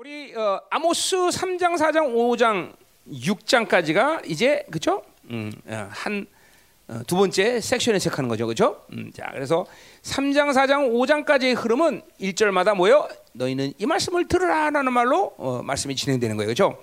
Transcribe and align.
우리 0.00 0.34
어, 0.34 0.58
아모스 0.70 1.14
3장, 1.14 1.76
4장, 1.76 2.14
5장, 2.14 2.72
6장까지가 3.06 4.22
이제 4.30 4.64
그죠? 4.70 5.02
음, 5.28 5.52
어, 5.66 5.90
한두 5.90 7.16
번째 7.16 7.60
섹션에 7.60 7.98
시작하는 7.98 8.26
거죠, 8.26 8.46
그죠? 8.46 8.82
음, 8.94 9.12
자, 9.14 9.28
그래서 9.34 9.66
3장, 10.00 10.54
4장, 10.54 10.90
5장까지의 10.90 11.54
흐름은 11.54 12.00
1절마다 12.18 12.74
뭐요? 12.74 13.10
너희는 13.34 13.74
이 13.76 13.84
말씀을 13.84 14.26
들으라라는 14.26 14.90
말로 14.90 15.34
어, 15.36 15.60
말씀이 15.62 15.94
진행되는 15.94 16.34
거예요, 16.38 16.48
그죠? 16.48 16.82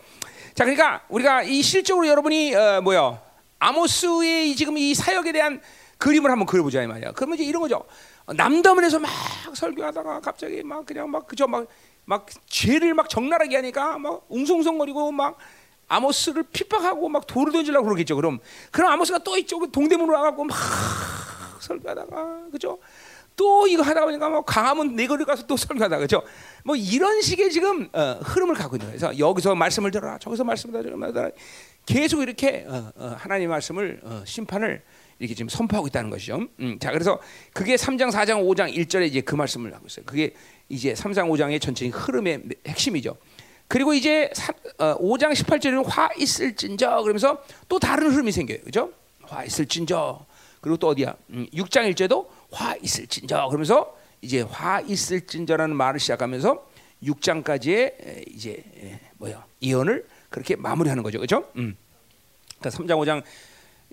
자, 0.54 0.66
그러니까 0.66 1.04
우리가 1.10 1.42
이 1.42 1.64
실적으로 1.64 2.08
여러분이 2.08 2.54
어, 2.54 2.82
뭐요? 2.82 3.20
아모스의 3.58 4.56
지금 4.56 4.78
이 4.78 4.94
사역에 4.94 5.32
대한 5.32 5.60
그림을 5.98 6.30
한번 6.30 6.46
그려보자 6.46 6.84
이 6.84 6.88
말이야. 6.88 7.14
그러면 7.14 7.40
이제 7.40 7.46
이런 7.46 7.64
거죠. 7.64 7.84
남담원에서 8.28 9.00
막 9.00 9.10
설교하다가 9.54 10.20
갑자기 10.20 10.62
막 10.62 10.86
그냥 10.86 11.10
막 11.10 11.26
그저 11.26 11.48
막 11.48 11.66
막 12.08 12.26
죄를 12.46 12.94
막 12.94 13.10
적나라하게 13.10 13.58
하니까 13.58 13.98
막 14.00 14.26
웅성웅성거리고 14.30 15.12
막 15.12 15.38
아모스를 15.90 16.44
핍박하고 16.54 17.10
막 17.10 17.28
돌을 17.28 17.52
던지려고 17.52 17.86
그러겠죠. 17.86 18.16
그럼 18.16 18.40
그럼 18.72 18.94
아모스가 18.94 19.20
또 19.20 19.38
이쪽 19.38 19.70
동대문으로 19.72 20.18
와갖고 20.18 20.46
막 20.46 20.58
설교하다가 21.60 22.46
그죠? 22.50 22.80
또 23.36 23.68
이거 23.68 23.84
하다 23.84 24.06
보니까 24.06 24.30
뭐 24.30 24.42
강화문 24.42 24.96
내거리 24.96 25.26
가서 25.26 25.46
또 25.48 25.58
설교하다 25.58 25.98
그죠? 25.98 26.24
뭐 26.64 26.78
이런 26.78 27.22
식의 27.22 27.52
지금 27.52 27.90
어, 27.92 28.20
흐름을 28.24 28.56
갖고 28.56 28.78
있는 28.78 28.88
거예요. 28.88 29.00
그래서 29.00 29.20
여기서 29.20 29.56
말씀을 29.56 29.92
들어라, 29.92 30.18
저기서 30.18 30.46
말씀을 30.46 30.82
들어라, 30.82 31.30
계속 31.86 32.22
이렇게 32.22 32.66
어, 32.70 32.92
어, 32.96 33.16
하나님 33.18 33.50
말씀을 33.50 34.00
어, 34.04 34.24
심판을 34.26 34.82
이렇게 35.20 35.36
지금 35.36 35.50
선포하고 35.50 35.88
있다는 35.88 36.10
것이죠. 36.10 36.48
음, 36.60 36.78
자, 36.80 36.92
그래서 36.92 37.20
그게 37.54 37.76
3장, 37.76 38.12
4장, 38.12 38.46
5장 38.48 38.74
1절에 38.74 39.08
이제 39.08 39.22
그 39.22 39.36
말씀을 39.36 39.74
하고 39.74 39.88
있어요. 39.88 40.06
그게 40.06 40.34
이제 40.70 40.94
3장, 40.94 41.30
5장의 41.30 41.62
전체적인 41.62 41.92
흐름의 41.92 42.44
핵심이죠. 42.68 43.18
그리고 43.68 43.94
이제 43.94 44.30
3, 44.34 44.56
어, 44.80 44.98
5장 44.98 45.34
18절에는 45.34 45.84
화 45.86 46.10
있을진저 46.18 47.02
그러면서 47.02 47.44
또 47.68 47.80
다른 47.80 48.12
흐름이 48.12 48.32
생겨요. 48.32 48.60
그죠? 48.64 48.92
화 49.24 49.44
있을진저. 49.44 50.26
그리고 50.62 50.78
또 50.78 50.88
어디야? 50.88 51.16
음, 51.32 51.48
6장 51.54 51.94
1절도 51.94 52.28
화 52.52 52.76
있을진저 52.82 53.48
그러면서 53.48 53.96
이제 54.22 54.42
화 54.42 54.80
있을진저라는 54.82 55.76
말을 55.76 56.00
시작하면서 56.00 56.66
6장까지의 57.04 58.34
이제 58.34 58.64
뭐야? 59.18 59.46
예언을 59.62 60.08
그렇게 60.30 60.56
마무리하는 60.56 61.04
거죠. 61.04 61.20
그죠? 61.20 61.50
음. 61.58 61.76
그러니까 62.60 62.84
3장, 62.84 62.98
5장 62.98 63.24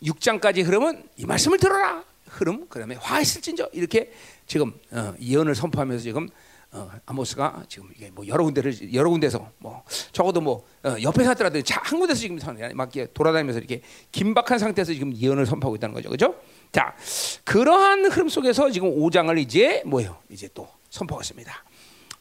6장까지 0.03 0.65
흐름은 0.65 1.09
이 1.17 1.27
말씀을 1.27 1.59
들어라 1.59 2.05
흐름 2.29 2.67
그다음에 2.69 2.97
화 2.97 3.21
있을진저 3.21 3.71
이렇게 3.73 4.13
지금 4.47 4.73
어, 4.91 5.15
예언을 5.21 5.55
선포하면서 5.55 6.03
지금 6.03 6.29
어, 6.75 6.91
아모스가 7.07 7.63
지금 7.69 7.89
이게 7.95 8.11
뭐 8.11 8.27
여러 8.27 8.43
군데를 8.43 8.93
여러 8.93 9.09
군데서 9.09 9.49
뭐 9.59 9.85
적어도 10.11 10.41
뭐 10.41 10.67
어, 10.83 10.97
옆에 11.01 11.23
사더라도 11.23 11.61
한 11.71 11.99
군데서 12.01 12.21
지금 12.21 12.39
막 12.75 12.91
돌아다니면서 13.15 13.61
이렇게 13.61 13.81
긴박한 14.11 14.59
상태에서 14.59 14.93
지금 14.93 15.17
예언을 15.17 15.47
선포하고 15.47 15.77
있다는 15.77 15.95
거죠, 15.95 16.09
그렇죠? 16.09 16.35
자, 16.73 16.97
그러한 17.45 18.07
흐름 18.07 18.29
속에서 18.29 18.71
지금 18.71 18.91
5장을 18.91 19.39
이제 19.39 19.83
뭐예요? 19.87 20.17
이제 20.29 20.49
또 20.53 20.69
선포하겠습니다. 20.91 21.65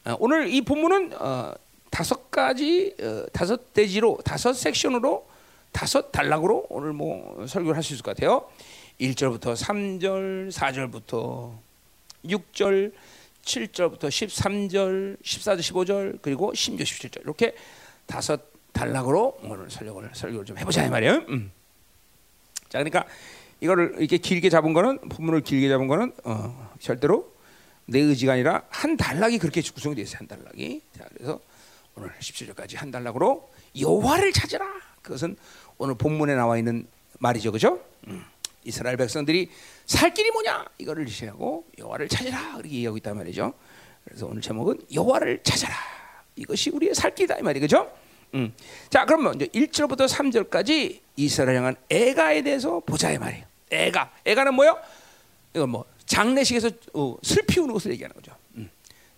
어, 0.04 0.16
오늘 0.20 0.48
이 0.48 0.60
본문은 0.60 1.14
어, 1.18 1.52
다섯 1.90 2.30
가지 2.30 2.94
어, 3.02 3.24
다섯 3.32 3.72
대지로 3.72 4.18
다섯 4.24 4.52
섹션으로 4.52 5.26
다섯 5.72 6.12
단락으로 6.12 6.66
오늘 6.70 6.92
뭐 6.92 7.44
설교를 7.48 7.74
할 7.74 7.82
수 7.82 7.94
있을 7.94 8.04
것 8.04 8.14
같아요. 8.14 8.44
1절부터 9.00 9.56
3절, 9.56 10.52
4절부터 10.52 11.50
6절, 12.26 12.92
7절부터 13.44 14.08
13절, 14.08 15.22
14절, 15.22 15.58
15절, 15.60 16.18
그리고 16.22 16.52
16, 16.54 16.84
17절 16.84 17.22
이렇게 17.22 17.54
다섯 18.06 18.40
단락으로 18.72 19.38
오늘 19.42 19.70
설교를 19.70 20.10
설교를 20.14 20.44
좀 20.44 20.58
해보자 20.58 20.84
이 20.84 20.90
말이에요. 20.90 21.24
음. 21.28 21.50
자, 22.68 22.78
그러니까 22.78 23.04
이거를 23.60 23.94
이렇게 23.98 24.18
길게 24.18 24.50
잡은 24.50 24.72
거는 24.72 24.98
본문을 25.08 25.42
길게 25.42 25.68
잡은 25.68 25.86
거는 25.86 26.12
어, 26.24 26.72
절대로 26.80 27.32
내 27.86 28.00
의지가 28.00 28.32
아니라 28.32 28.62
한 28.68 28.96
단락이 28.96 29.38
그렇게 29.38 29.62
구성이 29.62 29.94
되어 29.94 30.04
있어요. 30.04 30.18
한 30.18 30.26
단락이. 30.26 30.82
자, 30.98 31.04
그래서 31.14 31.40
오늘 31.94 32.10
17절까지 32.18 32.76
한 32.76 32.90
단락으로 32.90 33.48
여호와를 33.78 34.32
찾으라. 34.32 34.66
그것은 35.02 35.36
오늘 35.78 35.94
본문에 35.94 36.34
나와 36.34 36.58
있는 36.58 36.86
말이죠, 37.20 37.52
그죠? 37.52 37.80
음. 38.08 38.24
이스라엘 38.64 38.96
백성들이 38.96 39.50
살 39.86 40.12
길이 40.12 40.30
뭐냐 40.30 40.64
이거를 40.78 41.06
지시하고 41.06 41.66
여호와를 41.78 42.08
찾으라 42.08 42.56
그렇게 42.56 42.76
얘기하고 42.76 42.96
있단 42.96 43.16
말이죠. 43.16 43.54
그래서 44.04 44.26
오늘 44.26 44.42
제목은 44.42 44.80
여호와를 44.92 45.42
찾아라 45.42 45.74
이것이 46.36 46.70
우리의 46.70 46.94
살 46.94 47.14
길이다 47.14 47.38
이 47.38 47.42
말이 47.42 47.60
그죠? 47.60 47.90
음. 48.34 48.52
자 48.90 49.04
그러면 49.04 49.34
이제 49.34 49.46
1절부터 49.46 50.08
3절까지 50.08 51.00
이스라엘 51.16 51.58
향한 51.58 51.76
애가에 51.88 52.42
대해서 52.42 52.80
보자 52.80 53.12
이 53.12 53.18
말이에요. 53.18 53.44
애가 53.70 54.12
애가는 54.24 54.54
뭐요? 54.54 54.78
이건 55.54 55.70
뭐 55.70 55.84
장례식에서 56.06 56.70
어, 56.94 57.16
슬피 57.22 57.60
우는 57.60 57.72
것을 57.72 57.92
얘기하는 57.92 58.14
거죠. 58.14 58.34
음. 58.56 58.70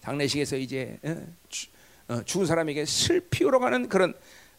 장례식에서 0.03 0.57
이제 0.57 0.99
어, 1.03 1.27
주, 1.49 1.69
어, 2.09 2.23
죽은 2.23 2.47
사람에게 2.47 2.85
슬피 2.85 3.45
우러 3.45 3.59
가는 3.59 3.89
그런 3.89 4.15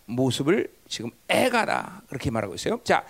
모습을 0.06 0.72
지금 0.88 1.12
애가다 1.28 2.04
그렇게 2.08 2.32
말하고 2.32 2.56
있어요. 2.56 2.80
자, 2.84 3.06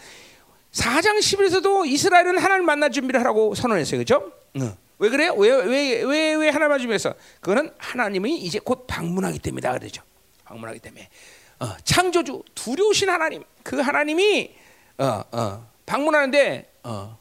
4장 0.78 1.18
10일에서도 1.20 1.88
이스라엘은 1.88 2.38
하나님 2.38 2.66
만날 2.66 2.92
준비를 2.92 3.20
하라고 3.22 3.56
선언했어요. 3.56 3.98
그렇죠? 4.04 4.32
응. 4.58 4.76
왜 5.00 5.10
그래요? 5.10 5.34
왜왜왜 5.34 6.04
왜 6.04 6.36
왜 6.36 6.50
하나님 6.50 6.78
준비해서? 6.78 7.14
그거는 7.42 7.72
하나님이 7.78 8.38
이제 8.38 8.60
곧 8.60 8.86
방문하기 8.88 9.40
때문이다 9.40 9.74
그러죠. 9.78 10.04
방문하기 10.46 10.80
때문에 10.80 11.10
어, 11.60 11.76
창조주 11.84 12.44
두려우신 12.56 13.10
하나님 13.10 13.44
그 13.64 13.78
하나님이 13.80 14.52
어, 15.00 15.24
어, 15.32 15.68
방문하는데 15.86 16.72
어, 16.84 17.18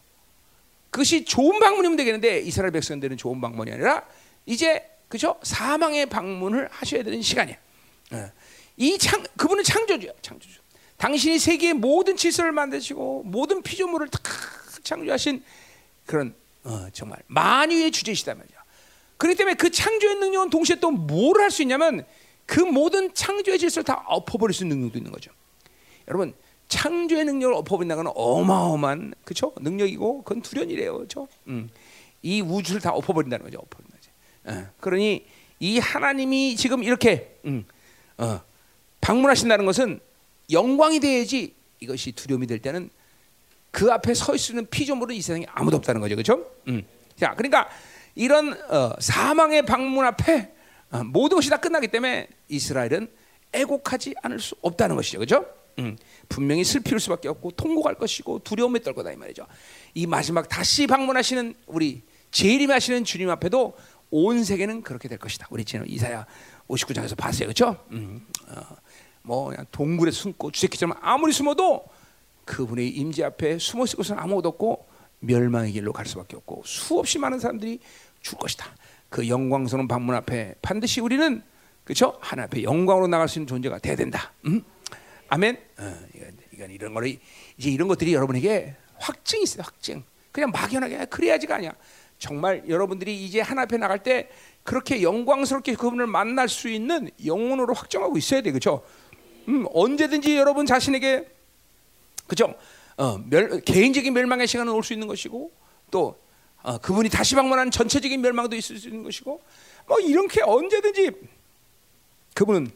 그것이 0.90 1.24
좋은 1.24 1.58
방문이면 1.58 1.96
되겠는데 1.96 2.40
이스라엘 2.40 2.72
백성들은 2.72 3.16
좋은 3.16 3.40
방문이 3.40 3.72
아니라 3.72 4.04
이제 4.46 4.86
그죠 5.08 5.38
사망의 5.42 6.06
방문을 6.06 6.68
하셔야 6.70 7.02
되는 7.02 7.20
시간이야. 7.22 7.56
어. 8.12 8.30
이 8.78 8.98
창, 8.98 9.22
그분은 9.36 9.64
창조주야, 9.64 10.12
창조주. 10.20 10.60
당신이 10.98 11.38
세계의 11.38 11.74
모든 11.74 12.16
질서를 12.16 12.52
만드시고 12.52 13.24
모든 13.24 13.62
피조물을 13.62 14.08
다 14.08 14.20
창조하신 14.82 15.42
그런 16.06 16.34
어, 16.64 16.86
정말 16.92 17.18
만유의 17.26 17.90
주제시다 17.92 18.34
말이야. 18.34 18.56
그렇기 19.16 19.36
때문에 19.36 19.54
그 19.54 19.70
창조의 19.70 20.16
능력은 20.16 20.50
동시에 20.50 20.76
또 20.76 20.90
뭘 20.90 21.40
할 21.40 21.50
수 21.50 21.62
있냐면 21.62 22.04
그 22.44 22.60
모든 22.60 23.12
창조의 23.14 23.58
질서를 23.58 23.84
다 23.84 24.04
엎어버릴 24.06 24.54
수 24.54 24.64
있는 24.64 24.78
능력도 24.78 24.98
있는 24.98 25.10
거죠. 25.12 25.30
여러분 26.08 26.34
창조의 26.68 27.24
능력을 27.24 27.54
엎어버린다는 27.54 28.04
건 28.04 28.12
어마어마한 28.16 29.14
그렇죠 29.24 29.52
능력이고 29.60 30.22
그건 30.22 30.42
두려이래요, 30.42 30.96
그렇죠? 30.96 31.28
음. 31.48 31.70
이 32.22 32.40
우주를 32.40 32.80
다 32.80 32.90
엎어버린다는 32.92 33.44
거죠, 33.44 33.58
엎어버린다. 33.58 33.96
어. 34.46 34.66
그러니 34.80 35.26
이 35.58 35.78
하나님이 35.78 36.54
지금 36.56 36.82
이렇게 36.84 37.36
음, 37.44 37.64
어, 38.18 38.40
방문하신다는 39.00 39.64
것은 39.66 40.00
영광이 40.50 41.00
돼야지 41.00 41.54
이것이 41.80 42.12
두려움이 42.12 42.46
될 42.46 42.58
때는 42.60 42.90
그 43.70 43.92
앞에 43.92 44.14
서 44.14 44.34
있는 44.34 44.66
피조물은 44.70 45.14
이 45.14 45.20
세상에 45.20 45.46
아무도 45.50 45.76
없다는 45.76 46.00
거죠, 46.00 46.14
그렇죠? 46.16 46.50
음. 46.68 46.82
자, 47.16 47.34
그러니까 47.34 47.68
이런 48.14 48.54
어, 48.70 48.94
사망의 48.98 49.66
방문 49.66 50.06
앞에 50.06 50.52
어, 50.90 51.04
모든 51.04 51.36
것이 51.36 51.50
다 51.50 51.58
끝나기 51.58 51.88
때문에 51.88 52.28
이스라엘은 52.48 53.10
애곡하지 53.52 54.14
않을 54.22 54.40
수 54.40 54.54
없다는 54.62 54.96
것이죠, 54.96 55.18
그렇죠? 55.18 55.46
음. 55.78 55.96
분명히 56.28 56.64
슬피울 56.64 57.00
수밖에 57.00 57.28
없고 57.28 57.50
통곡할 57.52 57.96
것이고 57.96 58.38
두려움에 58.40 58.80
떨 58.80 58.94
거다 58.94 59.12
이 59.12 59.16
말이죠. 59.16 59.46
이 59.94 60.06
마지막 60.06 60.48
다시 60.48 60.86
방문하시는 60.86 61.54
우리 61.66 62.02
재림하시는 62.30 63.04
주님 63.04 63.28
앞에도 63.30 63.76
온 64.10 64.44
세계는 64.44 64.82
그렇게 64.82 65.08
될 65.08 65.18
것이다. 65.18 65.46
우리 65.50 65.64
지금 65.64 65.84
이사야 65.86 66.26
59장에서 66.68 67.16
봤어요, 67.16 67.48
그렇죠? 67.48 67.76
음. 67.90 68.26
어. 68.48 68.76
뭐 69.26 69.48
그냥 69.48 69.66
동굴에 69.72 70.12
숨고 70.12 70.52
주새끼처럼 70.52 70.96
아무리 71.00 71.32
숨어도 71.32 71.84
그분의 72.44 72.88
임재 72.90 73.24
앞에 73.24 73.58
숨어 73.58 73.84
있을 73.84 73.96
곳은 73.96 74.16
아무것도 74.18 74.50
없고 74.50 74.86
멸망의 75.18 75.72
길로 75.72 75.92
갈 75.92 76.06
수밖에 76.06 76.36
없고 76.36 76.62
수없이 76.64 77.18
많은 77.18 77.40
사람들이 77.40 77.80
죽을 78.20 78.38
것이다. 78.38 78.66
그 79.08 79.28
영광스러운 79.28 79.88
방문 79.88 80.14
앞에 80.14 80.54
반드시 80.62 81.00
우리는 81.00 81.42
그렇죠? 81.82 82.16
하나 82.20 82.44
앞에 82.44 82.62
영광으로 82.62 83.08
나갈 83.08 83.28
수 83.28 83.40
있는 83.40 83.48
존재가 83.48 83.78
돼야 83.78 83.96
된다. 83.96 84.32
음? 84.46 84.62
아멘. 85.28 85.58
어, 85.78 85.96
이건, 86.14 86.36
이건 86.52 86.70
이런 86.70 86.94
거를 86.94 87.18
이제 87.56 87.70
이런 87.70 87.88
것들이 87.88 88.14
여러분에게 88.14 88.76
확증이 88.98 89.42
있어요. 89.42 89.62
확증. 89.64 90.04
그냥 90.30 90.52
막연하게 90.52 91.06
그래야지가 91.06 91.56
아니야. 91.56 91.72
정말 92.18 92.62
여러분들이 92.68 93.24
이제 93.24 93.40
하나 93.40 93.62
앞에 93.62 93.76
나갈 93.76 94.02
때 94.04 94.28
그렇게 94.62 95.02
영광스럽게 95.02 95.74
그분을 95.74 96.06
만날 96.06 96.48
수 96.48 96.68
있는 96.68 97.10
영혼으로 97.24 97.74
확정하고 97.74 98.16
있어야 98.16 98.40
돼, 98.40 98.52
그렇죠? 98.52 98.84
음, 99.48 99.66
언제든지 99.72 100.36
여러분 100.36 100.66
자신에게 100.66 101.26
그죠? 102.26 102.54
어, 102.96 103.18
멸, 103.28 103.60
개인적인 103.60 104.12
멸망의 104.12 104.46
시간은 104.46 104.72
올 104.72 104.82
수 104.82 104.92
있는 104.92 105.06
것이고 105.06 105.50
또 105.90 106.18
어, 106.62 106.78
그분이 106.78 107.08
다시 107.10 107.34
방문하는 107.36 107.70
전체적인 107.70 108.20
멸망도 108.20 108.56
있을 108.56 108.78
수 108.78 108.88
있는 108.88 109.04
것이고 109.04 109.40
뭐 109.86 110.00
이렇게 110.00 110.42
언제든지 110.42 111.10
그분은 112.34 112.70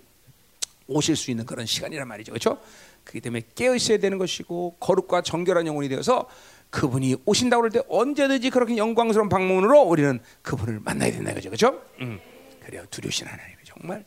오실 0.86 1.16
수 1.16 1.30
있는 1.30 1.44
그런 1.46 1.66
시간이란 1.66 2.06
말이죠. 2.06 2.32
그렇죠? 2.32 2.60
그렇기 3.04 3.20
때문에 3.20 3.42
깨어 3.54 3.74
있어야 3.74 3.98
되는 3.98 4.18
것이고 4.18 4.76
거룩과 4.78 5.22
정결한 5.22 5.66
영혼이 5.66 5.88
되어서 5.88 6.28
그분이 6.70 7.16
오신다고 7.24 7.64
할 7.64 7.70
때 7.70 7.80
언제든지 7.88 8.50
그렇게 8.50 8.76
영광스러운 8.76 9.28
방문으로 9.28 9.80
우리는 9.82 10.20
그분을 10.42 10.80
만나야 10.80 11.10
된다 11.10 11.34
그죠. 11.34 11.48
그렇죠? 11.50 11.82
음. 12.00 12.20
그래요. 12.64 12.84
두려우신 12.90 13.26
하나님 13.26 13.56
정말 13.64 14.04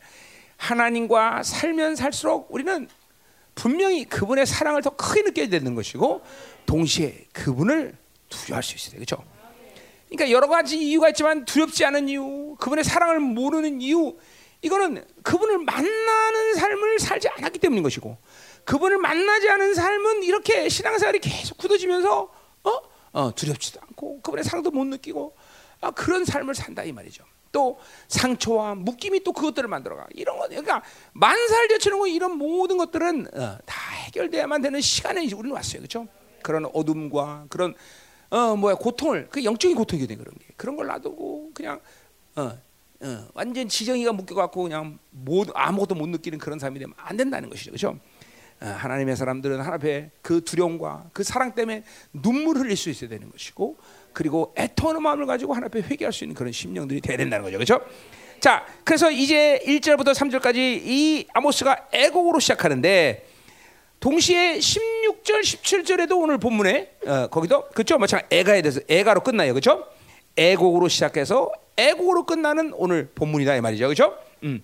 하나님과 0.64 1.42
살면 1.42 1.96
살수록 1.96 2.48
우리는 2.50 2.88
분명히 3.54 4.04
그분의 4.04 4.46
사랑을 4.46 4.82
더 4.82 4.90
크게 4.90 5.22
느껴야 5.22 5.48
되는 5.48 5.74
것이고 5.74 6.22
동시에 6.66 7.26
그분을 7.32 7.96
두려워할 8.28 8.62
수 8.62 8.74
있어요. 8.74 8.96
그렇죠? 8.96 9.22
그러니까 10.08 10.30
여러 10.30 10.48
가지 10.48 10.78
이유가 10.78 11.08
있지만 11.10 11.44
두렵지 11.44 11.84
않은 11.84 12.08
이유, 12.08 12.56
그분의 12.58 12.84
사랑을 12.84 13.20
모르는 13.20 13.80
이유, 13.80 14.16
이거는 14.62 15.04
그분을 15.22 15.58
만나는 15.58 16.54
삶을 16.54 16.98
살지 16.98 17.28
않았기 17.28 17.58
때문인 17.58 17.82
것이고, 17.82 18.16
그분을 18.64 18.98
만나지 18.98 19.48
않은 19.50 19.74
삶은 19.74 20.22
이렇게 20.22 20.68
신앙생활이 20.68 21.18
계속 21.18 21.58
굳어지면서 21.58 22.32
어? 22.64 22.80
어, 23.12 23.34
두렵지도 23.34 23.80
않고 23.82 24.22
그분의 24.22 24.44
사랑도 24.44 24.70
못 24.70 24.84
느끼고 24.86 25.36
아, 25.80 25.90
그런 25.90 26.24
삶을 26.24 26.54
산다 26.54 26.82
이 26.84 26.92
말이죠. 26.92 27.24
또 27.54 27.78
상처와 28.08 28.74
묶임이 28.74 29.22
또 29.22 29.32
그것들을 29.32 29.68
만들어가 29.68 30.06
이런 30.12 30.36
거 30.36 30.48
그러니까 30.48 30.82
만살 31.12 31.68
되치는 31.68 32.00
거 32.00 32.08
이런 32.08 32.36
모든 32.36 32.76
것들은 32.76 33.28
어, 33.32 33.58
다 33.64 33.92
해결돼야만 34.06 34.60
되는 34.60 34.80
시간에 34.80 35.22
우리는 35.32 35.52
왔어요, 35.52 35.78
그렇죠? 35.78 36.08
그런 36.42 36.66
어둠과 36.74 37.46
그런 37.48 37.74
어 38.30 38.56
뭐야 38.56 38.74
고통을 38.74 39.28
그 39.30 39.44
영적인 39.44 39.76
고통이 39.76 40.04
되 40.08 40.16
그런 40.16 40.34
게 40.34 40.46
그런 40.56 40.74
걸 40.74 40.86
놔두고 40.88 41.52
그냥 41.54 41.80
어, 42.34 42.58
어 43.00 43.28
완전 43.34 43.68
지정이가 43.68 44.12
묶여갖고 44.12 44.64
그냥 44.64 44.98
뭐 45.10 45.46
아무것도 45.54 45.94
못 45.94 46.08
느끼는 46.08 46.40
그런 46.40 46.58
삶이 46.58 46.80
되면 46.80 46.92
안 46.98 47.16
된다는 47.16 47.48
것이죠, 47.48 47.70
그렇죠? 47.70 48.00
어, 48.60 48.66
하나님의 48.66 49.14
사람들은 49.14 49.60
하나님 49.60 49.74
앞에 49.74 50.10
그 50.22 50.42
두려움과 50.42 51.10
그 51.12 51.22
사랑 51.22 51.54
때문에 51.54 51.84
눈물 52.12 52.56
흘릴 52.56 52.76
수 52.76 52.90
있어야 52.90 53.08
되는 53.08 53.30
것이고 53.30 53.76
그리고 54.14 54.54
애통하는 54.56 55.02
마음을 55.02 55.26
가지고 55.26 55.52
하나님 55.52 55.66
앞에 55.66 55.88
회개할 55.88 56.12
수 56.12 56.24
있는 56.24 56.34
그런 56.34 56.52
심령들이 56.52 57.00
돼야 57.00 57.16
된다는 57.16 57.44
거죠. 57.44 57.58
그렇죠? 57.58 57.80
자, 58.40 58.64
그래서 58.84 59.10
이제 59.10 59.60
1절부터 59.66 60.14
3절까지 60.14 60.56
이 60.56 61.26
아모스가 61.34 61.88
애곡으로 61.92 62.40
시작하는데 62.40 63.26
동시에 64.00 64.58
16절, 64.58 65.40
17절에도 65.40 66.20
오늘 66.20 66.38
본문에 66.38 66.90
어, 67.06 67.26
거기도 67.28 67.68
그렇죠? 67.70 67.98
마찬 67.98 68.20
애가에 68.30 68.62
대해서 68.62 68.80
애가로 68.88 69.22
끝나요. 69.22 69.52
그렇죠? 69.52 69.86
애곡으로 70.36 70.88
시작해서 70.88 71.50
애곡으로 71.76 72.26
끝나는 72.26 72.72
오늘 72.74 73.08
본문이다 73.14 73.56
이 73.56 73.60
말이죠. 73.60 73.86
그렇죠? 73.86 74.16
음. 74.42 74.62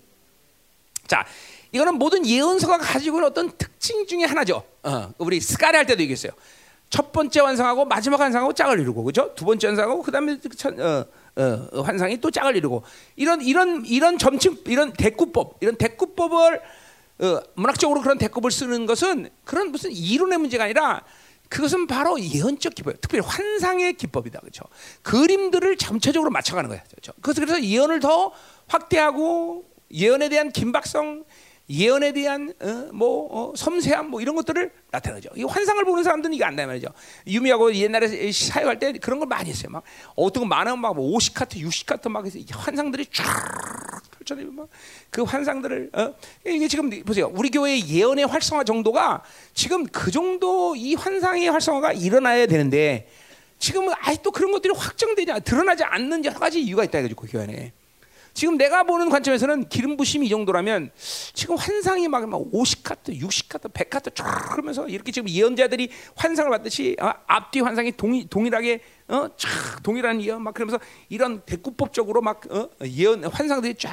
자, 1.07 1.27
이거는 1.73 1.95
모든 1.95 2.27
예언서가 2.27 2.79
가지고 2.79 3.19
있는 3.19 3.31
어떤 3.31 3.51
특징 3.57 4.07
중에 4.07 4.25
하나죠. 4.25 4.63
어, 4.83 5.11
우리 5.19 5.41
스카리 5.41 5.77
할 5.77 5.87
때도 5.87 6.03
얘기했어요. 6.03 6.33
첫 6.91 7.13
번째 7.13 7.41
환상하고 7.41 7.85
마지막 7.85 8.21
환상하고 8.21 8.53
짝을 8.53 8.81
이루고 8.81 9.05
그죠? 9.05 9.33
두 9.37 9.45
번째 9.45 9.69
환상하고 9.69 10.03
그다음에 10.03 10.33
어, 10.33 11.05
어, 11.37 11.69
어, 11.73 11.83
환상이 11.83 12.21
또 12.21 12.31
짝을 12.33 12.57
이루고 12.57 12.83
이런 13.15 13.41
이런 13.41 13.87
이런 13.87 14.19
점칭 14.19 14.59
이런 14.67 14.93
대꾸법 14.93 15.59
이런 15.61 15.77
대꾸법을 15.77 16.61
어, 17.21 17.41
문학적으로 17.55 18.01
그런 18.01 18.19
대꾸법을 18.19 18.51
쓰는 18.51 18.87
것은 18.87 19.31
그런 19.45 19.71
무슨 19.71 19.93
이론의 19.93 20.39
문제가 20.39 20.65
아니라 20.65 21.05
그것은 21.49 21.89
바로 21.89 22.19
예언적 22.19 22.77
기법, 22.77 23.01
특별히 23.01 23.25
환상의 23.27 23.95
기법이다, 23.95 24.39
그렇죠? 24.39 24.63
그림들을 25.03 25.77
점차적으로 25.79 26.31
맞춰가는 26.31 26.71
거야, 26.71 26.81
그렇죠? 26.85 27.13
그래서 27.21 27.61
예언을 27.61 27.99
더 27.99 28.33
확대하고 28.69 29.65
예언에 29.93 30.29
대한 30.29 30.53
긴박성, 30.53 31.25
예언에 31.71 32.13
대한 32.13 32.53
어, 32.61 32.91
뭐 32.93 33.29
어, 33.31 33.53
섬세함 33.57 34.11
뭐 34.11 34.21
이런 34.21 34.35
것들을 34.35 34.73
나타내죠. 34.91 35.31
이 35.37 35.45
환상을 35.45 35.85
보는 35.85 36.03
사람들은 36.03 36.35
이게 36.35 36.45
안다 36.45 36.67
말이죠. 36.67 36.89
유미하고 37.29 37.73
옛날에 37.75 38.33
사역할 38.33 38.81
때 38.81 38.93
그런 38.95 39.21
걸 39.21 39.29
많이 39.29 39.51
했어요. 39.51 39.71
막 39.71 39.85
어떤 40.17 40.43
거 40.43 40.49
많으면 40.49 40.81
막 40.81 40.97
50카트, 40.97 41.63
60카트 41.63 42.09
막 42.09 42.27
해서 42.27 42.41
환상들이 42.51 43.07
쫙 43.13 43.25
펼쳐내면 44.19 44.57
막그 44.57 45.23
환상들을 45.23 45.91
어? 45.93 46.15
이게 46.45 46.67
지금 46.67 46.91
보세요. 47.05 47.31
우리 47.33 47.51
교회의 47.51 47.89
예언의 47.89 48.27
활성화 48.27 48.65
정도가 48.65 49.23
지금 49.55 49.87
그 49.87 50.11
정도 50.11 50.75
이 50.75 50.97
환상의 50.97 51.49
활성화가 51.51 51.93
일어나야 51.93 52.47
되는데 52.47 53.09
지금은 53.61 53.95
아직도 54.01 54.33
그런 54.33 54.51
것들이 54.51 54.73
확정되지 54.77 55.33
드러나지 55.45 55.85
않는 55.85 56.25
여러 56.25 56.39
가지 56.39 56.61
이유가 56.61 56.83
있다 56.83 56.99
이거죠. 56.99 57.15
그 57.15 57.29
교회 57.31 57.45
안에. 57.45 57.73
지금 58.33 58.57
내가 58.57 58.83
보는 58.85 59.11
관점에서는 59.11 59.69
기름 59.69 59.97
부심이 59.97 60.27
이 60.27 60.29
정도라면 60.29 60.91
지금 61.35 61.57
환상이 61.57 62.09
막, 62.09 62.29
막 62.29 62.41
50카트, 62.53 63.21
60카트, 63.21 63.73
100카트 63.73 64.15
쫙 64.15 64.51
그러면서 64.51 64.87
이렇게 64.89 65.13
지금 65.13 65.29
예언자들이 65.29 65.91
환상을 66.15 66.51
받듯이 66.51 66.97
어, 67.01 67.13
앞뒤 67.27 67.61
환상이 67.61 67.93
동일, 67.93 68.29
동일하게 68.29 68.81
어, 69.09 69.29
쫙 69.37 69.83
동일한 69.83 70.23
예언 70.23 70.43
막 70.43 70.55
그러면서 70.55 70.79
이런 71.09 71.43
대구법적으로 71.43 72.23
막 72.23 72.41
어, 72.51 72.69
예언 72.85 73.25
환상들이 73.25 73.75
쫙 73.75 73.91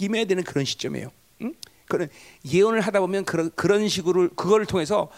임해야 0.00 0.26
되는 0.26 0.42
그런 0.44 0.64
시점이에요. 0.64 1.10
응? 1.42 1.54
그런 1.86 2.08
예언을 2.44 2.80
하다 2.80 3.00
보면 3.00 3.24
그런 3.24 3.50
그런 3.54 3.88
식으로 3.88 4.28
그걸 4.36 4.66
통해서 4.66 5.10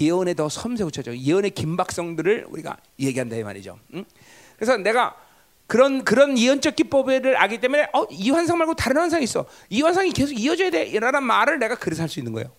예언에 0.00 0.34
더 0.34 0.48
섬세 0.48 0.84
붙여져 0.84 1.16
예언의 1.16 1.50
긴박성들을 1.50 2.46
우리가 2.48 2.78
얘기한다 2.98 3.36
이 3.36 3.42
말이죠. 3.42 3.78
응? 3.94 4.04
그래서 4.56 4.76
내가 4.78 5.14
그런 5.66 6.04
그런 6.04 6.38
예언적 6.38 6.76
기법을 6.76 7.36
알기 7.36 7.58
때문에 7.58 7.88
어, 7.92 8.04
이 8.10 8.30
환상 8.30 8.58
말고 8.58 8.74
다른 8.74 9.00
환상이 9.02 9.24
있어. 9.24 9.46
이 9.68 9.82
환상이 9.82 10.12
계속 10.12 10.34
이어져야 10.34 10.70
돼. 10.70 10.84
이라는 10.86 11.22
말을 11.24 11.58
내가 11.58 11.74
그래서 11.74 12.02
할 12.02 12.08
수 12.08 12.20
있는 12.20 12.32
거예요. 12.32 12.50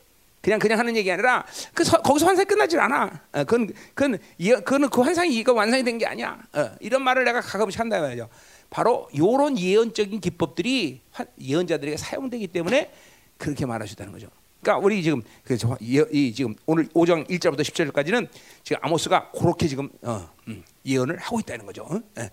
그냥 0.42 0.60
그냥 0.60 0.78
하는 0.80 0.96
얘기 0.96 1.12
아니라 1.12 1.46
그 1.74 1.84
서, 1.84 2.02
거기서 2.02 2.26
환상이 2.28 2.46
끝나질 2.46 2.80
않아. 2.80 3.22
어, 3.34 3.44
그건 3.46 3.72
그건 3.94 4.20
예, 4.40 4.56
그건 4.56 4.90
그 4.90 5.02
환상이 5.02 5.34
이거 5.36 5.54
완성이 5.54 5.84
된 5.84 5.98
게 5.98 6.06
아니야. 6.06 6.38
어, 6.54 6.72
이런 6.80 7.02
말을 7.04 7.24
내가 7.24 7.42
가끔씩 7.42 7.80
한다 7.80 8.00
말이죠. 8.02 8.30
바로 8.70 9.08
이런 9.14 9.58
예언적인 9.58 10.20
기법들이 10.20 11.02
예언자들에게 11.42 11.96
사용되기 11.98 12.48
때문에 12.48 12.92
그렇게 13.38 13.66
말하셨다는 13.66 14.12
거죠. 14.12 14.28
그러니까 14.68 14.86
우리 14.86 15.02
지금 15.02 15.22
그래서 15.46 15.78
이, 15.80 16.34
지금 16.34 16.54
오늘 16.66 16.90
5장 16.90 17.30
1절부터 17.30 17.62
10절까지는 17.62 18.28
지금 18.64 18.80
아모스가 18.84 19.32
그렇게 19.32 19.66
지금 19.66 19.90
어, 20.02 20.30
음, 20.50 20.62
예언을 20.86 21.18
하고 21.20 21.40
있다는 21.40 21.66
거죠. 21.66 21.84
어? 21.84 22.02
예. 22.20 22.30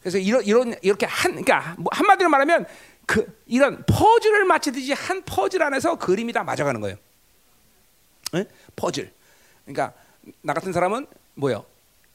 그래서 0.00 0.18
이런 0.18 0.44
이런 0.44 0.74
이렇게 0.82 1.06
한 1.06 1.30
그러니까 1.30 1.76
뭐 1.78 1.88
한마디로 1.92 2.28
말하면 2.28 2.66
그 3.06 3.40
이런 3.46 3.84
퍼즐을 3.86 4.44
맞추듯이 4.46 4.92
한 4.94 5.22
퍼즐 5.22 5.62
안에서 5.62 5.96
그림이 5.96 6.32
다 6.32 6.42
맞아가는 6.42 6.80
거예요. 6.80 6.96
에? 8.34 8.44
퍼즐. 8.74 9.12
그러니까 9.64 9.92
나 10.42 10.52
같은 10.52 10.72
사람은 10.72 11.06
뭐요? 11.34 11.64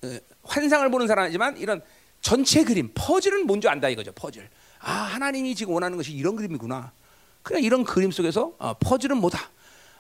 에, 0.04 0.20
환상을 0.44 0.92
보는 0.92 1.08
사람이지만 1.08 1.56
이런 1.58 1.82
전체 2.20 2.66
그림 2.66 2.92
퍼즐은 2.94 3.48
뭔지 3.48 3.70
안다 3.70 3.88
이거죠. 3.88 4.12
퍼즐. 4.12 4.50
아 4.80 4.92
하나님이 4.92 5.56
지금 5.56 5.76
원하는 5.76 5.96
것이 5.96 6.12
이런 6.12 6.36
그림이구나. 6.36 6.92
그냥 7.46 7.62
이런 7.62 7.84
그림 7.84 8.12
속에서 8.12 8.54
어, 8.58 8.74
퍼즐은 8.80 9.18
뭐다. 9.18 9.52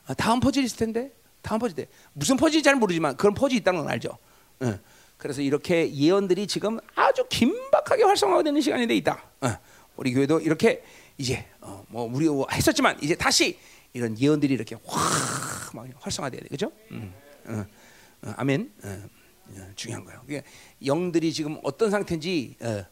아, 0.07 0.13
다음 0.15 0.39
퍼즐 0.39 0.63
있을 0.63 0.77
텐데 0.77 1.11
다음 1.43 1.59
퍼즐 1.59 1.75
때 1.75 1.87
무슨 2.13 2.37
퍼즐이 2.37 2.63
잘 2.63 2.75
모르지만 2.75 3.15
그런 3.17 3.35
퍼즐이 3.35 3.59
있다는 3.59 3.81
건 3.81 3.89
알죠. 3.91 4.17
에. 4.63 4.79
그래서 5.17 5.41
이렇게 5.43 5.93
예언들이 5.93 6.47
지금 6.47 6.79
아주 6.95 7.23
긴박하게 7.29 8.03
활성화가 8.03 8.41
되는 8.41 8.59
시간이 8.59 8.87
돼 8.87 8.95
있다. 8.95 9.23
어, 9.41 9.57
우리 9.95 10.11
교회도 10.11 10.39
이렇게 10.39 10.83
이제 11.19 11.45
어, 11.61 11.85
뭐 11.87 12.09
우리 12.11 12.27
했었지만 12.51 12.97
이제 13.03 13.13
다시 13.13 13.59
이런 13.93 14.19
예언들이 14.19 14.51
이렇게 14.51 14.75
확막 14.83 15.87
활성화돼야 15.99 16.41
돼, 16.41 16.47
그죠? 16.49 16.71
음, 16.91 17.13
어, 17.45 17.65
어, 18.23 18.33
아멘. 18.37 18.73
어, 18.83 19.03
어, 19.49 19.69
중요한 19.75 20.03
거예요. 20.03 20.41
영들이 20.83 21.31
지금 21.31 21.59
어떤 21.63 21.91
상태인지 21.91 22.57
어, 22.59 22.83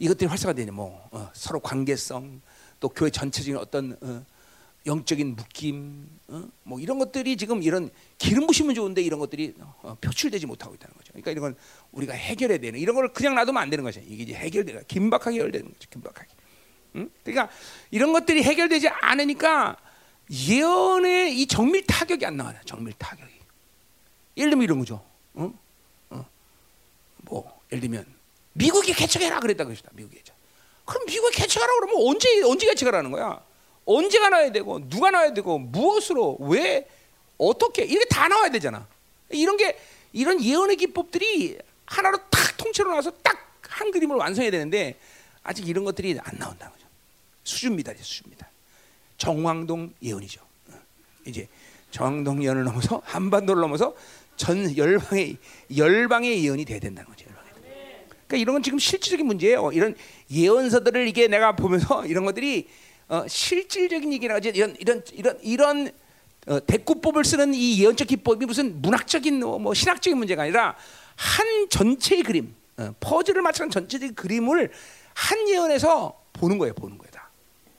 이것들이 0.00 0.26
활성화되는 0.28 0.74
뭐 0.74 1.08
서로 1.32 1.60
관계성 1.60 2.42
또 2.80 2.88
교회 2.88 3.10
전체적인 3.10 3.56
어떤 3.56 3.96
영적인 4.86 5.36
묶임, 5.36 6.08
어? 6.28 6.48
뭐 6.62 6.80
이런 6.80 6.98
것들이 6.98 7.36
지금 7.36 7.62
이런 7.62 7.90
기름 8.16 8.46
부시면 8.46 8.74
좋은데 8.74 9.02
이런 9.02 9.20
것들이 9.20 9.54
어, 9.82 9.96
표출되지 10.00 10.46
못하고 10.46 10.74
있다는 10.74 10.94
거죠. 10.96 11.12
그러니까 11.12 11.30
이런 11.30 11.42
건 11.42 11.56
우리가 11.92 12.14
해결해야 12.14 12.58
되는 12.58 12.80
이런 12.80 12.96
걸 12.96 13.12
그냥 13.12 13.34
놔두면 13.34 13.62
안 13.62 13.68
되는 13.68 13.84
거죠. 13.84 14.00
이게 14.06 14.22
이제 14.22 14.34
해결되가 14.34 14.82
긴박하게 14.88 15.36
해결되는 15.36 15.66
거죠. 15.70 15.90
긴박하게. 15.90 16.28
응? 16.96 17.10
그러니까 17.22 17.54
이런 17.90 18.12
것들이 18.12 18.42
해결되지 18.42 18.88
않으니까 18.88 19.76
예언의 20.30 21.38
이 21.38 21.46
정밀 21.46 21.84
타격이 21.86 22.24
안 22.24 22.38
나와요. 22.38 22.58
정밀 22.64 22.94
타격이. 22.96 23.34
예를 24.38 24.50
들면 24.50 24.64
이런 24.64 24.78
거죠. 24.78 25.04
어? 25.34 25.52
어. 26.08 26.26
뭐 27.18 27.60
예를 27.70 27.82
들면 27.82 28.06
미국이 28.54 28.94
개척해라 28.94 29.40
그랬다 29.40 29.64
그러시다. 29.64 29.90
미국이 29.92 30.16
개척. 30.16 30.39
그럼 30.90 31.06
미국이 31.06 31.36
개척하라 31.36 31.72
그러면 31.74 31.96
언제 32.08 32.42
언제 32.42 32.66
개척하라는 32.66 33.10
거야? 33.10 33.40
언제가 33.84 34.28
나와야 34.28 34.52
되고 34.52 34.88
누가 34.88 35.10
나와야 35.10 35.32
되고 35.32 35.58
무엇으로 35.58 36.36
왜 36.40 36.86
어떻게 37.38 37.84
이게 37.84 38.04
다 38.10 38.28
나와야 38.28 38.50
되잖아. 38.50 38.86
이런 39.30 39.56
게 39.56 39.78
이런 40.12 40.42
예언의 40.42 40.76
기법들이 40.76 41.58
하나로 41.86 42.18
탁 42.28 42.56
통째로 42.56 42.90
나와서 42.90 43.10
딱 43.22 43.50
한 43.70 43.90
그림을 43.90 44.16
완성해야 44.16 44.50
되는데 44.50 44.98
아직 45.42 45.66
이런 45.66 45.84
것들이 45.84 46.18
안 46.22 46.38
나온다는 46.38 46.72
거죠. 46.72 46.86
수준 47.44 47.76
미달이죠, 47.76 48.04
수준 48.04 48.30
미달. 48.30 48.48
정황동 49.16 49.94
예언이죠. 50.02 50.40
이제 51.26 51.48
정동연을 51.90 52.64
넘어서 52.64 53.00
한반도를 53.04 53.60
넘어서 53.62 53.94
전 54.36 54.76
열방의 54.76 55.36
열방의 55.76 56.44
예언이 56.44 56.64
돼야 56.64 56.78
된다는 56.78 57.08
거죠. 57.10 57.26
그러니까 58.30 58.36
이런 58.36 58.54
건 58.54 58.62
지금 58.62 58.78
실질적인 58.78 59.26
문제예요. 59.26 59.72
이런 59.72 59.96
예언서들을 60.30 61.08
이게 61.08 61.26
내가 61.26 61.56
보면서 61.56 62.06
이런 62.06 62.24
것들이 62.24 62.68
어, 63.08 63.26
실질적인 63.26 64.12
얘기나 64.12 64.38
이런 64.38 64.76
이런 64.78 65.04
이런 65.12 65.38
이런 65.42 65.90
어, 66.46 66.64
대꾸법을 66.64 67.24
쓰는 67.24 67.52
이 67.54 67.82
예언적 67.82 68.06
기법이 68.06 68.46
무슨 68.46 68.80
문학적인 68.80 69.40
뭐, 69.40 69.58
뭐 69.58 69.74
신학적인 69.74 70.16
문제가 70.16 70.44
아니라 70.44 70.76
한 71.16 71.68
전체의 71.68 72.22
그림, 72.22 72.54
어, 72.76 72.94
퍼즐을 73.00 73.42
맞추는 73.42 73.70
전체적인 73.70 74.14
그림을 74.14 74.70
한 75.12 75.48
예언에서 75.48 76.18
보는 76.32 76.56
거예요, 76.58 76.72
보는 76.74 76.96
거다. 76.96 77.28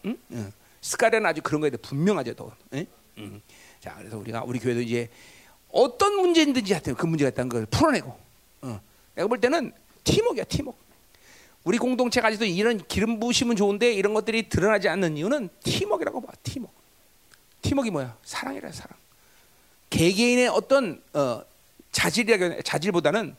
응? 0.06 0.18
응. 0.32 0.52
스카리아는 0.82 1.28
아주 1.28 1.42
그런 1.42 1.62
거에 1.62 1.70
대해 1.70 1.80
분명하죠, 1.82 2.34
더. 2.36 2.52
응? 2.74 2.86
응. 3.20 3.42
자, 3.80 3.96
그래서 3.98 4.18
우리가 4.18 4.44
우리 4.44 4.60
교회도 4.60 4.82
이제 4.82 5.10
어떤 5.70 6.18
문제든지 6.18 6.74
하여튼 6.74 6.94
그 6.94 7.06
문제가 7.06 7.30
있다는 7.30 7.50
걸 7.50 7.66
풀어내고, 7.68 8.20
어. 8.64 8.82
내가 9.16 9.28
볼 9.28 9.40
때는 9.40 9.72
팀웍이야, 10.04 10.46
팀웍. 10.46 10.76
우리 11.64 11.78
공동체가 11.78 12.28
아직도 12.28 12.46
이런 12.46 12.80
기름 12.88 13.20
부심은 13.20 13.56
좋은데 13.56 13.94
이런 13.94 14.14
것들이 14.14 14.50
드러나지 14.50 14.90
않는 14.90 15.18
이유는 15.18 15.50
팀웍이라고 15.64 16.22
봐, 16.22 16.34
팀웍. 16.44 16.72
팀웍이 17.62 17.92
뭐야? 17.92 18.18
사랑이라 18.24 18.72
사랑. 18.72 18.98
개개인의 19.90 20.48
어떤 20.48 21.04
어, 21.14 21.44
자질이라 21.92 22.62
자질보다는 22.64 23.36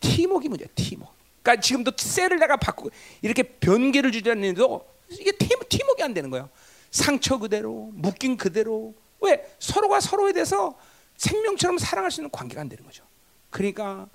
팀웍이 0.00 0.48
문제야. 0.48 0.68
팀웍. 0.74 1.12
그러니까 1.42 1.60
지금도 1.60 1.92
셀을 1.96 2.38
내가 2.38 2.56
바꾸고 2.56 2.90
이렇게 3.22 3.42
변개를 3.42 4.12
주자는데도 4.12 4.86
이게 5.10 5.32
팀 5.32 5.58
팀웍이 5.68 6.02
안 6.02 6.14
되는 6.14 6.30
거야. 6.30 6.48
상처 6.90 7.38
그대로, 7.38 7.90
묶인 7.94 8.36
그대로. 8.36 8.94
왜 9.20 9.44
서로가 9.58 10.00
서로에 10.00 10.32
대해서 10.32 10.76
생명처럼 11.16 11.78
사랑할 11.78 12.10
수 12.10 12.20
있는 12.20 12.30
관계가 12.30 12.60
안 12.60 12.68
되는 12.68 12.84
거죠. 12.84 13.04
그러니까 13.50 14.08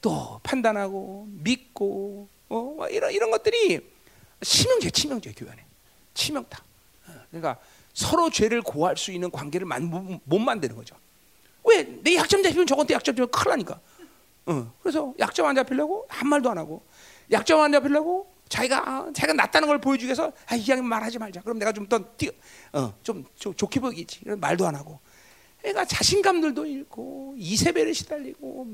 또 0.00 0.40
판단하고 0.42 1.26
믿고 1.28 2.28
어, 2.48 2.60
뭐 2.60 2.88
이런 2.88 3.12
이런 3.12 3.30
것들이 3.30 3.80
치명제, 4.40 4.90
치명제 4.90 5.32
교회 5.36 5.50
안에 5.50 5.64
치명타. 6.14 6.62
어, 7.08 7.12
그러니까 7.30 7.58
서로 7.92 8.30
죄를 8.30 8.62
고할 8.62 8.96
수 8.96 9.10
있는 9.10 9.30
관계를 9.30 9.66
만, 9.66 10.20
못 10.24 10.38
만드는 10.38 10.76
거죠. 10.76 10.94
왜? 11.64 11.82
내 11.82 12.14
약점 12.14 12.42
잡히면 12.42 12.66
저건데 12.66 12.94
약점 12.94 13.14
잡히면 13.14 13.30
큰일 13.30 13.50
나니까. 13.50 13.80
어, 14.46 14.72
그래서 14.80 15.12
약점 15.18 15.46
안 15.46 15.54
잡히려고 15.54 16.06
한 16.08 16.28
말도 16.28 16.50
안 16.50 16.58
하고 16.58 16.82
약점 17.30 17.60
안 17.60 17.72
잡히려고 17.72 18.32
자기가 18.48 19.10
자기가 19.12 19.34
낫다는 19.34 19.68
걸 19.68 19.78
보여주기 19.78 20.06
위해서 20.06 20.32
아, 20.46 20.56
이 20.56 20.66
양이 20.68 20.80
말하지 20.80 21.18
말자. 21.18 21.42
그럼 21.42 21.58
내가 21.58 21.72
좀더 21.72 21.96
어, 22.72 22.94
좀, 23.02 23.24
좀 23.36 23.54
좋게 23.54 23.80
보이겠지. 23.80 24.20
이런 24.24 24.40
말도 24.40 24.66
안 24.66 24.74
하고. 24.74 25.00
애가 25.64 25.84
자신감들도 25.84 26.66
잃고 26.66 27.34
이세벨에 27.36 27.92
시달리고 27.92 28.66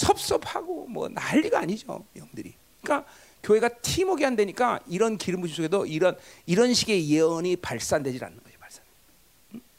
섭섭하고 0.00 0.86
뭐 0.88 1.08
난리가 1.08 1.58
아니죠 1.60 2.04
영들이. 2.16 2.54
그러니까 2.82 3.08
교회가 3.42 3.68
팀워크 3.80 4.24
안 4.26 4.36
되니까 4.36 4.80
이런 4.86 5.16
기름 5.18 5.40
부심 5.40 5.56
속에도 5.56 5.86
이런 5.86 6.16
이런 6.46 6.74
식의 6.74 7.08
예언이 7.10 7.56
발산되질 7.56 8.24
않는 8.24 8.38
거예요. 8.42 8.50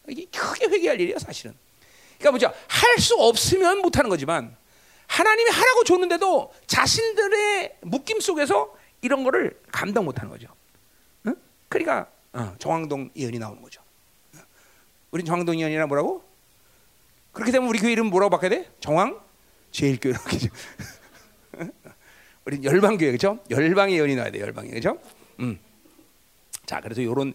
이게 0.08 0.26
크게 0.26 0.66
회개할 0.66 1.00
일이야 1.00 1.20
사실은. 1.20 1.54
그러니까 2.18 2.32
뭐죠? 2.32 2.54
할 2.68 3.00
수 3.00 3.16
없으면 3.16 3.80
못하는 3.80 4.10
거지만 4.10 4.56
하나님이 5.08 5.50
하라고 5.50 5.84
줬는데도 5.86 6.54
자신들의 6.68 7.78
묶임 7.82 8.20
속에서 8.20 8.76
이런 9.02 9.24
거를 9.24 9.60
감당 9.72 10.06
못하는 10.06 10.30
거죠. 10.30 10.48
응? 11.28 11.36
그러니까 11.70 12.08
어, 12.34 12.54
정황동 12.60 13.12
예언이 13.16 13.40
나오는 13.40 13.62
거죠. 13.62 13.82
우린 15.12 15.26
정황동 15.26 15.60
예언이라 15.60 15.88
뭐라고? 15.88 16.24
그렇게 17.32 17.52
되면 17.52 17.70
우리 17.70 17.80
교회 17.80 17.92
이름 17.94 18.08
뭐라고 18.08 18.30
바꿔야 18.30 18.50
돼? 18.50 18.70
정황 18.82 19.20
제일교회라고 19.72 20.30
우린 22.46 22.64
열방교회 22.64 23.12
그죠? 23.12 23.40
열방의 23.50 23.96
예언이 23.96 24.16
나와야 24.16 24.32
돼 24.32 24.40
열방이 24.40 24.72
그죠? 24.72 24.98
음. 25.40 25.60
자 26.66 26.80
그래서 26.82 27.04
요런 27.04 27.34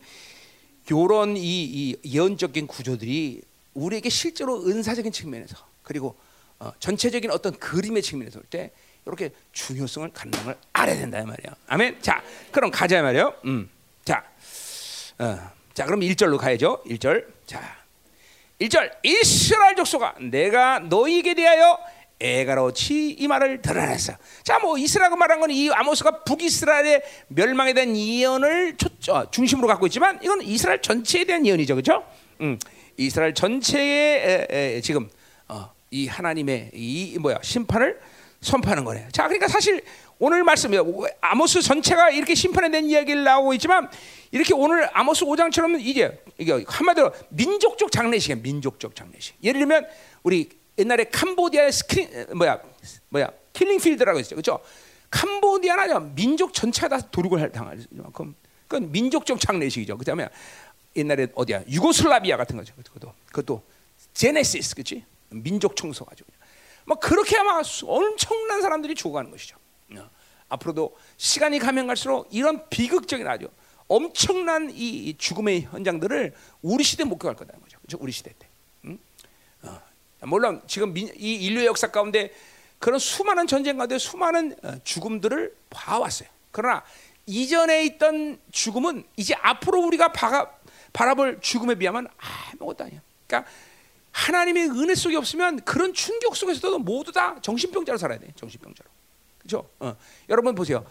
요런 0.91 1.37
이, 1.37 1.41
이 1.43 1.97
예언적인 2.05 2.67
구조들이 2.67 3.43
우리에게 3.75 4.09
실제로 4.09 4.65
은사적인 4.67 5.13
측면에서 5.13 5.57
그리고 5.83 6.17
어, 6.59 6.73
전체적인 6.79 7.31
어떤 7.31 7.59
그림의 7.59 8.03
측면에서 8.03 8.39
볼 8.41 8.49
때 8.51 8.71
이렇게 9.07 9.31
중요성을 9.53 10.11
갖는 10.13 10.45
걸 10.45 10.59
알아야 10.73 10.97
된다 10.97 11.19
말이야. 11.25 11.55
아멘. 11.69 12.03
자, 12.03 12.23
그럼 12.51 12.73
가자 12.73 13.03
말이요. 13.03 13.35
음. 13.45 13.71
자, 14.05 14.25
어, 15.19 15.39
자 15.75 15.85
그럼 15.87 16.01
1절로 16.01 16.39
가야죠. 16.39 16.83
1절. 16.85 17.25
자, 17.47 17.77
1절 18.61 18.97
이스라엘 19.05 19.77
족속아 19.77 20.17
내가 20.21 20.81
너희에게 20.81 21.35
대하여 21.35 21.79
애가로치 22.19 23.11
이 23.19 23.29
말을 23.29 23.61
드러냈어. 23.63 24.15
자, 24.43 24.59
뭐 24.59 24.79
이스라엘 24.79 25.11
말한 25.17 25.41
건 25.41 25.51
이 25.51 25.71
아모스가 25.71 26.25
북이스라엘의 26.25 27.03
멸망에 27.29 27.73
대한 27.73 27.97
예언을 27.97 28.77
초, 28.77 29.13
어, 29.13 29.31
중심으로 29.31 29.69
갖고 29.69 29.87
있지만 29.87 30.19
이건 30.23 30.43
이스라엘 30.43 30.83
전체에 30.83 31.25
대한 31.25 31.47
예언이죠, 31.47 31.75
그렇죠? 31.75 32.05
음, 32.41 32.59
이스라엘 32.97 33.35
전체의 33.35 34.47
에, 34.51 34.77
에, 34.77 34.81
지금 34.81 35.09
어, 35.49 35.71
이 35.91 36.07
하나님의 36.09 36.71
이 36.75 37.19
뭐야 37.21 37.39
심판을 37.43 38.01
선포하는 38.41 38.85
거네. 38.85 39.09
자, 39.13 39.25
그러니까 39.25 39.49
사실 39.49 39.83
오늘 40.19 40.43
말씀 40.45 40.73
아모스 41.21 41.61
전체가 41.61 42.11
이렇게 42.11 42.35
심판에 42.35 42.71
대한 42.71 42.87
이야기를 42.87 43.23
나오고 43.23 43.53
있지만 43.55 43.89
이렇게 44.31 44.55
오늘 44.55 44.89
아모스 44.93 45.25
5장처럼 45.25 45.79
이제 45.81 46.19
이게 46.39 46.65
한마디로 46.67 47.13
민족적 47.29 47.93
장례식이야, 47.93 48.37
민족적 48.43 48.97
장례식. 48.97 49.37
예를 49.43 49.61
들면 49.61 49.87
우리 50.23 50.49
옛날에 50.79 51.05
캄보디아의 51.05 51.73
스크린 51.73 52.27
뭐야 52.35 52.61
뭐야 53.09 53.31
킬링 53.53 53.81
필드라고 53.81 54.19
했죠, 54.19 54.37
그렇죠? 54.37 54.61
캄보디아는 55.11 55.83
아니야 55.85 56.01
민족 56.01 56.53
전체가 56.53 56.89
다 56.89 57.09
도륙을 57.11 57.51
당할 57.53 57.79
만큼 57.91 58.35
그건 58.69 58.91
민족적 58.91 59.41
장례식이죠. 59.41 59.97
그다음에 59.97 60.29
옛날에 60.97 61.29
어디야 61.35 61.65
유고슬라비아 61.69 62.37
같은 62.37 62.57
거죠. 62.57 62.75
그것도 62.75 63.15
그것도 63.27 63.63
제노사이드 64.13 64.75
그렇지? 64.75 65.05
민족 65.31 65.77
청소 65.77 66.05
가지고 66.05 66.31
뭐 66.87 66.99
그렇게 66.99 67.37
아마 67.37 67.61
엄청난 67.85 68.63
사람들이 68.63 68.95
죽어가는 68.95 69.31
것이죠. 69.31 69.57
어. 69.97 70.11
앞으로도 70.49 70.97
시간이 71.17 71.59
가면 71.59 71.87
갈수록 71.87 72.29
이런 72.31 72.69
비극적인 72.69 73.27
아주 73.27 73.49
엄청난 73.89 74.71
이 74.73 75.15
죽음의 75.17 75.63
현장들을 75.63 76.35
우리 76.63 76.85
시대 76.85 77.03
에 77.03 77.07
목격할 77.07 77.37
거다는 77.37 77.61
거죠. 77.61 77.79
그렇죠? 77.79 77.99
우리 78.01 78.13
시대 78.13 78.33
때. 78.39 78.46
물론 80.21 80.63
지금 80.67 80.97
이 80.97 81.07
인류의 81.15 81.67
역사 81.67 81.89
가운데 81.89 82.33
그런 82.79 82.99
수많은 82.99 83.47
전쟁 83.47 83.77
가운데 83.77 83.99
수많은 83.99 84.57
어, 84.63 84.77
죽음들을 84.85 85.55
봐왔어요. 85.71 86.29
그러나 86.51 86.83
이전에 87.27 87.85
있던 87.85 88.39
죽음은 88.53 89.05
이제 89.17 89.35
앞으로 89.41 89.81
우리가 89.81 90.13
바가, 90.13 90.53
바라볼 90.93 91.41
죽음에 91.41 91.75
비하면 91.75 92.09
아무것도 92.19 92.85
아니야. 92.85 93.01
그러니까 93.27 93.51
하나님의 94.13 94.71
은혜 94.71 94.95
속에 94.95 95.17
없으면 95.17 95.61
그런 95.63 95.93
충격 95.93 96.37
속에서도 96.37 96.79
모두 96.79 97.13
다 97.13 97.37
정신병자로 97.43 97.99
살아야 97.99 98.19
돼. 98.19 98.29
정신병자로. 98.37 98.89
그렇죠? 99.39 99.69
어. 99.81 99.95
여러분 100.29 100.55
보세요. 100.55 100.87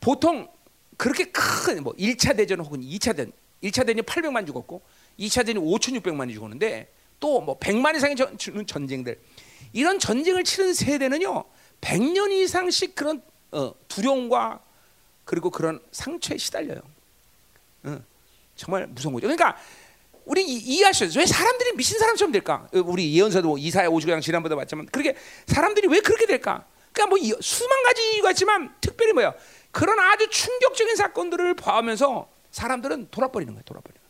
보통 0.00 0.48
그렇게 0.96 1.24
큰 1.26 1.80
뭐 1.82 1.92
1차 1.94 2.36
대전 2.36 2.60
혹은 2.60 2.80
2차 2.80 3.16
대전 3.16 3.32
1차 3.62 3.86
대전이 3.86 4.02
800만 4.02 4.46
죽었고 4.46 4.82
2차 5.18 5.46
대전이 5.46 5.64
5,600만이 5.64 6.32
죽었는데 6.32 6.92
또뭐 7.20 7.58
100만 7.58 7.96
이상의 7.96 8.16
전, 8.16 8.66
전쟁들 8.66 9.18
이런 9.72 9.98
전쟁을 9.98 10.44
치른 10.44 10.74
세대는요 10.74 11.44
100년 11.80 12.30
이상씩 12.32 12.94
그런 12.94 13.22
어, 13.52 13.72
두려움과 13.88 14.60
그리고 15.24 15.50
그런 15.50 15.80
상처에 15.92 16.38
시달려요. 16.38 16.80
어, 17.84 17.98
정말 18.56 18.86
무서운 18.86 19.14
거죠. 19.14 19.26
그러니까 19.26 19.56
우리 20.24 20.44
이해하셔요. 20.44 21.10
왜 21.16 21.26
사람들이 21.26 21.72
미친 21.76 21.98
사람처럼 21.98 22.32
될까? 22.32 22.68
어, 22.74 22.82
우리 22.84 23.14
예언서도 23.14 23.48
뭐 23.48 23.58
이사야 23.58 23.88
59장 23.88 24.20
지난번에 24.20 24.54
봤지만 24.56 24.86
그렇게 24.86 25.16
사람들이 25.46 25.88
왜 25.88 26.00
그렇게 26.00 26.26
될까? 26.26 26.66
그러니까 26.92 27.16
뭐 27.16 27.38
수만 27.40 27.82
가지 27.84 28.14
이유가 28.14 28.30
있지만 28.30 28.74
특별히 28.80 29.12
뭐야? 29.12 29.34
그런 29.70 29.98
아주 30.00 30.28
충격적인 30.28 30.96
사건들을 30.96 31.54
봐오면서 31.54 32.28
사람들은 32.50 33.08
돌아버리는 33.10 33.52
거예요. 33.52 33.62
돌아버리는. 33.64 34.07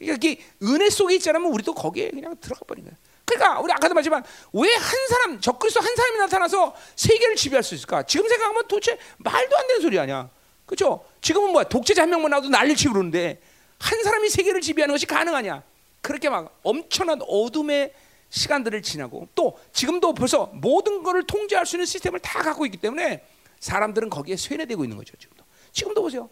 이게 0.00 0.40
은혜 0.62 0.90
속에 0.90 1.14
있잖아요. 1.16 1.44
우리도 1.44 1.74
거기에 1.74 2.10
그냥 2.10 2.36
들어가 2.40 2.60
버린 2.66 2.84
거예요. 2.84 2.96
그러니까 3.24 3.60
우리 3.60 3.72
아까도 3.72 3.94
말했지만 3.94 4.24
왜 4.52 4.74
한 4.74 5.08
사람 5.08 5.40
적그리스도 5.40 5.80
한 5.80 5.94
사람이 5.96 6.18
나타나서 6.18 6.74
세계를 6.96 7.36
지배할 7.36 7.62
수 7.62 7.74
있을까? 7.74 8.02
지금 8.04 8.28
생각하면 8.28 8.66
도대체 8.68 8.98
말도 9.18 9.56
안 9.56 9.66
되는 9.66 9.82
소리 9.82 9.98
아니야. 9.98 10.30
그렇죠? 10.64 11.04
지금은 11.20 11.52
뭐야 11.52 11.64
독재자 11.64 12.02
한 12.02 12.10
명만 12.10 12.30
나와도 12.30 12.48
난리 12.48 12.74
치고 12.76 12.92
그러는데 12.94 13.40
한 13.78 14.02
사람이 14.02 14.28
세계를 14.30 14.60
지배하는 14.60 14.94
것이 14.94 15.06
가능하냐? 15.06 15.62
그렇게 16.00 16.28
막 16.30 16.58
엄청난 16.62 17.20
어둠의 17.22 17.92
시간들을 18.30 18.82
지나고 18.82 19.28
또 19.34 19.58
지금도 19.72 20.14
벌써 20.14 20.46
모든 20.54 21.02
것을 21.02 21.24
통제할 21.24 21.66
수 21.66 21.76
있는 21.76 21.86
시스템을 21.86 22.20
다 22.20 22.42
갖고 22.42 22.64
있기 22.66 22.76
때문에 22.78 23.24
사람들은 23.60 24.10
거기에 24.10 24.36
쇠뇌되고 24.36 24.84
있는 24.84 24.96
거죠. 24.96 25.16
지금도 25.16 25.44
지금도 25.72 26.02
보세요. 26.02 26.30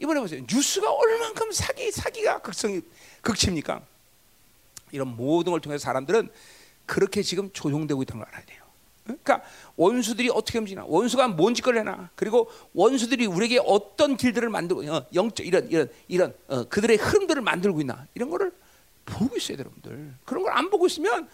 이번에 0.00 0.20
보세요. 0.20 0.44
뉴스가 0.50 0.90
얼만큼 0.92 1.52
사기 1.52 1.90
사기가 1.90 2.40
극성이 2.40 2.80
극치입니까? 3.22 3.82
이런 4.92 5.08
모든 5.16 5.52
걸 5.52 5.60
통해서 5.60 5.82
사람들은 5.84 6.28
그렇게 6.86 7.22
지금 7.22 7.50
조종되고 7.52 8.02
있다는 8.02 8.24
걸 8.24 8.28
알아야 8.32 8.44
돼요. 8.46 8.62
그러니까 9.04 9.42
원수들이 9.76 10.30
어떻게 10.30 10.58
움직이나, 10.58 10.84
원수가 10.86 11.28
뭔 11.28 11.54
짓을 11.54 11.76
해나, 11.76 12.10
그리고 12.14 12.50
원수들이 12.72 13.26
우리에게 13.26 13.60
어떤 13.64 14.16
길들을 14.16 14.48
만들고 14.48 14.90
어, 14.90 15.06
영적 15.14 15.46
이런 15.46 15.68
이런 15.70 15.90
이런 16.08 16.34
어, 16.48 16.64
그들의 16.64 16.96
흐름들을 16.96 17.42
만들고 17.42 17.80
있나 17.82 18.06
이런 18.14 18.30
거를 18.30 18.52
보고 19.04 19.36
있어야 19.36 19.58
돼요, 19.58 19.66
여러분들. 19.66 20.14
그런 20.24 20.42
걸 20.44 20.52
안 20.54 20.70
보고 20.70 20.86
있으면 20.86 21.28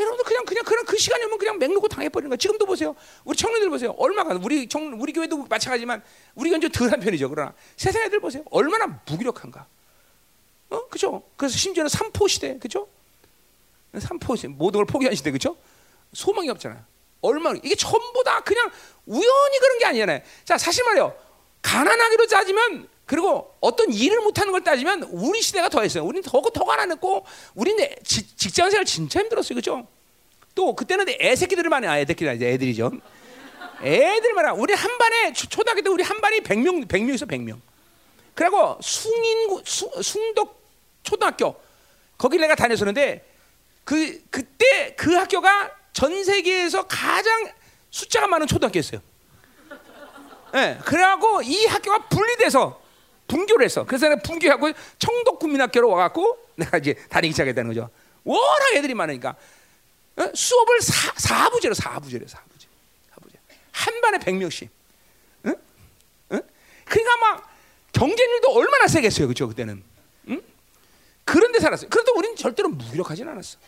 여러분들 0.00 0.24
그냥 0.24 0.44
그냥 0.44 0.64
그냥 0.64 0.84
그 0.84 0.96
시간이 0.96 1.24
오면 1.24 1.38
그냥 1.38 1.58
맹놓고 1.58 1.88
당해버리는 1.88 2.28
거야. 2.28 2.36
지금도 2.36 2.66
보세요. 2.66 2.94
우리 3.24 3.36
청년들 3.36 3.68
보세요. 3.70 3.94
얼마가 3.98 4.38
우리 4.42 4.68
청 4.68 4.96
우리 5.00 5.12
교회도 5.12 5.46
마찬가지지만 5.48 6.02
우리 6.34 6.50
교회는 6.50 6.68
좀 6.68 6.70
덜한 6.70 7.00
편이죠. 7.00 7.28
그러나 7.28 7.54
세상 7.76 8.02
애들 8.02 8.20
보세요. 8.20 8.42
얼마나 8.50 9.00
무기력한가. 9.06 9.66
어, 10.70 10.88
그죠? 10.88 11.22
그래서 11.36 11.56
심지어는 11.58 11.88
삼포 11.88 12.28
시대, 12.28 12.58
그죠? 12.58 12.88
삼포 13.98 14.36
시대 14.36 14.48
모든 14.48 14.78
걸 14.78 14.86
포기한 14.86 15.14
시대, 15.14 15.30
그죠? 15.30 15.56
소망이 16.12 16.48
없잖아요. 16.50 16.84
얼마나 17.22 17.58
이게 17.62 17.74
전부 17.74 18.22
다 18.24 18.40
그냥 18.40 18.70
우연히 19.06 19.58
그런 19.58 19.78
게 19.78 19.84
아니잖아요. 19.86 20.20
자, 20.44 20.56
사실 20.56 20.84
말이요. 20.84 21.14
가난하기로 21.62 22.26
따지면 22.26 22.88
그리고 23.10 23.56
어떤 23.60 23.92
일을 23.92 24.20
못하는 24.20 24.52
걸 24.52 24.62
따지면 24.62 25.02
우리 25.10 25.42
시대가 25.42 25.68
더했어요. 25.68 26.04
우리는 26.04 26.22
더, 26.22 26.40
더 26.54 26.64
가난했고, 26.64 27.26
우리는 27.56 27.88
지, 28.04 28.36
직장 28.36 28.70
생활 28.70 28.84
진짜 28.84 29.18
힘들었어요. 29.18 29.56
그죠? 29.56 29.84
또 30.54 30.76
그때는 30.76 31.06
애새끼들을 31.20 31.68
많이, 31.70 31.88
아, 31.88 31.98
애새끼들 31.98 32.28
아니죠. 32.28 32.46
애들이죠. 32.46 32.92
애들 33.82 34.32
많아. 34.34 34.52
우리 34.52 34.74
한 34.74 34.96
반에, 34.96 35.32
초등학교 35.32 35.82
때 35.82 35.90
우리 35.90 36.04
한 36.04 36.20
반이 36.20 36.38
100명, 36.42 36.86
100명 36.86 37.14
있어, 37.14 37.26
100명. 37.26 37.58
그리고 38.32 38.78
숭인, 38.80 39.60
숭, 39.64 39.90
숭덕 40.00 40.62
초등학교. 41.02 41.60
거기 42.16 42.38
내가 42.38 42.54
다녔었는데, 42.54 43.26
그, 43.82 44.22
그때 44.30 44.94
그 44.94 45.16
학교가 45.16 45.72
전 45.92 46.22
세계에서 46.22 46.86
가장 46.86 47.50
숫자가 47.90 48.28
많은 48.28 48.46
초등학교였어요. 48.46 49.00
예, 50.54 50.56
네, 50.56 50.78
그래갖고 50.84 51.42
이 51.42 51.66
학교가 51.66 52.06
분리돼서 52.06 52.80
분교를 53.30 53.64
했어. 53.64 53.84
그래서 53.84 54.08
내가 54.08 54.20
분교하고 54.20 54.72
청독국민학교로 54.98 55.88
와갖고 55.88 56.38
내가 56.56 56.78
이제 56.78 56.94
다니기 57.08 57.32
시작했다는 57.32 57.68
거죠. 57.68 57.88
워낙 58.24 58.74
애들이 58.74 58.94
많으니까 58.94 59.36
어? 60.16 60.30
수업을 60.34 60.80
사, 60.80 61.12
사부제로 61.16 61.74
사부제로 61.74 62.26
사부제 62.26 62.66
사부제 63.14 63.38
한 63.72 64.00
반에 64.00 64.18
백 64.18 64.34
명씩. 64.34 64.68
그러니까 66.90 67.16
막 67.18 67.50
경쟁률도 67.92 68.52
얼마나 68.52 68.88
세겠어요, 68.88 69.28
그죠 69.28 69.46
그때는. 69.46 69.82
응? 70.28 70.42
그런데 71.24 71.60
살았어요. 71.60 71.88
그래도 71.88 72.12
우리는 72.16 72.34
절대로 72.34 72.68
무기력하진 72.68 73.28
않았어. 73.28 73.58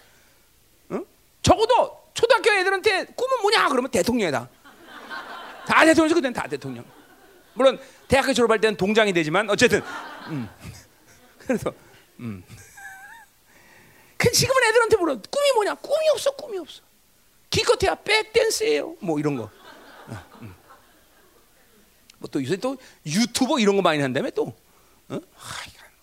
응? 0.91 1.07
적어도 1.41 2.03
초등학교 2.15 2.51
애들한테 2.51 3.05
꿈은 3.15 3.43
뭐냐 3.43 3.69
그러면 3.69 3.91
대통령이다. 3.93 4.49
다 5.67 5.85
대통령이지 5.85 6.15
그때는 6.15 6.33
다 6.33 6.49
대통령. 6.49 6.85
물론 7.55 7.79
대학교 8.09 8.33
졸업할 8.33 8.61
때는 8.61 8.77
동장이 8.77 9.13
되지만 9.13 9.49
어쨌든 9.51 9.83
음. 10.29 10.49
그래서 11.39 11.73
음. 12.21 12.43
그 14.17 14.31
지금은 14.31 14.63
애들한테 14.69 14.97
물어 14.97 15.15
꿈이 15.31 15.53
뭐냐? 15.55 15.75
꿈이 15.75 16.09
없어, 16.13 16.31
꿈이 16.33 16.59
없어. 16.59 16.83
기껏해야 17.51 17.97
백댄스예요. 17.97 18.97
뭐 19.01 19.19
이런 19.19 19.37
거. 19.37 19.45
어, 19.45 20.25
음. 20.43 20.55
뭐또 22.19 22.43
요새 22.43 22.57
또 22.57 22.77
유튜버 23.05 23.59
이런 23.59 23.77
거 23.77 23.83
많이 23.83 24.01
한다며 24.01 24.31
또. 24.31 24.55
어? 25.09 25.21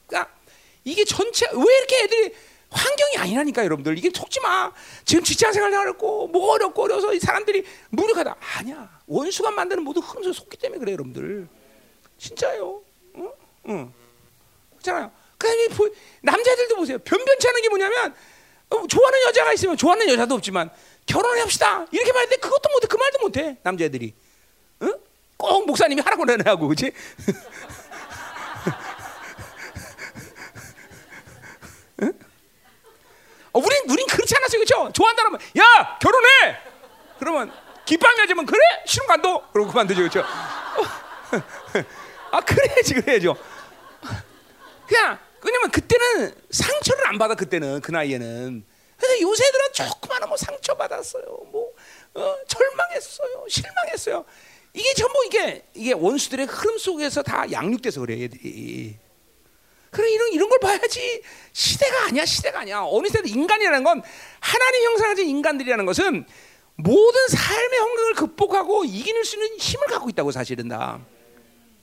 그러니까 0.08 0.34
이게 0.84 1.06
전체 1.06 1.48
왜 1.48 1.78
이렇게 1.78 2.04
애들이 2.04 2.36
환경이 2.70 3.18
아니라니까 3.18 3.64
여러분들 3.64 3.98
이게 3.98 4.12
속지 4.14 4.42
마. 4.42 4.72
지금 5.06 5.24
직장 5.24 5.52
생활 5.54 5.74
어렵고 5.74 6.28
뭐 6.28 6.52
어렵고 6.54 6.84
어려서 6.84 7.14
이 7.14 7.20
사람들이 7.20 7.66
무력하다. 7.90 8.36
아니야. 8.58 8.99
원수가 9.10 9.52
만드는 9.52 9.84
모든 9.84 10.02
흐름에 10.04 10.32
속기 10.32 10.56
때문에 10.58 10.80
그래 10.80 10.94
여러분들. 10.94 11.50
진짜요. 12.18 12.84
어? 13.16 13.34
어. 13.64 13.94
그렇잖아요. 14.74 15.12
그다음에 15.38 15.68
남자들도 16.22 16.76
보세요. 16.76 16.98
변변치 17.00 17.48
않은 17.48 17.62
게 17.62 17.70
뭐냐면 17.70 18.16
어, 18.70 18.86
좋아하는 18.88 19.22
여자가 19.28 19.54
있으면 19.54 19.76
좋아하는 19.78 20.08
여자도 20.10 20.36
없지만 20.36 20.70
결혼해 21.08 21.42
합시다. 21.42 21.88
이렇게 21.92 22.12
말하는데 22.12 22.36
그것도 22.38 22.70
못해. 22.70 22.88
그 22.88 22.98
말도 22.98 23.20
못해. 23.20 23.58
남자애들이. 23.64 24.14
어? 24.82 24.88
꼭 25.38 25.66
목사님이 25.66 26.02
하라고 26.02 26.26
하고 26.46 26.68
그렇지? 26.68 26.92
어, 33.52 33.60
우린 33.60 33.90
우린 33.90 34.06
그렇지 34.06 34.36
않았어요, 34.38 34.60
그렇죠? 34.64 34.92
좋아한다면 34.94 35.40
야 35.58 35.98
결혼해. 36.00 36.28
그러면 37.18 37.52
기빵 37.90 38.20
여자면 38.20 38.46
그래 38.46 38.60
싫은 38.86 39.08
간도 39.08 39.42
그러고 39.52 39.72
그만두죠, 39.72 40.02
그렇죠? 40.02 40.22
아 42.32 42.40
그래야지 42.40 42.94
그래야죠. 42.94 43.36
그냥 44.88 45.18
왜냐면 45.42 45.72
그때는 45.72 46.36
상처를 46.52 47.08
안 47.08 47.18
받아 47.18 47.34
그때는 47.34 47.82
그 47.82 47.90
나이에는. 47.90 48.64
근데 48.96 49.22
요새 49.22 49.44
들은 49.52 49.74
조그마한 49.74 50.30
뭐 50.30 50.38
상처 50.38 50.76
받았어요, 50.76 51.24
뭐 51.52 51.72
어, 52.14 52.36
절망했어요, 52.48 53.46
실망했어요. 53.50 54.24
이게 54.74 54.94
전부 54.94 55.26
이게 55.26 55.66
이게 55.74 55.94
원수들의 55.94 56.46
흐름 56.46 56.78
속에서 56.78 57.24
다 57.24 57.52
양육돼서 57.52 58.02
그래 58.02 58.22
얘들이. 58.22 59.00
그래 59.90 60.12
이런 60.12 60.32
이런 60.32 60.48
걸 60.48 60.60
봐야지 60.60 61.24
시대가 61.54 62.06
아니야 62.06 62.24
시대가 62.24 62.60
아니야 62.60 62.84
어느 62.84 63.08
세대 63.08 63.30
인간이라는 63.30 63.84
건 63.84 64.04
하나님 64.40 64.96
가진 64.98 65.28
인간들이라는 65.28 65.88
것은 65.88 66.28
모든 66.84 67.28
삶의 67.28 67.80
환경을 67.80 68.14
극복하고 68.14 68.86
이기는 68.86 69.24
수 69.26 69.36
있는 69.36 69.58
힘을 69.58 69.88
갖고 69.88 70.10
있다고 70.10 70.32
사실은 70.32 70.70
다 70.70 71.00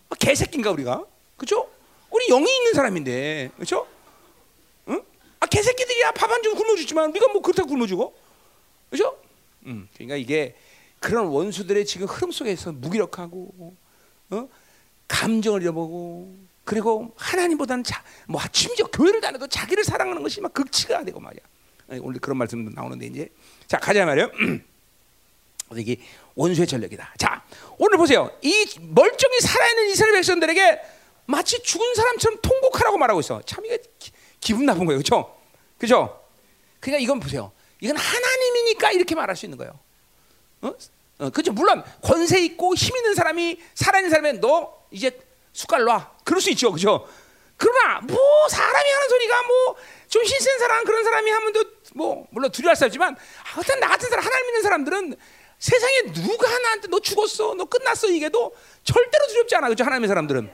아, 0.09 0.15
개새끼인가 0.15 0.71
우리가 0.71 1.05
그죠? 1.37 1.69
우리 2.11 2.27
영이 2.29 2.51
있는 2.51 2.73
사람인데 2.73 3.51
그죠? 3.59 3.87
응? 4.89 5.03
아 5.41 5.47
개새끼들이야 5.47 6.13
밥 6.13 6.31
안 6.33 6.43
주고 6.43 6.57
굶어주지만 6.57 7.11
우리가 7.11 7.31
뭐 7.33 7.43
그렇다고 7.43 7.69
굶어주고 7.69 8.15
그죠? 8.91 9.19
음, 9.67 9.87
그러니까 9.95 10.17
이게 10.17 10.57
그런 10.99 11.27
원수들의 11.27 11.85
지금 11.85 12.07
흐름 12.07 12.31
속에서 12.33 12.73
무기력하고 12.73 13.75
어? 14.31 14.49
감정을 15.09 15.61
잃어보고 15.63 16.35
그리고 16.65 17.13
하나님보다는 17.17 17.85
자, 17.85 18.03
뭐 18.27 18.41
심지어 18.51 18.87
교회를 18.87 19.21
다녀도 19.21 19.47
자기를 19.47 19.85
사랑하는 19.85 20.23
것이 20.23 20.41
막 20.41 20.53
극치가 20.55 21.05
되고 21.05 21.21
말이야. 21.21 21.43
오늘 22.01 22.19
그런 22.19 22.39
말씀도 22.39 22.73
나오는데 22.75 23.07
이제 23.07 23.29
자 23.69 23.79
가자 23.79 24.05
말이요. 24.07 24.31
이게 25.77 25.99
원수의 26.35 26.67
전력이다. 26.67 27.15
자 27.19 27.43
오늘 27.79 27.99
보세요. 27.99 28.31
이 28.43 28.67
멀쩡히 28.81 29.41
살아있는 29.41 29.89
이스라엘 29.91 30.15
백성들에게 30.15 30.81
마치 31.27 31.61
죽은 31.63 31.95
사람처럼 31.95 32.39
통곡하라고 32.41 32.99
말하고 32.99 33.21
있어. 33.21 33.43
참 33.43 33.65
이게 33.67 33.79
기, 34.41 34.55
분 34.55 34.65
나쁜 34.65 34.85
거예요, 34.87 34.99
그렇죠? 34.99 35.37
그죠? 35.79 36.23
그러니까 36.79 37.03
이건 37.03 37.19
보세요. 37.19 37.51
이건 37.81 37.97
하나님이니까 37.97 38.93
이렇게 38.93 39.15
말할 39.15 39.35
수 39.35 39.47
있는 39.47 39.59
거예요. 39.59 39.79
어? 40.63 40.73
어, 41.19 41.31
그죠? 41.31 41.53
물론 41.53 41.83
권세 42.03 42.41
있고 42.45 42.75
힘 42.75 42.97
있는 42.97 43.15
사람이 43.15 43.61
살아있는 43.75 44.11
사람이 44.11 44.41
너 44.41 44.87
이제 44.91 45.19
숟갈 45.53 45.83
놔. 45.85 46.13
그럴 46.25 46.41
수 46.41 46.51
있죠. 46.51 46.71
그죠? 46.71 47.09
그러나 47.57 48.01
뭐 48.03 48.17
사람이 48.49 48.91
하는 48.91 49.09
소리가 49.09 49.43
뭐 49.43 49.77
좀 50.09 50.25
신센 50.25 50.59
사람 50.59 50.85
그런 50.85 51.05
사람이 51.05 51.31
하면 51.31 51.53
뭐 51.95 52.27
물론 52.31 52.51
두려워할 52.51 52.77
수 52.77 52.85
없지만 52.85 53.17
하여튼 53.45 53.81
나 53.81 53.89
같은 53.89 54.09
사람 54.09 54.25
하나님 54.25 54.47
믿는 54.47 54.63
사람들은 54.63 55.17
세상에 55.59 56.13
누가 56.13 56.49
하나한테 56.49 56.89
너 56.89 57.01
죽었어 57.01 57.55
너 57.55 57.65
끝났어 57.65 58.09
이게도 58.09 58.55
절대로 58.85 59.27
두렵지 59.29 59.55
않아. 59.57 59.69
그죠? 59.69 59.85
하나님의 59.85 60.09
사람들은. 60.09 60.51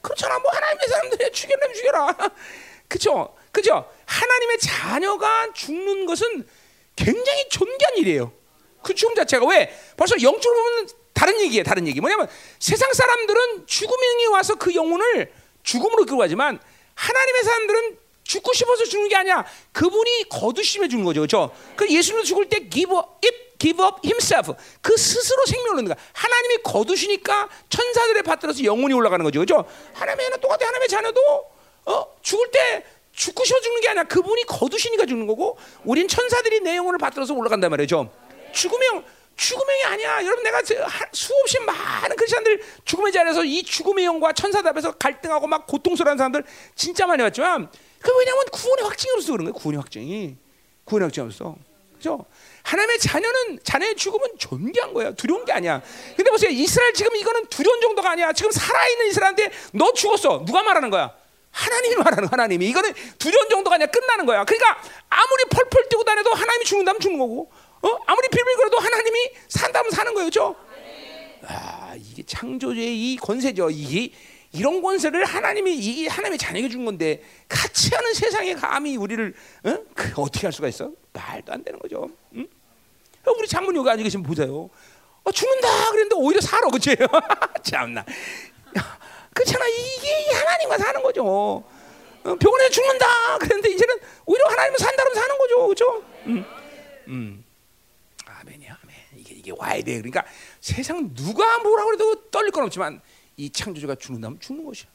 그렇잖아. 0.00 0.38
뭐 0.38 0.50
하나님의 0.52 0.88
사람들이 0.88 1.32
죽여라 1.32 1.72
죽여라. 1.74 2.16
그죠 2.88 3.34
그죠? 3.52 3.90
하나님의 4.06 4.58
자녀가 4.58 5.52
죽는 5.52 6.06
것은 6.06 6.46
굉장히 6.96 7.48
존귀한 7.50 7.96
일이에요. 7.98 8.32
그 8.82 8.94
죽음 8.94 9.14
자체가. 9.14 9.46
왜? 9.46 9.76
벌써 9.96 10.14
영적으로 10.20 10.62
보면 10.62 10.88
다른 11.12 11.40
얘기예요. 11.40 11.64
다른 11.64 11.86
얘기. 11.86 12.00
뭐냐면 12.00 12.28
세상 12.58 12.92
사람들은 12.92 13.66
죽음이 13.66 14.26
와서 14.26 14.54
그 14.54 14.74
영혼을 14.74 15.32
죽음으로 15.62 16.06
끌고 16.06 16.18
가지만 16.18 16.58
하나님의 16.94 17.42
사람들은 17.42 17.98
죽고 18.28 18.52
싶어서 18.52 18.84
죽는 18.84 19.08
게 19.08 19.16
아니야. 19.16 19.44
그분이 19.72 20.28
거두심에 20.28 20.86
죽는 20.88 21.06
거죠. 21.06 21.20
그렇죠? 21.20 21.50
그 21.76 21.88
예수님도 21.88 22.26
죽을 22.26 22.46
때 22.46 22.68
give 22.68 22.94
up, 22.94 23.08
give 23.58 23.82
up 23.82 23.96
himself. 24.04 24.52
그 24.82 24.94
스스로 24.98 25.46
생명을 25.46 25.78
얻는 25.78 25.94
거야. 25.94 26.04
하나님이 26.12 26.58
거두시니까 26.62 27.48
천사들의 27.70 28.22
받들어서 28.24 28.62
영혼이 28.64 28.92
올라가는 28.92 29.24
거죠. 29.24 29.40
그렇죠? 29.40 29.64
하나님의 29.94 30.26
하나 30.26 30.36
똑같아. 30.36 30.66
하나님의 30.66 30.88
자녀도 30.88 31.20
어, 31.86 32.06
죽을 32.20 32.50
때 32.50 32.84
죽고 33.12 33.44
싶어 33.44 33.60
죽는 33.60 33.80
게 33.80 33.88
아니라 33.88 34.04
그분이 34.04 34.44
거두시니까 34.44 35.06
죽는 35.06 35.26
거고 35.26 35.56
우린 35.84 36.06
천사들이 36.06 36.60
내 36.60 36.76
영혼을 36.76 36.98
받들어서 36.98 37.32
올라간단 37.32 37.70
말이죠. 37.70 38.12
죽으면 38.52 39.04
죽음의 39.36 39.80
영이 39.80 39.94
아니야. 39.94 40.26
여러분 40.26 40.44
내가 40.44 40.60
수없이 41.12 41.58
많은 41.60 42.14
크리스천들 42.14 42.60
죽음의 42.84 43.10
자리에서 43.12 43.42
이 43.44 43.62
죽음의 43.62 44.04
영과 44.04 44.34
천사들 44.34 44.68
앞에서 44.68 44.92
갈등하고 44.92 45.46
막 45.46 45.66
고통스러운 45.66 46.18
사람들 46.18 46.44
진짜 46.74 47.06
많이 47.06 47.22
봤지만 47.22 47.70
그 48.00 48.16
왜냐면 48.18 48.44
구원의 48.52 48.84
확증이 48.84 49.12
없어서 49.12 49.32
그런 49.32 49.44
거예요. 49.46 49.52
구원의 49.54 49.80
확증이 49.80 50.36
구원의 50.84 51.06
확증이 51.06 51.26
없어. 51.26 51.56
그죠? 51.96 52.24
하나님의 52.62 52.98
자녀는 53.00 53.58
자녀의 53.64 53.96
죽음은 53.96 54.38
존귀한 54.38 54.94
거야. 54.94 55.12
두려운 55.12 55.44
게 55.44 55.52
아니야. 55.52 55.82
근데 56.16 56.30
보세요. 56.30 56.50
이스라엘 56.50 56.92
지금 56.94 57.16
이거는 57.16 57.46
두려운 57.46 57.80
정도가 57.80 58.10
아니야. 58.10 58.32
지금 58.32 58.50
살아있는 58.52 59.08
이스라엘한테 59.08 59.50
너 59.72 59.92
죽었어. 59.92 60.44
누가 60.46 60.62
말하는 60.62 60.90
거야? 60.90 61.12
하나님이 61.50 61.96
말하는 61.96 62.28
하나님이 62.28 62.68
이거는 62.68 62.92
두려운 63.18 63.48
정도가 63.48 63.74
아니라 63.74 63.90
끝나는 63.90 64.26
거야. 64.26 64.44
그러니까 64.44 64.80
아무리 65.08 65.44
펄펄 65.50 65.88
뛰고 65.88 66.04
다녀도 66.04 66.32
하나님이 66.32 66.64
죽는다면 66.64 67.00
죽는 67.00 67.18
거고, 67.18 67.50
어? 67.82 67.98
아무리 68.06 68.28
빌빌거려도 68.28 68.78
하나님이 68.78 69.30
산다면 69.48 69.90
사는 69.90 70.14
거예요, 70.14 70.30
그렇죠? 70.30 70.54
아 71.46 71.94
이게 71.96 72.22
창조주의 72.22 73.12
이 73.12 73.16
권세죠. 73.16 73.70
이게 73.70 74.12
이런 74.52 74.80
권세를 74.80 75.24
하나님이 75.24 75.76
이 75.76 76.06
하나님의 76.06 76.38
자녀에게 76.38 76.68
준 76.68 76.84
건데 76.84 77.22
같이 77.48 77.94
하는 77.94 78.14
세상에 78.14 78.54
감히 78.54 78.96
우리를 78.96 79.34
어? 79.64 79.78
그 79.94 80.22
어떻게 80.22 80.46
할 80.46 80.52
수가 80.52 80.68
있어? 80.68 80.90
말도 81.12 81.52
안 81.52 81.62
되는 81.62 81.78
거죠. 81.78 82.08
응? 82.34 82.46
우리 83.26 83.46
장모님 83.46 83.80
여기 83.80 83.90
앉아 83.90 84.02
계시면 84.02 84.24
보세요. 84.24 84.70
어, 85.22 85.30
죽는다 85.30 85.90
그랬는데 85.90 86.14
오히려 86.16 86.40
살아, 86.40 86.66
그치? 86.68 86.96
참나. 87.62 88.04
그렇잖아. 89.34 89.66
이게 89.68 90.34
하나님과 90.34 90.78
사는 90.78 91.02
거죠. 91.02 91.24
어, 91.26 92.34
병원에 92.40 92.68
죽는다. 92.70 93.38
그런데 93.38 93.70
이제는 93.70 93.94
오히려 94.24 94.46
하나님은 94.48 94.78
산다면 94.78 95.14
사는 95.14 95.38
거죠. 95.38 95.66
그렇죠? 95.66 96.02
아멘이야, 98.26 98.78
아멘. 98.82 98.96
이게 99.16 99.34
이게 99.34 99.52
와야 99.56 99.82
돼. 99.82 99.96
그러니까 99.96 100.24
세상 100.60 101.12
누가 101.14 101.58
뭐라 101.58 101.84
그래도 101.84 102.30
떨릴 102.30 102.50
건 102.50 102.64
없지만 102.64 103.00
이 103.38 103.48
창조주가 103.48 103.94
죽는다면 103.94 104.38
죽는 104.40 104.64
것이야. 104.64 104.88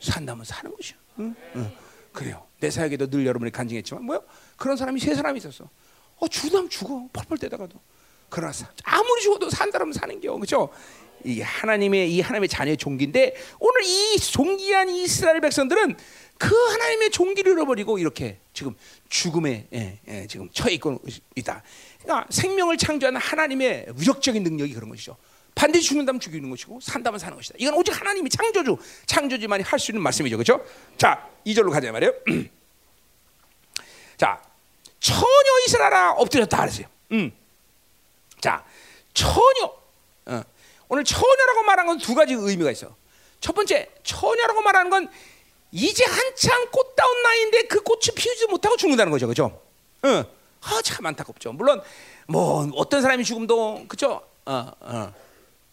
산다면 0.00 0.44
사는 0.44 0.74
것이야. 0.74 0.96
응? 1.20 1.34
응. 1.54 1.72
그래요. 2.12 2.46
내 2.60 2.70
사역에도 2.70 3.08
늘 3.08 3.24
여러분이 3.24 3.50
간증했지만 3.52 4.04
뭐요? 4.04 4.22
그런 4.56 4.76
사람이 4.76 5.00
세 5.00 5.14
사람이 5.14 5.38
있었어. 5.38 5.70
어 6.16 6.28
죽으면 6.28 6.68
죽어. 6.68 7.08
펄펄 7.12 7.38
때다가도. 7.38 7.80
그러나 8.28 8.52
아무리 8.82 9.22
죽어도 9.22 9.48
산다면 9.48 9.92
사는 9.92 10.20
겨. 10.20 10.34
그렇죠? 10.34 10.68
이 11.24 11.40
하나님의 11.40 12.12
이 12.12 12.20
하나님의 12.20 12.48
자녀의 12.48 12.76
종기인데 12.76 13.36
오늘 13.60 13.82
이 13.84 14.18
종기한 14.18 14.90
이스라엘 14.90 15.40
백성들은 15.40 15.96
그 16.36 16.54
하나님의 16.54 17.10
종기를 17.10 17.52
잃어버리고 17.52 17.98
이렇게 17.98 18.40
지금 18.52 18.74
죽음에 19.08 19.68
예, 19.72 20.00
예, 20.08 20.26
지금 20.26 20.50
처해 20.50 20.74
있고 20.74 21.00
있다. 21.36 21.62
그러니까 22.02 22.26
생명을 22.30 22.76
창조하는 22.76 23.20
하나님의 23.20 23.86
무력적인 23.94 24.42
능력이 24.42 24.74
그런 24.74 24.90
것이죠. 24.90 25.16
반드시 25.64 25.86
죽는다면 25.88 26.20
죽이는 26.20 26.50
것이고 26.50 26.78
산다면 26.82 27.18
사는 27.18 27.34
것이다. 27.34 27.54
이건 27.58 27.72
오직 27.74 27.98
하나님이 27.98 28.28
창조주, 28.28 28.76
창조주만이 29.06 29.62
할 29.62 29.78
수 29.78 29.92
있는 29.92 30.02
말씀이죠. 30.02 30.36
그렇죠? 30.36 30.62
자, 30.98 31.26
2절로 31.46 31.70
가자 31.72 31.90
말이에요. 31.90 32.12
자, 34.18 34.42
처녀 35.00 35.24
이스라엘아 35.66 36.12
엎드렸다 36.12 36.58
그랬어요. 36.58 36.86
음. 37.12 37.32
자, 38.42 38.62
처녀. 39.14 39.72
어. 40.26 40.42
오늘 40.88 41.02
처녀라고 41.02 41.62
말한 41.62 41.86
건 41.86 41.98
두 41.98 42.14
가지 42.14 42.34
의미가 42.34 42.70
있어. 42.72 42.94
첫 43.40 43.54
번째, 43.54 43.88
처녀라고 44.02 44.60
말하는 44.60 44.90
건 44.90 45.08
이제 45.72 46.04
한참 46.04 46.70
꽃다운 46.70 47.22
나이인데 47.22 47.62
그 47.68 47.80
꽃이 47.82 48.14
피우지 48.14 48.48
못하고 48.48 48.76
죽는다는 48.76 49.10
거죠, 49.10 49.26
그죠? 49.26 49.62
응. 50.04 50.24
아, 50.60 50.80
참 50.82 51.06
안타깝죠. 51.06 51.52
물론 51.54 51.82
뭐 52.28 52.70
어떤 52.74 53.00
사람이 53.00 53.24
죽음도 53.24 53.86
그죠? 53.88 54.22
어, 54.44 54.70
어. 54.80 55.23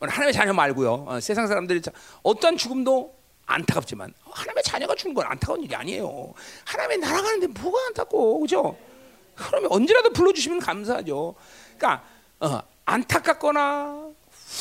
하나님의 0.10 0.34
자녀 0.34 0.54
말고요. 0.54 1.06
어, 1.08 1.20
세상 1.20 1.48
사람들이 1.48 1.82
어떤 2.24 2.58
죽음도 2.58 3.14
안타깝지만 3.46 4.14
하나님의 4.24 4.64
자녀가 4.64 4.96
죽는 4.96 5.14
건 5.14 5.26
안타까운 5.28 5.62
일이 5.64 5.76
아니에요. 5.76 6.34
하나님의 6.66 6.98
날아가는데 7.00 7.48
뭐가 7.48 7.78
안타까워, 7.88 8.40
그죠? 8.40 8.78
그러면 9.36 9.72
언제라도 9.72 10.12
불러주시면 10.12 10.60
감사하죠. 10.60 11.36
그러니까 11.78 12.04
어, 12.40 12.62
안타깝거나 12.86 14.10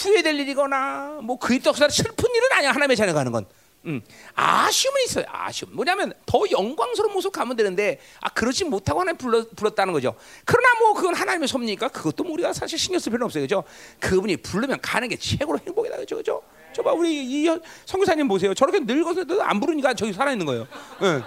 후회될 0.03 0.39
일이거나 0.41 1.21
뭐 1.23 1.39
그리스도서 1.39 1.89
슬픈 1.89 2.29
일은 2.35 2.53
아니야 2.53 2.71
하나님의 2.71 2.97
자녀 2.97 3.13
가는 3.13 3.33
건. 3.33 3.47
음, 3.87 4.03
아쉬움은 4.35 5.01
있어요. 5.07 5.25
아쉬움. 5.29 5.75
뭐냐면 5.75 6.13
더 6.27 6.41
영광스러운 6.51 7.13
모습 7.15 7.33
가면 7.33 7.57
되는데 7.57 7.99
아 8.21 8.29
그러지 8.29 8.65
못하고 8.65 9.01
하나님 9.01 9.17
불러, 9.17 9.45
불렀다는 9.57 9.93
거죠. 9.93 10.15
그러나 10.45 10.69
뭐 10.81 10.93
그건 10.93 11.15
하나님의 11.15 11.49
섭니까? 11.49 11.89
그것도 11.89 12.25
뭐 12.25 12.35
우리가 12.35 12.53
사실 12.53 12.79
신경 12.79 12.99
쓸 12.99 13.11
필요는 13.11 13.25
없어요, 13.25 13.43
그죠? 13.45 13.65
그분이 14.01 14.39
부르면 14.39 14.81
가는 14.83 15.09
게 15.09 15.17
최고로 15.17 15.59
행복이다, 15.67 15.97
그죠, 15.97 16.17
그죠? 16.17 16.43
저봐 16.75 16.93
우리 16.93 17.25
이 17.25 17.49
성교사님 17.87 18.29
보세요. 18.29 18.55
저렇게 18.55 18.81
늙어서도 18.81 19.43
안 19.43 19.59
부르니까 19.59 19.95
저기 19.95 20.13
살아 20.13 20.31
있는 20.31 20.47
거예요. 20.47 20.67
응. 21.03 21.23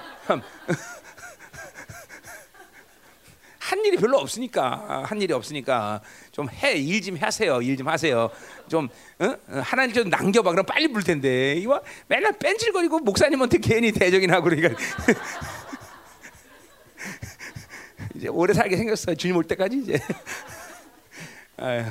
한 3.73 3.83
일이 3.85 3.97
별로 3.97 4.19
없으니까 4.19 5.03
한 5.07 5.19
일이 5.19 5.33
없으니까 5.33 5.99
좀 6.31 6.47
해 6.47 6.77
일 6.77 7.01
좀 7.01 7.17
하세요 7.19 7.59
일 7.63 7.75
좀 7.75 7.87
하세요. 7.87 8.29
좀 8.69 8.87
어? 9.17 9.35
하나님 9.63 9.95
좀 9.95 10.09
남겨봐. 10.09 10.51
그럼 10.51 10.63
빨리 10.63 10.87
불 10.89 11.01
텐데. 11.03 11.53
이거 11.55 11.81
맨날 12.07 12.33
뺀질거리고 12.37 12.99
목사님한테 12.99 13.57
괜히 13.57 13.91
대적이나 13.91 14.41
그러니까. 14.41 14.69
이제 18.13 18.27
오래 18.27 18.53
살게 18.53 18.77
생겼어 18.77 19.15
주님 19.15 19.37
올 19.37 19.43
때까지 19.43 19.77
이제. 19.79 19.99
아유. 21.57 21.85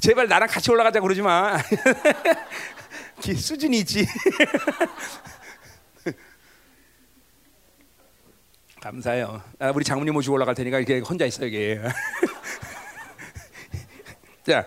제발 0.00 0.28
나랑 0.28 0.48
같이 0.48 0.70
올라가자 0.70 1.00
그러지 1.00 1.20
마. 1.20 1.58
수준이 3.20 3.80
있지 3.80 4.06
감사해요. 8.84 9.42
아, 9.60 9.72
우리 9.74 9.82
장모님 9.82 10.12
모시고 10.12 10.34
올라갈 10.34 10.54
테니까 10.54 10.78
이렇게 10.78 10.98
혼자 10.98 11.24
있어 11.24 11.46
여기. 11.46 11.74
자, 14.46 14.66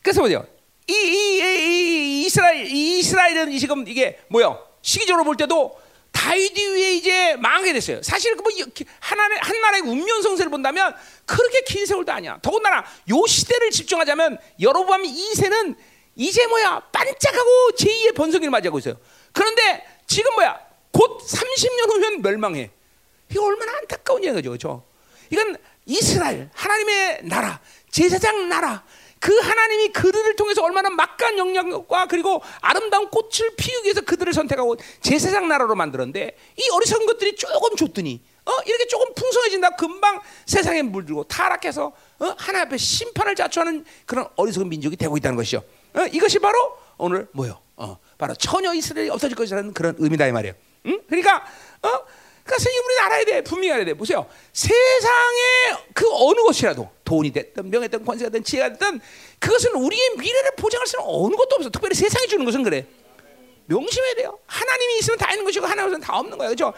그래서 0.00 0.20
보세요. 0.20 0.46
이, 0.86 0.92
이, 0.92 1.42
이, 1.42 2.26
이스라엘 2.26 2.64
이스라엘은 2.64 3.58
지금 3.58 3.88
이게 3.88 4.20
뭐요? 4.28 4.64
시기적으로 4.82 5.24
볼 5.24 5.36
때도 5.36 5.80
다윗 6.12 6.56
위에 6.56 6.94
이제 6.94 7.34
망하게 7.34 7.72
됐어요. 7.72 8.04
사실 8.04 8.36
그뭐 8.36 8.52
하나의 9.00 9.40
한 9.40 9.60
나라의 9.60 9.82
운명 9.82 10.22
성세를 10.22 10.48
본다면 10.48 10.94
그렇게 11.26 11.62
긴 11.62 11.86
세월도 11.86 12.12
아니야. 12.12 12.38
더군다나 12.40 12.84
요 13.10 13.26
시대를 13.26 13.72
집중하자면 13.72 14.38
여로보암 14.60 15.02
2세는 15.02 15.74
이제 16.14 16.46
뭐야 16.46 16.84
반짝하고 16.92 17.70
제2의 17.76 18.14
번성기를 18.14 18.52
맞이하고 18.52 18.78
있어요. 18.78 18.94
그런데 19.32 19.84
지금 20.06 20.32
뭐야 20.34 20.67
곧 20.98 21.20
30년 21.20 21.92
후면 21.92 22.22
멸망해. 22.22 22.70
이거 23.30 23.44
얼마나 23.44 23.78
안타까운 23.78 24.24
얘기죠, 24.24 24.50
그렇죠? 24.50 24.82
이건 25.30 25.56
이스라엘 25.86 26.50
하나님의 26.52 27.20
나라, 27.22 27.60
제사장 27.88 28.48
나라. 28.48 28.84
그 29.20 29.36
하나님이 29.36 29.88
그들을 29.92 30.34
통해서 30.34 30.62
얼마나 30.64 30.90
막간 30.90 31.38
영향력과 31.38 32.06
그리고 32.06 32.42
아름다운 32.60 33.08
꽃을 33.10 33.54
피우기 33.56 33.84
위해서 33.84 34.00
그들을 34.00 34.32
선택하고 34.32 34.76
제사장 35.00 35.46
나라로 35.46 35.76
만들었는데 35.76 36.36
이 36.56 36.68
어리석은 36.70 37.06
것들이 37.06 37.36
조금 37.36 37.76
줬더니 37.76 38.20
어 38.44 38.52
이렇게 38.66 38.86
조금 38.86 39.12
풍성해진다 39.14 39.70
금방 39.76 40.20
세상에 40.46 40.82
물들고 40.82 41.24
타락해서 41.24 41.92
어 42.20 42.34
하나 42.38 42.62
앞에 42.62 42.76
심판을 42.76 43.34
자초하는 43.34 43.84
그런 44.06 44.28
어리석은 44.36 44.68
민족이 44.68 44.96
되고 44.96 45.16
있다는 45.16 45.36
것이죠. 45.36 45.64
어 45.94 46.06
이것이 46.12 46.38
바로 46.38 46.76
오늘 46.96 47.28
뭐요? 47.32 47.60
어 47.76 47.98
바로 48.16 48.34
처녀 48.34 48.72
이스라엘이 48.72 49.10
없어질 49.10 49.36
것이라는 49.36 49.74
그런 49.74 49.96
의미다 49.98 50.28
이 50.28 50.32
말이에요. 50.32 50.54
응? 50.86 51.00
그러니까 51.06 51.44
어? 51.82 51.88
그러니까 52.44 52.70
우리는 52.84 53.02
알아야 53.04 53.24
돼. 53.24 53.42
분명히 53.42 53.72
알아야 53.72 53.84
돼. 53.84 53.94
보세요. 53.94 54.26
세상의 54.52 55.76
그 55.92 56.06
어느 56.10 56.40
것이라도 56.42 56.88
돈이 57.04 57.30
됐든 57.32 57.70
명예든 57.70 58.04
권세가 58.04 58.30
됐든 58.30 58.44
지혜가 58.44 58.70
됐든 58.72 59.00
그것은 59.38 59.74
우리의 59.74 60.16
미래를 60.16 60.52
보장할 60.56 60.86
수는 60.86 61.04
어느 61.06 61.36
것도 61.36 61.56
없어. 61.56 61.70
특별히 61.70 61.94
세상이 61.94 62.26
주는 62.26 62.44
것은 62.44 62.62
그래. 62.62 62.86
명심해야 63.66 64.14
돼요. 64.14 64.38
하나님이 64.46 64.98
있으면 65.00 65.18
다 65.18 65.30
있는 65.30 65.44
것이고 65.44 65.66
하나님 65.66 65.84
없으면 65.84 66.00
다 66.00 66.18
없는 66.18 66.38
거예요. 66.38 66.54
그렇죠? 66.54 66.72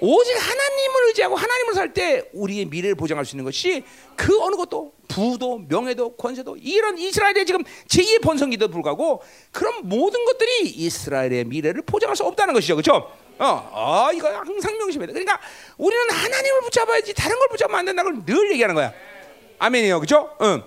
오직 0.00 0.32
하나님을 0.34 1.08
의지하고 1.08 1.34
하나님을 1.34 1.74
살 1.74 1.92
때 1.92 2.22
우리의 2.32 2.66
미래를 2.66 2.94
보장할 2.94 3.24
수 3.24 3.34
있는 3.34 3.44
것이 3.44 3.82
그 4.14 4.40
어느 4.40 4.54
것도 4.54 4.92
부도 5.08 5.58
명예도 5.68 6.14
권세도 6.14 6.58
이런 6.58 6.96
이스라엘의 6.96 7.44
지금 7.44 7.64
제2의 7.88 8.22
번성기도 8.22 8.68
불구하고 8.68 9.22
그런 9.50 9.88
모든 9.88 10.24
것들이 10.24 10.68
이스라엘의 10.68 11.44
미래를 11.46 11.82
보장할 11.82 12.14
수 12.14 12.22
없다는 12.24 12.54
것이죠. 12.54 12.76
그렇죠? 12.76 13.10
어, 13.38 13.70
어, 13.72 14.12
이거 14.12 14.28
항상 14.28 14.76
명심해야 14.78 15.06
돼. 15.06 15.12
그러니까 15.12 15.40
우리는 15.76 16.10
하나님을 16.10 16.60
붙잡아야지 16.62 17.14
다른 17.14 17.38
걸 17.38 17.48
붙잡으면 17.48 17.78
안 17.78 17.84
된다는 17.84 18.24
걸늘 18.24 18.50
얘기하는 18.52 18.74
거야. 18.74 18.92
아멘이요, 19.58 20.00
그죠? 20.00 20.36
응. 20.42 20.62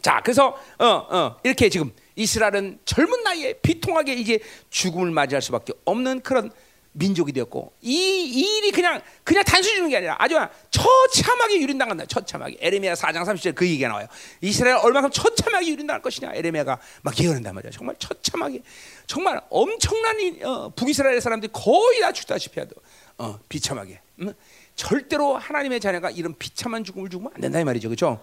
자, 0.00 0.20
그래서 0.22 0.56
어, 0.78 0.86
어, 0.86 1.36
이렇게 1.42 1.68
지금 1.68 1.92
이스라엘은 2.14 2.78
젊은 2.84 3.22
나이에 3.22 3.54
비통하게 3.54 4.14
이제 4.14 4.38
죽음을 4.70 5.10
맞이할 5.10 5.42
수밖에 5.42 5.72
없는 5.84 6.20
그런 6.20 6.50
민족이 6.96 7.32
되었고 7.32 7.72
이, 7.82 7.92
이 7.92 8.58
일이 8.58 8.70
그냥 8.72 9.00
그냥 9.22 9.44
단순히 9.44 9.76
주는 9.76 9.88
게 9.88 9.96
아니라 9.98 10.16
아주 10.18 10.38
처참하게 10.70 11.60
유린당한다. 11.60 12.06
처참하게 12.06 12.56
에레미야 12.60 12.94
4장 12.94 13.24
30절 13.24 13.54
그 13.54 13.66
얘기가 13.66 13.88
나와요. 13.88 14.06
이스라엘 14.40 14.76
얼마큼 14.76 15.10
처참하게 15.10 15.68
유린당할 15.68 16.02
것이냐 16.02 16.32
에레미야가 16.34 16.78
막 17.02 17.18
예언한단 17.18 17.54
말이야. 17.54 17.70
정말 17.70 17.96
처참하게 17.98 18.62
정말 19.06 19.40
엄청난 19.50 20.18
이, 20.20 20.42
어, 20.42 20.70
북이스라엘 20.74 21.20
사람들이 21.20 21.52
거의 21.52 22.00
다 22.00 22.12
죽다시피 22.12 22.60
하도 22.60 22.74
어, 23.18 23.38
비참하게 23.48 24.00
음? 24.20 24.32
절대로 24.74 25.36
하나님의 25.36 25.80
자녀가 25.80 26.10
이런 26.10 26.34
비참한 26.38 26.84
죽음을 26.84 27.08
죽으면 27.08 27.32
안 27.34 27.40
된다 27.40 27.60
이 27.60 27.64
말이죠. 27.64 27.88
그렇죠? 27.88 28.20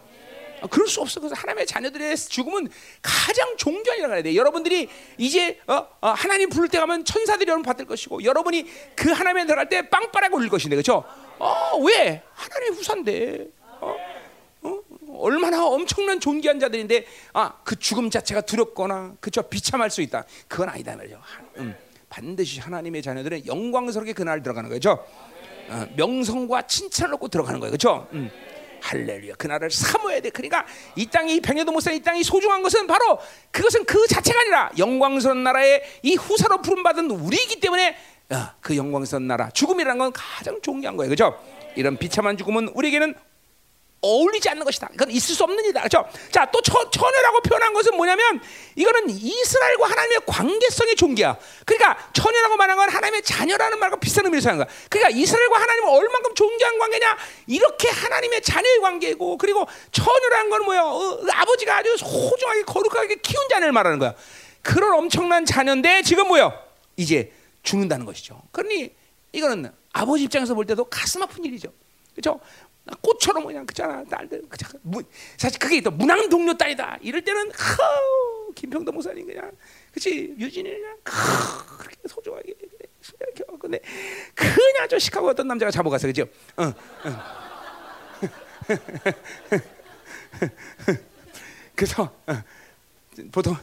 어, 0.63 0.67
그럴 0.67 0.87
수 0.87 1.01
없어. 1.01 1.19
그래서 1.19 1.35
하나님의 1.35 1.67
자녀들의 1.67 2.15
죽음은 2.15 2.69
가장 3.01 3.57
존귀한이라 3.57 4.07
그래야 4.07 4.23
돼. 4.23 4.35
여러분들이 4.35 4.89
이제 5.17 5.59
어, 5.67 5.85
어, 5.99 6.09
하나님 6.09 6.49
부를 6.49 6.69
때 6.69 6.79
가면 6.79 7.03
천사들이 7.03 7.49
여러분 7.49 7.63
받을 7.63 7.85
것이고 7.85 8.23
여러분이 8.23 8.65
그 8.95 9.11
하나님에 9.11 9.45
들어갈 9.45 9.67
때 9.67 9.89
빵빠라고 9.89 10.37
울릴 10.37 10.49
것인데 10.49 10.77
그렇죠? 10.77 11.03
어, 11.37 11.77
왜? 11.83 12.23
하나님의 12.33 12.79
후사인데. 12.79 13.47
어? 13.81 13.95
어? 14.61 14.79
얼마나 15.19 15.65
엄청난 15.65 16.21
존귀한 16.21 16.59
자들인데 16.59 17.05
아, 17.33 17.53
그 17.65 17.77
죽음 17.77 18.09
자체가 18.09 18.41
두렵거나 18.41 19.15
그죠 19.19 19.43
비참할 19.43 19.89
수 19.89 20.01
있다. 20.01 20.23
그건 20.47 20.69
아니다 20.69 20.95
말이죠. 20.95 21.21
음, 21.57 21.75
반드시 22.07 22.61
하나님의 22.61 23.01
자녀들은 23.01 23.45
영광스럽게 23.45 24.13
그날 24.13 24.41
들어가는 24.41 24.69
거죠. 24.69 25.05
어, 25.67 25.87
명성과 25.97 26.67
칭찬을 26.67 27.15
얻고 27.15 27.27
들어가는 27.27 27.59
거예요. 27.59 27.71
그렇죠? 27.71 28.07
음. 28.13 28.31
할렐루야. 28.83 29.35
그 29.37 29.47
나라를 29.47 29.71
사모해야 29.71 30.19
돼. 30.19 30.29
그러니까 30.29 30.65
이 30.95 31.05
땅이 31.05 31.39
병에도 31.39 31.71
못 31.71 31.79
사, 31.79 31.91
이 31.91 32.01
땅이 32.01 32.23
소중한 32.23 32.61
것은 32.61 32.85
바로 32.85 33.17
그것은 33.51 33.85
그 33.85 34.05
자체가 34.07 34.41
아니라 34.41 34.71
영광스러운 34.77 35.43
나라의 35.43 35.83
이 36.01 36.15
후사로 36.15 36.61
부름받은 36.61 37.09
우리이기 37.09 37.61
때문에 37.61 37.95
어, 38.29 38.35
그 38.59 38.75
영광스러운 38.75 39.27
나라, 39.27 39.49
죽음이라는 39.51 39.97
건 39.97 40.11
가장 40.13 40.59
존귀한 40.61 40.97
거예요. 40.97 41.09
그죠? 41.09 41.39
이런 41.75 41.97
비참한 41.97 42.37
죽음은 42.37 42.69
우리에게는 42.69 43.15
어울리지 44.03 44.49
않는 44.49 44.65
것이다. 44.65 44.89
이건 44.93 45.09
있을 45.09 45.33
수 45.33 45.43
없는 45.45 45.63
일이다. 45.63 45.79
그렇죠? 45.81 46.05
자, 46.29 46.45
또 46.51 46.61
처, 46.61 46.89
처녀라고 46.91 47.39
표현한 47.41 47.73
것은 47.73 47.95
뭐냐면 47.95 48.41
이거는 48.75 49.09
이스라엘과 49.09 49.89
하나님의 49.89 50.19
관계성의 50.27 50.95
종기야. 50.97 51.37
그러니까 51.65 52.11
처녀라고 52.11 52.57
말한 52.57 52.77
건 52.77 52.89
하나님의 52.89 53.23
자녀라는 53.23 53.79
말과 53.79 53.95
비슷한 53.95 54.25
의미로 54.25 54.41
사는 54.41 54.57
거야. 54.57 54.67
그러니까 54.89 55.17
이스라엘과 55.17 55.61
하나님은 55.61 55.89
얼만큼 55.89 56.35
존귀한 56.35 56.77
관계냐? 56.77 57.17
이렇게 57.47 57.89
하나님의 57.89 58.41
자녀의 58.41 58.79
관계고 58.81 59.37
그리고 59.37 59.65
처녀라는 59.91 60.49
건 60.49 60.65
뭐야? 60.65 60.81
어, 60.81 61.19
아버지가 61.31 61.77
아주 61.77 61.95
소중하게 61.97 62.63
거룩하게 62.63 63.15
키운 63.15 63.47
자녀를 63.49 63.71
말하는 63.71 63.99
거야. 63.99 64.13
그런 64.61 64.93
엄청난 64.93 65.45
자녀인데 65.45 66.01
지금 66.03 66.27
뭐야? 66.27 66.53
이제 66.97 67.31
죽는다는 67.63 68.05
것이죠. 68.05 68.41
그러니 68.51 68.93
이거는 69.31 69.71
아버지 69.93 70.23
입장에서 70.25 70.53
볼 70.53 70.65
때도 70.65 70.85
가슴 70.85 71.23
아픈 71.23 71.45
일이죠. 71.45 71.71
그렇죠? 72.13 72.39
꽃처럼 73.01 73.45
그냥 73.45 73.65
그잖아 73.65 74.03
딸들. 74.03 74.43
사실 75.37 75.59
그게 75.59 75.81
또 75.81 75.91
문항 75.91 76.29
동료 76.29 76.55
딸이다. 76.55 76.99
이럴 77.01 77.21
때는 77.21 77.51
허, 77.51 78.53
김평도 78.55 78.91
목사님 78.91 79.25
그냥 79.25 79.51
그치? 79.91 80.35
유진이 80.37 80.69
그냥 80.69 80.97
그렇게 81.03 81.95
소중하게 82.07 82.43
이렇게 82.47 82.67
근데 83.59 83.79
그냥 84.35 84.87
저 84.89 84.99
시카고 84.99 85.29
어떤 85.29 85.47
남자가 85.47 85.71
잡아갔어 85.71 86.07
그죠? 86.07 86.25
어, 86.57 86.65
어. 86.65 86.73
그래서 91.75 92.03
어, 92.27 92.33
보통 93.31 93.55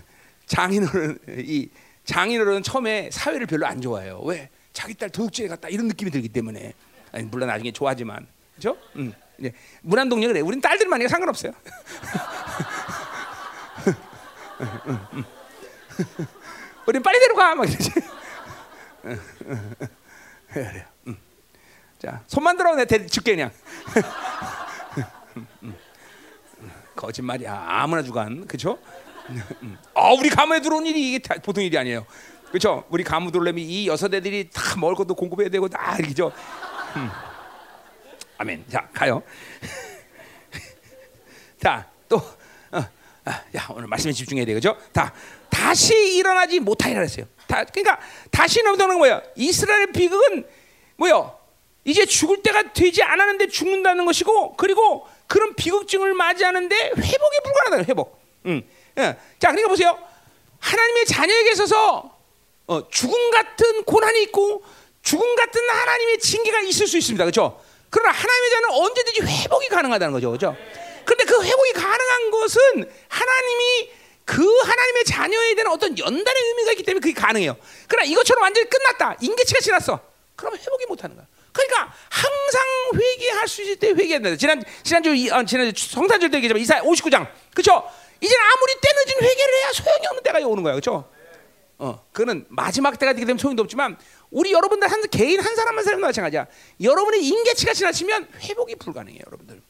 장인어른 0.47 1.19
이 1.39 1.69
장인어른은 2.05 2.63
처음에 2.63 3.11
사회를 3.13 3.47
별로 3.47 3.67
안 3.67 3.81
좋아해요. 3.81 4.21
왜? 4.25 4.51
자기 4.73 4.95
딸 4.95 5.11
도둑질해 5.11 5.49
갔다 5.49 5.69
이런 5.69 5.89
느낌이 5.89 6.11
들기 6.11 6.29
때문에. 6.29 6.73
아니, 7.13 7.25
물론 7.25 7.49
나중에 7.49 7.73
좋아하지만 7.73 8.27
그죠? 8.61 8.77
음. 8.97 9.15
이제 9.39 9.55
문안동녀 9.81 10.29
그래. 10.29 10.41
우린 10.41 10.61
딸들만 10.61 11.01
이거 11.01 11.09
상관없어요. 11.09 11.53
우린 16.87 17.03
빨리 17.03 17.19
데려가 17.21 17.55
막 17.55 17.67
이러지. 17.67 17.91
그래. 20.53 20.87
음. 21.09 21.17
자 21.99 22.23
손만 22.27 22.59
들어 22.59 22.77
내가 22.77 23.07
줄게 23.07 23.35
그냥. 23.35 23.51
거짓말이야. 26.95 27.65
아무나 27.67 28.03
주간 28.03 28.47
그죠? 28.47 28.79
아 29.95 30.11
우리 30.19 30.29
가문에 30.29 30.61
들어온 30.61 30.85
일이 30.85 31.15
이게 31.15 31.41
보통 31.41 31.65
일이 31.65 31.79
아니에요. 31.79 32.05
그렇죠? 32.49 32.85
우리 32.91 33.05
가문 33.05 33.33
들어오려면 33.33 33.65
이 33.65 33.87
여섯 33.87 34.13
애들이 34.13 34.51
다 34.53 34.77
먹을 34.77 34.97
것도 34.97 35.15
공급해야 35.15 35.49
되고 35.49 35.67
다 35.67 35.97
이죠. 36.07 36.31
음. 36.97 37.30
아멘. 38.41 38.65
자, 38.73 38.89
가요. 38.95 39.23
자, 41.63 41.87
또, 42.09 42.17
어, 42.17 42.89
아, 43.27 43.43
야, 43.55 43.69
오늘 43.69 43.87
말씀에 43.87 44.13
집중해야 44.13 44.47
되겠죠? 44.47 44.79
다, 44.95 45.13
다시 45.51 46.17
일어나지 46.17 46.59
못하리라 46.59 47.03
했어요. 47.03 47.27
다, 47.47 47.63
그러니까, 47.65 48.01
다시 48.31 48.61
일어나는 48.61 48.97
뭐야? 48.97 49.21
이스라엘 49.37 49.93
비극은 49.93 50.49
뭐야? 50.97 51.35
이제 51.85 52.07
죽을 52.07 52.43
때가 52.43 52.73
되지 52.73 53.03
않았는데 53.03 53.49
죽는다는 53.49 54.07
것이고, 54.07 54.57
그리고 54.57 55.07
그런 55.27 55.55
비극증을 55.55 56.15
맞이하는데 56.15 56.75
회복이 56.97 57.41
불가능하다, 57.45 57.85
회복. 57.91 58.23
음. 58.47 58.63
예. 58.97 59.19
자, 59.39 59.51
그러니까 59.51 59.69
보세요. 59.69 59.99
하나님의 60.61 61.05
자녀에게 61.05 61.51
있어서 61.53 62.19
어, 62.67 62.89
죽음 62.89 63.31
같은 63.33 63.85
고난이 63.85 64.23
있고, 64.23 64.65
죽음 65.03 65.37
같은 65.37 65.61
하나님의 65.69 66.21
징계가 66.21 66.61
있을 66.61 66.87
수 66.87 66.97
있습니다. 66.97 67.25
그렇죠? 67.25 67.61
그러나 67.91 68.13
하나님의 68.13 68.51
자는 68.51 68.71
언제든지 68.71 69.21
회복이 69.23 69.69
가능하다는 69.69 70.13
거죠. 70.13 70.31
그죠? 70.31 70.57
그런데 71.05 71.25
그 71.25 71.45
회복이 71.45 71.73
가능한 71.73 72.31
것은 72.31 72.91
하나님이 73.09 73.91
그 74.25 74.59
하나님의 74.61 75.05
자녀에 75.05 75.55
대한 75.57 75.73
어떤 75.73 75.99
연단의 75.99 76.43
의미가 76.43 76.73
있기 76.73 76.85
때문에 76.85 77.01
그게 77.01 77.13
가능해요. 77.13 77.57
그러나 77.89 78.07
이것처럼 78.07 78.43
완전히 78.43 78.69
끝났다. 78.71 79.17
인계치가 79.21 79.61
지났어. 79.61 79.99
그러면 80.37 80.61
회복이 80.61 80.87
못 80.87 81.03
하는 81.03 81.17
거야. 81.17 81.27
그러니까 81.53 81.93
항상 82.09 82.63
회개할 82.95 83.49
수 83.49 83.63
있을 83.63 83.77
때 83.77 83.89
회개해야 83.89 84.21
된다. 84.21 84.37
지난 84.37 84.63
지난주 84.85 85.11
어, 85.35 85.45
지난주 85.45 85.89
성탄절 85.89 86.31
때 86.31 86.37
얘기했지만 86.37 86.63
이사 86.63 86.81
59장. 86.81 87.27
그렇죠? 87.53 87.91
이제 88.21 88.35
아무리 88.37 88.75
때 88.81 88.89
늦은 88.95 89.29
회개를 89.29 89.55
해야 89.55 89.73
소용이 89.73 90.07
없는 90.07 90.23
때가 90.23 90.39
오는 90.47 90.63
거야. 90.63 90.75
그렇죠? 90.75 91.11
어, 91.79 92.05
그는 92.13 92.45
마지막 92.49 92.99
때가 92.99 93.15
되게 93.15 93.27
되면 93.27 93.39
소용도 93.39 93.63
없지만 93.63 93.99
우리 94.31 94.53
여러분들 94.53 94.91
한 94.91 95.03
개인 95.11 95.41
한 95.41 95.57
사람 95.57 95.77
한 95.77 95.85
사람 95.85 96.01
마찬가지야. 96.01 96.47
여러분의 96.81 97.25
인계치가 97.25 97.73
지나치면 97.75 98.29
회복이 98.41 98.77
불가능해요, 98.77 99.23
여러분들. 99.27 99.61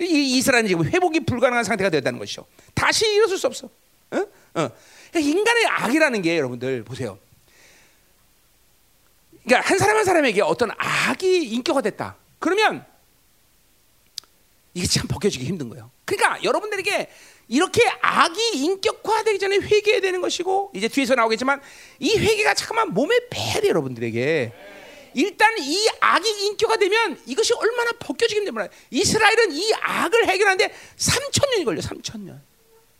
이 0.00 0.38
이스라엘은 0.38 0.68
지금 0.68 0.84
회복이 0.84 1.20
불가능한 1.20 1.64
상태가 1.64 1.90
되었다는 1.90 2.18
것이죠. 2.18 2.46
다시 2.74 3.06
일어설 3.14 3.38
수 3.38 3.46
없어. 3.46 3.66
어? 4.10 4.16
어. 4.16 4.70
그러니까 5.10 5.18
인간의 5.20 5.66
악이라는 5.66 6.22
게 6.22 6.36
여러분들 6.38 6.84
보세요. 6.84 7.18
그러니까 9.44 9.68
한 9.68 9.78
사람 9.78 9.96
한 9.96 10.04
사람에게 10.04 10.42
어떤 10.42 10.70
악이 10.76 11.44
인격화됐다. 11.50 12.16
그러면 12.38 12.84
이게 14.74 14.86
참 14.86 15.06
벗겨지기 15.06 15.44
힘든 15.44 15.68
거예요. 15.68 15.90
그러니까 16.04 16.42
여러분들에게 16.42 17.10
이렇게 17.48 17.82
악이 18.00 18.50
인격화되기 18.54 19.38
전에 19.38 19.56
회개해야 19.58 20.00
되는 20.00 20.20
것이고 20.20 20.72
이제 20.74 20.88
뒤에서 20.88 21.14
나오겠지만 21.14 21.60
이 21.98 22.16
회개가 22.16 22.54
잠깐만 22.54 22.94
몸에 22.94 23.18
배야 23.30 23.60
돼 23.60 23.68
여러분들에게. 23.68 24.52
일단 25.14 25.54
이 25.58 25.88
악이 26.00 26.28
인격화되면 26.46 27.22
이것이 27.26 27.52
얼마나 27.54 27.92
벗겨지기 27.98 28.40
힘든 28.40 28.68
이스라엘은 28.90 29.52
이 29.52 29.72
악을 29.74 30.26
해결하는데 30.26 30.74
3천 30.96 31.50
년이 31.50 31.64
걸려 31.64 31.80
3천 31.82 32.20
년. 32.20 32.42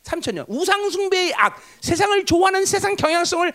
3천 0.05 0.35
년. 0.35 0.45
우상 0.49 0.91
숭배의 0.91 1.33
악 1.35 1.63
세상을 1.81 2.25
좋아하는 2.27 2.67
세상 2.67 2.97
경향성을 2.97 3.51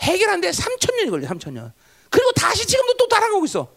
해결하는데 0.00 0.50
3천 0.50 0.96
년이 0.96 1.10
걸려 1.10 1.28
3천 1.28 1.52
년. 1.52 1.72
그리고 2.08 2.32
다시 2.32 2.66
지금도 2.66 2.96
또 2.96 3.08
따라가고 3.08 3.44
있어. 3.44 3.68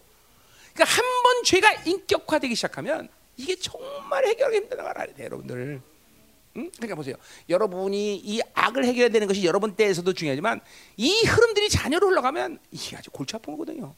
그러니까 0.72 0.96
한 0.96 1.04
번 1.22 1.44
죄가 1.44 1.72
인격화되기 1.84 2.54
시작하면 2.54 3.08
이게 3.36 3.54
정말 3.56 4.24
해결하기 4.24 4.56
힘든 4.56 4.78
걸 4.78 4.86
알아야 4.86 5.06
돼 5.14 5.24
여러분들 5.24 5.82
응? 6.58 6.70
그러니까 6.76 6.94
보세요. 6.96 7.14
여러분이 7.48 8.16
이 8.16 8.40
악을 8.54 8.84
해결해야 8.84 9.08
되는 9.10 9.26
것이 9.26 9.44
여러분 9.44 9.74
때에서도 9.74 10.12
중요하지만 10.12 10.60
이 10.96 11.22
흐름들이 11.24 11.68
자녀로 11.70 12.08
흘러가면 12.08 12.58
이게 12.72 12.96
아주 12.96 13.10
골치 13.10 13.36
아픈 13.36 13.52
거거든요. 13.54 13.94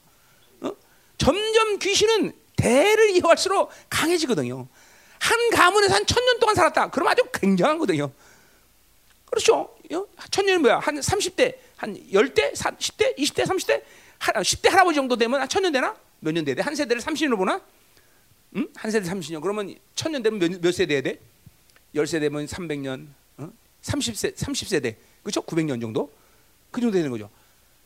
어? 0.60 0.72
점점 1.18 1.78
귀신은 1.78 2.32
대를 2.56 3.10
이어갈수록 3.16 3.70
강해지거든요. 3.88 4.68
한 5.18 5.50
가문에서 5.50 5.94
한 5.94 6.06
천년 6.06 6.38
동안 6.38 6.54
살았다. 6.54 6.90
그럼 6.90 7.08
아주 7.08 7.22
굉장한 7.32 7.78
거든요. 7.78 8.10
그렇죠? 9.26 9.74
어? 9.92 10.06
천년이 10.30 10.58
뭐야? 10.58 10.78
한 10.78 10.98
30대, 11.00 11.56
한 11.76 11.94
10대, 11.94 12.52
10대, 12.52 13.16
20대, 13.18 13.44
30대, 13.46 13.82
10대 14.18 14.68
할아버지 14.70 14.96
정도 14.96 15.16
되면 15.16 15.40
한 15.40 15.48
천년 15.48 15.72
되나? 15.72 15.96
몇 16.20 16.32
년 16.34 16.44
돼야 16.44 16.54
돼? 16.54 16.62
한 16.62 16.74
세대를 16.74 17.00
30년으로 17.02 17.36
보나? 17.38 17.60
응? 18.56 18.68
한 18.74 18.90
세대 18.90 19.08
30년. 19.08 19.40
그러면 19.40 19.74
천년 19.94 20.22
되면 20.22 20.38
몇, 20.38 20.60
몇 20.60 20.72
세대 20.74 20.94
해야 20.94 21.02
돼? 21.02 21.18
10세대면 21.94 22.46
300년, 22.46 23.08
어? 23.38 23.50
30세 23.82 24.36
30세대. 24.36 24.96
그렇죠? 25.22 25.42
900년 25.42 25.80
정도? 25.80 26.10
그 26.70 26.80
정도 26.80 26.96
되는 26.96 27.10
거죠. 27.10 27.30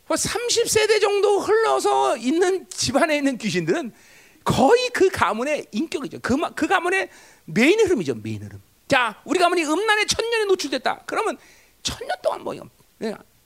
30세대 0.09 1.01
정도 1.01 1.41
흘러서 1.41 2.17
있는 2.17 2.69
집안에 2.69 3.17
있는 3.17 3.39
귀신들은 3.39 3.93
거의 4.45 4.91
그 4.93 5.09
가문의 5.09 5.67
인격이죠. 5.73 6.19
그, 6.21 6.37
그 6.55 6.67
가문의 6.67 7.09
메인 7.47 7.81
흐름이죠. 7.81 8.17
메인 8.17 8.43
흐름. 8.43 8.61
자, 8.87 9.21
우리 9.25 9.39
가문이 9.39 9.65
음란의 9.65 10.07
천년에 10.07 10.45
노출됐다. 10.45 11.05
그러면 11.07 11.39
천년 11.83 12.11
동안 12.23 12.43
뭐 12.43 12.55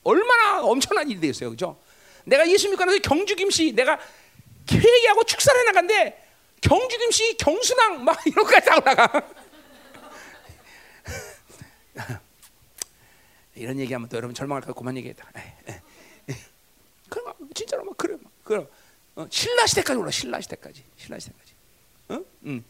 얼마나 0.03 0.63
엄청난 0.63 1.09
일이 1.09 1.21
되겠어요. 1.21 1.51
그죠? 1.51 1.79
내가 2.25 2.49
예수 2.49 2.69
믿고 2.69 2.85
나서 2.85 2.99
경주 2.99 3.37
김씨 3.37 3.73
내가 3.73 3.99
회개하고 4.71 5.25
축사를 5.25 5.61
해나간데 5.61 6.25
경주 6.61 6.99
김씨 6.99 7.37
경순왕 7.39 8.05
막 8.05 8.19
이런 8.27 8.45
거까지 8.45 8.67
다 8.67 8.77
올라가. 8.77 9.29
이런 13.55 13.79
얘기하면 13.79 14.09
또 14.09 14.17
여러분 14.17 14.35
절망할까 14.35 14.73
그만 14.73 14.97
얘기했다. 14.97 15.31
그럼 17.09 17.35
진짜로 17.55 17.85
막 17.85 17.97
그래, 17.97 18.17
그럼 18.45 18.69
어, 19.17 19.27
신라 19.31 19.67
시대까지 19.67 19.99
올라 19.99 20.11
신라 20.11 20.41
시대까지 20.41 20.85
신라 20.97 21.19
시대까지. 21.19 21.53
어? 22.11 22.25
음. 22.45 22.65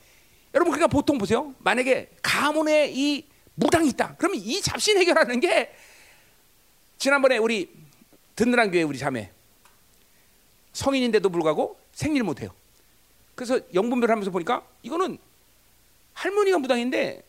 여러분 0.55 0.73
그러니까 0.73 0.87
보통 0.87 1.19
보세요. 1.19 1.55
만약에 1.59 2.11
가문에 2.23 2.91
이 2.93 3.27
무당이 3.55 3.88
있다. 3.91 4.14
그러면 4.17 4.41
이 4.41 4.61
잡신 4.62 4.97
해결하는 4.99 5.41
게 5.41 5.75
지난번에 6.97 7.38
우리 7.38 7.73
든든한 8.37 8.71
교회 8.71 8.83
우리 8.83 8.99
자매 8.99 9.31
성인인데도 10.73 11.29
불구하고 11.29 11.79
생리를 11.93 12.25
못해요. 12.25 12.51
그래서 13.35 13.61
영분별 13.75 14.11
하면서 14.11 14.31
보니까 14.31 14.67
이거는 14.83 15.19
할머니가 16.14 16.59
무당인데 16.59 17.23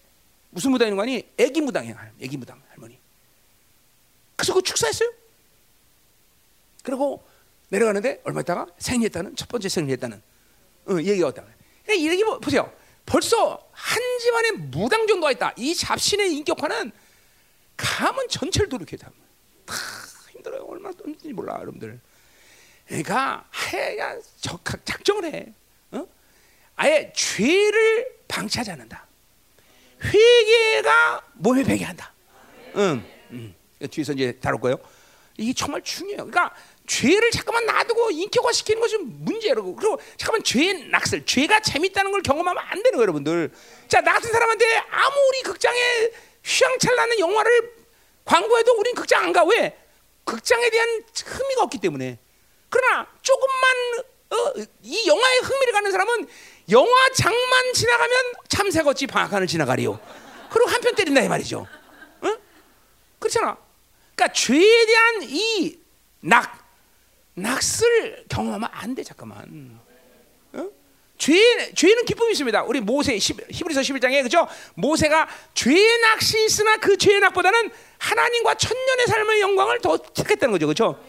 무슨 0.50 0.72
무당인 0.72 0.96
거 0.96 1.04
아니? 1.04 1.28
애기 1.38 1.62
무당이야. 1.62 2.12
애기 2.22 2.38
무당 2.38 2.62
할머니. 2.70 2.98
그래서 4.36 4.54
그 4.54 4.62
축사했어요. 4.62 5.12
그리고 6.84 7.24
내려가는데 7.70 8.22
얼마 8.24 8.42
있다가 8.42 8.68
생리했다는 8.80 9.36
첫 9.36 9.48
번째 9.48 9.70
생리했다는 9.70 10.22
어, 10.88 10.98
얘기가 10.98 11.28
왔다. 11.28 11.44
그러니까 11.84 11.94
이 11.94 12.10
얘기 12.10 12.24
뭐, 12.24 12.40
보세요. 12.40 12.72
벌써 13.06 13.70
한 13.72 14.02
집안에 14.20 14.52
무당 14.52 15.06
정도가 15.08 15.32
있다. 15.32 15.54
이 15.58 15.76
잡신의 15.76 16.34
인격화는 16.38 16.92
가문 17.78 18.28
전체를 18.28 18.70
도둑해 18.70 18.98
다. 18.98 19.12
다 19.66 19.76
힘들어요. 20.32 20.64
얼마나 20.64 20.96
힘든지 21.04 21.34
몰라, 21.34 21.58
여러분들. 21.60 22.00
그러니까 22.88 23.46
하야 23.52 24.18
적극 24.42 24.84
작정을 24.86 25.26
해. 25.26 25.54
어? 25.92 26.08
아예 26.76 27.14
죄를 27.16 28.20
방치하지 28.28 28.72
않는다. 28.72 29.09
회개가 30.04 31.22
몸에 31.34 31.64
배게 31.64 31.84
한다. 31.84 32.14
응. 32.76 33.04
응. 33.32 33.56
뒤에서 33.90 34.14
이제 34.14 34.38
다룰 34.42 34.60
거예요. 34.60 34.78
이게 35.38 35.54
정말 35.54 35.82
중요해요. 35.82 36.26
그러니까 36.26 36.54
죄를 36.86 37.32
잠깐만 37.32 37.66
놔두고 37.66 38.12
인격화 38.12 38.52
시키는 38.52 38.82
것이 38.82 38.98
문제라고. 38.98 39.76
그리고 39.76 40.02
잠깐만 40.18 40.44
죄의 40.44 40.90
낙설, 40.90 41.26
죄가 41.26 41.62
재밌다는 41.62 42.12
걸 42.12 42.22
경험하면 42.22 42.62
안 42.62 42.84
되는 42.84 42.92
거예요, 42.92 43.04
여러분들. 43.04 43.52
자, 43.88 44.02
나 44.02 44.14
같은 44.14 44.32
사람한테 44.32 44.66
아무리 44.90 45.42
극장에 45.44 46.12
휘황찬란한 46.44 47.20
영화를 47.20 47.74
광고해도 48.26 48.74
우린 48.78 48.96
극장 48.96 49.24
안 49.24 49.34
가. 49.34 49.44
왜? 49.44 49.78
극장에 50.26 50.70
대한 50.70 51.04
흥미가 51.26 51.64
없기 51.64 51.80
때문에. 51.80 52.20
그러나 52.70 53.08
조금만 53.22 53.70
어, 54.32 54.54
이 54.84 55.08
영화에 55.08 55.38
흥미를 55.38 55.74
갖는 55.74 55.92
사람은 55.92 56.28
영화 56.72 57.10
장만 57.16 57.74
지나가면 57.74 58.16
참새같이 58.48 59.08
방앗간을 59.08 59.48
지나가리요. 59.48 60.00
그리고 60.52 60.70
한 60.70 60.82
편 60.82 60.96
때린다 60.96 61.22
이 61.22 61.28
말이죠. 61.28 61.68
어? 62.22 62.38
그렇잖아. 63.20 63.58
그러니까 64.16 64.34
죄에 64.34 64.86
대한 64.86 65.24
이 65.24 65.78
낙, 66.22 66.68
낙을 67.36 68.26
경험하면 68.30 68.70
안 68.72 68.94
돼, 68.96 69.04
잠깐만. 69.04 69.80
어? 70.54 70.68
죄, 71.18 71.74
죄는 71.74 72.06
기쁨이 72.06 72.32
있습니다. 72.32 72.64
우리 72.64 72.82
모세, 72.82 73.16
히브리서 73.18 73.82
11장에, 73.82 74.24
그죠? 74.24 74.48
모세가 74.76 75.28
죄의 75.54 76.00
낚시 76.02 76.44
있으나 76.46 76.78
그 76.78 76.98
죄의 76.98 77.20
낙보다는 77.22 77.72
하나님과 77.98 78.56
천년의 78.56 79.08
삶의 79.08 79.42
영광을 79.42 79.80
더 79.82 79.98
택했다는 79.98 80.52
거죠. 80.52 80.68
그죠? 80.68 81.00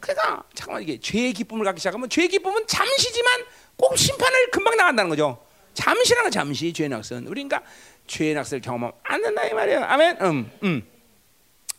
그러니까, 0.00 0.44
잠깐만, 0.54 0.82
이게 0.82 1.00
죄의 1.00 1.32
기쁨을 1.32 1.64
갖기 1.64 1.80
시작하면 1.80 2.08
죄의 2.08 2.28
기쁨은 2.28 2.66
잠시지만 2.66 3.44
꼭 3.76 3.96
심판을 3.96 4.50
금방 4.50 4.76
나간다는 4.76 5.08
거죠. 5.08 5.38
잠시라는 5.74 6.30
잠시, 6.30 6.72
죄의 6.72 6.88
낙선. 6.88 7.26
우리 7.26 7.42
그러니까 7.42 7.62
죄의 8.06 8.34
낙선을 8.34 8.62
경험하면 8.62 8.92
안 9.02 9.22
된다, 9.22 9.44
이 9.44 9.52
말이에요. 9.52 9.84
아멘? 9.84 10.16
음, 10.20 10.50
음. 10.62 10.82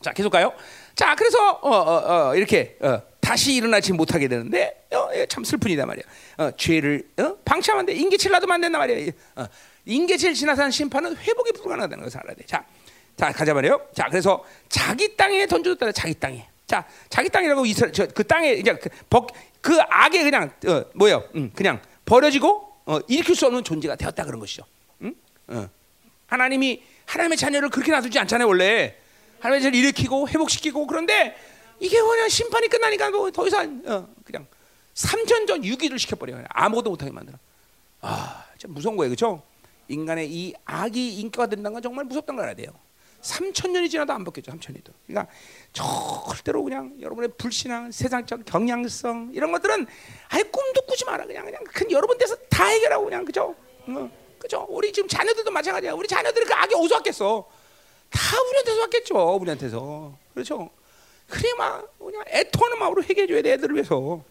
자, 0.01 0.11
계속 0.11 0.29
가요. 0.29 0.53
자, 0.95 1.15
그래서, 1.15 1.51
어, 1.51 1.69
어, 1.69 2.29
어, 2.29 2.35
이렇게, 2.35 2.77
어, 2.81 3.01
다시 3.25 3.55
일어나지 3.55 3.91
못하게 3.91 4.27
되는데 4.27 4.85
어, 4.93 5.09
예, 5.15 5.25
참 5.25 5.43
슬픈이다 5.43 5.87
말이야. 5.87 6.03
어, 6.37 6.51
죄를 6.55 7.09
어? 7.17 7.35
방치하면 7.43 7.87
돼. 7.87 7.93
안 7.97 8.61
된단 8.61 8.79
말이야. 8.79 9.11
어, 9.35 9.45
인계치를 9.85 10.35
지나서 10.35 10.69
심판은 10.69 11.17
회복이 11.17 11.53
불가능하다는 11.53 12.03
것을 12.03 12.19
알아야 12.19 12.35
돼. 12.35 12.45
자, 12.45 12.63
자 13.17 13.31
가자 13.31 13.55
말이요. 13.55 13.81
자, 13.95 14.07
그래서 14.09 14.43
자기 14.69 15.17
땅에 15.17 15.47
던져줬다. 15.47 15.91
자기 15.91 16.13
땅에. 16.13 16.47
자, 16.67 16.85
자기 17.09 17.29
땅이라고 17.29 17.65
이스라엘 17.65 17.91
그 18.13 18.23
땅에 18.23 18.53
이제 18.53 18.75
그, 18.75 18.89
벅, 19.09 19.27
그 19.65 19.81
악에 19.89 20.21
그냥 20.23 20.51
어, 20.67 20.85
뭐요? 20.93 21.23
음, 21.33 21.51
그냥 21.55 21.81
버려지고 22.05 22.71
어, 22.85 22.99
일으킬 23.07 23.35
수 23.35 23.47
없는 23.47 23.63
존재가 23.63 23.95
되었다 23.95 24.23
그런 24.23 24.39
것이죠. 24.39 24.63
음? 25.01 25.15
어. 25.47 25.67
하나님이 26.27 26.83
하나님의 27.07 27.35
자녀를 27.35 27.69
그렇게 27.69 27.91
놔두지 27.91 28.19
않잖아요 28.19 28.47
원래. 28.47 28.95
하나님의 29.39 29.63
자녀를 29.63 29.79
일으키고 29.79 30.29
회복시키고 30.29 30.85
그런데 30.85 31.35
이게 31.79 31.99
그냥 31.99 32.29
심판이 32.29 32.67
끝나니까 32.67 33.09
뭐 33.09 33.31
더 33.31 33.47
이상 33.47 33.81
어, 33.87 34.07
그냥 34.23 34.45
3천 34.93 35.47
전 35.47 35.65
유기를 35.65 35.97
시켜버려요. 35.97 36.43
아무것도 36.49 36.91
못하게 36.91 37.11
만들어. 37.11 37.39
아, 38.01 38.45
참 38.59 38.71
무서운 38.71 38.95
거예요, 38.95 39.09
그렇죠? 39.09 39.41
인간의 39.87 40.29
이 40.31 40.53
악이 40.63 41.15
인격화 41.21 41.47
된다는 41.47 41.73
건 41.73 41.81
정말 41.81 42.05
무섭다는 42.05 42.37
걸 42.37 42.43
알아야 42.43 42.55
돼요. 42.55 42.69
3천 43.25 43.71
년이 43.71 43.89
지나도 43.89 44.13
안 44.13 44.23
바뀌죠, 44.23 44.51
3천 44.51 44.73
년도. 44.73 44.93
그러니까 45.07 45.31
절대로 45.73 46.63
그냥 46.63 46.95
여러분의 47.01 47.31
불신앙, 47.37 47.91
세상적 47.91 48.45
경향성 48.45 49.31
이런 49.33 49.51
것들은 49.51 49.85
아예 50.29 50.43
꿈도 50.43 50.81
꾸지 50.81 51.05
마라. 51.05 51.25
그냥 51.25 51.45
그냥 51.45 51.63
큰 51.65 51.91
여러분 51.91 52.17
돼서 52.17 52.35
다 52.49 52.65
해결하고 52.65 53.05
그냥 53.05 53.25
그죠? 53.25 53.55
어, 53.87 54.11
그죠? 54.39 54.65
우리 54.69 54.91
지금 54.93 55.09
자녀들도 55.09 55.49
마찬가지야. 55.51 55.93
우리 55.93 56.07
자녀들이 56.07 56.45
그 56.45 56.53
악이 56.53 56.75
어디서 56.75 56.95
왔겠어? 56.95 57.49
다 58.09 58.41
우리한테서 58.49 58.79
왔겠죠, 58.81 59.35
우리한테서. 59.35 60.17
그렇죠? 60.33 60.69
그래 61.27 61.49
막 61.57 61.97
그냥 61.97 62.23
애통하는 62.27 62.77
마음으로 62.79 63.03
회개해줘야 63.03 63.41
돼 63.41 63.53
애들을 63.53 63.75
위해서. 63.75 64.23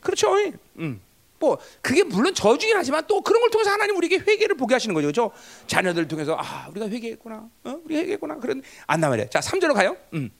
그렇죠? 0.00 0.34
음. 0.78 1.00
뭐 1.44 1.58
그게 1.82 2.02
물론 2.02 2.34
저주긴 2.34 2.76
하지만 2.76 3.04
또 3.06 3.20
그런 3.20 3.40
걸 3.40 3.50
통해서 3.50 3.70
하나님 3.70 3.96
우리에게 3.96 4.18
회개를 4.18 4.56
보게 4.56 4.74
하시는 4.74 4.94
거죠. 4.94 5.06
그렇죠? 5.06 5.30
자녀들 5.66 6.08
통해서 6.08 6.36
아 6.38 6.68
우리가 6.70 6.88
회개했구나. 6.88 7.48
어? 7.64 7.78
우리가 7.84 8.00
회개했구나. 8.00 8.36
그런 8.36 8.62
안나 8.86 9.08
말이야. 9.10 9.28
자 9.28 9.40
3절로 9.40 9.74
가요. 9.74 9.96
음. 10.14 10.30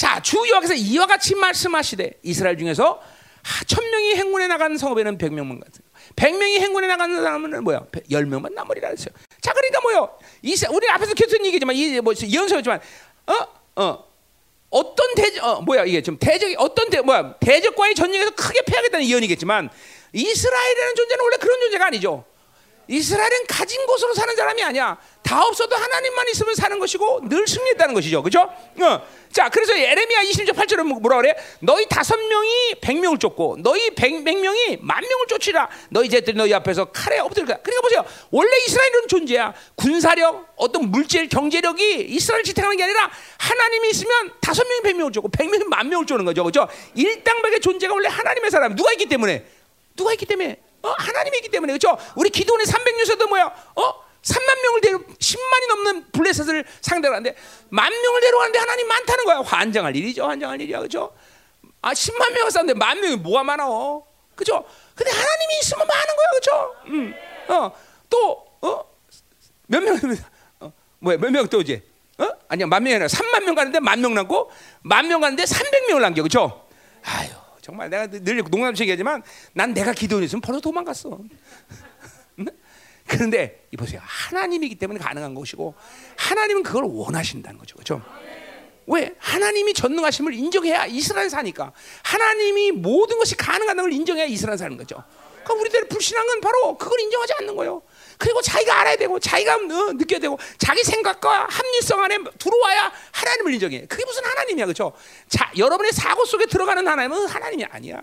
자, 0.00 0.18
주 0.22 0.38
여호와께서 0.48 0.72
이와 0.72 1.04
같이 1.04 1.34
말씀하시되 1.34 2.20
이스라엘 2.22 2.56
중에서 2.56 3.02
천 3.66 3.90
명이 3.90 4.14
행군에 4.14 4.46
나간 4.46 4.78
성읍에는 4.78 5.18
백 5.18 5.34
명만 5.34 5.60
같은. 5.60 5.82
백 6.16 6.34
명이 6.38 6.58
행군에 6.58 6.86
나가는 6.86 7.14
사람은 7.14 7.62
뭐야? 7.62 7.84
열 8.10 8.24
명만 8.24 8.54
남으리라 8.54 8.88
했어요. 8.88 9.10
자, 9.42 9.52
그러니까 9.52 9.80
뭐요? 9.82 10.18
우리 10.72 10.88
앞에서 10.88 11.12
계속 11.12 11.44
얘기지만 11.44 11.76
이뭐 11.76 12.14
예언서였지만 12.22 12.80
어 13.26 13.82
어. 13.82 14.09
어떤 14.70 15.14
대적 15.14 15.44
어, 15.44 15.60
뭐야 15.62 15.84
이게 15.84 16.00
좀 16.02 16.16
대적이 16.18 16.54
어떤 16.58 16.88
대 16.90 17.00
뭐야 17.00 17.34
대적과의 17.40 17.94
전쟁에서 17.94 18.30
크게 18.30 18.62
패하겠다는 18.62 19.06
예언이겠지만 19.06 19.68
이스라엘이라는 20.12 20.94
존재는 20.94 21.24
원래 21.24 21.36
그런 21.36 21.60
존재가 21.60 21.86
아니죠. 21.86 22.24
이스라엘은 22.90 23.46
가진 23.46 23.86
곳으로 23.86 24.12
사는 24.14 24.34
사람이 24.34 24.62
아니야. 24.64 24.98
다 25.22 25.46
없어도 25.46 25.76
하나님만 25.76 26.28
있으면 26.30 26.56
사는 26.56 26.76
것이고 26.80 27.28
늘 27.28 27.46
승리했다는 27.46 27.94
것이죠. 27.94 28.20
그죠? 28.20 28.40
어. 28.40 29.02
자, 29.32 29.48
그래서 29.48 29.78
예레미야 29.78 30.22
20절 30.24 30.56
8절은 30.56 30.82
뭐, 30.82 30.98
뭐라 30.98 31.18
그래? 31.18 31.34
너희 31.60 31.86
다섯 31.88 32.16
명이 32.18 32.80
백 32.80 32.98
명을 32.98 33.18
쫓고 33.18 33.58
너희 33.62 33.90
백, 33.94 34.24
백 34.24 34.40
명이 34.40 34.78
만 34.80 35.00
명을 35.00 35.26
쫓으라. 35.28 35.68
너희 35.90 36.08
제들이 36.08 36.36
너희 36.36 36.52
앞에서 36.52 36.86
칼에 36.86 37.20
엎드릴까? 37.20 37.58
그러니까 37.58 37.80
보세요. 37.80 38.04
원래 38.32 38.50
이스라엘은 38.66 39.06
존재야. 39.06 39.54
군사력, 39.76 40.48
어떤 40.56 40.90
물질, 40.90 41.28
경제력이 41.28 42.06
이스라엘 42.08 42.42
지탱하는 42.42 42.76
게 42.76 42.82
아니라 42.82 43.08
하나님이 43.38 43.90
있으면 43.90 44.32
다섯 44.40 44.66
명이 44.66 44.82
백 44.82 44.96
명을 44.96 45.12
쫓고 45.12 45.28
백 45.28 45.48
명이 45.48 45.62
만 45.68 45.88
명을 45.88 46.06
쫓는 46.06 46.24
거죠. 46.24 46.42
그죠? 46.42 46.66
일당백의 46.96 47.60
존재가 47.60 47.94
원래 47.94 48.08
하나님의 48.08 48.50
사람. 48.50 48.74
누가 48.74 48.90
있기 48.90 49.06
때문에? 49.06 49.44
누가 49.94 50.12
있기 50.12 50.26
때문에? 50.26 50.69
어? 50.82 50.88
하나님이 50.90 51.38
있기 51.38 51.48
때문에. 51.50 51.72
그죠? 51.74 51.96
우리 52.16 52.30
기도원의 52.30 52.66
300유서도 52.66 53.28
뭐야? 53.28 53.44
어? 53.76 54.10
3만 54.22 54.62
명을 54.62 54.80
데려 54.82 54.98
10만이 54.98 55.68
넘는 55.68 56.10
블레셋을 56.12 56.64
상대로 56.82 57.14
하는데 57.14 57.34
만 57.70 57.90
명을 57.90 58.20
데려가는데 58.20 58.58
하나님 58.58 58.86
많다는 58.88 59.24
거야. 59.24 59.40
환장할 59.40 59.96
일이죠. 59.96 60.26
환장할 60.26 60.60
일이야. 60.60 60.80
그죠? 60.80 61.12
아, 61.82 61.92
10만 61.92 62.32
명을 62.34 62.50
쌌는데 62.50 62.74
만 62.78 63.00
명이 63.00 63.16
뭐가 63.16 63.42
많아? 63.44 63.64
그죠? 64.36 64.64
근데 64.94 65.10
하나님이 65.10 65.58
있으면 65.62 65.86
많은 65.86 66.16
거야. 66.16 66.26
그죠? 66.34 66.74
음. 66.86 67.14
어. 67.48 67.72
또 68.10 68.46
어? 68.60 68.84
몇 69.66 69.82
명? 69.82 69.96
어? 70.60 70.72
뭐야? 70.98 71.16
몇 71.16 71.30
명 71.30 71.46
또 71.48 71.60
이제? 71.62 71.82
어? 72.18 72.28
아니야 72.48 72.66
만 72.66 72.82
명이 72.82 72.96
아니라 72.96 73.06
3만 73.08 73.44
명 73.44 73.54
가는데 73.54 73.80
만 73.80 74.00
명 74.02 74.12
남고 74.14 74.50
만 74.82 75.08
명 75.08 75.20
가는데 75.22 75.44
300명을 75.44 76.00
남겨 76.00 76.22
그죠? 76.22 76.66
아유 77.04 77.30
정말 77.60 77.90
내가 77.90 78.06
늘 78.06 78.42
농담 78.44 78.74
얘기하지만 78.78 79.22
난 79.52 79.74
내가 79.74 79.92
기도했으면 79.92 80.40
벌써 80.40 80.60
도망갔어. 80.60 81.18
그런데 83.06 83.66
이 83.72 83.76
보세요 83.76 84.00
하나님이기 84.04 84.76
때문에 84.76 85.00
가능한 85.00 85.34
것이고 85.34 85.74
하나님은 86.16 86.62
그걸 86.62 86.84
원하신다는 86.84 87.58
거죠 87.58 87.76
그죠? 87.76 88.00
왜 88.86 89.14
하나님이 89.18 89.74
전능하심을 89.74 90.32
인정해야 90.34 90.86
이스라엘 90.86 91.28
사니까 91.28 91.72
하나님이 92.04 92.72
모든 92.72 93.18
것이 93.18 93.36
가능하다는 93.36 93.82
걸 93.82 93.92
인정해야 93.92 94.26
이스라엘 94.26 94.58
사는 94.58 94.76
거죠. 94.76 95.02
그러니까 95.42 95.54
우리들 95.54 95.88
불신한 95.88 96.26
건 96.26 96.40
바로 96.40 96.78
그걸 96.78 97.00
인정하지 97.00 97.32
않는 97.40 97.56
거예요. 97.56 97.82
그리고 98.20 98.42
자기가 98.42 98.80
알아야 98.80 98.96
되고 98.96 99.18
자기가 99.18 99.54
어, 99.54 99.92
느껴야 99.94 100.20
되고 100.20 100.38
자기 100.58 100.84
생각과 100.84 101.46
합리성 101.48 102.02
안에 102.04 102.18
들어와야 102.38 102.92
하나님을 103.12 103.54
인정해. 103.54 103.86
그게 103.86 104.04
무슨 104.04 104.22
하나님이야, 104.26 104.66
그렇죠? 104.66 104.92
자, 105.26 105.50
여러분의 105.56 105.90
사고 105.92 106.26
속에 106.26 106.44
들어가는 106.44 106.86
하나님은 106.86 107.26
하나님이 107.26 107.64
아니야. 107.64 107.98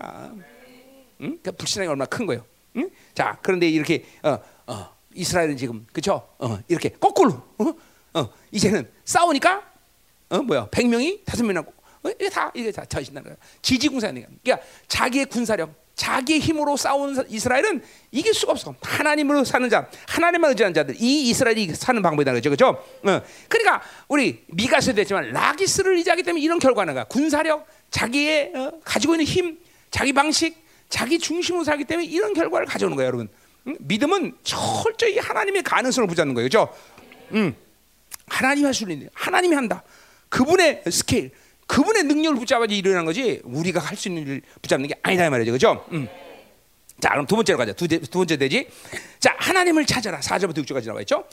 응? 1.20 1.38
그 1.40 1.52
불신앙이 1.52 1.88
얼마나 1.88 2.06
큰 2.06 2.26
거예요. 2.26 2.44
응? 2.76 2.90
자, 3.14 3.38
그런데 3.42 3.68
이렇게 3.68 4.04
어, 4.24 4.38
어, 4.66 4.96
이스라엘은 5.14 5.56
지금 5.56 5.86
그렇죠? 5.92 6.28
어, 6.38 6.58
이렇게 6.66 6.88
거꾸로 6.88 7.40
어? 7.58 7.74
어, 8.14 8.32
이제는 8.50 8.90
싸우니까 9.04 9.62
어 10.30 10.38
뭐야? 10.42 10.66
100명이 10.66 11.24
다섯 11.24 11.44
명 11.44 11.54
남고 11.54 11.72
어, 12.02 12.10
이게 12.10 12.28
다 12.28 12.50
이게 12.54 12.72
다 12.72 12.84
자신다는 12.84 13.28
거야. 13.28 13.36
지지군사니까. 13.62 14.26
그러니까 14.42 14.66
자기의 14.88 15.26
군사력 15.26 15.72
자기의 15.98 16.38
힘으로 16.38 16.76
싸우는 16.76 17.24
이스라엘은 17.28 17.82
이길 18.12 18.32
수가 18.32 18.52
없어. 18.52 18.72
하나님으로 18.82 19.44
사는 19.44 19.68
자, 19.68 19.90
하나님만 20.06 20.50
의지하는 20.50 20.72
자들, 20.72 20.94
이 20.96 21.28
이스라엘이 21.28 21.74
사는 21.74 22.00
방법이다 22.00 22.32
그죠, 22.32 22.50
그죠? 22.50 22.68
어. 23.02 23.20
그러니까 23.48 23.82
우리 24.06 24.44
미가서도 24.46 25.00
했지만 25.00 25.32
라기스를 25.32 25.96
의지하기 25.96 26.22
때문에 26.22 26.40
이런 26.40 26.60
결과는 26.60 26.94
거야. 26.94 27.04
군사력, 27.04 27.66
자기의 27.90 28.52
어, 28.54 28.72
가지고 28.84 29.14
있는 29.14 29.26
힘, 29.26 29.58
자기 29.90 30.12
방식, 30.12 30.56
자기 30.88 31.18
중심으로 31.18 31.64
살기 31.64 31.84
때문에 31.84 32.06
이런 32.06 32.32
결과를 32.32 32.68
가져오는 32.68 32.96
거예요, 32.96 33.08
여러분. 33.08 33.28
응? 33.66 33.76
믿음은 33.80 34.36
철저히 34.44 35.18
하나님의 35.18 35.64
가능성을 35.64 36.06
붙잡는 36.06 36.32
거예요, 36.34 36.46
그죠? 36.46 36.72
음. 37.32 37.56
하나님 38.28 38.66
할수 38.66 38.84
있는, 38.84 39.10
하나님이 39.14 39.56
한다. 39.56 39.82
그분의 40.28 40.84
스케일. 40.92 41.32
그분의 41.68 42.04
능력을 42.04 42.36
붙잡아야지 42.38 42.76
일어나는 42.76 43.04
거지 43.04 43.40
우리가 43.44 43.78
할 43.78 43.96
수 43.96 44.08
있는 44.08 44.22
일을 44.22 44.42
붙잡는 44.62 44.88
게 44.88 44.94
아니다 45.02 45.28
말이죠, 45.30 45.52
그렇죠? 45.52 45.84
음. 45.92 46.08
자, 47.00 47.10
그럼 47.10 47.26
두 47.26 47.36
번째로 47.36 47.58
가자. 47.58 47.72
두, 47.72 47.86
두 47.86 48.00
번째 48.18 48.36
되지. 48.36 48.68
자, 49.20 49.32
하나님을 49.38 49.86
찾아라. 49.86 50.18
4절부터 50.18 50.64
6절까지 50.66 50.86
나와 50.86 51.00
있죠. 51.02 51.24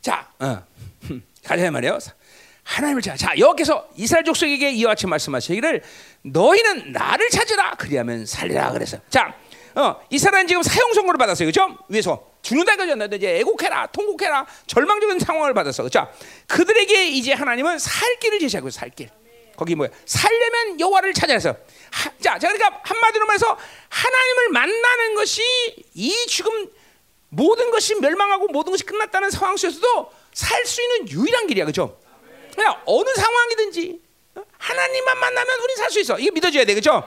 자, 0.00 0.28
어. 0.38 0.62
가자 1.44 1.68
말이에요. 1.70 1.98
하나님을 2.62 3.02
찾아. 3.02 3.16
자, 3.16 3.38
여기서 3.38 3.88
이스라엘 3.96 4.24
족속에게 4.24 4.70
이와 4.70 4.90
같이 4.92 5.06
말씀하시기를 5.08 5.82
너희는 6.22 6.92
나를 6.92 7.28
찾으라. 7.30 7.74
그리하면 7.76 8.24
살리라 8.26 8.70
그래서. 8.72 8.98
자, 9.08 9.34
어, 9.74 9.96
이스라엘은 10.10 10.46
지금 10.46 10.62
사형 10.62 10.92
선고를 10.94 11.18
받았어요. 11.18 11.50
그렇죠? 11.50 11.76
위에서 11.88 12.24
죽는다 12.42 12.74
이거였는데 12.74 13.16
이제 13.16 13.38
애곡해라, 13.38 13.88
통곡해라, 13.88 14.46
절망적인 14.66 15.18
상황을 15.18 15.54
받았어. 15.54 15.88
자, 15.88 16.10
그들에게 16.46 17.08
이제 17.08 17.32
하나님은 17.32 17.78
살 17.78 18.16
길을 18.20 18.38
제시하고 18.40 18.70
살 18.70 18.90
길. 18.90 19.08
거기 19.60 19.74
뭐야? 19.74 19.90
살려면 20.06 20.80
여호와를 20.80 21.12
찾아서. 21.12 21.54
자, 22.22 22.38
그러니까 22.38 22.80
한마디로 22.82 23.26
말해서 23.26 23.58
하나님을 23.90 24.48
만나는 24.48 25.14
것이 25.14 25.42
이 25.92 26.26
지금 26.26 26.66
모든 27.28 27.70
것이 27.70 27.94
멸망하고 27.96 28.46
모든 28.48 28.72
것이 28.72 28.84
끝났다는 28.84 29.28
상황 29.28 29.58
속에서도 29.58 30.12
살 30.32 30.64
수 30.64 30.80
있는 30.80 31.10
유일한 31.10 31.46
길이야, 31.46 31.66
그렇죠? 31.66 32.00
그냥 32.54 32.80
어느 32.86 33.10
상황이든지 33.14 34.00
하나님만 34.56 35.18
만나면 35.18 35.60
우리 35.60 35.76
살수 35.76 36.00
있어. 36.00 36.18
이게 36.18 36.30
믿어줘야 36.30 36.64
돼, 36.64 36.72
그렇죠? 36.72 37.06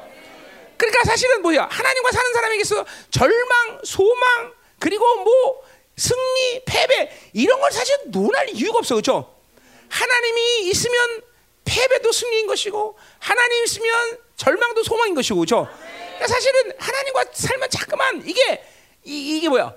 그러니까 0.78 1.06
사실은 1.06 1.42
뭐야? 1.42 1.68
하나님과 1.72 2.12
사는 2.12 2.34
사람에게서 2.34 2.86
절망, 3.10 3.80
소망, 3.84 4.54
그리고 4.78 5.24
뭐 5.24 5.64
승리, 5.98 6.62
패배 6.66 7.12
이런 7.34 7.60
걸 7.60 7.72
사실 7.72 7.98
논할 8.06 8.48
이유가 8.50 8.78
없어, 8.78 8.94
그렇죠? 8.94 9.34
하나님이 9.90 10.70
있으면 10.70 11.22
패배도 11.66 12.12
승리인 12.12 12.48
것이고 12.48 12.98
하나님 13.20 13.64
있으면 13.64 14.20
절망도 14.36 14.84
소망인 14.84 15.16
것이고 15.16 15.40
그렇죠? 15.40 15.68
그러니까 16.14 16.28
사실은 16.28 16.74
하나님과 16.78 17.26
살면 17.34 17.70
자꾸만 17.70 18.24
이게 18.26 18.64
이, 19.04 19.40
게 19.40 19.50
뭐야? 19.50 19.74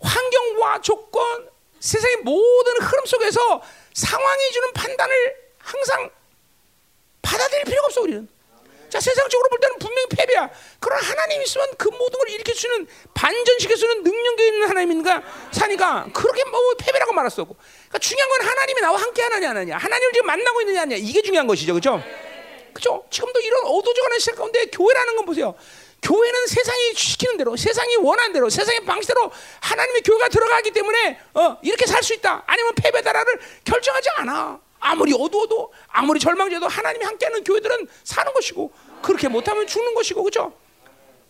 환경과 0.00 0.80
조건, 0.80 1.48
세상의 1.80 2.18
모든 2.18 2.72
흐름 2.80 3.06
속에서 3.06 3.62
상황이 3.92 4.50
주는 4.52 4.72
판단을 4.72 5.36
항상 5.58 6.10
받아들일 7.22 7.64
필요가 7.64 7.86
없어 7.86 8.02
우리는. 8.02 8.28
자 8.94 9.00
세상적으로 9.00 9.48
볼 9.48 9.58
때는 9.58 9.76
분명히 9.80 10.06
패배야. 10.08 10.48
그러나 10.78 11.02
하나님 11.02 11.42
있으면 11.42 11.66
그 11.76 11.88
모든 11.88 12.16
걸 12.16 12.30
일으킬 12.30 12.54
수 12.54 12.68
있는 12.68 12.86
반전시킬 13.12 13.76
수 13.76 13.86
있는 13.86 14.04
능력이 14.04 14.46
있는 14.46 14.68
하나님인가 14.68 15.20
사니까 15.50 16.06
그렇게 16.14 16.44
뭐 16.44 16.60
패배라고 16.78 17.10
없고. 17.12 17.56
그러니까 17.56 17.98
중요한 17.98 18.28
건 18.30 18.46
하나님이 18.46 18.80
나와 18.80 19.00
함께 19.00 19.22
하느냐 19.22 19.50
안 19.50 19.56
하느냐. 19.56 19.78
하나님을 19.78 20.12
지금 20.12 20.26
만나고 20.28 20.60
있느냐 20.60 20.82
아니냐. 20.82 20.96
이게 20.98 21.22
중요한 21.22 21.48
것이죠. 21.48 21.72
그렇죠? 21.72 22.00
그렇죠? 22.72 23.04
지금도 23.10 23.40
이런 23.40 23.64
어두워져가는 23.64 24.18
시간 24.20 24.36
가운데 24.36 24.64
교회라는 24.66 25.16
건 25.16 25.26
보세요. 25.26 25.56
교회는 26.00 26.46
세상이 26.46 26.94
시키는 26.94 27.36
대로, 27.38 27.56
세상이 27.56 27.96
원하는 27.96 28.32
대로, 28.32 28.48
세상의 28.48 28.84
방식대로 28.84 29.32
하나님의 29.60 30.02
교회가 30.02 30.28
들어가기 30.28 30.70
때문에 30.70 31.18
어, 31.34 31.58
이렇게 31.62 31.86
살 31.86 32.00
수 32.04 32.14
있다. 32.14 32.44
아니면 32.46 32.74
패배다라를 32.76 33.40
결정하지 33.64 34.08
않아. 34.18 34.60
아무리 34.84 35.14
어두워도 35.14 35.72
아무리 35.88 36.20
절망져도 36.20 36.68
하나님이 36.68 37.04
함께하는 37.06 37.42
교회들은 37.42 37.88
사는 38.04 38.32
것이고 38.34 38.70
그렇게 39.00 39.28
못하면 39.28 39.66
죽는 39.66 39.94
것이고 39.94 40.22
그죠? 40.22 40.52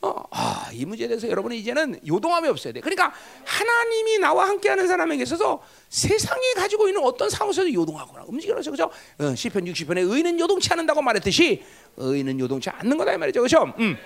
어, 0.03 0.23
아, 0.33 0.69
이 0.73 0.85
문제에 0.85 1.07
대해서 1.07 1.29
여러분이 1.29 1.57
이제는 1.61 2.01
요동함이 2.07 2.49
없어야 2.49 2.73
돼. 2.73 2.81
그러니까 2.81 3.15
하나님이 3.45 4.19
나와 4.19 4.49
함께하는 4.49 4.87
사람에게 4.89 5.23
있어서 5.23 5.63
세상이 5.89 6.55
가지고 6.57 6.89
있는 6.89 7.03
어떤 7.03 7.31
상황에서도 7.31 7.73
요동하거나 7.73 8.25
움직여서 8.27 8.73
그죠? 8.73 8.91
어, 9.19 9.35
시편 9.35 9.65
60편에 9.65 9.99
의인은 9.99 10.41
요동치 10.41 10.69
않는다고 10.73 11.01
말했듯이 11.01 11.63
의인은 11.97 12.41
요동치 12.41 12.69
않는 12.71 12.99
거다 12.99 13.15
이 13.15 13.19
말이죠, 13.19 13.41
그죠? 13.41 13.73
음. 13.79 13.97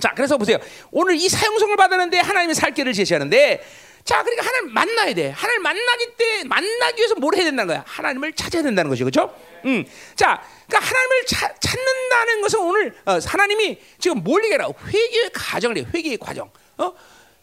자, 0.00 0.12
그래서 0.16 0.38
보세요. 0.38 0.58
오늘 0.90 1.16
이 1.16 1.28
사용성을 1.28 1.76
받았는데 1.76 2.18
하나님의 2.18 2.54
살 2.54 2.72
길을 2.72 2.92
제시하는데 2.94 3.62
자, 4.08 4.22
그러니까 4.22 4.46
하나님 4.46 4.72
만나야 4.72 5.12
돼. 5.12 5.28
하나님 5.36 5.60
만나기 5.60 6.06
때 6.16 6.42
만나기 6.44 6.98
위해서 6.98 7.14
뭘 7.16 7.34
해야 7.36 7.44
된다는 7.44 7.66
거야? 7.68 7.84
하나님을 7.86 8.32
찾아야 8.32 8.62
된다는 8.62 8.88
것이 8.88 9.04
그렇죠? 9.04 9.38
음. 9.66 9.84
자, 10.16 10.42
그러니까 10.66 10.88
하나님을 10.88 11.26
차, 11.26 11.54
찾는다는 11.60 12.40
것은 12.40 12.58
오늘 12.58 12.94
어, 13.04 13.18
하나님이 13.22 13.78
지금 13.98 14.24
뭘 14.24 14.42
얘기하라? 14.44 14.68
회개의 14.86 15.30
과정을 15.34 15.76
해. 15.76 15.84
회개의 15.92 16.16
과정. 16.16 16.50
어? 16.78 16.94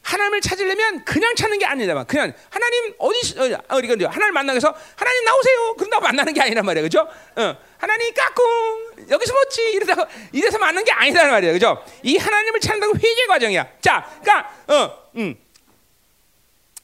하나님을 0.01 0.41
찾으려면 0.41 1.05
그냥 1.05 1.35
찾는 1.35 1.59
게 1.59 1.67
아니다. 1.67 2.03
그냥 2.05 2.33
하나님 2.49 2.95
어디 2.97 3.39
어, 3.39 3.45
이제 3.45 4.05
하나님 4.07 4.33
만나기 4.33 4.55
위해서 4.55 4.75
하나님 4.95 5.23
나오세요. 5.23 5.75
그런다고 5.75 6.01
만나는 6.01 6.33
게 6.33 6.41
아니란 6.41 6.65
말이야. 6.65 6.81
그죠? 6.81 7.07
어. 7.35 7.57
하나님 7.77 8.11
까꿍 8.11 9.07
여기서 9.11 9.33
뭐지 9.33 9.61
이러다가 9.73 10.07
이래서 10.31 10.57
만난 10.57 10.83
게 10.83 10.91
아니란 10.91 11.29
말이야. 11.29 11.53
그죠? 11.53 11.85
이 12.01 12.17
하나님을 12.17 12.59
찾는다고 12.59 12.97
회개 12.97 13.27
과정이야. 13.27 13.67
자, 13.81 14.09
그러니까 14.23 14.51
어, 14.67 15.09
음. 15.17 15.44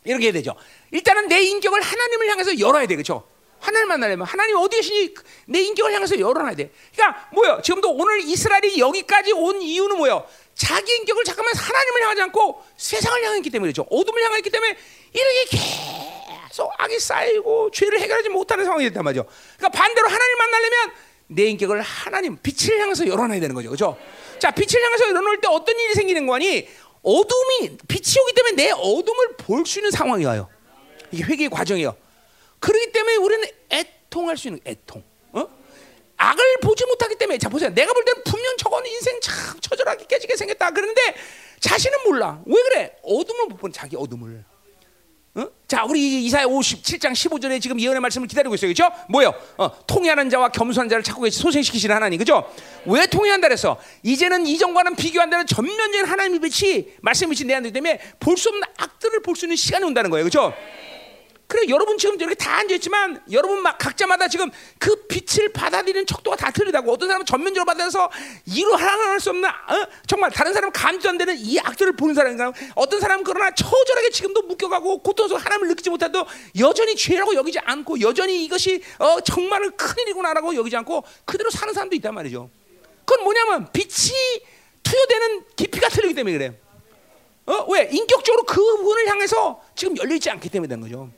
이렇게 0.03 0.25
해야 0.25 0.33
되죠. 0.33 0.55
일단은 0.91 1.27
내 1.27 1.41
인격을 1.41 1.81
하나님을 1.81 2.29
향해서 2.29 2.59
열어야 2.59 2.85
돼, 2.87 2.95
그렇죠? 2.95 3.27
하나님 3.59 3.89
만나려면 3.89 4.25
하나님 4.25 4.57
어디 4.57 4.77
계시니 4.77 5.13
내 5.45 5.61
인격을 5.61 5.93
향해서 5.93 6.19
열어놔야 6.19 6.55
돼. 6.55 6.71
그러니까 6.95 7.29
뭐요? 7.31 7.61
지금도 7.63 7.91
오늘 7.91 8.19
이스라엘이 8.21 8.79
여기까지 8.79 9.33
온 9.33 9.61
이유는 9.61 9.97
뭐요? 9.97 10.25
자기 10.55 10.95
인격을 10.97 11.23
잠깐만 11.23 11.53
하나님을 11.55 12.01
향하지 12.01 12.21
않고 12.23 12.63
세상을 12.77 13.23
향했기 13.23 13.51
때문이죠. 13.51 13.85
어둠을 13.89 14.23
향했기 14.23 14.49
때문에 14.49 14.75
이렇게 15.13 15.57
계속 16.49 16.71
악이 16.77 16.99
쌓이고 16.99 17.69
죄를 17.69 17.99
해결하지 18.01 18.29
못하는 18.29 18.65
상황이 18.65 18.83
됐단 18.85 19.03
말이죠. 19.03 19.25
그러니까 19.57 19.79
반대로 19.79 20.07
하나님 20.07 20.37
만나려면 20.37 20.91
내 21.27 21.43
인격을 21.43 21.81
하나님 21.81 22.37
빛을 22.41 22.79
향해서 22.79 23.07
열어놔야 23.07 23.39
되는 23.39 23.53
거죠, 23.55 23.69
그렇죠? 23.69 23.97
자, 24.39 24.49
빛을 24.49 24.83
향해서 24.83 25.09
열어놓을 25.09 25.39
때 25.39 25.47
어떤 25.47 25.79
일이 25.79 25.93
생기는 25.93 26.25
거니? 26.25 26.67
어둠이 27.03 27.77
빛이 27.87 28.15
오기 28.21 28.33
때문에 28.35 28.55
내 28.55 28.71
어둠을 28.71 29.35
볼 29.37 29.65
수 29.65 29.79
있는 29.79 29.91
상황이 29.91 30.23
와요. 30.25 30.49
이게 31.11 31.23
회개의 31.23 31.49
과정이에요. 31.49 31.95
그렇기 32.59 32.91
때문에 32.91 33.15
우리는 33.17 33.47
애통할 33.71 34.37
수 34.37 34.47
있는 34.47 34.59
애통. 34.65 35.03
어? 35.33 35.47
악을 36.17 36.57
보지 36.61 36.85
못하기 36.85 37.15
때문에 37.15 37.37
자 37.39 37.49
보세요. 37.49 37.69
내가 37.73 37.91
볼 37.93 38.05
때는 38.05 38.23
분명 38.23 38.55
저건 38.57 38.85
인생 38.85 39.19
참 39.21 39.59
처절하게 39.59 40.05
깨지게 40.05 40.35
생겼다. 40.37 40.71
그런데 40.71 41.01
자신은 41.59 42.03
몰라. 42.05 42.41
왜 42.45 42.61
그래? 42.63 42.95
어둠을 43.03 43.45
못 43.47 43.57
보는 43.57 43.73
자기 43.73 43.95
어둠을. 43.95 44.43
어? 45.33 45.47
자, 45.65 45.85
우리 45.85 46.25
이사야 46.25 46.45
57장 46.45 47.13
15절에 47.13 47.61
지금 47.61 47.79
예언의 47.79 48.01
말씀을 48.01 48.27
기다리고 48.27 48.53
있어요. 48.55 48.69
그죠? 48.69 48.89
뭐요? 49.07 49.33
어, 49.57 49.85
통회하는 49.87 50.29
자와 50.29 50.49
겸손한 50.49 50.89
자를 50.89 51.03
찾고 51.03 51.21
계시 51.21 51.39
소생시키시는 51.39 51.95
하나님. 51.95 52.19
그죠? 52.19 52.45
왜 52.85 53.05
통회한다 53.07 53.47
그랬어? 53.47 53.77
이제는 54.03 54.45
이전과는 54.45 54.95
비교한다는 54.97 55.45
전면적인 55.47 56.05
하나님의 56.05 56.39
빛이 56.41 56.87
빛이 57.29 57.47
내 57.47 57.53
안에 57.55 57.71
때문에 57.71 57.99
볼 58.19 58.35
수 58.37 58.49
없는 58.49 58.63
악들을 58.77 59.21
볼 59.21 59.35
수 59.37 59.45
있는 59.45 59.55
시간이 59.55 59.85
온다는 59.85 60.09
거예요. 60.09 60.25
그죠? 60.25 60.53
그래 61.51 61.65
여러분 61.67 61.97
지금 61.97 62.15
이렇게 62.15 62.33
다 62.33 62.59
앉아 62.59 62.75
있지만 62.75 63.21
여러분 63.29 63.61
막 63.61 63.77
각자마다 63.77 64.29
지금 64.29 64.49
그 64.79 65.05
빛을 65.07 65.51
받아들이는 65.51 66.05
척도가 66.05 66.37
다 66.37 66.49
틀리다고 66.49 66.93
어떤 66.93 67.09
사람은 67.09 67.25
전면적으로 67.25 67.65
받아서 67.65 68.09
이루 68.45 68.73
하랑할 68.73 69.19
수 69.19 69.31
없는 69.31 69.49
어? 69.49 69.87
정말 70.07 70.31
다른 70.31 70.53
사람은 70.53 70.71
감지도 70.71 71.09
안 71.09 71.17
되는 71.17 71.35
이 71.37 71.59
악들을 71.59 71.97
보는 71.97 72.15
사람인가 72.15 72.53
어떤 72.75 73.01
사람은 73.01 73.25
그러나 73.25 73.51
처절하게 73.51 74.11
지금도 74.11 74.43
묶여가고 74.43 74.99
고통스러워 74.99 75.41
하나님을 75.43 75.67
느끼지 75.67 75.89
못해도 75.89 76.25
여전히 76.57 76.95
죄라고 76.95 77.35
여기지 77.35 77.59
않고 77.59 77.99
여전히 77.99 78.45
이것이 78.45 78.81
어, 78.99 79.19
정말 79.19 79.69
큰일이구나라고 79.71 80.55
여기지 80.55 80.77
않고 80.77 81.03
그대로 81.25 81.49
사는 81.49 81.73
사람도 81.73 81.97
있단 81.97 82.13
말이죠. 82.15 82.49
그건 83.03 83.25
뭐냐면 83.25 83.69
빛이 83.73 84.13
투여되는 84.83 85.43
깊이가 85.57 85.89
틀리기 85.89 86.13
때문에 86.13 86.37
그래요. 86.37 86.53
어? 87.47 87.65
왜? 87.73 87.89
인격적으로 87.91 88.43
그분을 88.43 89.09
향해서 89.09 89.61
지금 89.75 89.97
열려 89.97 90.15
있지 90.15 90.29
않기 90.29 90.47
때문에 90.47 90.69
된 90.69 90.79
거죠. 90.79 91.11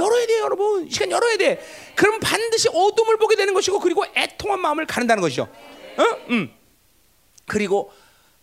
어? 0.00 0.04
열어야 0.04 0.26
돼요, 0.26 0.44
여러분. 0.44 0.86
이 0.86 0.90
시간 0.90 1.10
열어야 1.10 1.36
돼. 1.36 1.60
그럼 1.94 2.20
반드시 2.20 2.68
어둠을 2.68 3.18
보게 3.18 3.36
되는 3.36 3.52
것이고, 3.54 3.80
그리고 3.80 4.04
애통한 4.16 4.60
마음을 4.60 4.86
가른다는 4.86 5.20
것이죠. 5.20 5.42
어? 5.42 6.04
음. 6.30 6.50
그리고 7.46 7.92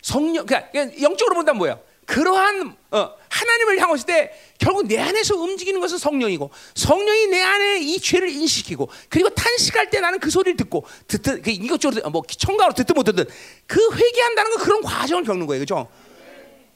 성령, 0.01 0.45
그러니까 0.45 0.71
영적으로 1.01 1.35
본다면 1.35 1.57
뭐야? 1.57 1.79
그러한 2.05 2.75
어, 2.91 3.09
하나님을 3.29 3.79
향했을 3.81 4.05
때 4.05 4.31
결국 4.57 4.87
내 4.87 4.97
안에서 4.97 5.35
움직이는 5.35 5.81
것은 5.81 5.97
성령이고 5.97 6.49
성령이 6.73 7.27
내 7.27 7.41
안에 7.41 7.79
이 7.79 7.99
죄를 7.99 8.29
인식시키고 8.29 8.89
그리고 9.09 9.29
탄식할 9.29 9.89
때 9.89 9.99
나는 9.99 10.17
그 10.19 10.29
소리를 10.29 10.55
듣고 10.55 10.85
듣든 11.07 11.41
그 11.41 11.51
이것저것 11.51 12.09
뭐 12.09 12.23
청각으로 12.25 12.73
듣든 12.73 12.95
못 12.95 13.03
듣든 13.03 13.25
그 13.65 13.79
회개한다는 13.93 14.51
건 14.51 14.63
그런 14.63 14.81
과정을 14.81 15.25
겪는 15.25 15.47
거예요, 15.47 15.65
그렇죠? 15.65 15.89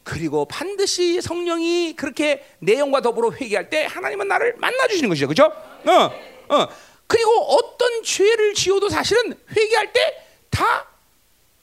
그리고 0.04 0.46
반드시 0.46 1.22
성령이 1.22 1.96
그렇게 1.96 2.44
내용과 2.60 3.02
더불어 3.02 3.32
회개할 3.32 3.70
때 3.70 3.86
하나님은 3.86 4.28
나를 4.28 4.56
만나 4.58 4.88
주시는 4.88 5.10
것이죠. 5.10 5.28
그죠? 5.28 5.46
어, 5.86 6.56
어. 6.56 6.68
그리고 7.08 7.32
어떤 7.42 8.04
죄를 8.04 8.54
지어도 8.54 8.90
사실은 8.90 9.36
회개할 9.56 9.94
때 9.94 10.32
다 10.52 10.86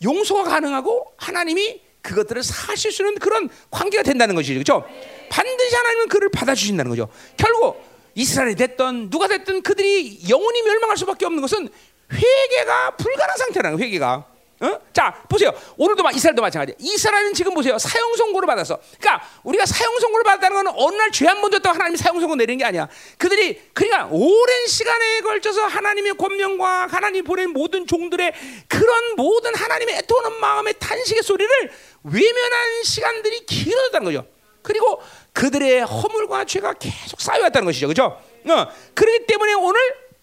용서가 0.02 0.44
가능하고 0.44 1.12
하나님이 1.16 1.80
그것들을 2.02 2.42
사실 2.42 2.90
수 2.90 3.02
있는 3.02 3.18
그런 3.18 3.48
관계가 3.70 4.02
된다는 4.02 4.34
것이죠. 4.34 4.58
그죠? 4.58 4.84
반드시 5.28 5.76
하나님은 5.76 6.08
그를 6.08 6.30
받아 6.30 6.54
주신다는 6.54 6.88
거죠. 6.88 7.08
결국 7.36 7.84
이스라엘이 8.14 8.56
됐던 8.56 9.10
누가 9.10 9.28
됐든 9.28 9.62
그들이 9.62 10.20
영원히 10.28 10.62
멸망할 10.62 10.96
수밖에 10.96 11.26
없는 11.26 11.42
것은 11.42 11.68
회개가 12.10 12.96
불가능한 12.96 13.36
상태라는 13.36 13.76
거예요. 13.76 13.86
회개가. 13.86 14.26
어? 14.60 14.80
자 14.92 15.14
보세요. 15.28 15.52
오늘도 15.76 16.02
막 16.02 16.14
이스라엘도 16.14 16.42
마찬가지. 16.42 16.74
이스라엘은 16.78 17.32
지금 17.34 17.54
보세요. 17.54 17.78
사형 17.78 18.16
선고를 18.16 18.46
받았어. 18.46 18.78
그러니까 18.98 19.24
우리가 19.44 19.64
사형 19.66 19.98
선고를 20.00 20.24
받았다는 20.24 20.64
것은 20.64 20.80
어느 20.80 20.96
날 20.96 21.10
죄 21.12 21.26
한 21.26 21.40
번 21.40 21.50
졌다고 21.52 21.74
하나님이 21.74 21.96
사형 21.96 22.18
선고 22.20 22.34
내리는 22.34 22.58
게 22.58 22.64
아니야. 22.64 22.88
그들이 23.18 23.60
그러니까 23.72 24.08
오랜 24.10 24.66
시간에 24.66 25.20
걸쳐서 25.20 25.62
하나님의 25.66 26.14
권명과 26.14 26.88
하나님 26.88 27.22
보낸 27.24 27.50
모든 27.50 27.86
종들의 27.86 28.32
그런 28.66 29.14
모든 29.16 29.54
하나님의 29.54 29.96
애통하는 29.98 30.40
마음의 30.40 30.74
탄식의 30.80 31.22
소리를 31.22 31.70
외면한 32.02 32.82
시간들이 32.84 33.46
길어졌다는 33.46 34.04
거죠. 34.12 34.26
그리고 34.62 35.00
그들의 35.32 35.82
허물과 35.84 36.44
죄가 36.46 36.74
계속 36.74 37.20
쌓여왔다는 37.20 37.64
것이죠. 37.66 37.86
그렇죠? 37.86 38.20
어, 38.48 38.66
그렇기 38.94 39.26
때문에 39.26 39.54
오늘 39.54 39.80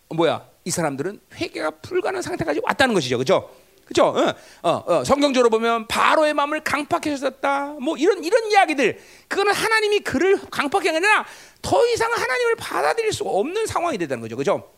뭐야? 0.10 0.46
이 0.66 0.72
사람들은 0.72 1.22
회개가 1.36 1.72
불가능한 1.82 2.22
상태까지 2.22 2.60
왔다는 2.64 2.94
것이죠. 2.96 3.18
그렇죠? 3.18 3.50
그죠? 3.86 4.06
어, 4.08 4.34
어, 4.64 4.84
어, 4.88 5.04
성경적으로 5.04 5.50
보면 5.50 5.88
바로의 5.88 6.34
마음을 6.34 6.64
강팍해 6.64 7.12
하셨다. 7.12 7.76
뭐 7.80 7.96
이런 7.98 8.24
이런 8.24 8.52
이야기들. 8.52 9.00
그거는 9.28 9.54
하나님이 9.54 10.00
그를 10.00 10.40
강팍한 10.50 10.84
게 10.84 10.90
아니라 10.90 11.26
더 11.62 11.86
이상 11.88 12.12
하나님을 12.12 12.56
받아들일 12.56 13.14
수가 13.14 13.30
없는 13.30 13.68
상황이 13.68 13.98
되다는 13.98 14.22
거죠. 14.22 14.36
그죠? 14.36 14.72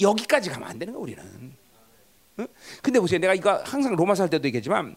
여기까지 0.00 0.50
가면 0.50 0.68
안 0.68 0.78
되는 0.78 0.92
거야, 0.92 1.02
우리는. 1.02 1.54
어? 2.38 2.46
근데 2.82 2.98
보세요. 2.98 3.20
내가 3.20 3.34
이거 3.34 3.62
항상 3.64 3.94
로마서 3.94 4.24
할 4.24 4.30
때도 4.30 4.46
얘기했지만 4.48 4.96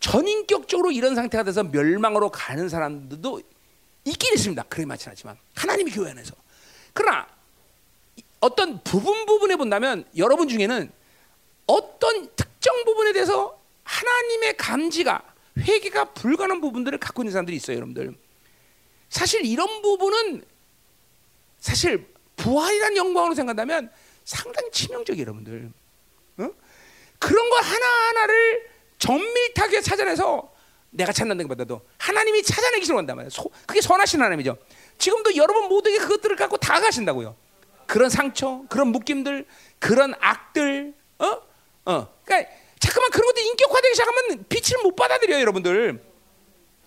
전인격적으로 0.00 0.92
이런 0.92 1.14
상태가 1.14 1.44
돼서 1.44 1.62
멸망으로 1.64 2.30
가는 2.30 2.68
사람들도 2.68 3.40
있긴 4.04 4.34
있습니다. 4.34 4.64
많지 4.86 5.08
않지만 5.08 5.36
하나님이 5.54 5.90
교회 5.90 6.10
안에서. 6.10 6.34
그러나 6.92 7.26
어떤 8.40 8.82
부분 8.82 9.26
부분에 9.26 9.56
본다면 9.56 10.04
여러분 10.16 10.48
중에는 10.48 10.90
어떤 11.72 12.28
특정 12.36 12.84
부분에 12.84 13.12
대해서 13.12 13.58
하나님의 13.84 14.56
감지가 14.58 15.22
회개가 15.58 16.12
불가능한 16.12 16.60
부분들을 16.60 16.98
갖고 16.98 17.22
있는 17.22 17.32
사람들이 17.32 17.56
있어요, 17.56 17.76
여러분들. 17.76 18.14
사실 19.08 19.44
이런 19.46 19.80
부분은 19.80 20.44
사실 21.58 22.06
부활이란 22.36 22.96
영광으로 22.96 23.34
생각한다면 23.34 23.90
상당히 24.24 24.70
치명적이에요, 24.70 25.22
여러분들. 25.22 25.72
어? 26.38 26.50
그런 27.18 27.50
거 27.50 27.56
하나하나를 27.56 28.70
정밀하게 28.98 29.80
찾아내서 29.80 30.52
내가 30.90 31.10
찾는 31.10 31.38
것보다도 31.38 31.80
하나님이 31.96 32.42
찾아내기 32.42 32.84
싫어한단 32.84 33.16
말이에요. 33.16 33.30
소, 33.30 33.50
그게 33.66 33.80
선하신 33.80 34.20
하나님이죠. 34.20 34.58
지금도 34.98 35.36
여러분 35.36 35.68
모두에게 35.68 35.98
그것들을 35.98 36.36
갖고 36.36 36.58
다 36.58 36.80
가신다고요. 36.80 37.34
그런 37.86 38.10
상처, 38.10 38.62
그런 38.68 38.88
묶임들, 38.88 39.46
그런 39.78 40.14
악들, 40.20 40.94
어? 41.18 41.51
어, 41.84 42.08
그러니까 42.24 42.50
잠깐만 42.78 43.10
그런 43.10 43.26
것도 43.26 43.40
인격화되기 43.40 43.94
시작하면 43.94 44.44
빛을 44.48 44.82
못 44.82 44.96
받아들여요, 44.96 45.40
여러분들. 45.40 46.02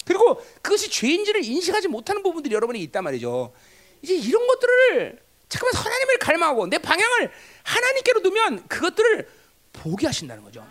그리고 0.05 0.41
그것이 0.61 0.89
죄인지를 0.89 1.43
인식하지 1.43 1.87
못하는 1.87 2.21
부분들이 2.21 2.53
여러분이 2.53 2.81
있단 2.83 3.03
말이죠. 3.03 3.53
이제 4.01 4.13
이런 4.15 4.45
것들을 4.45 5.19
잠깐만 5.49 5.83
하나님을 5.83 6.17
갈망하고 6.19 6.67
내 6.67 6.77
방향을 6.77 7.31
하나님께로 7.63 8.21
두면 8.21 8.67
그것들을 8.67 9.27
보게 9.73 10.05
하신다는 10.05 10.43
거죠. 10.43 10.65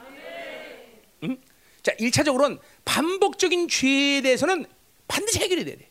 응? 1.25 1.37
자, 1.83 1.93
1차적으로는 1.97 2.59
반복적인 2.85 3.69
죄에 3.69 4.23
대해서는 4.23 4.67
반드시 5.09 5.39
해결이 5.41 5.65
돼야 5.65 5.77
돼. 5.77 5.89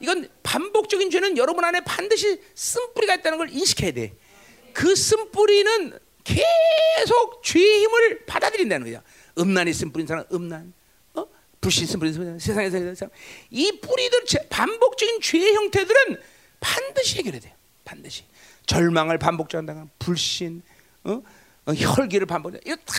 이건 0.00 0.28
반복적인 0.42 1.10
죄는 1.10 1.36
여러분 1.36 1.64
안에 1.64 1.80
반드시 1.84 2.40
쓴뿌리가 2.54 3.16
있다는 3.16 3.38
걸 3.38 3.50
인식해야 3.50 3.92
돼. 3.92 4.14
그 4.72 4.96
쓴뿌리는 4.96 5.98
계속 6.24 7.42
죄의 7.42 7.82
힘을 7.82 8.24
받아들인다는 8.26 8.90
거야. 8.90 9.02
음란이 9.38 9.72
쓴 9.72 9.92
뿌린 9.92 10.06
사람 10.06 10.24
음란, 10.32 10.72
어? 11.14 11.26
불신 11.60 11.86
쓴 11.86 11.98
뿌린 11.98 12.12
사람 12.12 12.38
세상에서 12.38 12.94
사람 12.94 13.10
이 13.50 13.80
뿌리들 13.80 14.24
반복적인 14.48 15.20
죄의 15.20 15.54
형태들은 15.54 16.20
반드시 16.60 17.18
해결해야 17.18 17.40
돼. 17.40 17.54
반드시 17.84 18.24
절망을 18.66 19.18
반복적한다. 19.18 19.86
불신, 19.98 20.62
어? 21.04 21.22
어, 21.66 21.72
혈기를 21.72 22.26
반복. 22.26 22.54
이거 22.64 22.76
다 22.76 22.94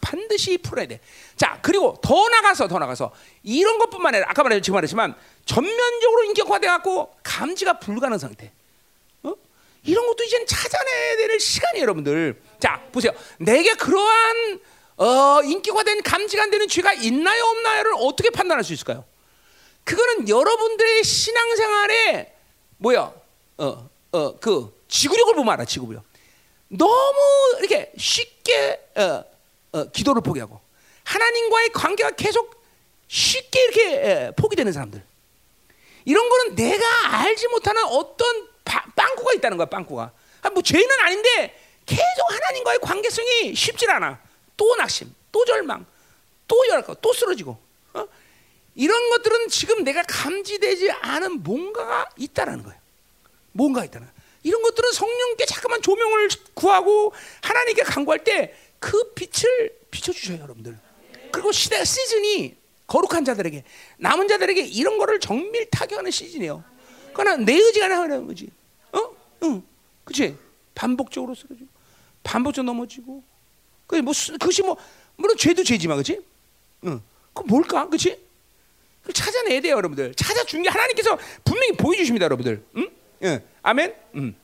반드시 0.00 0.58
풀어야 0.58 0.86
돼. 0.86 1.00
자 1.36 1.58
그리고 1.62 1.98
더 2.02 2.28
나가서 2.28 2.68
더 2.68 2.78
나가서 2.78 3.12
이런 3.42 3.78
것뿐만 3.78 4.14
아니라 4.14 4.30
아까 4.30 4.42
말했 4.42 4.62
지금 4.62 4.74
말했지만 4.74 5.14
전면적으로 5.44 6.24
인격화돼 6.24 6.66
갖고 6.66 7.14
감지가 7.22 7.78
불가능한 7.80 8.18
상태. 8.18 8.52
이런 9.84 10.06
것도 10.06 10.24
이제 10.24 10.44
찾아내야 10.44 11.16
되는 11.16 11.38
시간이에요, 11.38 11.82
여러분들. 11.82 12.42
자, 12.60 12.82
보세요. 12.92 13.12
내게 13.38 13.74
그러한 13.74 14.60
어, 14.96 15.42
인기가 15.44 15.82
된 15.84 16.02
감지가 16.02 16.42
안 16.42 16.50
되는 16.50 16.66
죄가 16.66 16.92
있나요, 16.94 17.44
없나요를 17.44 17.92
어떻게 17.98 18.30
판단할 18.30 18.64
수 18.64 18.72
있을까요? 18.72 19.04
그거는 19.84 20.28
여러분들의 20.28 21.04
신앙생활에 21.04 22.34
뭐야, 22.78 23.12
어, 23.58 23.90
어, 24.12 24.36
그 24.40 24.84
지구력을 24.88 25.34
보면 25.34 25.52
알아, 25.54 25.64
지구력. 25.64 26.02
너무 26.68 27.18
이렇게 27.58 27.92
쉽게 27.96 28.90
어, 28.96 29.24
어, 29.72 29.84
기도를 29.90 30.20
포기하고 30.22 30.60
하나님과의 31.04 31.70
관계가 31.70 32.10
계속 32.10 32.62
쉽게 33.06 33.62
이렇게 33.64 33.94
에, 33.94 34.30
포기되는 34.32 34.72
사람들. 34.72 35.02
이런 36.04 36.28
거는 36.28 36.54
내가 36.54 36.84
알지 37.20 37.48
못하는 37.48 37.84
어떤 37.84 38.48
바, 38.64 38.84
빵꾸가 38.94 39.32
있다는 39.34 39.56
거야, 39.56 39.66
빵꾸가. 39.66 40.12
아, 40.42 40.50
뭐 40.50 40.62
죄는 40.62 40.88
아닌데 41.00 41.67
계속 41.88 42.30
하나님과의 42.30 42.78
관계성이 42.80 43.54
쉽질 43.54 43.90
않아. 43.90 44.20
또 44.56 44.76
낙심, 44.76 45.12
또 45.32 45.44
절망, 45.44 45.86
또 46.46 46.68
열거, 46.68 46.94
또 46.94 47.12
쓰러지고. 47.12 47.58
어? 47.94 48.06
이런 48.74 49.10
것들은 49.10 49.48
지금 49.48 49.82
내가 49.82 50.02
감지되지 50.02 50.90
않은 50.90 51.42
뭔가가 51.42 52.08
있다라는 52.16 52.62
거예요. 52.62 52.78
뭔가 53.52 53.84
있다는. 53.84 54.08
이런 54.44 54.62
것들은 54.62 54.92
성령께 54.92 55.46
잠깐만 55.46 55.82
조명을 55.82 56.28
구하고 56.54 57.12
하나님께 57.42 57.82
간구할 57.82 58.22
때 58.22 58.54
그 58.78 59.12
빛을 59.14 59.76
비춰주셔요, 59.90 60.40
여러분들. 60.40 60.78
그리고 61.32 61.52
시대 61.52 61.84
시즌이 61.84 62.56
거룩한 62.86 63.24
자들에게 63.24 63.64
남은 63.98 64.28
자들에게 64.28 64.62
이런 64.62 64.98
거를 64.98 65.20
정밀 65.20 65.68
타격하는 65.70 66.10
시즌이에요. 66.10 66.64
그러나 67.12 67.36
내 67.36 67.54
의지가 67.54 67.88
나가는 67.88 68.26
거지. 68.26 68.50
어? 68.92 69.14
응. 69.42 69.62
그치? 70.04 70.36
반복적으로 70.74 71.34
쓰러지고, 71.34 71.66
반복적으로 72.22 72.72
넘어지고. 72.72 73.22
그 73.86 73.96
뭐, 73.96 74.12
그것이 74.38 74.62
뭐, 74.62 74.76
물론 75.16 75.36
죄도 75.36 75.64
죄지만, 75.64 75.96
그치? 75.96 76.20
응. 76.84 77.00
그 77.32 77.42
뭘까? 77.42 77.88
그치? 77.88 78.18
그걸 79.00 79.14
찾아내야 79.14 79.60
돼요, 79.60 79.76
여러분들. 79.76 80.14
찾아 80.14 80.44
준 80.44 80.62
게 80.62 80.68
하나님께서 80.68 81.18
분명히 81.44 81.72
보여 81.72 81.96
주십니다, 81.96 82.24
여러분들. 82.24 82.62
응? 82.76 82.90
예. 83.22 83.42
아멘. 83.62 83.94
음. 84.16 84.36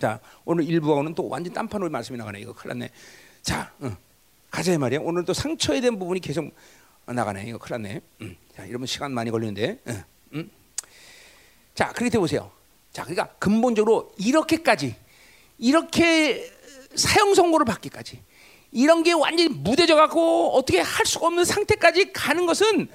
자, 0.00 0.18
오늘 0.44 0.64
일부하고는 0.64 1.14
또 1.14 1.28
완전 1.28 1.52
딴판으로 1.52 1.90
말씀이 1.90 2.18
나가네. 2.18 2.40
이거 2.40 2.52
큰일 2.52 2.78
났네. 2.78 2.90
자, 3.42 3.72
응. 3.82 3.94
가자 4.50 4.76
말이야. 4.78 5.00
오늘 5.02 5.24
또 5.24 5.32
상처에 5.32 5.80
대한 5.80 5.98
부분이 5.98 6.20
계속 6.20 6.50
나가네. 7.06 7.44
이거 7.48 7.58
큰일 7.58 7.82
났네. 7.82 8.00
음. 8.22 8.36
자, 8.56 8.64
이러면 8.64 8.86
시간 8.86 9.12
많이 9.12 9.30
걸리는데. 9.30 9.78
응. 9.88 10.04
음. 10.34 10.50
자, 11.74 11.92
그렇게 11.92 12.18
보세요. 12.18 12.50
자, 12.92 13.02
그러니까 13.04 13.28
근본적으로 13.38 14.12
이렇게까지 14.18 14.94
이렇게 15.58 16.50
사형 16.94 17.34
선고를 17.34 17.64
받기까지 17.66 18.22
이런 18.72 19.02
게 19.02 19.12
완전히 19.12 19.48
무뎌져 19.50 19.94
갖고 19.96 20.50
어떻게 20.56 20.80
할 20.80 21.04
수가 21.06 21.26
없는 21.26 21.44
상태까지 21.44 22.12
가는 22.12 22.46
것은 22.46 22.88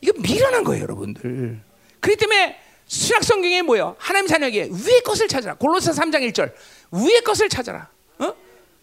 이거 0.00 0.12
미련한 0.20 0.64
거예요, 0.64 0.82
여러분들. 0.82 1.60
그렇기 2.00 2.18
때문에 2.18 2.58
신약 2.86 3.24
성경에 3.24 3.62
뭐예요? 3.62 3.96
하나님 3.98 4.26
자녀에게 4.28 4.68
위의 4.70 5.00
것을 5.02 5.26
찾아라. 5.28 5.54
골로새 5.54 5.92
3장 5.92 6.16
1절. 6.30 6.52
위의 6.92 7.22
것을 7.22 7.48
찾아라. 7.48 7.88
어? 8.18 8.34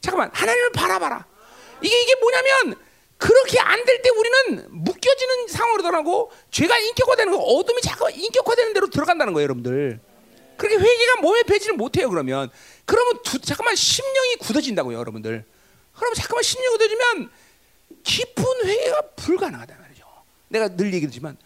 잠깐만. 0.01 0.31
하나님을 0.33 0.71
바라봐라. 0.71 1.25
이게 1.83 2.01
이게 2.01 2.15
뭐냐면 2.15 2.75
그렇게 3.17 3.59
안 3.59 3.85
될 3.85 4.01
때 4.01 4.09
우리는 4.09 4.65
묶여지는 4.71 5.47
상황으로 5.47 5.83
들어가고 5.83 6.31
죄가 6.49 6.75
인격화되는 6.79 7.31
거 7.31 7.37
어둠이 7.37 7.81
자꾸 7.81 8.09
인격화되는 8.09 8.73
대로 8.73 8.89
들어간다는 8.89 9.33
거예요, 9.33 9.43
여러분들. 9.43 9.99
그렇게 10.57 10.75
회개가 10.77 11.21
몸에 11.21 11.43
배지를 11.43 11.75
못해요, 11.75 12.09
그러면. 12.09 12.49
그러면 12.91 13.19
두, 13.23 13.39
잠깐만 13.39 13.73
심령이 13.73 14.35
굳어진다고요, 14.41 14.97
여러분들. 14.97 15.45
그러면 15.95 16.13
잠깐만 16.15 16.43
심령이 16.43 16.73
굳어지면 16.77 17.31
깊은 18.03 18.43
회개가 18.65 19.01
불가능하다 19.15 19.75
말이죠. 19.79 20.03
내가 20.49 20.67
늘 20.75 20.93
얘기했지만 20.93 21.37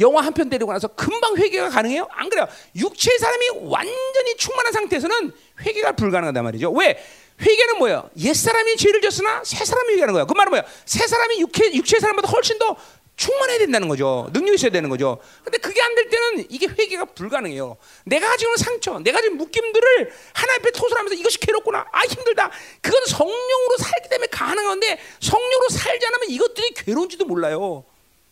영화 0.00 0.22
한 0.22 0.32
편 0.34 0.48
데리고 0.50 0.72
나서 0.72 0.88
금방 0.88 1.36
회개가 1.36 1.70
가능해요? 1.70 2.08
안 2.10 2.28
그래요. 2.28 2.48
육체의 2.74 3.16
사람이 3.18 3.48
완전히 3.62 4.36
충만한 4.36 4.72
상태에서는 4.72 5.32
회개가 5.60 5.92
불가능하단 5.92 6.42
말이죠. 6.42 6.72
왜? 6.72 7.00
회개는 7.40 7.78
뭐예요? 7.78 8.10
옛 8.18 8.34
사람이 8.34 8.76
죄를 8.76 9.00
졌으나 9.00 9.42
새 9.44 9.64
사람이 9.64 9.92
회개하는 9.92 10.12
거예요. 10.14 10.26
그 10.26 10.34
말은 10.34 10.50
뭐예요? 10.50 10.64
새 10.84 11.06
사람이 11.06 11.40
육체 11.40 11.72
육체의 11.72 12.00
사람보다 12.00 12.28
훨씬 12.28 12.58
더 12.58 12.76
충만해야 13.18 13.58
된다는 13.58 13.88
거죠. 13.88 14.30
능력이 14.32 14.54
있어야 14.54 14.70
되는 14.70 14.88
거죠. 14.88 15.18
근데 15.44 15.58
그게 15.58 15.82
안 15.82 15.94
될 15.98 16.08
때는 16.08 16.46
이게 16.48 16.68
회개가 16.68 17.06
불가능해요. 17.06 17.76
내가 18.04 18.28
가지고 18.28 18.50
있는 18.50 18.56
상처, 18.58 18.98
내가 19.00 19.20
지금 19.20 19.36
묶임들을 19.36 20.12
하나님 20.32 20.60
앞에 20.60 20.70
토설하면서 20.70 21.14
이것이 21.16 21.40
괴롭구나. 21.40 21.84
아, 21.90 22.00
힘들다. 22.02 22.50
그건 22.80 23.04
성령으로 23.06 23.76
살기 23.78 24.08
때문에 24.08 24.28
가능한 24.28 24.64
건데 24.66 25.00
성령으로 25.20 25.68
살지 25.70 26.06
않으면 26.06 26.28
이것들이 26.30 26.70
괴로운지도 26.74 27.24
몰라요. 27.24 27.84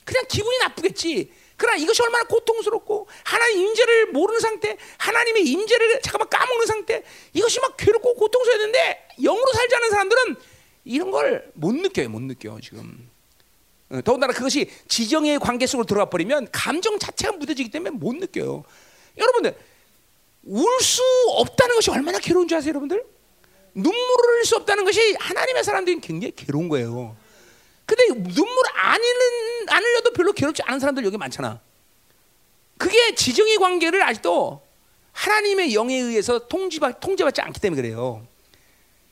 그냥 0.04 0.22
기분이 0.28 0.56
나쁘겠지. 0.58 1.32
그러나 1.56 1.76
이것이 1.76 2.00
얼마나 2.02 2.24
고통스럽고 2.24 3.08
하나님 3.24 3.66
임재를 3.66 4.06
모르는 4.12 4.38
상태, 4.38 4.76
하나님의 4.98 5.42
임재를 5.44 6.00
잠깐만 6.02 6.28
까먹는 6.28 6.66
상태, 6.66 7.02
이것이 7.32 7.58
막 7.60 7.76
괴롭고 7.76 8.14
고통스러웠는데 8.14 9.08
영으로 9.22 9.52
살지 9.52 9.74
않은 9.74 9.90
사람들은 9.90 10.36
이런 10.84 11.10
걸 11.10 11.50
못 11.54 11.74
느껴요, 11.74 12.08
못 12.10 12.20
느껴 12.22 12.58
지금. 12.62 13.05
어, 13.90 14.00
더군다나 14.02 14.32
그것이 14.32 14.70
지정의 14.88 15.38
관계 15.38 15.66
속으로 15.66 15.86
들어가 15.86 16.10
버리면 16.10 16.48
감정 16.52 16.98
자체가 16.98 17.32
묻어지기 17.36 17.70
때문에 17.70 17.90
못 17.90 18.14
느껴요. 18.16 18.64
여러분들 19.16 19.56
울 20.44 20.64
수 20.80 21.02
없다는 21.30 21.74
것이 21.76 21.90
얼마나 21.90 22.18
괴로운 22.18 22.46
줄 22.48 22.56
아세요, 22.58 22.70
여러분들? 22.70 23.04
눈물을 23.74 24.34
흘릴 24.34 24.44
수 24.44 24.56
없다는 24.56 24.84
것이 24.84 25.14
하나님의 25.18 25.64
사람들이 25.64 26.00
굉장히 26.00 26.34
괴로운 26.34 26.68
거예요. 26.68 27.16
근데 27.84 28.06
눈물 28.06 28.56
안, 28.74 29.00
흘는, 29.00 29.68
안 29.68 29.82
흘려도 29.82 30.12
별로 30.12 30.32
괴롭지 30.32 30.62
않은 30.62 30.80
사람들 30.80 31.04
여기 31.04 31.16
많잖아. 31.16 31.60
그게 32.78 33.14
지정의 33.14 33.58
관계를 33.58 34.02
아직도 34.02 34.62
하나님의 35.12 35.74
영에 35.74 35.96
의해서 35.96 36.46
통지받, 36.46 37.00
통제받지 37.00 37.40
않기 37.40 37.60
때문에 37.60 37.82
그래요. 37.82 38.26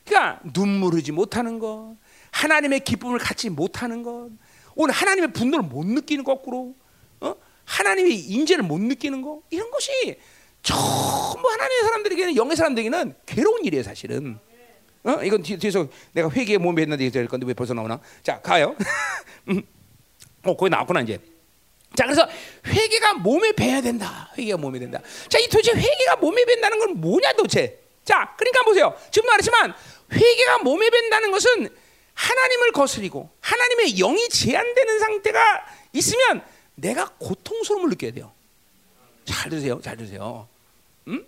그러니까 0.05 0.39
눈물 0.53 0.93
흘지 0.93 1.11
못하는 1.11 1.59
것, 1.59 1.95
하나님의 2.31 2.81
기쁨을 2.81 3.19
갖지 3.19 3.49
못하는 3.49 4.03
것, 4.03 4.29
오늘 4.75 4.93
하나님의 4.93 5.33
분노를 5.33 5.65
못 5.65 5.85
느끼는 5.85 6.23
거꾸로, 6.23 6.75
어? 7.21 7.35
하나님의 7.65 8.13
인재를 8.13 8.63
못 8.63 8.79
느끼는 8.79 9.21
거, 9.21 9.41
이런 9.49 9.71
것이 9.71 10.19
전부 10.61 11.49
하나님의 11.49 11.83
사람들에게는 11.83 12.35
영의 12.35 12.55
사람들에게는 12.55 13.15
괴로운 13.25 13.63
일이에요, 13.65 13.83
사실은. 13.83 14.37
어? 15.03 15.23
이건 15.23 15.43
뒤, 15.43 15.57
에서 15.63 15.87
내가 16.13 16.29
회개에 16.29 16.57
몸에 16.57 16.81
했는데 16.81 17.09
될 17.09 17.27
건데 17.27 17.45
왜 17.45 17.53
벌써 17.53 17.73
나오나? 17.73 17.99
자, 18.23 18.41
가요. 18.41 18.75
음. 19.49 19.61
어, 20.43 20.57
거기 20.57 20.69
나왔구나 20.69 21.01
이제. 21.01 21.19
자, 21.95 22.05
그래서 22.05 22.27
회개가 22.65 23.13
몸에 23.15 23.51
배야 23.53 23.81
된다. 23.81 24.31
회개가 24.37 24.57
몸에 24.57 24.79
된다. 24.79 24.99
자, 25.29 25.37
이 25.39 25.47
도대체 25.47 25.73
회개가 25.73 26.17
몸에 26.17 26.43
밴다는 26.45 26.79
건 26.79 26.99
뭐냐 26.99 27.33
도대체? 27.33 27.79
자, 28.03 28.33
그러니까 28.37 28.63
보세요. 28.63 28.95
지금 29.11 29.27
말했지만 29.27 29.73
회개가 30.11 30.59
몸에 30.59 30.89
밴다는 30.89 31.31
것은 31.31 31.69
하나님을 32.15 32.71
거스리고 32.71 33.29
하나님의 33.41 33.95
영이 33.95 34.29
제한되는 34.29 34.99
상태가 34.99 35.65
있으면 35.93 36.43
내가 36.75 37.09
고통스러움을 37.19 37.89
느껴야 37.89 38.11
돼요. 38.11 38.33
잘 39.25 39.49
들으세요. 39.49 39.79
잘 39.81 39.95
들으세요. 39.97 40.47
음? 41.07 41.25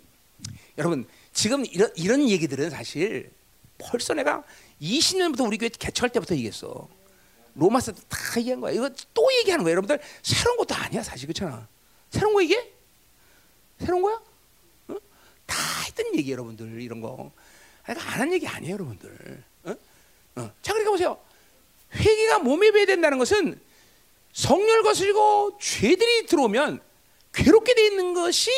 여러분, 0.76 1.06
지금 1.32 1.64
이런, 1.66 1.90
이런 1.96 2.28
얘기들은 2.28 2.70
사실 2.70 3.30
벌써 3.76 4.14
내가 4.14 4.42
20년부터 4.80 5.46
우리 5.46 5.58
교회 5.58 5.68
개척할 5.68 6.10
때부터 6.10 6.34
얘기했어. 6.34 6.88
로마서 7.54 7.92
다 7.92 8.18
얘기한 8.38 8.60
거야. 8.60 8.72
이거 8.72 8.88
또 9.14 9.28
얘기하는 9.40 9.64
거야. 9.64 9.72
여러분들 9.72 10.00
새로운 10.22 10.56
것도 10.58 10.74
아니야 10.74 11.02
사실 11.02 11.26
그렇잖아. 11.26 11.66
새로운 12.10 12.34
거 12.34 12.42
이게? 12.42 12.72
새로운 13.80 14.02
거야? 14.02 14.20
어? 14.88 14.96
다 15.46 15.56
했던 15.86 16.14
얘기 16.16 16.30
여러분들 16.32 16.80
이런 16.80 17.00
거. 17.00 17.32
그러니까 17.82 18.12
안한 18.12 18.32
얘기 18.32 18.46
아니에요 18.46 18.74
여러분들. 18.74 19.42
어? 20.40 20.44
어. 20.44 20.52
자 20.62 20.72
그러니까 20.72 20.90
보세요. 20.90 21.18
회개가 21.94 22.40
몸에 22.40 22.70
배야 22.70 22.86
된다는 22.86 23.18
것은 23.18 23.60
성렬 24.32 24.82
거스리고 24.82 25.58
죄들이 25.60 26.26
들어오면 26.26 26.80
괴롭게 27.32 27.74
돼 27.74 27.86
있는 27.86 28.14
것이 28.14 28.50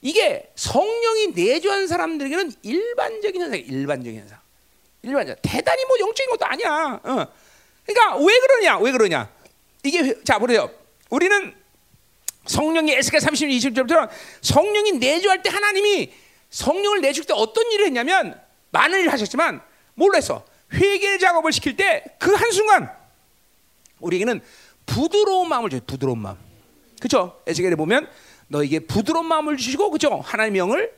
이게 0.00 0.50
성령이 0.54 1.28
내주한 1.28 1.86
사람들에게는 1.86 2.52
일반적인 2.62 3.42
현상, 3.42 3.58
일반적인 3.60 4.20
현상. 4.20 4.38
일반적. 5.02 5.38
대단히 5.42 5.84
뭐 5.86 5.96
영적인 5.98 6.30
것도 6.30 6.46
아니야. 6.46 7.00
어. 7.02 7.26
그러니까 7.86 8.16
왜 8.18 8.38
그러냐? 8.40 8.78
왜 8.78 8.92
그러냐? 8.92 9.32
이게 9.84 10.22
자 10.22 10.38
보세요. 10.38 10.70
우리는 11.10 11.54
성령이 12.46 12.92
에스겔 12.92 13.20
30, 13.20 13.48
20절부터 13.48 14.08
성령이 14.42 14.92
내주할 14.92 15.42
때 15.42 15.50
하나님이 15.50 16.12
성령을 16.50 17.00
내줄 17.00 17.24
때 17.24 17.34
어떤 17.34 17.70
일을 17.72 17.86
했냐면 17.86 18.40
많은 18.70 19.00
일을 19.00 19.12
하셨지만 19.12 19.60
뭘로 19.94 20.16
했어? 20.16 20.44
회개 20.72 21.18
작업을 21.18 21.52
시킬 21.52 21.76
때 21.76 22.04
그 22.18 22.32
한순간 22.34 22.90
우리에게는 24.00 24.40
부드러운 24.86 25.48
마음을 25.48 25.70
줘요. 25.70 25.80
부드러운 25.86 26.18
마음. 26.18 26.36
그렇죠? 27.00 27.40
에스겔에 27.46 27.74
보면 27.74 28.08
너에게 28.48 28.80
부드러운 28.80 29.26
마음을 29.26 29.56
주시고 29.56 29.90
그죠? 29.90 30.20
하나님의 30.24 30.58
영을 30.58 30.92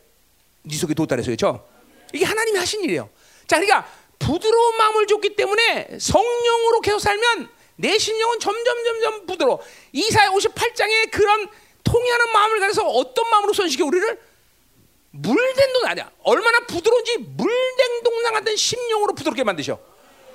네 0.62 0.76
속에 0.76 0.94
도달해서 0.94 1.26
그렇죠? 1.26 1.66
이게 2.12 2.24
하나님이 2.24 2.58
하신 2.58 2.84
일이에요. 2.84 3.08
자, 3.46 3.58
그러니까 3.60 3.90
부드러운 4.18 4.76
마음을 4.76 5.06
줬기 5.06 5.34
때문에 5.36 5.98
성령으로 5.98 6.80
계속 6.80 6.98
살면 7.00 7.48
내 7.76 7.98
심령은 7.98 8.38
점점 8.40 8.84
점점 8.84 9.26
부드러워. 9.26 9.60
이사야 9.92 10.30
58장에 10.30 11.10
그런 11.10 11.48
통하는 11.82 12.32
마음을 12.32 12.60
가져서 12.60 12.86
어떤 12.86 13.28
마음으로 13.30 13.52
손시켜 13.52 13.84
우리를 13.86 14.20
물된 15.10 15.72
동 15.72 15.86
아니야. 15.86 16.10
얼마나 16.22 16.60
부드러운지 16.66 17.18
물된 17.18 18.02
동상 18.04 18.34
같은 18.34 18.56
심령으로 18.56 19.14
부드럽게 19.14 19.44
만드셔. 19.44 19.78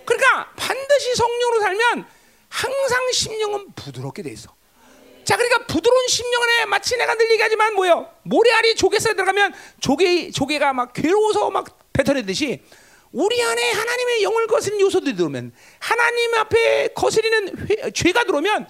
그러니까 0.05 0.51
반드시 0.55 1.15
성령으로 1.15 1.61
살면 1.61 2.07
항상 2.49 3.11
심령은 3.11 3.73
부드럽게 3.73 4.21
돼 4.21 4.31
있어. 4.31 4.53
자, 5.23 5.35
그러니까 5.37 5.65
부드러운 5.65 6.07
심령 6.07 6.41
안에 6.43 6.65
마치 6.65 6.95
내가 6.97 7.15
늘 7.15 7.31
얘기하지만 7.31 7.73
뭐요? 7.73 8.11
모래알이 8.23 8.75
조개살에 8.75 9.15
들어가면 9.15 9.53
조개 9.79 10.29
조개가 10.31 10.73
막 10.73 10.93
괴로워서 10.93 11.49
막 11.49 11.79
뱉어내듯이 11.93 12.61
우리 13.11 13.41
안에 13.41 13.71
하나님의 13.71 14.23
영을 14.23 14.45
거스는 14.45 14.79
요소들이 14.79 15.15
들어오면 15.15 15.53
하나님 15.79 16.33
앞에 16.35 16.89
거스리는 16.89 17.69
회, 17.69 17.91
죄가 17.91 18.25
들어오면 18.25 18.67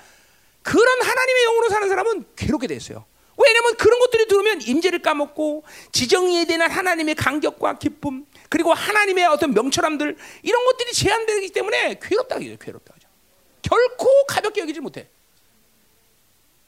그런 0.61 1.01
하나님의 1.01 1.43
영으로 1.45 1.69
사는 1.69 1.89
사람은 1.89 2.25
괴롭게 2.37 2.67
됐어요. 2.67 3.05
왜냐하면 3.37 3.75
그런 3.75 3.99
것들이 3.99 4.27
들어오면 4.27 4.61
임재를 4.61 4.99
까먹고 4.99 5.63
지정에 5.91 6.45
대한 6.45 6.69
하나님의 6.69 7.15
간격과 7.15 7.77
기쁨 7.79 8.25
그리고 8.49 8.73
하나님의 8.73 9.25
어떤 9.25 9.53
명철함들 9.53 10.17
이런 10.43 10.65
것들이 10.65 10.93
제한되기 10.93 11.49
때문에 11.49 11.99
괴롭다 12.01 12.39
죠 12.39 12.45
괴롭다 12.57 12.93
죠? 12.99 13.07
결코 13.61 14.25
가볍게 14.27 14.61
여기지 14.61 14.79
못해. 14.79 15.07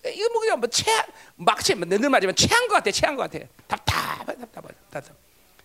이거 0.05 0.29
뭐 0.29 0.41
그냥 0.41 0.59
뭐 0.59 0.69
체한 0.69 1.05
막체 1.35 1.73
늘 1.75 2.09
말하지만 2.09 2.35
체한 2.35 2.67
것 2.67 2.75
같아 2.75 2.91
체한 2.91 3.15
것 3.15 3.29
같아. 3.29 3.45
답답해 3.67 4.37
답답해 4.37 4.67
답답 4.91 5.15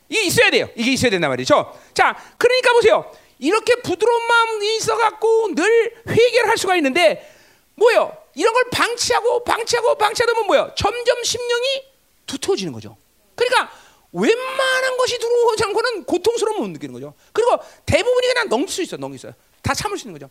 이게 0.09 0.25
있어야 0.25 0.51
돼요. 0.51 0.69
이게 0.77 0.93
있어야 0.93 1.11
된단 1.11 1.31
말이죠. 1.31 1.79
자 1.95 2.17
그러니까 2.39 2.73
보세요. 2.75 3.13
이렇게 3.39 3.75
부드러운 3.77 4.27
마음이 4.27 4.77
있어 4.77 4.97
갖고 4.97 5.55
늘 5.55 5.95
회개를 6.07 6.49
할 6.49 6.57
수가 6.57 6.77
있는데 6.77 7.29
뭐요 7.75 8.17
이런 8.35 8.53
걸 8.55 8.65
방치하고 8.71 9.45
방치하고 9.45 9.97
방치하다 9.97 10.35
보면 10.35 10.47
뭐야? 10.47 10.75
점점 10.75 11.23
심령이 11.23 11.85
두터워지는 12.27 12.73
거죠. 12.73 12.97
그러니까 13.35 13.73
웬만한 14.13 14.97
것이 14.97 15.19
들어오지 15.19 15.65
않고는 15.65 16.05
고통스러움 16.05 16.61
못 16.61 16.69
느끼는 16.69 16.93
거죠. 16.93 17.15
그리고 17.33 17.59
대부분이 17.87 18.27
그냥 18.29 18.49
넘길 18.49 18.69
수 18.69 18.83
있어, 18.83 18.97
넘길 18.97 19.19
수 19.19 19.27
있어. 19.27 19.37
다 19.63 19.75
참을 19.75 19.99
수 19.99 20.07
있는 20.07 20.19
거죠. 20.19 20.31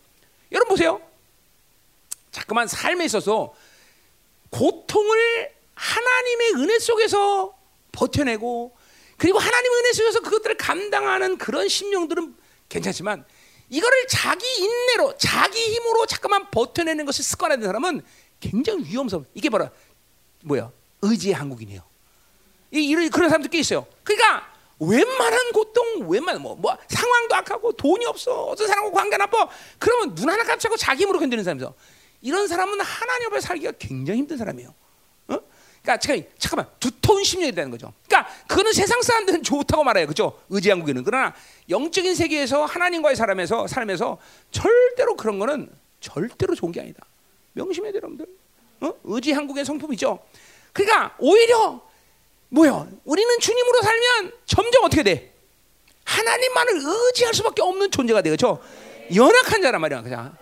여러분 0.52 0.70
보세요. 0.70 1.00
자꾸만 2.30 2.66
삶에 2.66 3.04
있어서 3.04 3.54
고통을 4.50 5.50
하나님의 5.74 6.52
은혜 6.56 6.78
속에서 6.78 7.56
버텨내고 7.92 8.76
그리고 9.16 9.38
하나님의 9.38 9.78
은혜 9.78 9.92
속에서 9.92 10.20
그것들을 10.20 10.56
감당하는 10.56 11.38
그런 11.38 11.68
심령들은 11.68 12.36
괜찮지만 12.68 13.24
이거를 13.72 14.06
자기 14.06 14.46
인내로 14.58 15.16
자기 15.16 15.58
힘으로 15.58 16.04
잠깐만 16.04 16.50
버텨내는 16.50 17.06
것을 17.06 17.24
습관화된 17.24 17.64
사람은 17.64 18.02
굉장히 18.38 18.84
위험스러워. 18.84 19.24
이게 19.32 19.48
바로 19.48 19.70
뭐야? 20.44 20.70
의지의 21.00 21.34
한국인이에요. 21.34 21.82
이 22.72 22.86
이런 22.86 23.08
그런 23.08 23.30
사람들 23.30 23.50
꽤 23.50 23.58
있어요. 23.58 23.86
그러니까 24.04 24.52
웬만한 24.78 25.52
고통, 25.52 26.06
웬만 26.06 26.42
뭐, 26.42 26.54
뭐 26.54 26.76
상황도 26.86 27.34
악하고 27.34 27.72
돈이 27.72 28.04
없어, 28.04 28.44
어떤 28.44 28.66
사람하고 28.66 28.94
관계 28.94 29.16
나빠. 29.16 29.48
그러면 29.78 30.14
눈 30.14 30.28
하나 30.28 30.44
깜짝고 30.44 30.76
자기 30.76 31.04
힘으로 31.04 31.18
견디는 31.18 31.42
사람이죠. 31.42 31.74
이런 32.20 32.46
사람은 32.46 32.78
하나님 32.78 33.28
앞에 33.28 33.40
살기가 33.40 33.72
굉장히 33.78 34.20
힘든 34.20 34.36
사람이에요. 34.36 34.74
어? 35.82 35.84
그러니까 35.84 35.98
잠깐, 35.98 36.24
잠깐만 36.38 36.66
두터운 36.78 37.24
심령이 37.24 37.52
되는 37.52 37.70
거죠. 37.70 37.92
그러니까 38.06 38.32
그거는 38.46 38.72
세상 38.72 39.02
사람들은 39.02 39.42
좋다고 39.42 39.84
말해요, 39.84 40.06
그렇죠? 40.06 40.40
의지한국에는 40.48 41.02
그러나 41.04 41.34
영적인 41.68 42.14
세계에서 42.14 42.64
하나님과의 42.64 43.16
사람에서 43.16 43.66
삶에서 43.66 44.18
절대로 44.50 45.16
그런 45.16 45.38
거는 45.38 45.68
절대로 46.00 46.54
좋은 46.54 46.72
게 46.72 46.80
아니다. 46.80 47.04
명심해야 47.54 47.92
돼요, 47.92 48.00
여러분들. 48.02 48.26
어? 48.80 48.94
의지한국의 49.04 49.64
성품이죠. 49.64 50.18
그러니까 50.72 51.14
오히려 51.18 51.80
뭐요? 52.48 52.88
우리는 53.04 53.38
주님으로 53.40 53.82
살면 53.82 54.32
점점 54.46 54.84
어떻게 54.84 55.02
돼? 55.02 55.32
하나님만을 56.04 56.74
의지할 56.84 57.34
수밖에 57.34 57.62
없는 57.62 57.90
존재가 57.90 58.22
되죠. 58.22 58.62
연약한 59.14 59.62
자란 59.62 59.80
말이야, 59.80 60.02
그냥 60.02 60.36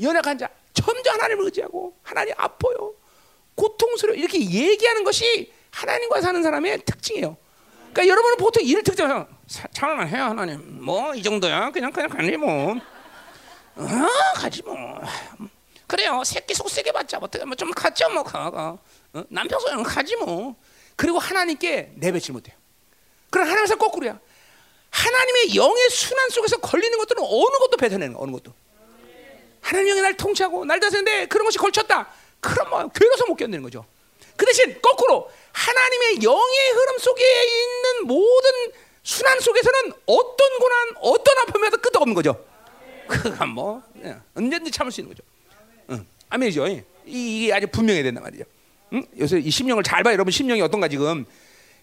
연약한 0.00 0.38
자. 0.38 0.48
점점 0.72 1.14
하나님을 1.14 1.44
의지하고 1.46 1.94
하나님 2.02 2.34
아파요. 2.36 2.94
고통스러워 3.54 4.16
이렇게 4.16 4.38
얘기하는 4.40 5.04
것이 5.04 5.52
하나님과 5.70 6.20
사는 6.20 6.42
사람의 6.42 6.84
특징이에요. 6.84 7.36
그러니까 7.92 8.08
여러분은 8.08 8.36
보통 8.38 8.62
이를 8.64 8.82
특징해서 8.82 9.26
참을만 9.72 10.08
해요 10.08 10.24
하나님. 10.24 10.82
뭐 10.84 11.14
이 11.14 11.22
정도야 11.22 11.70
그냥 11.70 11.92
그냥 11.92 12.08
가니 12.10 12.36
뭐. 12.36 12.74
어, 13.76 13.86
가지 14.36 14.62
뭐. 14.62 15.00
그래요 15.86 16.22
새끼 16.24 16.54
속세게 16.54 16.92
받자 16.92 17.18
어떻게 17.20 17.44
뭐좀 17.44 17.70
가죠 17.72 18.08
뭐 18.10 18.22
가가. 18.22 18.78
어? 19.12 19.24
남편 19.28 19.60
소용 19.60 19.82
가지 19.82 20.16
뭐. 20.16 20.56
그리고 20.96 21.18
하나님께 21.18 21.92
내뱉지 21.96 22.32
못해요. 22.32 22.56
그럼 23.30 23.46
하나님께서 23.46 23.76
거꾸로야. 23.76 24.18
하나님의 24.90 25.56
영의 25.56 25.90
순환 25.90 26.30
속에서 26.30 26.56
걸리는 26.58 26.96
것들은 26.98 27.20
어느 27.22 27.58
것도 27.58 27.76
뱉어내는 27.78 28.12
거, 28.14 28.22
어느 28.22 28.30
것도. 28.32 28.52
하나님 29.60 29.88
영이 29.88 30.00
날 30.02 30.16
통치하고 30.16 30.64
날 30.66 30.78
다스리는데 30.78 31.26
그런 31.26 31.44
것이 31.44 31.58
걸쳤다. 31.58 32.08
그럼 32.44 32.70
뭐 32.70 32.88
괴로워서 32.88 33.26
못 33.26 33.36
견디는 33.36 33.62
거죠. 33.62 33.84
그 34.36 34.44
대신 34.46 34.80
거꾸로 34.82 35.30
하나님의 35.52 36.22
영의 36.22 36.70
흐름 36.72 36.98
속에 36.98 37.24
있는 37.24 38.06
모든 38.06 38.50
순환 39.02 39.40
속에서는 39.40 39.92
어떤 40.06 40.58
고난, 40.58 40.88
어떤 41.00 41.38
아픔에도 41.38 41.76
끝도 41.78 41.98
없는 42.00 42.14
거죠. 42.14 42.44
그건 43.06 43.50
뭐 43.50 43.82
예, 44.02 44.16
언제든지 44.34 44.70
참을 44.70 44.90
수 44.90 45.00
있는 45.00 45.14
거죠. 45.14 45.22
응. 45.90 46.06
아멘이죠. 46.30 46.66
이게 47.04 47.52
아주 47.52 47.66
분명해야 47.66 48.02
된단 48.02 48.22
말이죠. 48.22 48.44
응? 48.94 49.04
요새 49.18 49.38
이 49.38 49.50
심령을 49.50 49.82
잘 49.82 50.02
봐, 50.02 50.12
여러분 50.12 50.30
심령이 50.30 50.62
어떤가 50.62 50.88
지금. 50.88 51.26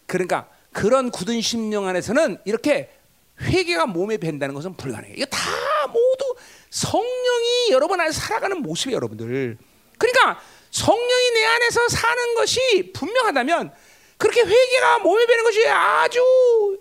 그러니까 0.08 0.50
그런 0.74 1.12
굳은 1.12 1.42
심령 1.42 1.88
안에서는 1.88 2.40
이렇게 2.46 2.92
회개가 3.40 3.86
몸에 3.86 4.18
밴다는 4.18 4.56
것은 4.56 4.76
불가능해요. 4.76 5.16
이거 5.16 5.26
다 5.28 5.40
모두 5.88 6.36
성령이 6.70 7.72
여러분 7.72 8.00
안에 8.00 8.12
살아가는 8.12 8.62
모습이에요, 8.62 8.96
여러분들. 8.96 9.58
그러니까 9.98 10.42
성령이 10.72 11.32
내 11.34 11.46
안에서 11.46 11.88
사는 11.90 12.36
것이 12.36 12.92
분명하다면 12.94 13.74
그렇게 14.18 14.42
회개가 14.42 15.00
몸에 15.00 15.26
배는 15.26 15.44
것이 15.44 15.68
아주 15.68 16.20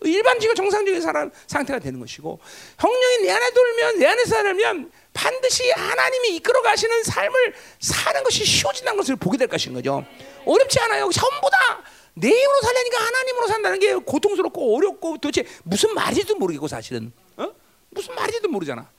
일반적이고 0.03 0.55
정상적인 0.55 1.01
사람 1.01 1.31
상태가 1.47 1.79
되는 1.79 1.99
것이고 1.99 2.39
성령이 2.79 3.19
내 3.23 3.31
안에 3.31 3.51
돌면 3.51 3.99
내 3.99 4.07
안에 4.07 4.25
살면 4.25 4.93
반드시 5.13 5.71
하나님이 5.71 6.37
이끌어 6.37 6.63
가시는 6.63 7.03
삶을 7.03 7.55
사는 7.81 8.23
것이 8.23 8.45
쉬워진다는 8.45 8.97
것을 8.99 9.17
보게 9.17 9.39
될 9.39 9.49
것인 9.49 9.73
거죠. 9.75 10.05
어렵지 10.45 10.79
않아요. 10.81 11.11
전부 11.13 11.49
다 11.51 12.01
내 12.15 12.29
힘으로 12.29 12.61
살려니까 12.63 12.99
하나님으로 12.99 13.47
산다는 13.47 13.79
게 13.79 13.95
고통스럽고 13.95 14.77
어렵고 14.77 15.19
도대체 15.19 15.49
무슨 15.63 15.95
말인지도 15.95 16.37
모르겠고 16.37 16.69
사실은 16.69 17.13
어? 17.37 17.51
무슨 17.91 18.15
말인지도 18.15 18.49
모르잖아. 18.49 18.91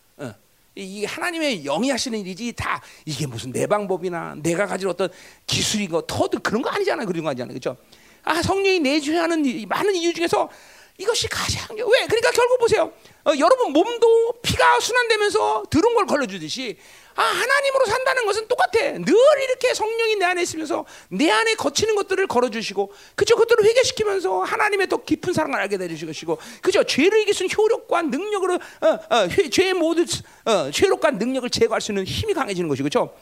어. 0.71 0.79
이 0.79 1.05
하나님의 1.05 1.63
영이 1.63 1.89
하시는 1.89 2.17
일이지 2.17 2.53
다 2.53 2.81
이게 3.05 3.27
무슨 3.27 3.51
내 3.51 3.67
방법이나 3.67 4.35
내가 4.41 4.65
가진 4.65 4.87
어떤 4.87 5.09
기술이고 5.47 6.07
터도 6.07 6.39
그런 6.39 6.61
거 6.61 6.69
아니잖아요. 6.69 7.05
그런 7.05 7.23
거 7.23 7.29
아니잖아요. 7.29 7.53
그렇죠? 7.53 7.77
아 8.23 8.41
성령이 8.41 8.79
내주하는 8.79 9.67
많은 9.67 9.95
이유 9.95 10.13
중에서 10.13 10.49
이것이 10.97 11.27
가장 11.27 11.75
왜 11.75 12.05
그러니까 12.05 12.31
결국 12.31 12.59
보세요. 12.59 12.91
어, 13.25 13.31
여러분 13.37 13.73
몸도 13.73 14.33
피가 14.43 14.79
순환되면서 14.79 15.63
들은 15.69 15.93
걸 15.95 16.05
걸러주듯이 16.05 16.77
아 17.15 17.21
하나님으로 17.23 17.85
산다는 17.85 18.25
것은 18.25 18.47
똑같아. 18.47 18.71
늘 18.71 19.05
이렇게 19.43 19.73
성령이 19.73 20.15
내 20.15 20.25
안에 20.25 20.41
있으면서 20.43 20.85
내 21.09 21.29
안에 21.29 21.55
거치는 21.55 21.95
것들을 21.95 22.27
걸어주시고 22.27 22.93
그죠 23.15 23.35
그것들을 23.35 23.65
회개시키면서 23.69 24.43
하나님의 24.43 24.87
더 24.87 24.97
깊은 24.97 25.33
사랑을 25.33 25.59
알게 25.59 25.77
해주시고 25.77 26.37
그죠 26.61 26.83
죄를 26.83 27.21
이길 27.21 27.33
수 27.33 27.43
있는 27.43 27.55
효력과 27.57 28.01
능력으로 28.01 28.55
어, 28.55 29.15
어, 29.15 29.27
죄의 29.27 29.73
모든 29.73 30.05
어, 30.45 30.71
죄력과 30.71 31.11
능력을 31.11 31.49
제거할 31.49 31.81
수 31.81 31.91
있는 31.91 32.05
힘이 32.05 32.33
강해지는 32.33 32.69
것이고 32.69 32.85
그죠. 32.85 33.13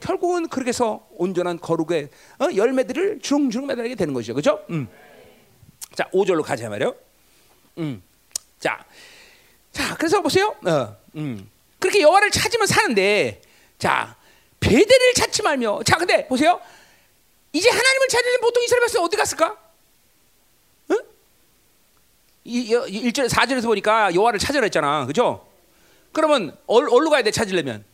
결국은 0.00 0.48
그렇게 0.48 0.68
해서 0.68 1.06
온전한 1.12 1.58
거룩의 1.58 2.10
어, 2.38 2.48
열매들을 2.54 3.20
주렁주렁 3.20 3.66
매달리게 3.66 3.94
되는 3.94 4.12
것이죠. 4.14 4.34
그죠? 4.34 4.64
음. 4.70 4.88
자, 5.94 6.08
5절로 6.10 6.42
가자 6.42 6.68
말이요. 6.68 6.94
음. 7.78 8.02
자. 8.60 8.84
자, 9.72 9.94
그래서 9.96 10.20
보세요. 10.20 10.54
어. 10.66 10.96
음. 11.16 11.48
그렇게 11.78 12.00
여호와를 12.00 12.30
찾으면 12.30 12.66
사는데 12.66 13.42
자, 13.78 14.16
베델을 14.60 15.14
찾지 15.14 15.42
말며 15.42 15.80
자, 15.84 15.96
근데 15.96 16.26
보세요. 16.26 16.60
이제 17.52 17.68
하나님을 17.70 18.08
찾으면 18.08 18.40
보통 18.40 18.62
이스라엘 18.64 18.80
백성 18.82 19.04
어디 19.04 19.16
갔을까? 19.16 19.56
응? 20.90 20.96
이, 22.44 22.72
1절 22.74 23.28
4절에서 23.28 23.64
보니까 23.64 24.14
여호와를 24.14 24.38
찾으라 24.38 24.64
했잖아. 24.64 25.06
그죠? 25.06 25.46
그러면 26.12 26.56
얼, 26.66 26.86
어디로 26.88 27.10
가야 27.10 27.22
돼? 27.22 27.30
찾으려면 27.30 27.84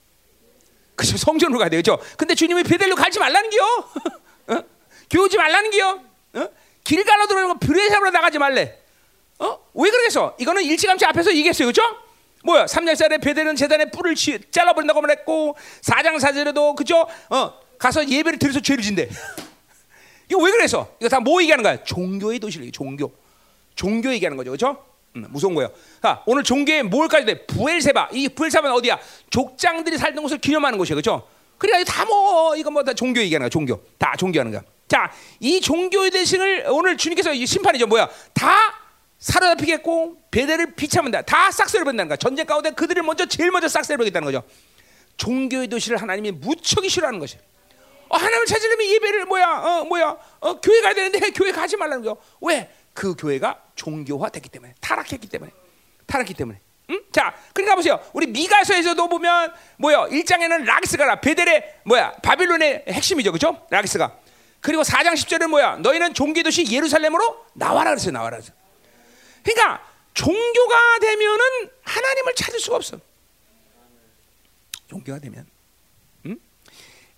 그죠 0.94 1.16
성전으로 1.16 1.58
가야 1.58 1.68
되죠. 1.68 1.98
근데 2.16 2.34
주님이 2.34 2.62
베델로 2.62 2.94
가지 2.94 3.18
말라는 3.18 3.50
기요. 3.50 3.62
어? 4.48 4.64
교우지 5.10 5.36
말라는 5.36 5.70
기요. 5.70 6.04
어? 6.34 6.48
길 6.84 7.04
가로 7.04 7.26
들어가는 7.26 7.58
뷰레샵으로 7.58 8.10
나가지 8.10 8.38
말래. 8.38 8.78
어? 9.38 9.58
왜 9.74 9.90
그러겠어? 9.90 10.36
이거는 10.38 10.62
일찌감치 10.62 11.04
앞에서 11.06 11.30
얘기했어요. 11.34 11.68
그죠? 11.68 11.82
뭐야? 12.42 12.66
3장살에 12.66 13.22
베델은 13.22 13.56
재단에 13.56 13.86
뿔을 13.86 14.14
치, 14.14 14.38
잘라버린다고 14.50 15.00
말했고 15.00 15.56
4장 15.82 16.16
4절에도 16.18 16.74
그죠? 16.76 17.06
어, 17.30 17.52
가서 17.78 18.08
예배를 18.08 18.38
드려서 18.38 18.60
죄를 18.60 18.82
진대. 18.82 19.08
이거 20.28 20.40
왜 20.42 20.50
그래서? 20.50 20.88
이거 21.00 21.08
다 21.08 21.20
뭐 21.20 21.40
얘기하는 21.42 21.62
거야? 21.62 21.82
종교의 21.84 22.38
도시를 22.38 22.70
종교. 22.72 23.12
종교 23.74 24.12
얘기하는 24.12 24.36
거죠. 24.36 24.50
그죠? 24.52 24.84
음, 25.16 25.26
무서운 25.30 25.54
거예요. 25.54 25.70
자, 26.02 26.22
오늘 26.26 26.42
종교에 26.42 26.82
뭘까지 26.82 27.26
돼? 27.26 27.46
부엘세바. 27.46 28.08
이 28.12 28.28
부엘세바는 28.28 28.74
어디야? 28.76 28.98
족장들이 29.30 29.98
살던 29.98 30.22
곳을 30.22 30.38
기념하는 30.38 30.78
곳이에요. 30.78 30.96
그렇죠? 30.96 31.28
그러니까 31.58 31.92
다뭐 31.92 32.56
이거 32.56 32.70
뭐 32.70 32.82
다 32.82 32.92
종교 32.94 33.20
얘기하는 33.20 33.44
거야. 33.44 33.50
종교. 33.50 33.80
다 33.98 34.14
종교하는 34.18 34.50
거야. 34.52 34.62
자, 34.88 35.12
이 35.38 35.60
종교의 35.60 36.10
대신을 36.10 36.66
오늘 36.70 36.96
주님께서 36.96 37.32
이 37.34 37.46
심판이죠. 37.46 37.86
뭐야? 37.86 38.08
다 38.34 38.74
사로잡히겠고 39.22 40.20
베델을 40.32 40.74
비참한다. 40.74 41.22
다 41.22 41.50
싹쓸이 41.50 41.84
본다는 41.84 42.08
거야. 42.08 42.16
전쟁 42.16 42.44
가운데 42.44 42.72
그들을 42.72 43.02
먼저 43.04 43.24
제일 43.26 43.50
먼저 43.52 43.68
싹쓸이 43.68 43.96
보겠다는 43.96 44.26
거죠. 44.26 44.42
종교의 45.16 45.68
도시를 45.68 46.02
하나님이 46.02 46.32
무척이 46.32 46.88
싫어하는 46.88 47.20
것이. 47.20 47.38
어, 48.08 48.16
하나님을 48.16 48.46
찾으려면 48.46 48.86
예배를 48.88 49.26
뭐야? 49.26 49.46
어, 49.46 49.84
뭐야? 49.84 50.16
어, 50.40 50.60
교회 50.60 50.80
가야 50.80 50.92
되는데 50.94 51.30
교회 51.30 51.52
가지 51.52 51.76
말라는 51.76 52.02
거죠. 52.02 52.20
왜? 52.40 52.68
그 52.94 53.14
교회가 53.14 53.62
종교화됐기 53.76 54.48
때문에 54.48 54.74
타락했기 54.80 55.28
때문에 55.28 55.52
타락했기 56.06 56.34
때문에. 56.34 56.60
응? 56.90 57.00
자, 57.12 57.32
그러니까 57.54 57.76
보세요. 57.76 58.00
우리 58.12 58.26
미가서에서도 58.26 59.08
보면 59.08 59.54
뭐요? 59.78 60.08
1장에는 60.10 60.64
라기스가 60.64 61.20
베델의 61.20 61.76
뭐야? 61.84 62.12
바빌론의 62.22 62.86
핵심이죠. 62.88 63.30
그죠? 63.30 63.64
라기스가. 63.70 64.18
그리고 64.60 64.82
4장 64.82 65.12
10절은 65.14 65.46
뭐야? 65.46 65.76
너희는 65.76 66.12
종교 66.12 66.42
도시 66.42 66.70
예루살렘으로 66.70 67.46
나와라 67.54 67.90
그랬어요. 67.90 68.10
나와라 68.12 68.36
그랬어요. 68.38 68.61
그러니까 69.42 69.82
종교가 70.14 70.98
되면은 71.00 71.70
하나님을 71.82 72.34
찾을 72.34 72.60
수가 72.60 72.76
없어. 72.76 72.98
종교가 74.88 75.18
되면. 75.18 75.46
응? 76.26 76.38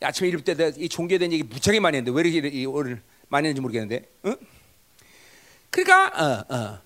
아침에 0.01 0.29
일을 0.29 0.43
때이 0.45 0.89
종교에 0.89 1.18
대한 1.18 1.33
얘기 1.33 1.43
무지하게 1.43 1.81
많이 1.81 1.97
했는데 1.97 2.16
왜 2.16 2.29
이렇게 2.29 2.49
이- 2.49 2.66
오늘 2.66 3.03
많이 3.29 3.49
했는지 3.49 3.61
모르겠는데. 3.61 4.09
응? 4.27 4.37
그러니까 5.70 6.07
어, 6.49 6.55
어. 6.55 6.81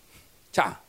자, 0.50 0.80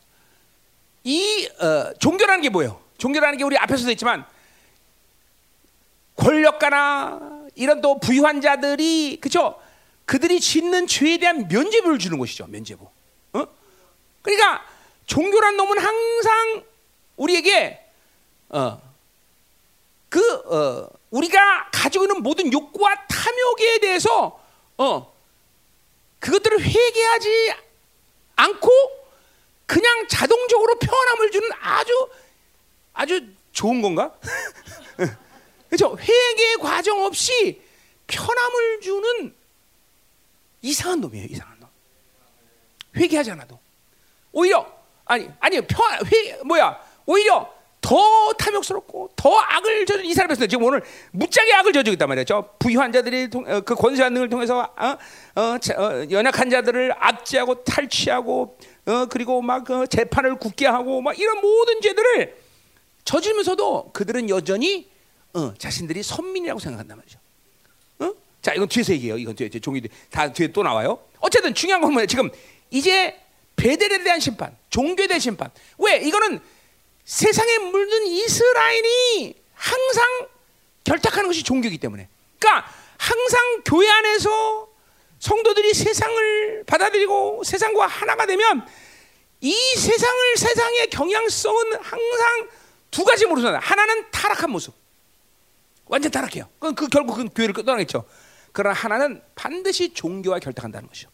이 1.03 1.47
어, 1.59 1.93
종교라는 1.99 2.41
게 2.41 2.49
뭐예요? 2.49 2.81
종교라는 2.97 3.37
게 3.37 3.43
우리 3.43 3.57
앞에서도 3.57 3.89
했지만 3.91 4.25
권력가나 6.15 7.47
이런 7.55 7.81
또 7.81 7.99
부유한 7.99 8.41
자들이 8.41 9.17
그죠? 9.21 9.59
그들이 10.05 10.39
짓는 10.39 10.87
죄에 10.87 11.17
대한 11.17 11.47
면죄부를 11.47 11.99
주는 11.99 12.17
것이죠. 12.17 12.47
면죄부. 12.47 12.87
어? 14.29 14.35
그러니까 14.35 14.65
종교란 15.07 15.57
놈은 15.57 15.79
항상 15.79 16.63
우리에게 17.17 17.83
어, 18.49 18.81
그 20.07 20.33
어, 20.45 20.89
우리가 21.09 21.69
가지고 21.71 22.05
있는 22.05 22.21
모든 22.21 22.53
욕구와 22.53 23.07
탐욕에 23.07 23.79
대해서 23.79 24.39
어, 24.77 25.13
그것들을 26.19 26.61
회개하지 26.61 27.53
않고 28.35 28.69
그냥 29.65 30.07
자동적으로 30.07 30.77
편함을 30.79 31.31
주는 31.31 31.49
아주 31.59 32.09
아주 32.93 33.27
좋은 33.51 33.81
건가? 33.81 34.13
그렇죠? 35.69 35.97
회개 35.99 36.55
과정 36.55 37.03
없이 37.03 37.61
편함을 38.07 38.81
주는 38.81 39.35
이상한 40.61 41.01
놈이에요. 41.01 41.27
이상한 41.29 41.59
놈. 41.59 41.69
회개하지 42.95 43.31
않아도 43.31 43.59
오히려 44.31 44.65
아니 45.05 45.29
아니 45.39 45.61
편회 45.61 46.39
뭐야 46.45 46.79
오히려 47.05 47.59
더 47.81 48.33
탐욕스럽고 48.33 49.11
더 49.15 49.35
악을 49.37 49.85
저지 49.85 50.05
이 50.05 50.13
사람에서 50.13 50.45
지금 50.47 50.65
오늘 50.65 50.81
무지하게 51.11 51.53
악을 51.53 51.73
저지고 51.73 51.93
있단 51.93 52.07
말이에요. 52.09 52.25
저 52.25 52.49
부유한 52.59 52.91
자들이 52.91 53.29
통, 53.29 53.45
어, 53.47 53.61
그 53.61 53.73
권세한 53.73 54.13
등을 54.13 54.29
통해서 54.29 54.59
어, 54.77 55.41
어, 55.41 55.57
자, 55.59 55.73
어, 55.77 56.05
연약한 56.11 56.49
자들을 56.49 56.93
압제하고 56.97 57.63
탈취하고 57.63 58.57
어, 58.85 59.05
그리고 59.09 59.41
막 59.41 59.69
어, 59.71 59.85
재판을 59.85 60.35
굳게 60.35 60.67
하고 60.67 61.01
막 61.01 61.17
이런 61.17 61.41
모든 61.41 61.81
죄들을 61.81 62.35
저지면서도 63.05 63.91
그들은 63.93 64.29
여전히 64.29 64.89
어, 65.33 65.53
자신들이 65.57 66.03
선민이라고 66.03 66.59
생각한단 66.59 66.97
말이죠. 66.97 67.19
어? 67.99 68.11
자, 68.41 68.53
이건 68.53 68.67
뒤에서 68.67 68.93
얘기해요. 68.93 69.17
이건 69.17 69.35
뒤에 69.35 69.49
종이 69.49 69.81
다 70.11 70.31
뒤에 70.31 70.47
또 70.47 70.63
나와요. 70.63 70.99
어쨌든 71.19 71.53
중요한 71.53 71.81
건 71.81 71.93
뭐예요? 71.93 72.07
지금 72.07 72.29
이제 72.69 73.17
베델에 73.59 74.03
대한 74.03 74.19
심판, 74.19 74.57
종교에 74.69 75.07
대한 75.07 75.19
심판. 75.19 75.51
왜? 75.77 75.97
이거는 75.97 76.39
세상에 77.03 77.57
물든 77.57 78.07
이스라엘이 78.07 79.35
항상 79.53 80.27
결탁하는 80.85 81.27
것이 81.27 81.43
종교이기 81.43 81.77
때문에. 81.77 82.07
그러니까 82.39 82.71
항상 82.97 83.61
교회 83.65 83.89
안에서 83.89 84.69
성도들이 85.19 85.73
세상을 85.73 86.63
받아들이고 86.65 87.43
세상과 87.43 87.87
하나가 87.87 88.25
되면 88.25 88.65
이 89.41 89.53
세상을 89.53 90.37
세상의 90.37 90.89
경향성은 90.89 91.73
항상 91.81 92.49
두 92.91 93.03
가지 93.03 93.25
모습이다. 93.25 93.59
하나는 93.59 94.09
타락한 94.11 94.49
모습. 94.49 94.73
완전 95.85 96.11
타락해요. 96.11 96.49
그, 96.59 96.73
그 96.73 96.87
결국 96.87 97.15
그 97.15 97.27
교회를 97.35 97.53
떠나겠죠. 97.65 98.05
그러나 98.53 98.73
하나는 98.73 99.21
반드시 99.35 99.93
종교와 99.93 100.39
결탁한다는 100.39 100.87
것이죠. 100.87 101.09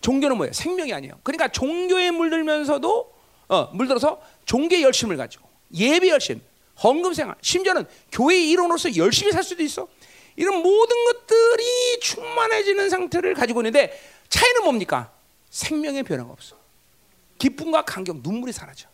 종교는 0.00 0.36
뭐예요? 0.36 0.52
생명이 0.52 0.92
아니에요. 0.92 1.18
그러니까 1.22 1.48
종교에 1.48 2.10
물들면서도 2.10 3.12
어, 3.48 3.64
물들어서 3.72 4.20
종교의 4.44 4.82
열심을 4.82 5.16
가지고 5.16 5.48
예배 5.74 6.08
열심, 6.08 6.40
헌금 6.82 7.14
생활, 7.14 7.34
심지어는 7.40 7.86
교회 8.12 8.38
일원으로서 8.38 8.96
열심히 8.96 9.32
살 9.32 9.42
수도 9.42 9.62
있어. 9.62 9.88
이런 10.36 10.62
모든 10.62 11.04
것들이 11.04 12.00
충만해지는 12.00 12.90
상태를 12.90 13.34
가지고 13.34 13.60
있는데 13.60 13.98
차이는 14.28 14.62
뭡니까? 14.62 15.10
생명의 15.50 16.04
변화가 16.04 16.30
없어. 16.30 16.56
기쁨과 17.38 17.82
감격, 17.82 18.18
눈물이 18.22 18.52
사라져. 18.52 18.88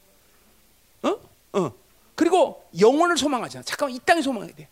어? 1.02 1.18
어. 1.52 1.72
그리고 2.14 2.64
영혼을 2.78 3.16
소망하잖아. 3.16 3.62
잠깐만 3.64 3.94
이 3.94 4.00
땅에 4.04 4.22
소망해야 4.22 4.54
돼. 4.54 4.68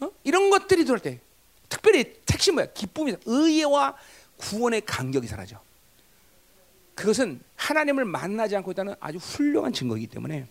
어? 0.00 0.10
이런 0.24 0.48
것들이 0.50 0.84
들어올 0.84 1.00
때 1.00 1.20
특별히 1.68 2.14
택시 2.24 2.50
뭐야? 2.52 2.66
기쁨이 2.72 3.14
의외와 3.26 3.94
구원의 4.40 4.82
간격이 4.82 5.26
사라져. 5.26 5.60
그것은 6.94 7.40
하나님을 7.56 8.04
만나지 8.04 8.56
않고 8.56 8.72
있다는 8.72 8.94
아주 9.00 9.18
훌륭한 9.18 9.72
증거이기 9.72 10.06
때문에 10.08 10.46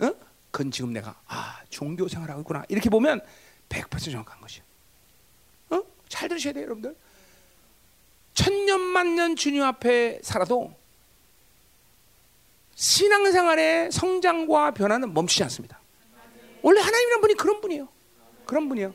어? 0.00 0.14
그건 0.50 0.70
지금 0.70 0.92
내가 0.92 1.16
아 1.26 1.60
종교 1.70 2.06
생활하고 2.06 2.40
있구나 2.42 2.64
이렇게 2.68 2.90
보면 2.90 3.20
100% 3.68 4.12
정확한 4.12 4.40
것이야. 4.40 4.62
어? 5.70 5.82
잘 6.08 6.28
들으셔야 6.28 6.52
돼요 6.52 6.64
여러분들. 6.64 6.94
천년만년 8.34 9.36
주님 9.36 9.62
앞에 9.62 10.20
살아도 10.22 10.74
신앙생활의 12.74 13.92
성장과 13.92 14.72
변화는 14.72 15.14
멈추지 15.14 15.42
않습니다. 15.44 15.80
원래 16.62 16.80
하나님이란 16.80 17.20
분이 17.20 17.34
그런 17.34 17.60
분이에요. 17.60 17.88
그런 18.44 18.68
분이에요. 18.68 18.94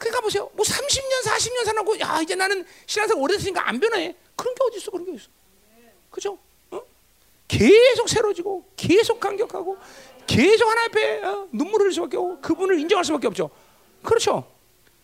그러니까 0.00 0.22
보세요. 0.22 0.50
뭐 0.54 0.64
30년, 0.64 1.22
40년 1.24 1.64
살고, 1.66 2.00
야, 2.00 2.20
이제 2.22 2.34
나는 2.34 2.64
신앙생활 2.86 3.22
오래됐으니까 3.22 3.68
안 3.68 3.78
변해. 3.78 4.16
그런 4.34 4.54
게 4.54 4.64
어디 4.64 4.78
있어? 4.78 4.90
그런 4.90 5.04
게 5.04 5.12
어디 5.12 5.20
있어? 5.20 5.28
그죠? 6.10 6.38
어? 6.70 6.80
계속 7.46 8.08
새로지고, 8.08 8.64
계속 8.76 9.20
감격하고, 9.20 9.76
계속 10.26 10.70
하나 10.70 10.84
앞에 10.86 11.22
어? 11.22 11.48
눈물을 11.52 11.84
흘릴 11.84 11.92
수밖에 11.92 12.16
없고, 12.16 12.40
그분을 12.40 12.78
인정할 12.78 13.04
수밖에 13.04 13.26
없죠. 13.26 13.50
그렇죠? 14.02 14.50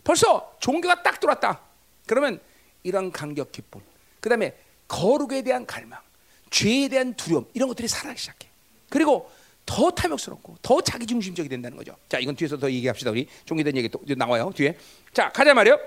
벌써 0.03 0.57
종교가 0.61 1.03
딱 1.03 1.21
들어왔다. 1.21 1.61
그러면 2.07 2.41
이런 2.83 3.13
감격, 3.13 3.53
기쁨, 3.53 3.83
그 4.21 4.31
다음에 4.31 4.57
거룩에 4.89 5.43
대한 5.43 5.67
갈망, 5.67 6.01
죄에 6.49 6.89
대한 6.89 7.13
두려움 7.13 7.45
이런 7.53 7.69
것들이 7.69 7.87
살아나기 7.87 8.19
시작해. 8.19 8.49
그리고 8.89 9.31
더 9.67 9.91
탐욕스럽고 9.91 10.57
더 10.63 10.81
자기중심적이 10.81 11.49
된다는 11.49 11.77
거죠. 11.77 11.95
자, 12.09 12.19
이건 12.19 12.37
뒤에서 12.37 12.57
더 12.57 12.71
얘기합시다. 12.71 13.11
우리 13.11 13.29
종교된 13.45 13.77
얘기 13.77 13.89
또 13.89 14.01
나와요 14.17 14.53
뒤에. 14.55 14.79
자, 15.13 15.31
가자 15.31 15.53
말이요. 15.53 15.79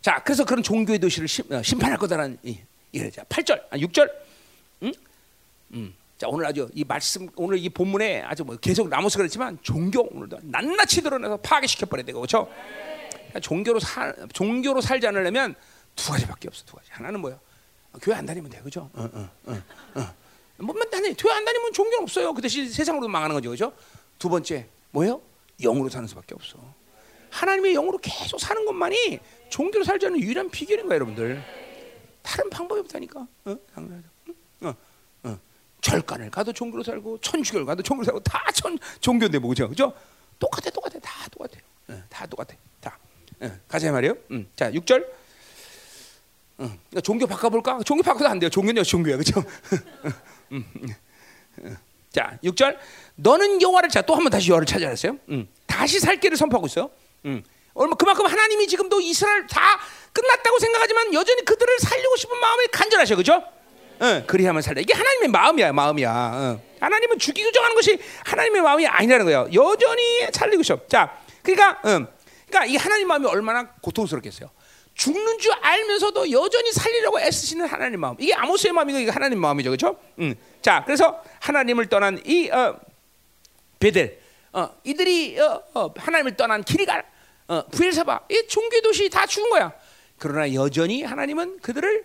자, 0.00 0.22
그래서 0.24 0.44
그런 0.44 0.62
종교의 0.62 0.98
도시를 1.00 1.28
심, 1.28 1.52
어, 1.52 1.62
심판할 1.62 1.98
거다라는 1.98 2.38
이, 2.42 2.58
이래자 2.92 3.24
8절, 3.24 3.64
아, 3.70 3.76
6절. 3.76 4.10
응? 4.84 4.92
음. 5.74 5.94
자, 6.16 6.28
오늘 6.28 6.46
아주 6.46 6.70
이 6.74 6.84
말씀 6.84 7.28
오늘 7.34 7.58
이 7.58 7.68
본문에 7.68 8.22
아주 8.22 8.44
뭐 8.44 8.56
계속 8.56 8.88
나머서 8.88 9.18
그랬지만 9.18 9.58
종교 9.62 10.02
오늘도 10.14 10.38
낱낱이 10.42 11.02
드러내서 11.02 11.36
파괴시켜 11.38 11.86
버려야 11.86 12.04
되고 12.04 12.20
그렇죠? 12.20 12.48
종교로 13.40 13.80
살 13.80 14.14
종교로 14.32 14.80
살지 14.80 15.06
않으려면 15.08 15.56
두 15.96 16.12
가지밖에 16.12 16.46
없어. 16.46 16.64
두 16.64 16.76
가지. 16.76 16.88
하나는 16.92 17.20
뭐야? 17.20 17.38
교회 18.00 18.14
안 18.14 18.24
다니면 18.24 18.50
돼, 18.50 18.60
그죠? 18.60 18.88
어, 18.94 19.02
어, 19.12 19.30
어, 19.46 19.62
어. 19.96 20.14
뭐만 20.62 20.88
다니, 20.90 21.14
교회 21.16 21.32
안 21.34 21.44
다니면 21.44 21.72
종교는 21.72 22.02
없어요. 22.04 22.32
그 22.32 22.40
대신 22.42 22.70
세상으로 22.70 23.08
망하는 23.08 23.34
거죠, 23.34 23.50
그죠? 23.50 23.72
두 24.18 24.28
번째 24.28 24.66
뭐예요? 24.92 25.20
영으로 25.60 25.88
사는 25.88 26.06
수밖에 26.08 26.34
없어. 26.34 26.58
하나님의 27.30 27.72
영으로 27.74 27.98
계속 27.98 28.38
사는 28.38 28.64
것만이 28.64 29.18
종교로 29.48 29.84
살지 29.84 30.06
않는 30.06 30.20
유일한 30.20 30.50
비결인 30.50 30.86
거예요, 30.86 30.94
여러분들. 30.96 31.42
다른 32.22 32.50
방법이 32.50 32.80
없다니까. 32.80 33.20
어? 33.44 33.56
어, 34.62 34.74
어. 35.24 35.38
절간을 35.80 36.30
가도 36.30 36.52
종교로 36.52 36.82
살고 36.84 37.18
천주교를 37.18 37.66
가도 37.66 37.82
종교로 37.82 38.04
살고 38.04 38.20
다 38.20 38.40
천 38.54 38.78
종교인데 39.00 39.38
뭐죠, 39.38 39.68
그죠? 39.68 39.92
똑같아, 40.38 40.70
똑같아, 40.70 40.98
다 41.00 41.26
똑같아, 41.30 41.58
어, 41.88 42.02
다 42.08 42.26
똑같아, 42.26 42.54
다. 42.80 42.98
어, 43.40 43.50
가자 43.66 43.90
말이요. 43.90 44.14
음. 44.30 44.48
자, 44.54 44.70
6절. 44.70 45.04
응. 46.60 46.66
그러니까 46.90 47.00
종교 47.00 47.26
바꿔볼까? 47.26 47.80
종교 47.84 48.02
바꿔도 48.02 48.28
안 48.28 48.38
돼요. 48.38 48.50
종교는 48.50 48.84
종교야, 48.84 49.16
그렇죠? 49.16 49.42
자, 52.12 52.38
6절. 52.44 52.76
너는 53.16 53.62
여호와를 53.62 53.88
자또한 53.88 54.22
번 54.22 54.30
다시 54.30 54.50
여호와를 54.50 54.66
찾아냈어요. 54.66 55.16
응. 55.30 55.48
다시 55.66 55.98
살 55.98 56.20
길을 56.20 56.36
선포하고 56.36 56.66
있어요. 56.66 56.90
응. 57.26 57.42
얼마 57.74 57.94
그만큼 57.94 58.26
하나님이 58.26 58.68
지금도 58.68 59.00
이스라엘 59.00 59.46
다 59.46 59.60
끝났다고 60.12 60.58
생각하지만 60.58 61.14
여전히 61.14 61.42
그들을 61.44 61.78
살리고 61.78 62.16
싶은 62.16 62.38
마음이 62.38 62.66
간절하셔, 62.70 63.16
그렇죠? 63.16 63.42
응. 64.02 64.24
그리하면 64.26 64.60
살려. 64.60 64.80
이게 64.80 64.92
하나님의 64.92 65.28
마음이야, 65.28 65.72
마음이야. 65.72 66.32
응. 66.34 66.62
하나님은 66.80 67.18
죽이고 67.18 67.50
정하는 67.52 67.74
것이 67.74 67.98
하나님의 68.24 68.60
마음이 68.60 68.86
아니라는 68.86 69.24
거예요. 69.24 69.48
여전히 69.54 70.26
살리고 70.32 70.62
싶어. 70.62 70.86
자, 70.88 71.18
그러니까, 71.42 71.80
응. 71.86 72.06
그러니까 72.46 72.66
이 72.66 72.76
하나님 72.76 73.08
마음이 73.08 73.26
얼마나 73.26 73.70
고통스럽겠어요. 73.80 74.50
죽는 75.02 75.38
줄 75.38 75.52
알면서도 75.60 76.30
여전히 76.30 76.70
살리려고 76.70 77.18
애쓰시는 77.18 77.66
하나님 77.66 77.98
마음. 77.98 78.14
이게 78.20 78.32
아모스의 78.34 78.72
마음이고 78.72 79.00
이게 79.00 79.10
하나님 79.10 79.40
마음이죠, 79.40 79.70
그렇죠? 79.70 79.98
음. 80.20 80.36
자, 80.60 80.84
그래서 80.86 81.20
하나님을 81.40 81.88
떠난 81.88 82.22
이 82.24 82.48
어, 82.50 82.78
베델, 83.80 84.20
어, 84.52 84.70
이들이 84.84 85.40
어, 85.40 85.60
어, 85.74 85.92
하나님을 85.96 86.36
떠난 86.36 86.62
기리갈, 86.62 87.04
어, 87.48 87.64
부엘사바, 87.66 88.26
이 88.30 88.46
종교 88.46 88.80
도시 88.80 89.10
다 89.10 89.26
죽은 89.26 89.50
거야. 89.50 89.72
그러나 90.18 90.54
여전히 90.54 91.02
하나님은 91.02 91.58
그들을 91.58 92.04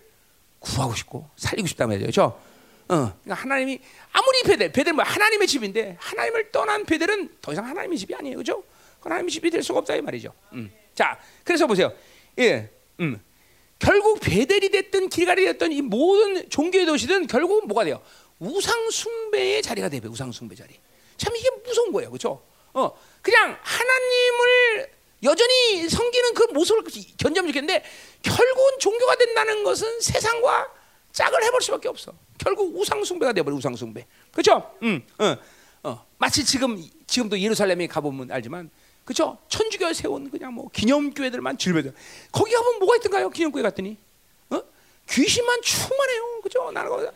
구하고 0.58 0.92
싶고 0.96 1.30
살리고 1.36 1.68
싶단 1.68 1.86
말이죠, 1.86 2.02
그렇죠? 2.04 2.40
어, 2.88 3.12
그러니까 3.22 3.34
하나님이 3.34 3.78
아무리 4.10 4.42
베델, 4.42 4.72
베델 4.72 4.92
뭐 4.92 5.04
하나님의 5.04 5.46
집인데 5.46 5.98
하나님을 6.00 6.50
떠난 6.50 6.84
베델은 6.84 7.36
더 7.40 7.52
이상 7.52 7.64
하나님의 7.64 7.96
집이 7.96 8.12
아니에요, 8.12 8.38
그죠? 8.38 8.64
하나님의 9.02 9.30
집이 9.30 9.50
될 9.50 9.62
수가 9.62 9.78
없다 9.78 9.94
이 9.94 10.00
말이죠. 10.00 10.32
음. 10.54 10.72
자, 10.96 11.16
그래서 11.44 11.68
보세요. 11.68 11.92
예, 12.40 12.68
음. 13.00 13.22
결국 13.78 14.20
베델이 14.20 14.70
됐든 14.70 15.08
길갈이 15.08 15.44
됐든 15.44 15.72
이 15.72 15.82
모든 15.82 16.48
종교의 16.50 16.86
도시든 16.86 17.26
결국 17.26 17.66
뭐가 17.66 17.84
돼요? 17.84 18.02
우상 18.38 18.90
숭배의 18.90 19.62
자리가 19.62 19.88
돼요. 19.88 20.02
우상 20.06 20.32
숭배 20.32 20.54
자리. 20.54 20.74
참 21.16 21.34
이게 21.36 21.48
무서운 21.64 21.92
거예요, 21.92 22.10
그렇죠? 22.10 22.42
어, 22.72 22.92
그냥 23.22 23.56
하나님을 23.60 24.90
여전히 25.22 25.88
섬기는 25.88 26.34
그 26.34 26.44
모습을 26.52 26.84
견제하면 27.18 27.52
좋겠는데 27.52 27.84
결국은 28.22 28.78
종교가 28.78 29.16
된다는 29.16 29.64
것은 29.64 30.00
세상과 30.00 30.72
짝을 31.12 31.42
해볼 31.44 31.60
수밖에 31.62 31.88
없어. 31.88 32.12
결국 32.38 32.76
우상 32.76 33.02
숭배가 33.02 33.32
돼버려 33.32 33.56
우상 33.56 33.74
숭배. 33.74 34.06
그렇죠? 34.30 34.72
음, 34.82 35.04
어, 35.18 35.36
어. 35.82 36.06
마치 36.18 36.44
지금 36.44 36.80
지금도 37.06 37.40
예루살렘에 37.40 37.86
가보면 37.88 38.30
알지만, 38.30 38.70
그렇죠? 39.08 39.38
천주교 39.48 39.90
세운 39.94 40.30
그냥 40.30 40.52
뭐 40.52 40.68
기념교회들만 40.70 41.56
질배들. 41.56 41.94
거기 42.30 42.52
가면 42.52 42.78
뭐가 42.78 42.96
있던가요? 42.96 43.30
기념교회 43.30 43.62
갔더니, 43.62 43.96
어? 44.50 44.60
귀신만 45.08 45.62
충만해요. 45.62 46.40
그렇죠? 46.42 46.70
나는 46.72 46.90
거, 46.90 47.10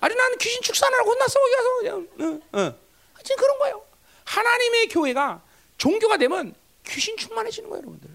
아니 0.00 0.14
나는 0.14 0.36
귀신 0.36 0.60
축산하라고 0.60 1.10
혼났어 1.12 1.40
거기 1.40 1.52
가서 1.54 1.78
그냥, 1.78 2.08
어, 2.52 2.58
어. 2.58 2.74
하여튼 3.14 3.36
그런 3.38 3.58
거예요. 3.58 3.82
하나님의 4.26 4.88
교회가 4.88 5.40
종교가 5.78 6.18
되면 6.18 6.54
귀신 6.86 7.16
충만해지는 7.16 7.70
거예요, 7.70 7.80
여러분들. 7.84 8.10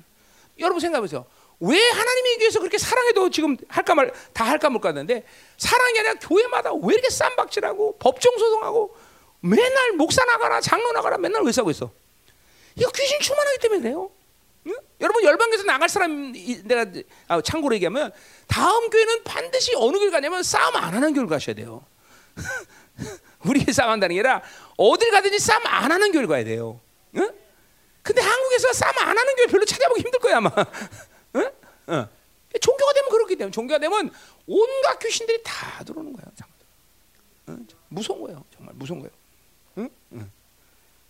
여러분 0.60 0.80
생각해보세요. 0.80 1.26
왜 1.62 1.82
하나님의 1.90 2.38
교회에서 2.38 2.60
그렇게 2.60 2.78
사랑해도 2.78 3.32
지금 3.32 3.58
할까 3.70 3.96
말 3.96 4.12
다 4.34 4.44
할까 4.44 4.70
말까 4.70 4.90
하는데 4.90 5.24
사랑이 5.58 5.98
아니라 6.00 6.14
교회마다 6.16 6.72
왜 6.76 6.94
이렇게 6.94 7.10
쌈박질하고 7.10 7.98
법정 7.98 8.38
소송하고 8.38 8.96
맨날 9.40 9.94
목사 9.94 10.24
나가라 10.26 10.62
장로 10.62 10.92
나가라 10.92 11.18
맨날 11.18 11.42
왜 11.44 11.52
싸고 11.52 11.72
있어? 11.72 11.92
이거 12.76 12.92
귀신 12.92 13.20
충만하기 13.20 13.58
때문에 13.60 13.82
그래요. 13.82 14.12
응? 14.68 14.74
여러분 15.00 15.24
열방에서 15.24 15.64
나갈 15.64 15.90
사람 15.90 16.32
내가 16.32 16.86
아, 17.28 17.42
참고로 17.42 17.76
얘기하면 17.76 18.12
다음 18.48 18.90
교회는 18.90 19.24
반드시 19.24 19.74
어느 19.76 19.98
교회 19.98 20.10
가냐면 20.10 20.44
싸움 20.44 20.76
안 20.76 20.94
하는 20.94 21.14
교회 21.14 21.26
가셔야 21.26 21.56
돼요. 21.56 21.86
우리 23.46 23.62
싸움한다는 23.72 24.16
게 24.16 24.20
아니라 24.20 24.42
어딜 24.78 25.12
가든지 25.12 25.40
싸움 25.40 25.66
안 25.68 25.92
하는 25.92 26.12
교회 26.12 26.26
가야 26.26 26.44
돼요. 26.44 26.80
응? 27.16 27.32
근데 28.02 28.22
한국에서 28.22 28.74
싸움 28.74 28.98
안 29.00 29.18
하는 29.18 29.36
교회 29.36 29.46
별로 29.48 29.66
찾아보기 29.66 30.02
힘들 30.02 30.20
거야 30.20 30.38
아마. 30.38 30.52
응? 31.36 31.52
어. 31.88 32.10
종교가 32.60 32.94
되면 32.94 33.10
그렇게 33.10 33.36
되면 33.36 33.52
종교가 33.52 33.80
되면 33.80 34.12
온갖 34.48 35.00
귀신들이 35.00 35.42
다 35.44 35.84
들어오는 35.84 36.14
거예요. 36.14 36.32
응? 37.50 37.68
무서운 37.90 38.22
거예요. 38.22 38.44
정말 38.56 38.74
무서운 38.76 39.00
거예요. 39.02 39.12
응? 39.78 39.90
응. 40.14 40.32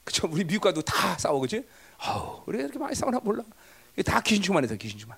그쵸? 0.05 0.29
우리 0.31 0.45
미국 0.45 0.61
가도 0.63 0.81
다 0.81 1.17
싸워, 1.17 1.39
그치? 1.41 1.65
아우, 1.97 2.41
우리가 2.45 2.63
이렇게 2.63 2.79
많이 2.79 2.95
싸우나 2.95 3.19
몰라. 3.19 3.43
다 4.05 4.21
귀신 4.21 4.41
충만해서 4.41 4.75
귀신 4.75 4.97
충만. 4.99 5.17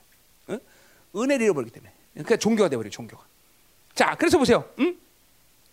응? 0.50 0.60
은혜를 1.16 1.44
잃어버리기 1.46 1.72
때문에. 1.74 1.92
그러니까 2.14 2.38
종교가 2.38 2.70
돼버려 2.70 2.90
종교가. 2.90 3.24
자, 3.94 4.16
그래서 4.18 4.38
보세요. 4.38 4.68
응? 4.80 4.98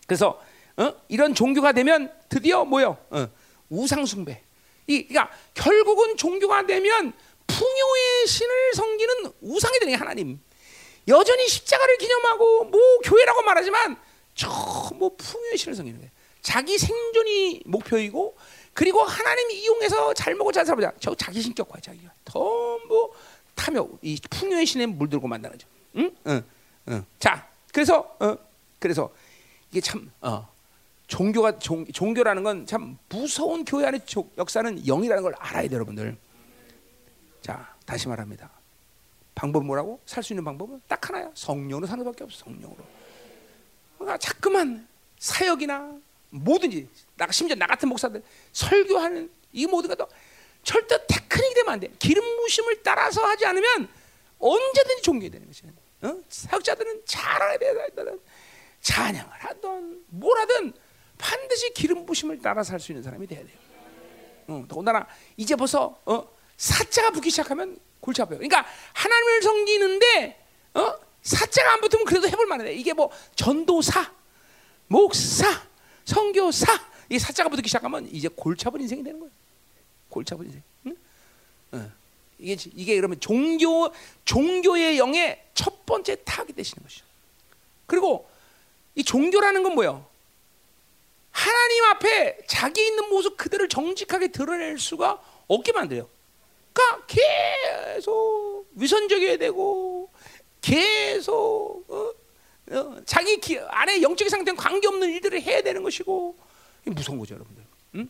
그래서 0.07 0.43
어? 0.77 0.93
이런 1.09 1.35
종교가 1.35 1.73
되면 1.73 2.13
드디어 2.29 2.65
뭐요? 2.65 2.99
어. 3.11 3.29
우상 3.71 4.05
숭배. 4.05 4.43
이, 4.87 5.07
그러니까 5.07 5.35
결국은 5.55 6.17
종교가 6.17 6.67
되면 6.67 7.13
풍요의 7.47 8.27
신을 8.27 8.75
섬기는 8.75 9.33
우상이 9.41 9.79
되는 9.79 9.93
게 9.93 9.97
하나님. 9.97 10.41
여전히 11.07 11.47
십자가를 11.49 11.99
기념하고 11.99 12.65
뭐 12.65 12.81
교회라고 13.05 13.43
말하지만 13.43 13.97
저 14.35 14.75
뭐 14.97 15.15
풍요의 15.17 15.57
신을 15.59 15.75
섬기는 15.77 16.01
거예요. 16.01 16.11
자기 16.43 16.79
생존이 16.79 17.63
목표이고 17.67 18.37
그리고 18.75 19.03
하나님 19.03 19.51
이용해서 19.53 20.13
잘 20.15 20.35
먹고 20.35 20.53
잘 20.53 20.67
살자. 20.67 20.93
저 21.01 21.15
자기 21.15 21.41
신격화 21.41 21.81
자기가 21.81 22.13
전부 22.25 23.13
탐욕 23.55 23.99
이 24.03 24.19
풍요의 24.31 24.67
신에 24.67 24.87
물들고 24.87 25.29
만나는 25.29 25.57
죠. 25.59 25.69
응? 25.97 26.11
응. 26.27 26.45
응. 26.89 27.05
자, 27.19 27.49
그래서 27.73 28.01
어 28.21 28.37
그래서 28.81 29.11
이게 29.71 29.81
참 29.81 30.11
어. 30.21 30.53
종교가 31.07 31.59
종, 31.59 31.85
종교라는 31.87 32.43
건 32.43 32.67
참 32.67 32.97
무서운 33.11 33.65
교회 33.65 33.87
안의 33.87 34.01
역사는 34.39 34.85
영이라는 34.87 35.23
걸 35.23 35.35
알아야 35.39 35.63
돼요, 35.69 35.75
여러분들. 35.75 36.17
자, 37.43 37.75
다시 37.87 38.09
말합니다. 38.09 38.51
방법 39.35 39.65
뭐라고? 39.67 40.01
살 40.07 40.23
수 40.23 40.33
있는 40.33 40.45
방법은 40.45 40.81
딱 40.89 41.07
하나야. 41.09 41.31
성령으로 41.35 41.87
사는 41.87 42.03
것밖에 42.05 42.25
없어. 42.25 42.45
성령으로. 42.45 42.79
그러니까 43.99 44.17
자꾸만 44.19 44.89
사역이나 45.19 45.93
뭐든지 46.35 46.89
나 47.17 47.31
심지어 47.31 47.57
나 47.57 47.67
같은 47.67 47.89
목사들 47.89 48.23
설교하는 48.53 49.31
이 49.53 49.67
모든 49.67 49.89
것도 49.89 50.09
절대 50.63 50.99
테크닉이 51.07 51.55
되면 51.55 51.73
안 51.75 51.81
돼. 51.81 51.89
기름 51.99 52.25
부심을 52.39 52.83
따라서 52.83 53.25
하지 53.25 53.47
않으면 53.47 53.89
언제든지 54.39 55.03
종교가 55.03 55.31
되는 55.33 55.47
것이 55.47 55.63
어? 56.03 56.19
사역자들은 56.29 57.03
돼. 57.07 58.19
찬양을 58.81 59.31
하든 59.31 60.05
뭘 60.09 60.39
하든 60.41 60.73
반드시 61.17 61.73
기름 61.73 62.05
부심을 62.05 62.41
따라 62.41 62.63
살 62.63 62.81
수 62.81 62.93
있는 62.93 63.03
사람이 63.03 63.27
돼야 63.27 63.45
돼요. 63.45 63.57
어, 64.49 64.65
더군다나 64.69 65.07
이제 65.37 65.57
벌써 65.57 65.99
어, 66.05 66.29
사자가 66.57 67.11
붙기 67.11 67.31
시작하면 67.31 67.79
골치 68.01 68.21
아파요. 68.21 68.39
그러니까 68.39 68.67
하나님을 68.93 69.43
섬기는데 69.43 70.47
어? 70.75 70.95
사자가 71.23 71.75
안 71.75 71.81
붙으면 71.81 72.05
그래도 72.05 72.29
해볼 72.29 72.47
만해. 72.47 72.75
이게 72.75 72.93
뭐 72.93 73.11
전도사, 73.37 74.13
목사, 74.89 75.47
선교사 76.05 76.67
이 77.09 77.19
사자가 77.19 77.49
붙기 77.49 77.69
시작하면 77.69 78.09
이제 78.11 78.29
아픈 78.29 78.81
인생이 78.81 79.03
되는 79.03 79.21
거예요. 79.21 79.33
아픈 80.11 80.47
인생. 80.47 80.63
응? 80.87 80.97
어. 81.73 81.91
이게 82.39 82.57
이게 82.75 82.97
그러면 82.97 83.21
종교 83.21 83.93
종교의 84.25 84.99
영의 84.99 85.43
첫 85.55 85.87
번째 85.87 86.17
타이 86.25 86.47
되시는 86.47 86.83
것이죠. 86.83 87.05
그리고 87.87 88.29
이 88.95 89.05
종교라는 89.05 89.63
건 89.63 89.75
뭐예요? 89.75 90.07
하나님 91.31 91.85
앞에 91.85 92.39
자기 92.47 92.87
있는 92.87 93.09
모습 93.09 93.37
그대로 93.37 93.67
정직하게 93.67 94.29
드러낼 94.29 94.79
수가 94.79 95.21
없게 95.49 95.73
만들어요. 95.73 96.09
그러니까 96.73 97.07
계속 97.07 98.67
위선적이어야 98.75 99.37
되고 99.39 100.11
계속 100.61 101.85
어, 101.89 102.13
어, 102.71 102.97
자기 103.05 103.39
기, 103.41 103.59
안에 103.59 104.01
영적인 104.03 104.31
상태는 104.31 104.57
관계없는 104.57 105.09
일들을 105.11 105.41
해야 105.43 105.63
되는 105.63 105.83
것이고 105.83 106.37
무서운 106.87 107.19
거죠, 107.19 107.35
여러분들. 107.35 107.65
응? 107.97 108.09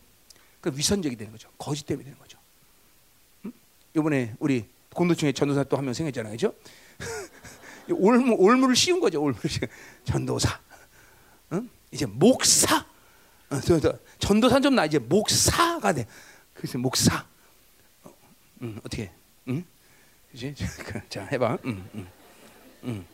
그 0.61 0.71
위선적이 0.75 1.15
되는 1.15 1.31
거죠. 1.31 1.49
거짓 1.57 1.85
때문에 1.85 2.05
되는 2.05 2.17
거죠. 2.19 2.37
응? 3.45 3.51
이번에 3.95 4.33
우리 4.39 4.65
공동중에 4.93 5.31
전도사 5.33 5.63
또 5.65 5.77
한 5.77 5.85
명 5.85 5.93
생겼잖아요, 5.93 6.31
그죠? 6.33 6.53
올무 7.91 8.35
올무를 8.37 8.75
씌운 8.75 8.99
거죠, 8.99 9.21
올무를 9.21 9.49
씌운 9.49 9.67
전도사. 10.05 10.59
응? 11.53 11.69
이제 11.91 12.05
목사. 12.05 12.77
어, 13.49 13.59
전도사 14.19 14.59
좀나 14.61 14.85
이제 14.85 14.97
목사가 14.99 15.93
돼. 15.93 16.07
그래서 16.53 16.77
목사. 16.77 17.25
음, 18.61 18.79
어떻게? 18.83 19.11
응? 19.49 19.63
그지? 20.31 20.55
자, 21.09 21.25
해봐. 21.25 21.57
음, 21.65 21.69
음, 21.75 21.89
음, 21.93 22.07
음. 22.85 23.05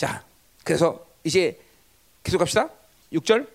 자, 0.00 0.24
그래서 0.64 1.04
이제 1.24 1.60
계속 2.24 2.38
갑시다. 2.38 2.70
6절. 3.12 3.46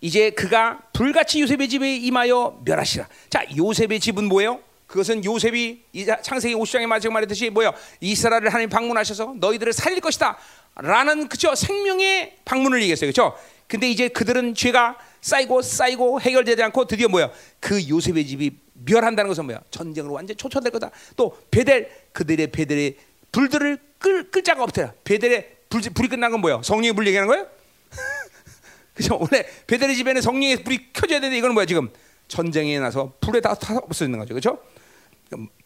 이제 0.00 0.30
그가 0.30 0.80
불같이 0.92 1.40
요셉의 1.40 1.68
집에 1.68 1.94
임하여 1.98 2.62
멸하시라. 2.64 3.06
자, 3.30 3.44
요셉의 3.56 4.00
집은 4.00 4.24
뭐예요? 4.24 4.58
그것은 4.88 5.24
요셉이 5.24 5.84
창세기 6.22 6.56
50장에 6.56 6.86
마지막 6.86 7.12
말했듯이 7.12 7.50
뭐요? 7.50 7.72
이스라엘을 8.00 8.48
하나님 8.48 8.68
방문하셔서 8.70 9.36
너희들을 9.38 9.72
살릴 9.72 10.00
것이다. 10.00 10.36
라는 10.74 11.28
그죠 11.28 11.54
생명의 11.54 12.38
방문을 12.44 12.80
얘기했어요. 12.80 13.10
그죠? 13.10 13.38
근데 13.68 13.88
이제 13.88 14.08
그들은 14.08 14.56
죄가 14.56 14.98
쌓이고 15.20 15.62
쌓이고 15.62 16.20
해결되지 16.20 16.60
않고 16.60 16.86
드디어 16.86 17.06
뭐야? 17.06 17.30
그 17.60 17.88
요셉의 17.88 18.26
집이 18.26 18.50
멸한다는 18.84 19.28
것은 19.28 19.44
뭐야? 19.44 19.60
전쟁으로 19.70 20.14
완전 20.14 20.36
초토될 20.36 20.72
거다. 20.72 20.90
또 21.14 21.38
베델 21.52 21.88
그들의 22.12 22.48
베델의 22.48 22.96
불들을 23.30 23.78
끌, 24.00 24.28
끌 24.32 24.42
자가 24.42 24.64
없더라. 24.64 24.94
베델의 25.04 25.57
불, 25.68 25.80
불이 25.82 26.08
끝난 26.08 26.30
건 26.30 26.40
뭐야? 26.40 26.62
성령의 26.62 26.92
불 26.92 27.06
얘기하는 27.06 27.28
거예요? 27.28 27.46
그죠? 28.94 29.18
원래 29.20 29.46
베델의 29.66 29.96
집에는 29.96 30.20
성령의 30.20 30.64
불이 30.64 30.92
켜져야 30.92 31.20
되는데 31.20 31.38
이거는 31.38 31.54
뭐야 31.54 31.66
지금? 31.66 31.90
전쟁에 32.26 32.78
나서 32.78 33.14
불에 33.20 33.40
다, 33.40 33.54
다 33.54 33.76
없어지는 33.78 34.18
거죠. 34.18 34.34
그죠? 34.34 34.62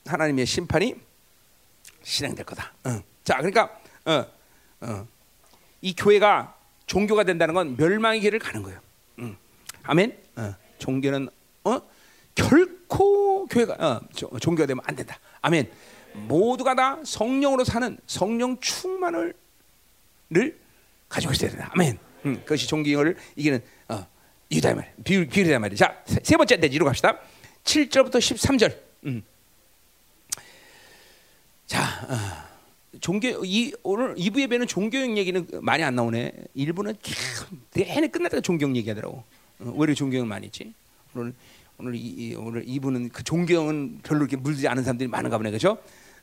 하나님의 0.06 0.46
심판이 0.46 0.94
실행될 2.02 2.44
거다. 2.44 2.72
어. 2.84 3.00
자, 3.24 3.36
그러니까 3.36 3.78
어, 4.04 4.26
어. 4.80 5.06
이 5.80 5.94
교회가 5.94 6.56
종교가 6.86 7.24
된다는 7.24 7.54
건 7.54 7.76
멸망의 7.76 8.20
길을 8.20 8.38
가는 8.38 8.62
거예요. 8.62 8.80
음. 9.18 9.36
아멘. 9.84 10.16
어. 10.36 10.54
종교는 10.78 11.28
어? 11.64 11.80
결코 12.34 13.46
교회가 13.46 13.74
어, 13.78 14.00
종교가 14.38 14.66
되면 14.66 14.82
안 14.86 14.96
된다. 14.96 15.18
아멘. 15.40 15.70
모두가 16.14 16.74
다 16.74 16.98
성령으로 17.04 17.64
사는 17.64 17.96
성령 18.06 18.58
충만을 18.60 19.34
가지고 21.08 21.32
있어야 21.32 21.50
된다. 21.50 21.70
아멘. 21.74 21.98
음, 22.26 22.36
그것이 22.40 22.66
존경을 22.66 23.16
이기는 23.36 23.60
어, 23.88 24.06
이유다 24.48 24.74
말. 24.74 24.92
비율 25.04 25.26
비율이다 25.26 25.58
말이야. 25.58 25.76
자, 25.76 26.02
세, 26.06 26.18
세 26.22 26.36
번째 26.36 26.58
대지로 26.58 26.84
갑시다. 26.86 27.18
7절부터 27.64 28.16
13절. 28.16 28.76
음. 29.06 29.22
자, 31.66 31.82
어, 32.08 32.96
종교 33.00 33.44
이 33.44 33.72
오늘 33.82 34.14
2부 34.14 34.40
예배는 34.40 34.66
종교형 34.66 35.16
얘기는 35.16 35.46
많이 35.60 35.82
안 35.82 35.94
나오네. 35.94 36.32
1부는 36.56 36.96
내내 37.74 38.08
끝났다가 38.08 38.40
종교형 38.40 38.76
얘기하더라고. 38.76 39.24
어, 39.60 39.64
왜 39.64 39.84
이렇게 39.84 39.94
종교형 39.94 40.28
많이 40.28 40.46
있지? 40.46 40.72
오늘 41.14 41.34
오늘 41.78 41.94
이, 41.94 41.98
이 41.98 42.34
오늘 42.34 42.64
2부는 42.64 43.12
그 43.12 43.22
종교형은 43.24 44.00
별로 44.02 44.20
이렇게 44.20 44.36
물들지 44.36 44.68
않은 44.68 44.82
사람들이 44.82 45.08
많은가 45.08 45.36
보네. 45.36 45.50
그렇죠? 45.50 45.78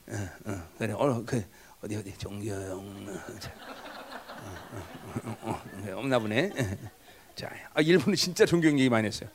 어, 0.08 0.30
어, 0.46 0.64
그래. 0.78 0.94
어, 0.94 1.24
그 1.26 1.44
어디 1.82 1.96
어디 1.96 2.18
종교형 2.18 3.06
없나 5.96 6.20
보네. 6.20 6.52
자, 7.36 7.50
아, 7.74 7.82
일본은 7.82 8.16
진짜 8.16 8.46
종교형 8.46 8.78
얘기 8.80 8.90
많이 8.90 9.08
했어요. 9.08 9.30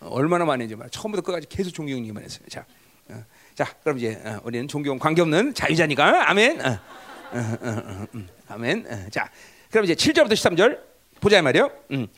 어, 0.00 0.08
얼마나 0.10 0.44
많이 0.44 0.62
했지 0.62 0.74
말. 0.74 0.88
처음부터 0.90 1.22
끝까지 1.22 1.46
계속 1.48 1.72
종교형 1.72 2.00
얘기만 2.00 2.22
했어요. 2.24 2.44
자, 2.48 2.64
어, 3.08 3.24
자, 3.54 3.64
그럼 3.82 3.98
이제 3.98 4.20
어, 4.24 4.40
우리는 4.44 4.66
종교형 4.68 4.98
관계 4.98 5.22
없는 5.22 5.54
자유자니까 5.54 6.30
아멘. 6.30 6.60
어, 6.60 6.68
어, 6.68 7.38
어, 7.38 7.68
어, 7.68 8.06
음, 8.14 8.28
아멘. 8.48 8.86
어, 8.88 9.06
자, 9.10 9.30
그럼 9.70 9.84
이제 9.84 9.94
7절부터 9.94 10.32
13절 10.32 10.80
보자 11.20 11.40
말이요. 11.42 11.70
음. 11.92 12.08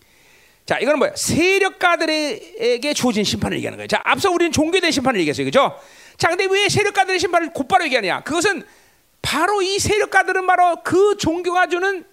자, 0.66 0.78
이거는 0.78 0.98
뭐야? 0.98 1.12
세력가들에게 1.14 2.94
주어진 2.94 3.22
심판을 3.22 3.58
얘기하는 3.58 3.76
거예요. 3.76 3.86
자, 3.86 4.00
앞서 4.04 4.30
우리는 4.30 4.50
대한 4.50 4.90
심판을 4.90 5.20
얘기했어요, 5.20 5.44
그죠? 5.44 5.78
자, 6.16 6.28
근데 6.28 6.46
왜 6.50 6.68
세력가들의 6.68 7.20
심판을 7.20 7.52
곧바로 7.52 7.84
얘기하냐? 7.84 8.22
그것은 8.22 8.62
바로 9.20 9.60
이 9.60 9.78
세력가들은 9.78 10.46
바로 10.46 10.82
그 10.82 11.16
종교가 11.18 11.66
주는 11.66 12.04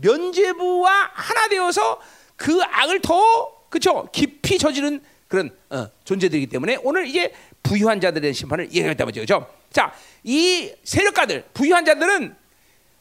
면죄부와 0.00 1.10
하나 1.12 1.48
되어서 1.48 2.00
그 2.36 2.60
악을 2.62 3.00
더 3.00 3.66
그쵸 3.68 4.08
깊이 4.12 4.58
저지른 4.58 5.02
그런 5.28 5.50
어, 5.70 5.88
존재들이기 6.04 6.48
때문에 6.48 6.78
오늘 6.82 7.06
이제 7.06 7.32
부유한 7.62 8.00
자들의 8.00 8.34
심판을 8.34 8.66
얘기했다 8.66 9.04
말이죠, 9.04 9.22
그죠? 9.22 9.46
자, 9.70 9.94
이 10.22 10.70
세력가들 10.84 11.44
부유한 11.54 11.84
자들은 11.84 12.36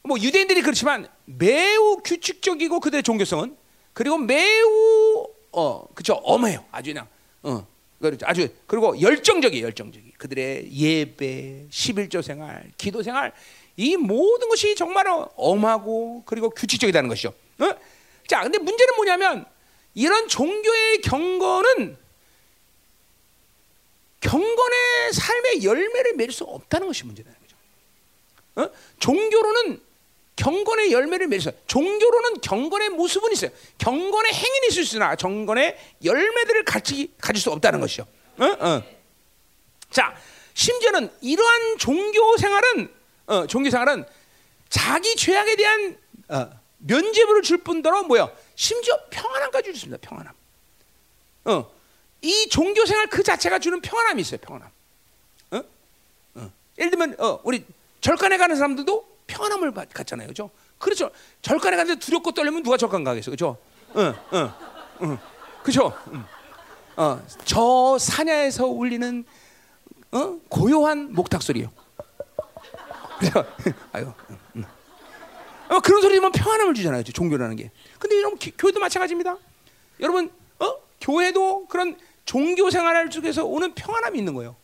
뭐 0.04 0.18
유대인들이 0.18 0.62
그렇지만 0.62 1.08
매우 1.26 1.98
규칙적이고 1.98 2.80
그들의 2.80 3.04
종교성은 3.04 3.56
그리고 3.94 4.18
매우 4.18 5.28
어 5.52 5.86
그쵸 5.94 6.14
엄해요, 6.24 6.64
아주 6.72 6.94
그냥 6.94 7.08
어 7.44 7.68
그렇죠. 8.00 8.26
아주 8.26 8.48
그리고 8.66 9.00
열정적이에요, 9.00 9.66
열정적이. 9.66 10.12
그들의 10.18 10.72
예배, 10.72 11.66
11조 11.70 12.22
생활, 12.22 12.72
기도 12.78 13.04
생활 13.04 13.32
이 13.82 13.98
모든 13.98 14.48
것이 14.48 14.76
정말 14.76 15.08
엄하고 15.08 16.22
그리고 16.28 16.52
규칙적이라는 16.52 17.10
것이죠. 17.10 17.34
어? 17.58 17.70
자, 18.28 18.44
근데 18.44 18.60
문제는 18.60 18.96
뭐냐면 18.96 19.44
이런 19.96 20.28
종교의 20.28 21.02
경건은 21.02 21.98
경건의 24.20 25.14
삶의 25.14 25.64
열매를 25.64 26.14
맺을 26.14 26.32
수 26.32 26.44
없다는 26.44 26.86
것이 26.86 27.06
문제라는 27.06 27.36
거죠. 27.42 27.56
어? 28.58 28.70
종교로는 29.00 29.82
경건의 30.36 30.92
열매를 30.92 31.40
수 31.40 31.52
종교로는 31.66 32.42
경건의 32.42 32.90
모습은 32.90 33.32
있어요. 33.32 33.50
경건의 33.80 34.32
행위는 34.32 34.68
있을 34.70 34.86
수 34.86 34.96
있으나 34.96 35.16
경건의 35.16 35.76
열매들을 36.04 36.66
같이 36.66 37.12
가질 37.20 37.42
수 37.42 37.50
없다는 37.52 37.80
것이죠. 37.80 38.06
어? 38.38 38.46
어. 38.46 38.84
자, 39.90 40.16
심지어는 40.54 41.10
이러한 41.22 41.80
종교 41.80 42.38
생활은 42.38 43.01
어, 43.32 43.48
종교 43.48 43.70
생활은 43.70 44.04
자기 44.68 45.16
죄악에 45.16 45.56
대한 45.56 45.98
어, 46.28 46.50
면죄부를 46.80 47.42
줄 47.44 47.60
뿐더러 47.60 48.04
뭐야? 48.04 48.30
심지어 48.56 48.94
평안함까지 49.10 49.74
주습니다. 49.74 49.98
평안함. 50.02 50.34
어, 51.46 51.72
이 52.22 52.50
종교 52.50 52.86
생활 52.86 53.08
그 53.08 53.24
자체가 53.24 53.60
주는 53.60 53.80
평안함이 53.80 54.22
있어요. 54.22 54.38
평안함. 54.42 54.70
어? 55.52 55.64
어. 56.36 56.52
예를 56.78 56.92
들면 56.92 57.16
어, 57.20 57.40
우리 57.44 57.64
절간에 58.02 58.38
가는 58.38 58.54
사람들도 58.58 59.08
평안함을 59.28 59.72
갖잖아요, 59.94 60.28
그렇죠? 60.28 60.50
그렇죠. 60.78 61.10
절간에 61.42 61.78
가는데 61.78 62.00
두렵고 62.00 62.34
떨리면 62.34 62.64
누가 62.64 62.76
절간 62.76 63.06
가겠어, 63.06 63.32
그렇죠? 63.32 63.58
응, 63.96 64.14
응, 64.34 64.52
응, 65.04 65.18
그렇죠. 65.64 65.98
응. 66.12 66.26
어, 66.98 67.26
저 67.46 67.98
사냐에서 67.98 68.66
울리는 68.66 69.24
어? 70.12 70.38
고요한 70.50 71.14
목탁 71.14 71.42
소리요. 71.42 71.72
그죠? 73.22 73.46
아유, 73.94 74.12
응. 74.56 74.66
어, 75.70 75.80
그런 75.80 76.02
소리면 76.02 76.32
평안함을 76.32 76.74
주잖아요, 76.74 77.04
종교라는 77.04 77.56
게. 77.56 77.72
근데 78.00 78.18
여러분 78.18 78.38
교회도 78.58 78.80
마찬가지입니다. 78.80 79.38
여러분, 80.00 80.32
어? 80.60 80.76
교회도 81.00 81.68
그런 81.68 81.98
종교 82.26 82.70
생활 82.70 83.10
속에서 83.12 83.46
오는 83.46 83.74
평안함이 83.74 84.18
있는 84.18 84.34
거예요. 84.34 84.56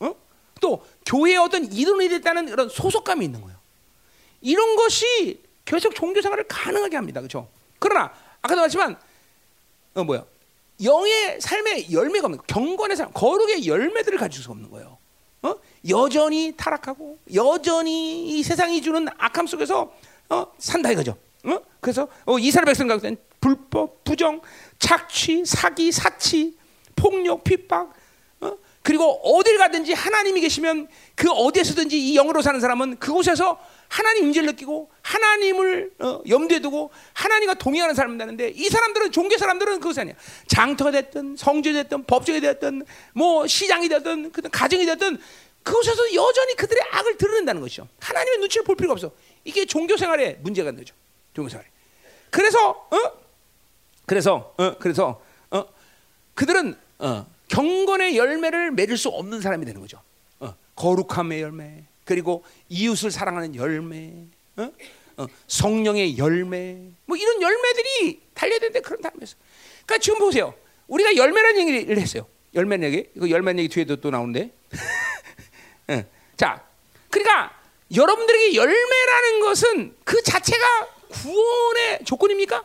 어? 0.00 0.14
또 0.60 0.84
교회에 1.06 1.36
어떤 1.36 1.64
이론이 1.72 2.08
됐다는 2.10 2.46
그런 2.46 2.68
소속감이 2.68 3.24
있는 3.24 3.40
거예요. 3.40 3.56
이런 4.42 4.76
것이 4.76 5.40
계속 5.64 5.94
종교 5.94 6.20
생활을 6.20 6.46
가능하게 6.46 6.96
합니다. 6.96 7.20
그렇죠? 7.20 7.48
그러나 7.78 8.12
아까도 8.42 8.60
말했지만 8.60 8.96
어 9.94 10.04
뭐야? 10.04 10.24
영의 10.84 11.40
삶의 11.40 11.92
열매가 11.92 12.26
없는 12.26 12.40
경건의 12.46 12.96
삶, 12.96 13.10
거룩의 13.12 13.66
열매들을 13.66 14.18
가질 14.18 14.42
수 14.42 14.50
없는 14.50 14.70
거예요. 14.70 14.95
어? 15.46 15.56
여전히 15.88 16.52
타락하고 16.56 17.18
여전히 17.34 18.28
이 18.28 18.42
세상이 18.42 18.82
주는 18.82 19.06
악함 19.18 19.46
속에서 19.46 19.92
어? 20.28 20.46
산다 20.58 20.90
이거죠. 20.90 21.16
어? 21.44 21.60
그래서 21.80 22.08
어, 22.24 22.38
이스라엘 22.38 22.66
백성 22.66 22.88
가운데 22.88 23.16
불법, 23.40 24.02
부정, 24.02 24.40
착취, 24.78 25.44
사기, 25.44 25.92
사치, 25.92 26.56
폭력, 26.96 27.44
핍박, 27.44 27.92
어? 28.40 28.56
그리고 28.82 29.20
어딜 29.22 29.58
가든지 29.58 29.92
하나님이 29.92 30.40
계시면 30.40 30.88
그 31.14 31.30
어디에서든지 31.30 31.96
이 31.96 32.14
영으로 32.14 32.42
사는 32.42 32.60
사람은 32.60 32.98
그곳에서 32.98 33.58
하나님 33.88 34.26
임재를 34.26 34.46
느끼고 34.46 34.90
하나님을 35.02 35.92
어, 36.00 36.22
염두에 36.28 36.60
두고 36.60 36.90
하나님과 37.12 37.54
동행하는 37.54 37.94
사람들인데 37.94 38.52
이 38.54 38.68
사람들은 38.68 39.12
종교 39.12 39.36
사람들은 39.36 39.80
그것이 39.80 40.00
아니야. 40.00 40.14
장터가 40.48 40.90
됐든 40.90 41.36
성주 41.36 41.72
됐든 41.72 42.04
법정이 42.04 42.40
됐든 42.40 42.84
뭐 43.14 43.46
시장이 43.46 43.88
됐든 43.88 44.32
그 44.32 44.42
가정이 44.42 44.86
됐든 44.86 45.18
그곳에서 45.62 46.14
여전히 46.14 46.54
그들의 46.54 46.82
악을 46.92 47.16
드러낸다는 47.16 47.60
것이죠. 47.60 47.88
하나님의 48.00 48.38
눈치를 48.38 48.64
볼 48.64 48.76
필요가 48.76 48.92
없어. 48.92 49.10
이게 49.44 49.66
종교 49.66 49.96
생활에 49.96 50.38
문제가 50.40 50.70
되죠. 50.72 50.94
종교 51.34 51.48
생활. 51.48 51.66
그래서 52.30 52.70
어? 52.70 53.12
그래서 54.06 54.54
어? 54.58 54.76
그래서 54.78 55.20
어? 55.50 55.64
그들은 56.34 56.76
어, 56.98 57.26
경건의 57.48 58.16
열매를 58.16 58.70
맺을 58.72 58.96
수 58.96 59.08
없는 59.08 59.40
사람이 59.40 59.64
되는 59.66 59.80
거죠. 59.80 60.00
어, 60.40 60.54
거룩함의 60.76 61.42
열매, 61.42 61.84
그리고 62.06 62.44
이웃을 62.68 63.10
사랑하는 63.10 63.56
열매, 63.56 64.12
어? 64.56 64.72
어, 65.18 65.26
성령의 65.48 66.16
열매, 66.16 66.78
뭐 67.04 67.16
이런 67.16 67.42
열매들이 67.42 68.22
달려야 68.32 68.60
되는데 68.60 68.80
그런 68.80 69.02
다음에서. 69.02 69.36
그러니까 69.84 69.98
지금 69.98 70.20
보세요. 70.20 70.54
우리가 70.86 71.16
열매라는 71.16 71.68
얘기를 71.68 71.98
했어요. 71.98 72.26
열매는 72.54 72.88
얘기. 72.88 73.10
이거 73.16 73.28
열매는 73.28 73.64
얘기 73.64 73.74
뒤에도 73.74 73.96
또 73.96 74.10
나오는데. 74.10 74.52
네. 75.88 76.06
자, 76.36 76.64
그러니까 77.10 77.60
여러분들에게 77.94 78.54
열매라는 78.54 79.40
것은 79.40 79.96
그 80.04 80.22
자체가 80.22 80.88
구원의 81.08 82.04
조건입니까? 82.04 82.62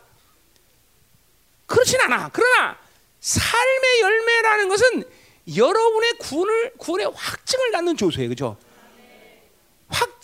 그렇진 1.66 2.00
않아. 2.02 2.30
그러나 2.32 2.78
삶의 3.22 4.02
열매라는 4.02 4.70
것은 4.70 5.04
여러분의 5.56 6.14
구원을 6.20 6.74
구원의 6.78 7.12
확증을 7.16 7.72
갖는 7.72 7.98
조소예요. 7.98 8.30
그렇죠? 8.30 8.58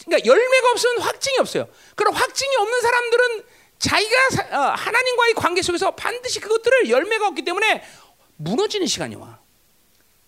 확 0.07 0.09
그러니까 0.09 0.25
열매가 0.25 0.71
없으면 0.71 0.99
확증이 1.01 1.37
없어요. 1.39 1.67
그럼 1.95 2.13
확증이 2.13 2.55
없는 2.55 2.81
사람들은 2.81 3.43
자기가 3.79 4.29
사, 4.31 4.41
어, 4.43 4.73
하나님과의 4.73 5.33
관계 5.35 5.61
속에서 5.61 5.91
반드시 5.91 6.39
그것들을 6.39 6.89
열매가 6.89 7.27
없기 7.27 7.43
때문에 7.43 7.83
무너지는 8.37 8.87
시간이 8.87 9.15
와. 9.15 9.39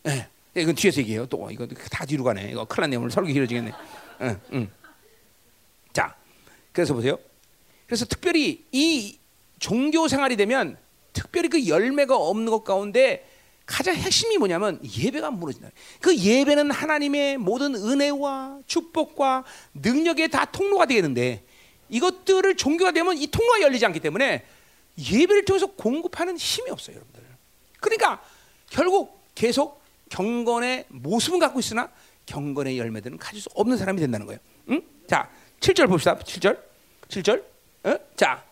예. 0.07 0.09
네. 0.09 0.29
이건 0.61 0.75
뒤에서 0.75 0.99
얘기해요. 1.01 1.25
또 1.27 1.49
이거 1.51 1.65
다 1.89 2.05
뒤로 2.05 2.23
가네. 2.23 2.51
이거 2.51 2.65
큰일 2.65 2.81
났네. 2.81 2.95
오늘 2.97 3.11
설교 3.11 3.31
길어지겠네. 3.31 3.71
응, 4.21 4.41
응. 4.53 4.71
자, 5.93 6.15
그래서 6.73 6.93
보세요. 6.93 7.17
그래서 7.85 8.05
특별히 8.05 8.65
이 8.71 9.17
종교 9.59 10.07
생활이 10.07 10.35
되면 10.35 10.77
특별히 11.13 11.49
그 11.49 11.67
열매가 11.67 12.15
없는 12.15 12.51
것 12.51 12.63
가운데 12.63 13.27
가장 13.69 13.95
핵심이 13.95 14.35
뭐냐면 14.39 14.79
예배가 14.83 15.29
무너진다. 15.29 15.69
그 16.01 16.17
예배는 16.17 16.71
하나님의 16.71 17.37
모든 17.37 17.75
은혜와 17.75 18.61
축복과 18.65 19.43
능력에 19.75 20.27
다 20.27 20.45
통로가 20.45 20.87
되겠는데 20.87 21.43
이것들을 21.89 22.55
종교가 22.55 22.91
되면 22.91 23.15
이 23.15 23.27
통로가 23.27 23.61
열리지 23.61 23.85
않기 23.85 23.99
때문에 23.99 24.43
예배를 24.97 25.45
통해서 25.45 25.67
공급하는 25.67 26.35
힘이 26.35 26.71
없어요, 26.71 26.95
여러분들. 26.95 27.21
그러니까 27.79 28.23
결국 28.71 29.23
계속 29.35 29.83
경건의 30.09 30.85
모습은 30.87 31.37
갖고 31.37 31.59
있으나 31.59 31.91
경건의 32.25 32.79
열매들은 32.79 33.19
가질 33.19 33.39
수 33.39 33.49
없는 33.53 33.77
사람이 33.77 33.99
된다는 33.99 34.25
거예요. 34.25 34.39
응? 34.69 34.81
자, 35.07 35.29
7절 35.59 35.87
봅시다. 35.87 36.17
7절. 36.17 36.59
7절. 37.07 37.43
어? 37.83 37.99
자, 38.15 38.43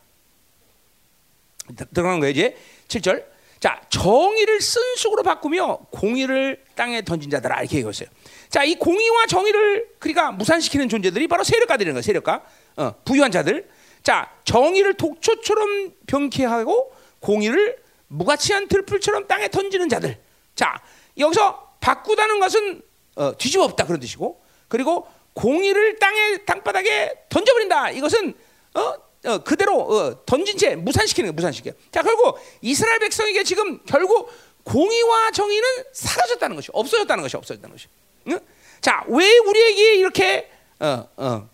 들어가는 1.91 2.19
거예요 2.19 2.31
이제 2.31 2.55
7절. 2.87 3.36
자 3.59 3.81
정의를 3.89 4.61
쓴쑥으로 4.61 5.23
바꾸며 5.23 5.77
공의를 5.91 6.63
땅에 6.75 7.01
던진 7.01 7.29
자들아 7.31 7.61
이렇게 7.61 7.77
얘기했어요. 7.77 8.07
자 8.49 8.63
이 8.63 8.75
공의와 8.75 9.25
정의를 9.27 9.89
그러니까 9.99 10.31
무산시키는 10.31 10.89
존재들이 10.89 11.27
바로 11.27 11.43
세력가들이라는 11.43 11.93
거예요. 11.95 12.01
세력가 12.01 12.43
어, 12.77 12.95
부유한 13.03 13.31
자들. 13.31 13.67
자 14.03 14.31
정의를 14.45 14.93
독초처럼 14.93 15.93
병쾌하고 16.07 16.93
공의를 17.19 17.77
무가치한 18.07 18.67
들풀처럼 18.67 19.27
땅에 19.27 19.47
던지는 19.49 19.89
자들. 19.89 20.17
자 20.55 20.81
여기서 21.17 21.75
바꾸다는 21.81 22.39
것은 22.39 22.81
어, 23.15 23.35
뒤집어 23.37 23.63
엎다 23.65 23.85
그런 23.85 23.99
뜻이고 23.99 24.41
그리고 24.67 25.07
공의를 25.33 25.97
땅에 25.99 26.37
땅바닥에 26.45 27.25
던져버린다. 27.29 27.91
이것은 27.91 28.33
어, 28.75 28.93
어, 29.27 29.37
그대로 29.39 29.81
어, 29.81 30.25
던진 30.25 30.57
채 30.57 30.75
무산시키는 30.75 31.27
거예요. 31.27 31.33
무산시켜. 31.35 31.71
자 31.91 32.01
결국 32.01 32.39
이스라엘 32.61 32.99
백성에게 32.99 33.43
지금 33.43 33.79
결국 33.85 34.31
공의와 34.63 35.31
정의는 35.31 35.67
사라졌다는 35.93 36.55
것이 36.55 36.69
없어졌다는 36.73 37.21
것이 37.23 37.37
없어졌다는 37.37 37.75
것이. 37.75 37.87
응? 38.29 38.39
자 38.81 39.03
왜 39.07 39.37
우리에게 39.39 39.95
이렇게 39.95 40.49
어, 40.79 41.07
어, 41.17 41.49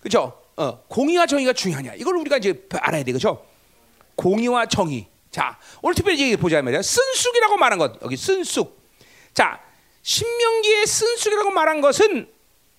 그죠? 0.00 0.40
어, 0.56 0.78
공의와 0.88 1.26
정의가 1.26 1.52
중요하냐? 1.52 1.94
이걸 1.94 2.16
우리가 2.16 2.38
이제 2.38 2.66
알아야 2.72 3.02
돼, 3.02 3.12
그죠? 3.12 3.44
공의와 4.14 4.66
정의. 4.66 5.06
자 5.30 5.58
오늘 5.82 5.94
특별히 5.94 6.36
보자 6.36 6.62
말이야. 6.62 6.80
쓴쑥이라고 6.80 7.56
말한 7.58 7.78
것 7.78 8.00
여기 8.02 8.16
쓴쑥. 8.16 8.80
자 9.34 9.60
신명기의 10.02 10.86
쓴쑥이라고 10.86 11.50
말한 11.50 11.80
것은 11.82 12.30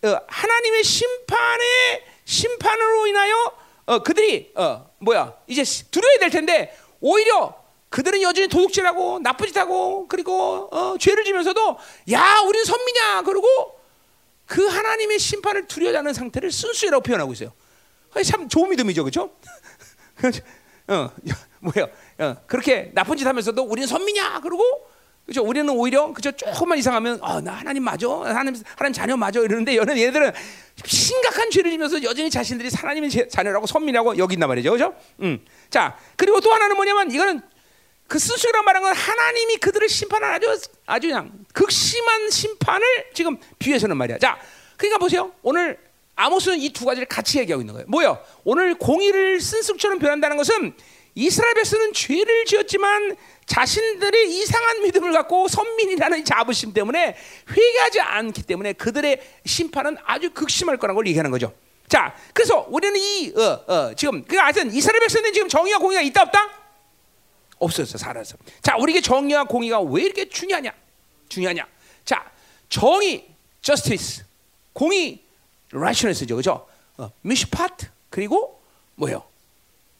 어, 0.03 0.17
하나님의 0.27 0.83
심판의 0.83 2.03
심판으로 2.25 3.07
인하여 3.07 3.51
어, 3.87 3.99
그들이 3.99 4.51
어, 4.55 4.89
뭐야 4.99 5.33
이제 5.47 5.63
두려워야 5.89 6.19
될 6.19 6.29
텐데 6.29 6.77
오히려 6.99 7.55
그들은 7.89 8.21
여전히 8.21 8.49
도둑질하고 8.49 9.19
나쁜 9.19 9.47
짓하고 9.47 10.07
그리고 10.09 10.69
어, 10.71 10.97
죄를 10.97 11.23
지면서도 11.23 11.77
야 12.11 12.41
우리는 12.45 12.65
선미냐 12.65 13.21
그러고 13.23 13.47
그 14.45 14.65
하나님의 14.67 15.19
심판을 15.19 15.67
두려워하는 15.67 16.13
상태를 16.13 16.51
순수이라고 16.51 17.01
표현하고 17.01 17.33
있어요. 17.33 17.53
참 18.25 18.49
좋은 18.49 18.69
믿음이죠, 18.69 19.03
그렇죠? 19.05 19.29
어, 20.87 21.11
뭐야? 21.59 21.87
어, 22.19 22.35
그렇게 22.45 22.91
나쁜 22.93 23.15
짓 23.15 23.25
하면서도 23.25 23.63
우리는 23.63 23.87
선미냐 23.87 24.41
그러고 24.41 24.89
그죠? 25.27 25.43
우리는 25.43 25.67
오히려 25.69 26.13
그죠? 26.13 26.31
조금만 26.31 26.77
이상하면 26.77 27.19
아, 27.21 27.41
나 27.41 27.51
하나님 27.51 27.83
맞아, 27.83 28.07
하나님 28.07 28.55
하나님 28.77 28.93
자녀 28.93 29.17
맞아 29.17 29.39
이러는데 29.41 29.77
얘는 29.77 29.97
얘들은 29.97 30.31
심각한 30.85 31.51
죄를 31.51 31.69
지면서 31.71 32.01
여전히 32.01 32.29
자신들이 32.29 32.69
하나님의 32.73 33.09
자녀라고 33.29 33.67
선민하고 33.67 34.17
여기 34.17 34.35
있단 34.35 34.47
말이죠, 34.47 34.71
그죠? 34.71 34.95
음. 35.21 35.43
자 35.69 35.97
그리고 36.15 36.39
또 36.39 36.53
하나는 36.53 36.77
뭐냐면 36.77 37.11
이거는 37.11 37.41
그 38.07 38.19
스스로란 38.19 38.63
말한 38.63 38.81
건 38.81 38.95
하나님이 38.95 39.57
그들을 39.57 39.89
심판한 39.89 40.31
아주 40.33 40.57
아주 40.85 41.07
그냥 41.09 41.29
극심한 41.53 42.29
심판을 42.29 42.85
지금 43.13 43.37
비유해서는 43.59 43.97
말이야. 43.97 44.17
자, 44.19 44.39
그러니까 44.77 44.97
보세요. 44.97 45.33
오늘 45.41 45.77
아모스는 46.15 46.57
이 46.59 46.69
두 46.69 46.85
가지를 46.85 47.05
같이 47.07 47.37
얘기하고 47.39 47.61
있는 47.61 47.73
거예요. 47.73 47.85
뭐요? 47.89 48.17
오늘 48.45 48.75
공의를 48.75 49.41
쓴쑥처럼 49.41 49.99
변한다는 49.99 50.37
것은 50.37 50.73
이스라엘 51.15 51.53
백성은 51.55 51.91
죄를 51.93 52.45
지었지만 52.45 53.17
자신들의 53.47 54.29
이상한 54.37 54.83
믿음을 54.83 55.11
갖고 55.13 55.47
선민이라는 55.47 56.25
자부심 56.25 56.73
때문에 56.73 57.15
회개하지 57.49 58.01
않기 58.01 58.43
때문에 58.43 58.73
그들의 58.73 59.19
심판은 59.45 59.97
아주 60.03 60.29
극심할 60.31 60.77
거라는 60.77 60.95
걸 60.95 61.07
얘기하는 61.07 61.31
거죠. 61.31 61.53
자, 61.87 62.13
그래서 62.33 62.67
우리는 62.69 62.99
이 62.99 63.33
어, 63.35 63.63
어, 63.73 63.93
지금 63.95 64.23
그 64.25 64.35
하여튼 64.35 64.71
이스라엘 64.73 64.99
백성은 64.99 65.31
지금 65.31 65.47
정의와 65.47 65.79
공의가 65.79 66.01
있다 66.01 66.23
없다? 66.23 66.51
없었어 67.57 67.97
살아서. 67.97 68.37
자, 68.61 68.75
우리에게 68.77 69.01
정의와 69.01 69.45
공의가 69.45 69.79
왜 69.79 70.03
이렇게 70.03 70.27
중요하냐? 70.27 70.71
중요하냐? 71.29 71.65
자, 72.03 72.29
정의, 72.67 73.27
justice, 73.61 74.25
공의, 74.73 75.23
righteousness죠, 75.71 76.35
그죠? 76.35 76.67
어, 76.97 77.09
미시파트 77.21 77.87
그리고 78.09 78.61
뭐요? 78.95 79.23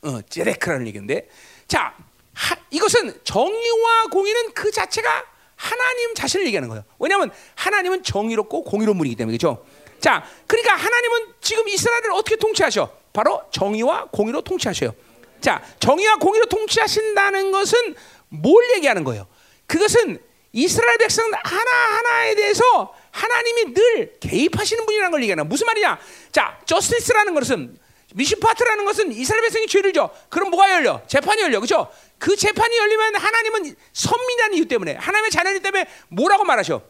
어, 0.01 0.21
제레크라는 0.23 0.85
얘기인데, 0.87 1.29
자, 1.67 1.95
하, 2.37 2.55
이것은 2.69 3.19
정의와 3.23 4.03
공의는 4.11 4.53
그 4.53 4.71
자체가 4.71 5.25
하나님 5.55 6.13
자신을 6.13 6.45
얘기하는 6.45 6.69
거예요. 6.69 6.83
왜냐하면 6.99 7.31
하나님은 7.55 8.03
정의롭고 8.03 8.63
공의로운 8.63 8.97
분이기 8.97 9.15
때문에 9.15 9.35
그렇죠. 9.37 9.65
자, 9.99 10.23
그러니까 10.45 10.75
하나님은 10.75 11.33
지금 11.41 11.67
이스라엘을 11.67 12.11
어떻게 12.11 12.35
통치하셔? 12.35 12.91
바로 13.11 13.41
정의와 13.51 14.09
공의로 14.11 14.41
통치하셔요. 14.41 14.93
자, 15.41 15.63
정의와 15.79 16.17
공의로 16.17 16.45
통치하신다는 16.45 17.51
것은 17.51 17.95
뭘 18.29 18.69
얘기하는 18.75 19.03
거예요? 19.03 19.25
그것은 19.65 20.19
이스라엘 20.53 20.97
백성 20.99 21.25
하나 21.33 21.71
하나에 21.71 22.35
대해서 22.35 22.93
하나님이 23.09 23.73
늘 23.73 24.19
개입하시는 24.19 24.85
분이라는 24.85 25.11
걸 25.11 25.21
얘기하는 25.23 25.49
무슨 25.49 25.65
말이냐? 25.65 25.99
자, 26.31 26.59
저스티스라는 26.65 27.33
것은 27.33 27.79
미시파트라는 28.13 28.85
것은 28.85 29.11
이스라엘 29.11 29.41
백성이 29.43 29.67
죄를 29.67 29.93
져. 29.93 30.09
그럼 30.29 30.49
뭐가 30.49 30.71
열려? 30.73 31.01
재판이 31.07 31.41
열려. 31.41 31.59
그렇죠? 31.59 31.91
그 32.17 32.35
재판이 32.35 32.77
열리면 32.77 33.15
하나님은 33.15 33.75
선민이라는 33.93 34.57
이유 34.57 34.67
때문에 34.67 34.95
하나님의 34.95 35.31
자녀이기 35.31 35.59
때문에 35.61 35.87
뭐라고 36.09 36.43
말하셔? 36.43 36.81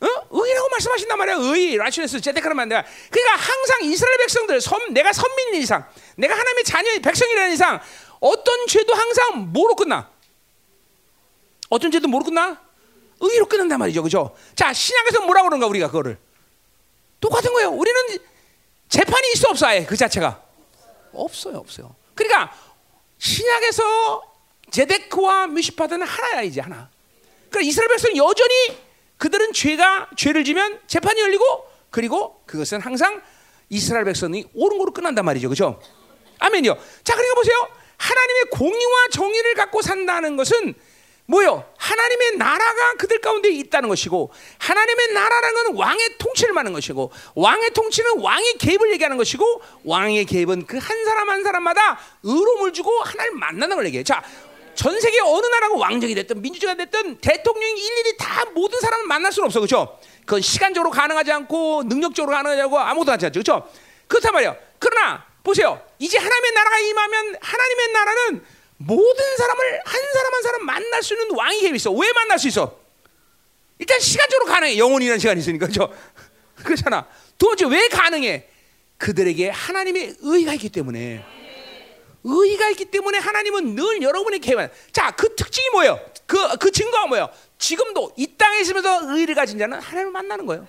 어? 0.00 0.06
의라고 0.30 0.68
말씀하신단 0.68 1.18
말이야. 1.18 1.36
의, 1.38 1.76
라시네스, 1.76 2.20
제데카르만 2.20 2.68
내가. 2.68 2.84
그러니까 3.10 3.36
항상 3.36 3.82
이스라엘 3.82 4.18
백성들, 4.18 4.60
선, 4.60 4.92
내가 4.92 5.12
선민인 5.12 5.60
이상, 5.62 5.88
내가 6.16 6.34
하나님의 6.34 6.64
자녀, 6.64 6.98
백성이라는 7.00 7.52
이상, 7.52 7.80
어떤 8.20 8.66
죄도 8.68 8.94
항상 8.94 9.52
뭐로 9.52 9.74
끝나? 9.74 10.10
어떤 11.68 11.90
죄도 11.90 12.06
뭐로 12.08 12.24
끝나? 12.24 12.60
의로 13.20 13.46
끝난단 13.46 13.78
말이죠. 13.80 14.02
그죠? 14.02 14.36
자, 14.54 14.72
신약에서 14.72 15.22
뭐라고 15.22 15.48
그런가, 15.48 15.66
우리가 15.66 15.88
그거를. 15.88 16.18
똑같은 17.20 17.52
거예요. 17.52 17.70
우리는 17.70 18.18
재판이 18.88 19.32
있어 19.34 19.50
없어 19.50 19.66
아예 19.66 19.84
그 19.84 19.96
자체가 19.96 20.42
없어요 21.12 21.58
없어요. 21.58 21.94
그러니까 22.14 22.52
신약에서 23.18 24.22
제데크와 24.70 25.48
미시파드는 25.48 26.06
하나야 26.06 26.42
이제 26.42 26.60
하나. 26.60 26.90
그러니까 27.50 27.68
이스라엘 27.68 27.88
백성 27.88 28.16
여전히 28.16 28.78
그들은 29.16 29.52
죄가 29.52 30.10
죄를 30.16 30.44
지면 30.44 30.80
재판이 30.86 31.20
열리고 31.20 31.44
그리고 31.90 32.42
그것은 32.46 32.80
항상 32.80 33.22
이스라엘 33.68 34.04
백성이 34.04 34.44
옳은 34.54 34.78
거로 34.78 34.92
끝난단 34.92 35.24
말이죠, 35.24 35.48
그렇죠? 35.48 35.80
아멘요. 36.38 36.76
자, 37.04 37.14
그러니까 37.14 37.34
보세요. 37.34 37.68
하나님의 37.96 38.44
공의와 38.52 39.08
정의를 39.12 39.54
갖고 39.54 39.82
산다는 39.82 40.36
것은 40.36 40.74
뭐요? 41.30 41.62
하나님의 41.76 42.36
나라가 42.38 42.94
그들 42.94 43.20
가운데 43.20 43.50
있다는 43.50 43.90
것이고 43.90 44.32
하나님의 44.58 45.12
나라라는 45.12 45.64
건 45.64 45.76
왕의 45.76 46.16
통치를 46.18 46.54
말하는 46.54 46.72
것이고 46.72 47.12
왕의 47.34 47.70
통치는 47.74 48.20
왕의 48.20 48.54
개입을 48.56 48.90
얘기하는 48.92 49.18
것이고 49.18 49.60
왕의 49.84 50.24
개입은 50.24 50.66
그 50.66 50.78
한 50.78 51.04
사람 51.04 51.28
한 51.28 51.42
사람마다 51.42 51.98
의로움을 52.22 52.72
주고 52.72 52.90
하나님을 53.02 53.38
만나는 53.38 53.76
걸 53.76 53.84
얘기해요. 53.86 54.04
자, 54.04 54.22
전 54.74 54.98
세계 55.00 55.20
어느 55.20 55.44
나라가 55.46 55.74
왕정이 55.76 56.14
됐든 56.14 56.40
민주주의가 56.40 56.82
됐든 56.82 57.18
대통령이 57.18 57.78
일일이 57.78 58.16
다 58.16 58.46
모든 58.54 58.80
사람을 58.80 59.06
만날 59.06 59.30
수는 59.30 59.46
없어. 59.46 59.60
그렇죠? 59.60 59.98
그건 60.20 60.40
시간적으로 60.40 60.90
가능하지 60.90 61.30
않고 61.30 61.82
능력적으로 61.86 62.34
가능하지 62.34 62.62
않고 62.62 62.78
아무것도 62.78 63.12
하지 63.12 63.26
않죠. 63.26 63.40
그렇죠? 63.42 63.68
그렇단 64.06 64.32
말이에요. 64.32 64.56
그러나 64.78 65.26
보세요. 65.44 65.82
이제 65.98 66.16
하나님의 66.16 66.52
나라가 66.52 66.78
임하면 66.78 67.36
하나님의 67.40 67.92
나라는 67.92 68.44
모든 68.78 69.36
사람을 69.36 69.80
한 69.84 70.12
사람 70.12 70.34
한 70.34 70.42
사람 70.42 70.64
만날 70.64 71.02
수 71.02 71.14
있는 71.14 71.34
왕이 71.34 71.60
계획 71.60 71.74
있어. 71.76 71.90
왜 71.92 72.12
만날 72.12 72.38
수 72.38 72.48
있어? 72.48 72.78
일단 73.78 73.98
시간적으로 74.00 74.46
가능해. 74.46 74.78
영원이라는 74.78 75.18
시간이 75.18 75.40
있으니까. 75.40 75.66
그렇죠? 75.66 75.92
그렇잖아. 76.64 77.06
두 77.36 77.46
번째 77.46 77.66
왜 77.66 77.88
가능해? 77.88 78.48
그들에게 78.96 79.50
하나님의 79.50 80.16
의가 80.20 80.54
있기 80.54 80.70
때문에. 80.70 81.24
의가 82.24 82.68
있기 82.70 82.86
때문에 82.86 83.18
하나님은 83.18 83.74
늘 83.76 84.02
여러분의 84.02 84.40
계획. 84.40 84.72
자, 84.92 85.12
그 85.12 85.34
특징이 85.36 85.70
뭐예요? 85.70 86.00
그, 86.26 86.56
그 86.58 86.70
증거가 86.70 87.06
뭐예요? 87.06 87.30
지금도 87.58 88.12
이 88.16 88.26
땅에 88.36 88.60
있으면서 88.60 89.16
의를 89.16 89.34
가진 89.34 89.58
자는 89.58 89.78
하나님을 89.80 90.12
만나는 90.12 90.46
거예요. 90.46 90.66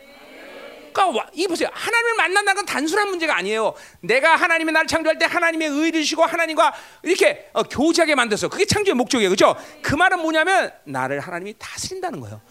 그러니까 0.91 1.29
이 1.33 1.47
보세요. 1.47 1.69
하나님을 1.71 2.15
만난다는 2.15 2.55
건 2.55 2.65
단순한 2.65 3.09
문제가 3.09 3.37
아니에요. 3.37 3.73
내가 4.01 4.35
하나님의 4.35 4.73
나를 4.73 4.87
창조할 4.87 5.17
때 5.17 5.25
하나님의 5.25 5.67
의를 5.67 6.01
주시고 6.01 6.23
하나님과 6.23 6.73
이렇게 7.03 7.49
어, 7.53 7.63
교제하게 7.63 8.15
만들었어. 8.15 8.49
그게 8.49 8.65
창조의 8.65 8.95
목적이에요. 8.95 9.29
그렇죠? 9.29 9.55
그 9.81 9.95
말은 9.95 10.19
뭐냐면 10.19 10.71
나를 10.85 11.19
하나님이 11.19 11.55
다스린다는 11.57 12.19
거예요. 12.19 12.41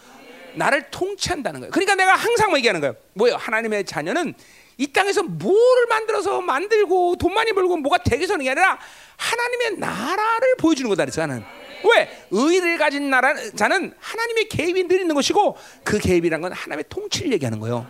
나를 0.55 0.89
통치한다는 0.91 1.61
거예요. 1.61 1.71
그러니까 1.71 1.95
내가 1.95 2.15
항상 2.15 2.49
뭐 2.49 2.57
얘기하는 2.57 2.81
거예요. 2.81 2.95
뭐예요? 3.13 3.37
하나님의 3.37 3.85
자녀는 3.85 4.33
이 4.77 4.87
땅에서 4.87 5.23
뭐를 5.23 5.87
만들어서 5.87 6.41
만들고 6.41 7.17
돈 7.17 7.33
많이 7.33 7.51
벌고 7.51 7.77
뭐가 7.77 7.97
되게 7.97 8.25
서는 8.25 8.45
게 8.45 8.51
아니라 8.51 8.79
하나님의 9.17 9.77
나라를 9.77 10.55
보여주는 10.57 10.89
거다 10.89 11.03
그래서 11.03 11.21
하는. 11.21 11.43
왜? 11.83 12.09
의를 12.31 12.77
가진 12.77 13.09
나라 13.09 13.33
자는 13.55 13.93
하나님의 13.99 14.49
개입이 14.49 14.87
늘 14.87 15.01
있는 15.01 15.15
것이고 15.15 15.57
그 15.83 15.99
개입이란 15.99 16.41
건 16.41 16.53
하나님의 16.53 16.85
통치를 16.89 17.33
얘기하는 17.33 17.59
거예요. 17.59 17.87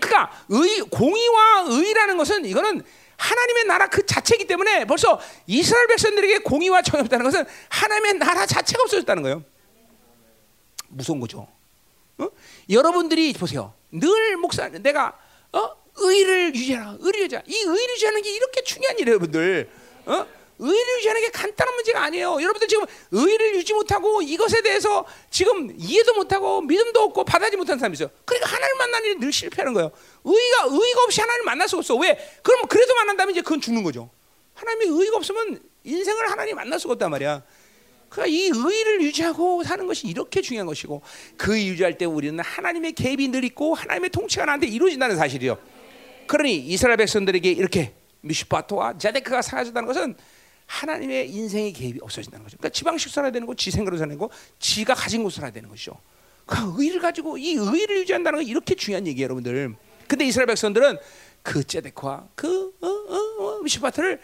그러니까 0.00 0.32
의 0.48 0.80
공의와 0.80 1.64
의라는 1.68 2.16
것은 2.16 2.44
이거는 2.44 2.82
하나님의 3.16 3.64
나라 3.64 3.86
그 3.86 4.04
자체이기 4.04 4.46
때문에 4.46 4.86
벌써 4.86 5.20
이스라엘 5.46 5.86
백성들에게 5.88 6.38
공의와 6.38 6.82
정이 6.82 7.02
없다는 7.02 7.24
것은 7.24 7.44
하나님의 7.68 8.14
나라 8.14 8.46
자체가 8.46 8.82
없어졌다는 8.82 9.22
거예요. 9.22 9.44
무서운 10.88 11.20
거죠. 11.20 11.46
어? 12.18 12.28
여러분들이 12.68 13.32
보세요. 13.34 13.74
늘 13.92 14.36
목사 14.36 14.68
내가 14.68 15.18
어? 15.52 15.70
의를 15.96 16.54
유지하라. 16.54 16.96
의를 17.00 17.22
유지하라. 17.22 17.44
이 17.46 17.56
의를 17.56 17.94
유지하는 17.94 18.22
게 18.22 18.30
이렇게 18.30 18.62
중요한 18.62 18.98
일이에요, 18.98 19.16
여러분들. 19.16 19.70
어? 20.06 20.26
의를 20.60 20.98
유지하는 20.98 21.22
게 21.22 21.30
간단한 21.30 21.74
문제가 21.74 22.04
아니에요. 22.04 22.34
여러분들 22.34 22.68
지금 22.68 22.84
의를 23.10 23.56
유지 23.56 23.72
못하고 23.72 24.22
이것에 24.22 24.62
대해서 24.62 25.04
지금 25.30 25.74
이해도 25.76 26.14
못하고 26.14 26.60
믿음도 26.60 27.00
없고 27.00 27.24
받아지 27.24 27.56
못하는 27.56 27.78
사람이 27.78 27.94
있어요. 27.94 28.10
그러니까 28.24 28.48
하나님 28.54 28.78
만나는 28.78 29.06
일이 29.08 29.18
늘 29.18 29.32
실패하는 29.32 29.72
거예요. 29.72 29.90
의가 30.24 30.64
의가 30.68 31.02
없이 31.04 31.20
하나님 31.20 31.44
만날 31.44 31.68
수 31.68 31.76
없어. 31.78 31.96
왜? 31.96 32.16
그럼 32.42 32.66
그래도 32.68 32.94
만난다면 32.94 33.32
이제 33.32 33.40
그건 33.40 33.60
죽는 33.60 33.82
거죠. 33.82 34.10
하나님의 34.54 34.88
의가 34.88 35.16
없으면 35.16 35.60
인생을 35.84 36.30
하나님 36.30 36.56
만날 36.56 36.78
수가 36.78 36.92
없단 36.92 37.10
말이야. 37.10 37.42
그러니까 38.10 38.36
이 38.36 38.50
의를 38.52 39.02
유지하고 39.02 39.62
사는 39.62 39.86
것이 39.86 40.08
이렇게 40.08 40.42
중요한 40.42 40.66
것이고 40.66 41.00
그 41.36 41.58
유지할 41.58 41.96
때 41.96 42.04
우리는 42.04 42.38
하나님의 42.38 42.92
개입이 42.92 43.28
늘 43.28 43.44
있고 43.44 43.74
하나님의 43.74 44.10
통치가 44.10 44.44
나한테 44.44 44.66
이루어진다는 44.66 45.16
사실이요. 45.16 45.56
그러니 46.26 46.56
이스라엘 46.56 46.96
백성들에게 46.98 47.50
이렇게 47.50 47.94
미슈파토와 48.20 48.98
자데크가 48.98 49.42
사라졌다는 49.42 49.86
것은 49.86 50.16
하나님의 50.70 51.28
인생의 51.30 51.72
개입이 51.72 51.98
없어진다는 52.00 52.44
거죠. 52.44 52.56
그러니까 52.56 52.72
지방식 52.72 53.10
살아야 53.10 53.32
되는 53.32 53.44
거, 53.44 53.54
지 53.56 53.72
생각으로 53.72 53.98
사는 53.98 54.16
거, 54.16 54.30
지가 54.60 54.94
가진 54.94 55.24
곳 55.24 55.32
살아야 55.32 55.50
되는 55.50 55.68
것이죠. 55.68 55.98
그 56.46 56.56
의를 56.78 57.00
가지고 57.00 57.36
이 57.38 57.54
의를 57.54 57.98
유지한다는 57.98 58.38
건 58.38 58.46
이렇게 58.46 58.76
중요한 58.76 59.04
얘기예요, 59.06 59.24
여러분들. 59.24 59.74
근데 60.06 60.24
이스라엘 60.26 60.46
백성들은 60.46 60.96
그 61.42 61.64
제데크와 61.64 62.28
그 62.36 62.72
어, 62.80 62.86
어, 62.86 63.56
어, 63.56 63.62
미슈파트를 63.62 64.20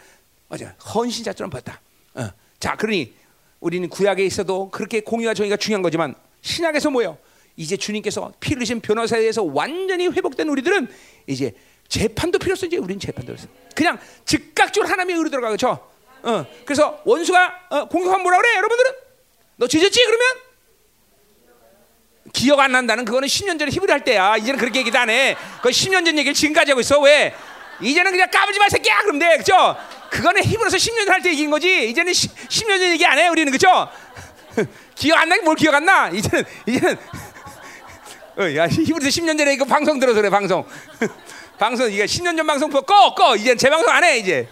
맞아 0.47 0.69
헌신자처럼 0.93 1.49
봤다. 1.49 1.81
어. 2.15 2.29
자, 2.59 2.77
그러니 2.77 3.13
우리는 3.59 3.89
구약에 3.89 4.25
있어도 4.25 4.69
그렇게 4.69 5.01
공의와 5.01 5.33
정의가 5.33 5.57
중요한 5.57 5.81
거지만 5.81 6.15
신약에서 6.41 6.89
뭐요? 6.91 7.17
이제 7.57 7.75
주님께서 7.75 8.31
피 8.39 8.53
흘리신 8.53 8.79
변호사에 8.79 9.19
의해서 9.19 9.43
완전히 9.43 10.07
회복된 10.07 10.47
우리들은 10.47 10.87
이제 11.27 11.53
재판도 11.89 12.39
필요 12.39 12.53
없어 12.53 12.65
이제 12.67 12.77
우리는 12.77 12.99
재판도 12.99 13.33
없어. 13.33 13.47
그냥 13.75 13.99
즉각적으로 14.25 14.89
하나님의 14.89 15.17
의로 15.17 15.29
들어가 15.29 15.49
그렇죠? 15.49 15.86
어, 16.23 16.45
그래서 16.65 17.01
원수가 17.05 17.59
어, 17.69 17.85
공격하면 17.85 18.21
뭐라 18.23 18.37
그래? 18.39 18.55
여러분들은 18.57 18.91
너 19.57 19.67
죄졌지? 19.67 20.05
그러면 20.05 20.27
기억 22.33 22.59
안 22.59 22.71
난다는 22.71 23.05
그거는 23.05 23.27
10년 23.27 23.57
전에 23.57 23.71
히브리 23.71 23.91
할 23.91 24.03
때야. 24.03 24.35
이제는 24.37 24.59
그렇게 24.59 24.79
얘기도 24.79 24.99
안 24.99 25.09
해. 25.09 25.35
그 25.61 25.69
10년 25.69 26.05
전 26.05 26.17
얘기를 26.17 26.33
지금까지 26.33 26.71
하고 26.71 26.81
있어. 26.81 26.99
왜? 26.99 27.33
이제는 27.81 28.11
그냥 28.11 28.29
까불지 28.29 28.59
마 28.59 28.69
새끼야. 28.69 28.99
그러면 29.01 29.19
돼. 29.19 29.37
그죠? 29.37 29.75
그거는 30.11 30.43
히브리서 30.43 30.77
10년 30.77 31.05
전 31.05 31.13
할 31.13 31.21
때 31.21 31.29
얘기인 31.31 31.49
거지. 31.49 31.89
이제는 31.89 32.13
10, 32.13 32.31
10 32.49 32.67
년 32.67 32.79
전 32.79 32.89
얘기 32.91 33.05
안 33.05 33.17
해. 33.17 33.27
우리는 33.29 33.51
그죠? 33.51 33.89
기억 34.95 35.19
안 35.19 35.29
나게 35.29 35.41
뭘 35.41 35.55
기억 35.55 35.73
안 35.75 35.85
나? 35.85 36.09
이제는 36.09 36.43
이제는 36.67 36.97
어, 38.37 38.55
야 38.55 38.67
히브리서 38.67 39.09
10년 39.21 39.37
전에 39.37 39.53
이거 39.53 39.65
방송 39.65 39.99
들어서 39.99 40.19
그래 40.19 40.29
방송. 40.29 40.65
방송 41.57 41.91
이게 41.91 42.05
10년 42.05 42.35
전 42.37 42.45
방송 42.45 42.69
꺼 42.69 42.83
꺼. 43.15 43.35
이제 43.35 43.55
재방송 43.55 43.89
안 43.89 44.03
해 44.03 44.17
이제. 44.19 44.47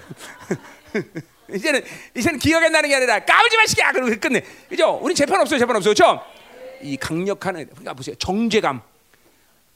이제는 1.53 1.83
이제는 2.15 2.39
기억이 2.39 2.69
나는 2.69 2.89
게 2.89 2.95
아니라 2.95 3.23
까불지 3.23 3.57
마시게 3.57 3.83
그러고 3.93 4.19
끝내. 4.19 4.41
그죠? 4.69 4.99
우리 5.01 5.13
재판 5.13 5.39
없어요. 5.41 5.59
재판 5.59 5.75
없어요. 5.75 5.93
그렇죠? 5.93 6.21
이 6.81 6.97
강력한 6.97 7.53
그러니까 7.53 7.93
보세요. 7.93 8.15
정죄감. 8.15 8.81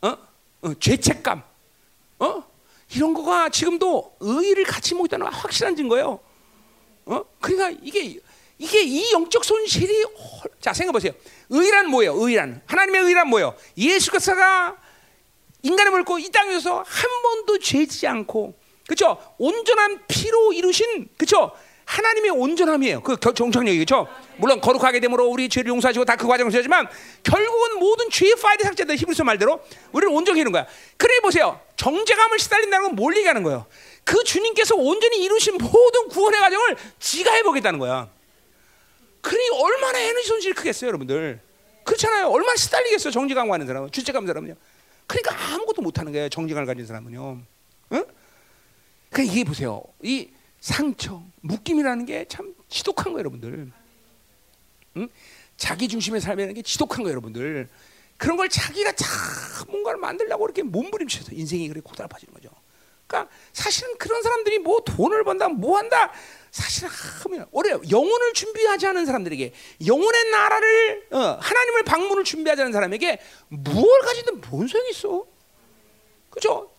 어? 0.01 0.17
어? 0.61 0.73
죄책감. 0.79 1.43
어? 2.19 2.43
이런 2.95 3.13
거가 3.13 3.49
지금도 3.49 4.15
의의를 4.19 4.63
같이 4.63 4.95
먹다는 4.95 5.27
확실한 5.27 5.75
증거예요. 5.75 6.19
어? 7.05 7.23
그러니까 7.39 7.79
이게 7.83 8.19
이게 8.57 8.83
이 8.83 9.11
영적 9.13 9.45
손실이 9.45 10.05
자 10.59 10.73
생각해 10.73 10.91
보세요. 10.91 11.13
의란 11.49 11.89
뭐예요? 11.89 12.13
의란 12.15 12.61
하나님의 12.65 13.01
의란 13.03 13.29
뭐예요? 13.29 13.55
예수 13.77 14.11
그리스도가 14.11 14.77
인간을 15.61 15.91
물고 15.91 16.19
이 16.19 16.29
땅에서 16.29 16.83
한 16.85 17.21
번도 17.21 17.59
죄지 17.59 18.07
않고 18.07 18.58
그렇죠? 18.89 19.17
온전한 19.37 20.01
피로 20.07 20.51
이루신 20.51 21.09
그렇죠? 21.15 21.51
하나님의 21.85 22.31
온전함이에요. 22.31 23.01
그 23.01 23.17
정착력이 23.19 23.77
그렇죠? 23.77 24.07
물론 24.37 24.59
거룩하게 24.61 24.99
됨으로 24.99 25.27
우리 25.27 25.47
죄를 25.47 25.69
용서하시고 25.69 26.05
다 26.05 26.15
그 26.15 26.27
과정을 26.27 26.51
지지만 26.51 26.87
결국은 27.23 27.79
모든 27.79 28.09
죄의 28.09 28.35
파일이 28.35 28.63
삭제된 28.63 28.97
히브리서 28.97 29.23
말대로 29.23 29.61
우리를 29.91 30.11
온전히 30.13 30.39
이룬 30.41 30.51
거야. 30.51 30.65
그래 30.97 31.19
보세요. 31.21 31.59
정죄감을 31.77 32.39
시달린다는 32.39 32.87
건 32.89 32.95
뭘 32.95 33.15
얘기하는 33.17 33.43
거예요? 33.43 33.65
그 34.03 34.23
주님께서 34.23 34.75
온전히 34.75 35.23
이루신 35.23 35.57
모든 35.59 36.07
구원의 36.09 36.39
과정을 36.39 36.75
지가 36.99 37.31
해보겠다는 37.31 37.77
거야. 37.79 38.09
그러니 39.21 39.49
얼마나 39.61 39.99
에너지 39.99 40.27
손실이 40.27 40.53
크겠어요, 40.55 40.87
여러분들. 40.89 41.39
그렇잖아요. 41.83 42.27
얼마나 42.29 42.55
시달리겠어요, 42.55 43.11
정죄감 43.11 43.49
가는 43.49 43.65
사람은, 43.67 43.91
주죄감 43.91 44.25
사람은요. 44.25 44.55
그러니까 45.07 45.53
아무것도 45.53 45.81
못하는 45.81 46.11
거예요, 46.11 46.29
정죄감을 46.29 46.65
가진 46.67 46.85
사람은요. 46.85 47.37
응? 47.93 48.05
그러니까 49.09 49.33
이게 49.33 49.43
보세요. 49.43 49.83
이 50.03 50.29
상처, 50.59 51.21
묶임이라는 51.41 52.05
게 52.05 52.25
참 52.27 52.53
지독한 52.69 53.13
거예요, 53.13 53.19
여러분들. 53.19 53.71
응? 54.97 55.09
자기 55.57 55.87
중심의 55.87 56.21
삶이라는 56.21 56.53
게 56.53 56.61
지독한 56.61 57.03
거예요, 57.03 57.11
여러분들. 57.13 57.67
그런 58.17 58.37
걸 58.37 58.49
자기가 58.49 58.91
참 58.93 59.07
뭔가를 59.69 59.99
만들려고 59.99 60.45
이렇게 60.45 60.61
몸부림쳐서 60.63 61.31
인생이 61.33 61.67
그렇게 61.69 61.87
고달파지는 61.87 62.33
거죠. 62.33 62.49
그러니까 63.07 63.33
사실은 63.53 63.97
그런 63.97 64.21
사람들이 64.21 64.59
뭐 64.59 64.81
돈을 64.81 65.23
번다, 65.23 65.47
뭐 65.49 65.77
한다, 65.77 66.11
사실은 66.51 66.89
하면 67.23 67.47
어려요. 67.51 67.81
영혼을 67.89 68.33
준비하지 68.33 68.85
않은 68.87 69.05
사람들에게 69.05 69.53
영혼의 69.87 70.31
나라를 70.31 71.07
어, 71.11 71.17
하나님을 71.41 71.83
방문을 71.83 72.23
준비하지 72.23 72.61
않은 72.61 72.73
사람에게 72.73 73.19
무엇을 73.47 73.99
가지든 74.01 74.41
뭔 74.41 74.67
소용이 74.67 74.91
있어? 74.91 75.25
그죠? 76.29 76.71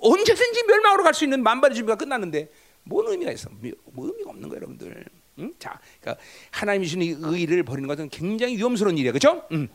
어? 0.00 0.08
언제든지 0.12 0.64
멸망으로 0.64 1.02
갈 1.04 1.14
수 1.14 1.24
있는 1.24 1.42
만발의 1.42 1.74
준비가 1.76 1.96
끝났는데 1.96 2.50
뭔 2.84 3.06
의미가 3.08 3.32
있어? 3.32 3.50
뭐 3.92 4.06
의미가 4.06 4.30
없는 4.30 4.48
거예요, 4.48 4.56
여러분들. 4.56 5.04
응? 5.38 5.52
자, 5.58 5.78
그러니까 6.00 6.22
하나님이 6.50 6.86
주신 6.86 7.02
이 7.02 7.16
의를 7.20 7.62
버리는 7.62 7.86
것은 7.88 8.08
굉장히 8.10 8.56
위험스러운 8.56 8.96
일이에요, 8.98 9.12
그렇죠? 9.12 9.46
응. 9.52 9.68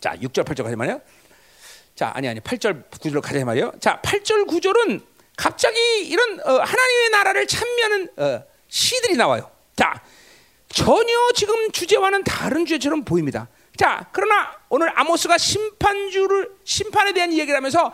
자, 0.00 0.14
6절 0.16 0.44
8절 0.44 0.62
가자 0.64 0.76
말이요. 0.76 1.00
자, 1.94 2.12
아니 2.14 2.28
아니 2.28 2.40
8절 2.40 2.90
9절로 2.90 3.20
가자 3.22 3.44
말이요. 3.44 3.72
자, 3.80 4.00
8절 4.02 4.46
9절은 4.46 5.02
갑자기 5.36 5.78
이런 6.06 6.40
어, 6.40 6.52
하나님의 6.58 7.10
나라를 7.12 7.46
찬미하는 7.46 8.08
어, 8.16 8.44
시들이 8.68 9.16
나와요. 9.16 9.50
자, 9.74 10.02
전혀 10.68 11.12
지금 11.34 11.70
주제와는 11.70 12.24
다른 12.24 12.66
주제처럼 12.66 13.04
보입니다. 13.04 13.48
자, 13.76 14.08
그러나 14.12 14.56
오늘 14.68 14.90
아모스가 14.98 15.38
심판주를 15.38 16.50
심판에 16.64 17.12
대한 17.12 17.32
얘기를 17.32 17.54
하면서 17.56 17.92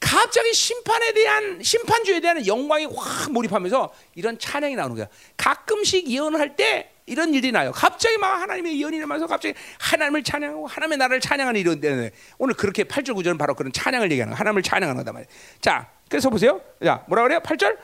갑자기 0.00 0.52
심판에 0.54 1.12
대한 1.12 1.62
심판주에 1.62 2.20
대한 2.20 2.44
영광이 2.46 2.86
확 2.96 3.30
몰입하면서 3.30 3.92
이런 4.14 4.38
찬양이 4.38 4.74
나오는 4.74 4.96
거야. 4.96 5.06
가끔씩 5.36 6.08
예언을 6.08 6.40
할 6.40 6.56
때 6.56 6.90
이런 7.06 7.34
일이 7.34 7.50
나요. 7.52 7.72
갑자기 7.72 8.16
막 8.18 8.40
하나님의 8.40 8.80
예언이 8.80 8.98
나면서 9.00 9.26
갑자기 9.26 9.54
하나님을 9.78 10.22
찬양하고 10.22 10.66
하나님의 10.66 10.98
나라를 10.98 11.20
찬양하는 11.20 11.60
이런 11.60 11.80
데 11.80 12.12
오늘 12.38 12.54
그렇게 12.54 12.84
8절 12.84 13.14
9절은 13.16 13.36
바로 13.38 13.54
그런 13.54 13.72
찬양을 13.72 14.10
얘기하는 14.12 14.32
거야. 14.32 14.38
하나님을 14.38 14.62
찬양하는 14.62 15.02
거다 15.02 15.12
말이야. 15.12 15.28
자, 15.60 15.90
그래서 16.08 16.30
보세요. 16.30 16.60
자, 16.84 17.04
뭐라 17.08 17.24
그래요? 17.24 17.40
8절. 17.40 17.76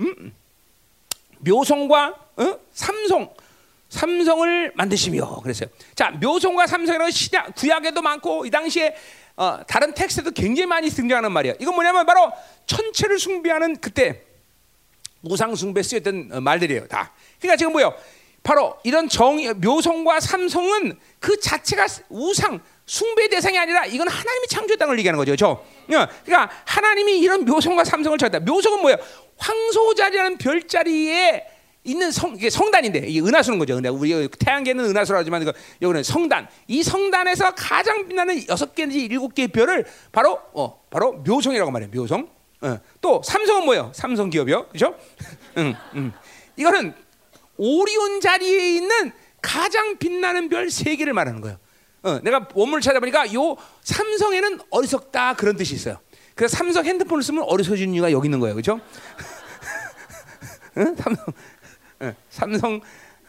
음. 0.00 0.34
묘성과 1.38 2.14
어? 2.36 2.58
삼성 2.72 3.32
삼성을 3.88 4.72
만드시며 4.74 5.40
그랬어요. 5.42 5.68
자, 5.94 6.10
묘성과 6.10 6.66
삼성이라는 6.66 7.10
신약 7.10 7.54
구약에도 7.56 8.02
많고 8.02 8.46
이 8.46 8.50
당시에 8.50 8.94
어, 9.40 9.58
다른 9.66 9.94
텍스트도 9.94 10.32
굉장히 10.32 10.66
많이 10.66 10.90
등장하는 10.90 11.32
말이야. 11.32 11.54
이건 11.58 11.74
뭐냐면 11.74 12.04
바로 12.04 12.30
천체를 12.66 13.18
숭배하는 13.18 13.76
그때 13.80 14.22
우상 15.22 15.54
숭배 15.54 15.82
쓰였던 15.82 16.28
어, 16.30 16.40
말들이에요. 16.42 16.86
다. 16.88 17.14
그러니까 17.38 17.56
지금 17.56 17.72
뭐요? 17.72 17.94
바로 18.42 18.76
이런 18.84 19.08
정 19.08 19.36
묘성과 19.62 20.20
삼성은 20.20 20.98
그 21.20 21.40
자체가 21.40 21.86
우상 22.10 22.60
숭배 22.84 23.28
대상이 23.30 23.58
아니라 23.58 23.86
이건 23.86 24.08
하나님이 24.08 24.46
창조했다는 24.48 24.90
걸 24.90 24.98
얘기하는 24.98 25.16
거죠. 25.16 25.30
그렇죠? 25.30 25.66
그러니까 25.86 26.54
하나님이 26.66 27.20
이런 27.20 27.46
묘성과 27.46 27.84
삼성을 27.84 28.18
찾다. 28.18 28.40
묘성은 28.40 28.82
뭐예요? 28.82 28.98
황소자리라는 29.38 30.36
별자리에 30.36 31.46
있는 31.84 32.10
성 32.10 32.34
이게 32.36 32.50
성단인데 32.50 33.00
이게 33.06 33.20
은하수는 33.20 33.58
거죠. 33.58 33.74
근데 33.74 33.88
우리 33.88 34.28
태양계는 34.28 34.84
은하수라 34.84 35.20
하지만 35.20 35.42
이거 35.42 35.52
여기는 35.80 36.02
성단. 36.02 36.48
이 36.68 36.82
성단에서 36.82 37.54
가장 37.54 38.06
빛나는 38.06 38.48
여섯 38.48 38.74
개인지 38.74 39.00
일곱 39.00 39.34
개의 39.34 39.48
별을 39.48 39.86
바로 40.12 40.38
어 40.52 40.82
바로 40.90 41.12
묘성이라고 41.12 41.70
말해요. 41.70 41.90
묘성. 41.94 42.28
어. 42.62 42.78
또 43.00 43.22
삼성은 43.24 43.64
뭐예요? 43.64 43.90
삼성 43.94 44.28
기업이요. 44.28 44.68
그렇죠? 44.68 44.94
응, 45.56 45.74
응. 45.94 46.12
이거는 46.56 46.92
오리온 47.56 48.20
자리에 48.20 48.76
있는 48.76 49.12
가장 49.40 49.96
빛나는 49.96 50.50
별 50.50 50.68
세 50.70 50.96
개를 50.96 51.14
말하는 51.14 51.40
거예요. 51.40 51.56
어, 52.02 52.18
내가 52.22 52.46
원문을 52.54 52.82
찾아보니까 52.82 53.32
요 53.34 53.56
삼성에는 53.82 54.60
어리석다 54.70 55.34
그런 55.34 55.56
뜻이 55.56 55.74
있어요. 55.74 55.98
그래서 56.34 56.56
삼성 56.56 56.84
핸드폰을 56.84 57.22
쓰면 57.22 57.44
어리석어지는 57.44 57.94
이유가 57.94 58.12
여기 58.12 58.26
있는 58.26 58.40
거예요? 58.40 58.54
삼성, 58.62 58.80
응, 60.76 60.94
삼성 62.30 62.80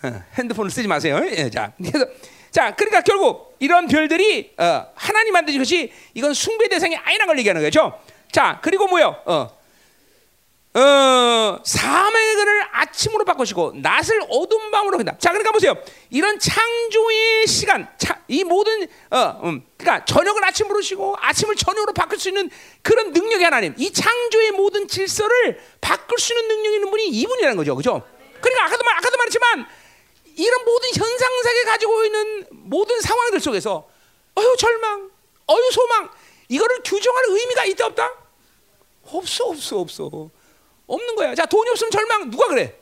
어, 0.03 0.23
핸드폰을 0.37 0.71
쓰지 0.71 0.87
마세요. 0.87 1.21
예, 1.25 1.49
자, 1.49 1.73
그래서 1.77 2.05
자, 2.49 2.75
그러니까 2.75 3.01
결국 3.01 3.55
이런 3.59 3.87
별들이 3.87 4.53
어, 4.57 4.87
하나님 4.95 5.33
만드신 5.33 5.59
것이 5.59 5.91
이건 6.13 6.33
숭배 6.33 6.67
대상이 6.67 6.95
아니라는 6.95 7.27
걸 7.27 7.39
얘기하는 7.39 7.61
거죠. 7.61 7.99
자, 8.31 8.59
그리고 8.61 8.87
뭐요? 8.87 9.15
어, 9.25 9.61
어, 10.73 11.59
사망의 11.65 12.35
그를 12.35 12.63
아침으로 12.71 13.25
바꾸시고 13.25 13.73
낮을 13.75 14.21
어두운 14.29 14.71
밤으로 14.71 14.97
한다. 14.97 15.15
자, 15.19 15.29
그러니까 15.31 15.51
보세요. 15.51 15.75
이런 16.09 16.39
창조의 16.39 17.45
시간, 17.45 17.87
차, 17.97 18.21
이 18.29 18.43
모든 18.45 18.87
어, 19.11 19.41
음, 19.43 19.63
그러니까 19.77 20.05
저녁을 20.05 20.43
아침으로 20.45 20.81
쉬고 20.81 21.17
아침을 21.19 21.57
저녁으로 21.57 21.93
바꿀 21.93 22.19
수 22.19 22.29
있는 22.29 22.49
그런 22.81 23.11
능력이 23.11 23.43
하나님. 23.43 23.73
이 23.77 23.91
창조의 23.91 24.51
모든 24.51 24.87
질서를 24.87 25.59
바꿀 25.81 26.17
수 26.17 26.33
있는 26.33 26.55
능력이 26.55 26.75
있는 26.75 26.89
분이 26.89 27.07
이분이라는 27.09 27.57
거죠, 27.57 27.75
그죠? 27.75 28.03
그러니까 28.41 28.65
아까도 28.65 28.83
말, 28.83 28.97
아까도 28.97 29.17
말했지만 29.17 29.67
이런 30.35 30.65
모든 30.65 30.89
현상 30.95 31.43
세계 31.43 31.63
가지고 31.63 32.05
있는 32.05 32.47
모든 32.51 32.99
상황들 33.01 33.39
속에서 33.39 33.87
어유 34.37 34.55
절망, 34.57 35.09
어유 35.49 35.71
소망 35.71 36.09
이거를 36.49 36.81
규정할 36.83 37.25
의미가 37.27 37.65
있다 37.65 37.85
없다? 37.87 38.13
없어, 39.05 39.45
없어, 39.45 39.77
없어. 39.79 40.29
없는 40.87 41.15
거야. 41.15 41.35
자, 41.35 41.45
돈이 41.45 41.69
없으면 41.69 41.91
절망 41.91 42.29
누가 42.29 42.47
그래? 42.47 42.77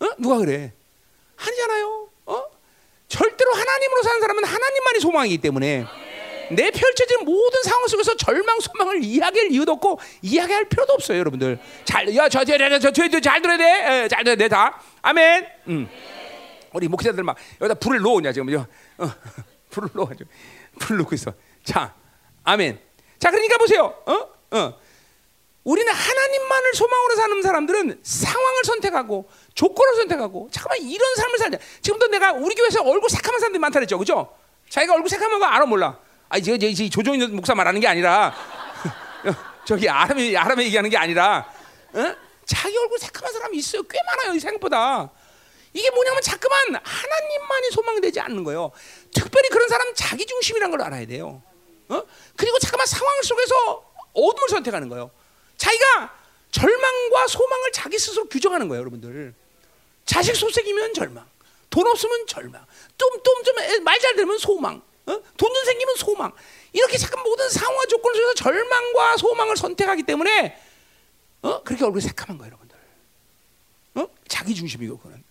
어? 0.00 0.06
누가 0.18 0.38
그래? 0.38 0.72
아니잖아요. 1.36 2.08
어? 2.26 2.44
절대로 3.08 3.52
하나님으로 3.52 4.02
사는 4.02 4.20
사람은 4.20 4.44
하나님만이 4.44 5.00
소망이기 5.00 5.38
때문에 5.38 5.84
내 6.54 6.70
펼쳐진 6.70 7.24
모든 7.24 7.62
상황 7.62 7.86
속에서 7.88 8.16
절망, 8.16 8.60
소망을 8.60 9.02
이야기할 9.02 9.50
이유도 9.50 9.72
없고 9.72 10.00
이야기할 10.22 10.68
필요도 10.68 10.92
없어요, 10.92 11.18
여러분들. 11.18 11.58
잘, 11.84 12.14
야, 12.16 12.28
저, 12.28 12.44
저, 12.44 12.56
저, 12.58 12.78
저, 12.78 12.90
저, 12.92 13.08
저, 13.08 13.20
잘 13.20 13.42
들어야 13.42 13.56
돼. 13.56 13.64
에, 14.04 14.08
잘 14.08 14.24
들어야 14.24 14.36
돼, 14.36 14.48
다. 14.48 14.80
아멘. 15.02 15.46
음. 15.68 15.88
우리 16.72 16.88
목사들 16.88 17.22
막 17.22 17.36
여기다 17.60 17.78
불을 17.78 18.00
놓으냐 18.00 18.32
지금 18.32 18.54
어, 18.56 18.64
불을 19.70 19.90
놓아가지고 19.92 20.30
불을 20.78 20.98
놓고 20.98 21.14
있어. 21.14 21.32
자, 21.64 21.94
아멘. 22.44 22.80
자, 23.18 23.30
그러니까 23.30 23.58
보세요. 23.58 23.94
어, 24.06 24.56
어. 24.56 24.74
우리는 25.64 25.92
하나님만을 25.92 26.74
소망으로 26.74 27.14
사는 27.14 27.42
사람들은 27.42 28.00
상황을 28.02 28.64
선택하고 28.64 29.28
조건을 29.54 29.94
선택하고 29.96 30.48
잠깐만 30.50 30.78
이런 30.78 31.14
삶을 31.14 31.38
살자. 31.38 31.58
지금도 31.82 32.08
내가 32.08 32.32
우리 32.32 32.54
교회에서 32.54 32.82
얼굴 32.82 33.08
새카만 33.08 33.38
사람들이 33.38 33.60
많다 33.60 33.78
그랬죠, 33.78 33.96
그죠? 33.96 34.34
자기가 34.68 34.94
얼굴 34.94 35.08
새카만 35.08 35.38
거 35.38 35.46
알아 35.46 35.66
몰라. 35.66 35.98
아니 36.32 36.42
제가 36.42 36.56
이제 36.66 36.88
조종인 36.88 37.36
목사 37.36 37.54
말하는 37.54 37.78
게 37.78 37.86
아니라 37.86 38.34
저기 39.66 39.86
아람이 39.86 40.34
아람이 40.34 40.64
얘기하는 40.64 40.88
게 40.88 40.96
아니라 40.96 41.46
어? 41.92 42.16
자기 42.46 42.74
얼굴 42.78 42.98
새카만 42.98 43.30
사람이 43.34 43.58
있어요. 43.58 43.82
꽤 43.82 43.98
많아요, 44.06 44.34
이 44.34 44.40
생각보다. 44.40 45.10
이게 45.74 45.90
뭐냐면 45.90 46.22
자꾸만 46.22 46.80
하나님만이 46.82 47.70
소망되지 47.72 48.20
않는 48.20 48.44
거예요. 48.44 48.72
특별히 49.14 49.50
그런 49.50 49.68
사람은 49.68 49.94
자기 49.94 50.24
중심이라는 50.24 50.70
걸 50.70 50.86
알아야 50.86 51.06
돼요. 51.06 51.42
어? 51.90 52.02
그리고 52.36 52.58
잠깐만 52.60 52.86
상황 52.86 53.22
속에서 53.22 53.92
어둠을 54.14 54.48
선택하는 54.48 54.88
거예요. 54.88 55.10
자기가 55.58 56.14
절망과 56.50 57.26
소망을 57.28 57.72
자기 57.72 57.98
스스로 57.98 58.26
규정하는 58.26 58.68
거예요, 58.68 58.80
여러분들. 58.80 59.34
자식 60.06 60.34
소색이면 60.34 60.94
절망, 60.94 61.26
돈 61.68 61.86
없으면 61.86 62.26
절망, 62.26 62.64
좀 62.96 63.22
좀 63.22 63.44
좀 63.44 63.84
말 63.84 64.00
잘 64.00 64.16
들으면 64.16 64.38
소망, 64.38 64.82
어? 65.06 65.20
돈좀 65.36 65.64
생기면 65.64 65.96
소망. 65.96 66.32
이렇게 66.72 66.96
잠깐 66.96 67.22
모든 67.22 67.48
상황 67.50 67.86
조건을 67.88 68.14
통해서 68.20 68.34
절망과 68.34 69.16
소망을 69.16 69.56
선택하기 69.56 70.04
때문에 70.04 70.58
어? 71.42 71.62
그렇게 71.62 71.84
얼굴이 71.84 72.00
새카만 72.02 72.38
거예요, 72.38 72.52
여러분들. 72.52 72.76
어? 73.96 74.08
자기 74.28 74.54
중심이고 74.54 74.98
그는. 74.98 75.22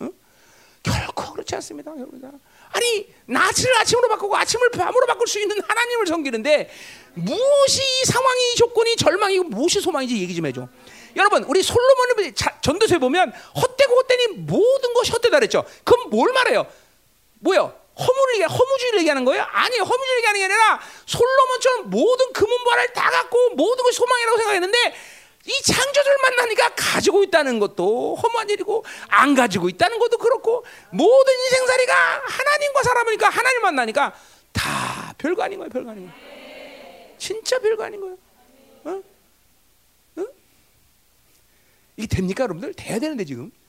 어? 0.00 0.08
결코 0.82 1.32
그렇지 1.32 1.54
않습니다, 1.54 1.92
여러분들. 1.92 2.30
아니 2.72 3.14
낮을 3.26 3.72
아침으로 3.78 4.08
바꾸고 4.08 4.36
아침을 4.36 4.70
밤으로 4.70 5.06
바꿀 5.06 5.28
수 5.28 5.38
있는 5.40 5.56
하나님을 5.62 6.06
섬기는데 6.08 6.70
무엇이 7.14 8.04
상황이 8.06 8.54
조건이 8.56 8.96
절망이고 8.96 9.44
무엇이 9.44 9.80
소망인지 9.80 10.20
얘기 10.20 10.34
좀 10.34 10.44
해줘. 10.46 10.68
여러분 11.16 11.44
우리 11.44 11.62
솔로몬을 11.62 12.34
전도서에 12.60 12.98
보면 12.98 13.30
헛되고 13.30 13.94
헛되니 13.94 14.26
모든 14.38 14.92
것이 14.94 15.12
헛되다 15.12 15.38
그랬죠. 15.38 15.64
그럼 15.84 16.10
뭘 16.10 16.32
말해요? 16.32 16.66
뭐요? 17.38 17.83
허무를 17.98 18.34
얘기, 18.34 18.44
허무주의를 18.44 18.98
얘기하는 19.00 19.24
거예요? 19.24 19.42
아니에요. 19.42 19.82
허무주의를 19.82 20.16
얘기하는 20.18 20.40
게 20.40 20.44
아니라 20.44 20.80
솔로몬처럼 21.06 21.90
모든 21.90 22.32
금은보화를 22.32 22.92
다 22.92 23.10
갖고 23.10 23.50
모든 23.50 23.84
것이 23.84 23.96
소망이라고 23.98 24.36
생각했는데 24.38 24.94
이 25.46 25.62
창조주를 25.62 26.16
만나니까 26.22 26.74
가지고 26.74 27.22
있다는 27.22 27.58
것도 27.58 28.16
허무한 28.16 28.48
일이고 28.48 28.84
안 29.08 29.34
가지고 29.34 29.68
있다는 29.68 29.98
것도 29.98 30.16
그렇고 30.18 30.64
모든 30.90 31.34
인생살이가 31.34 32.22
하나님과 32.24 32.82
살아보니까 32.82 33.28
하나님 33.28 33.60
만나니까 33.62 34.14
다 34.52 35.14
별거 35.18 35.42
아닌 35.42 35.58
거예요 35.58 35.70
별거 35.70 35.90
아닌 35.90 36.10
거예요 36.10 37.14
진짜 37.18 37.58
별거 37.58 37.84
아닌 37.84 38.00
거예요 38.00 38.16
어? 38.84 39.02
어? 40.22 40.26
이게 41.98 42.06
됩니까 42.06 42.44
여러분들? 42.44 42.72
돼야 42.72 42.98
되는데 42.98 43.24
지금 43.26 43.50
어? 43.50 43.63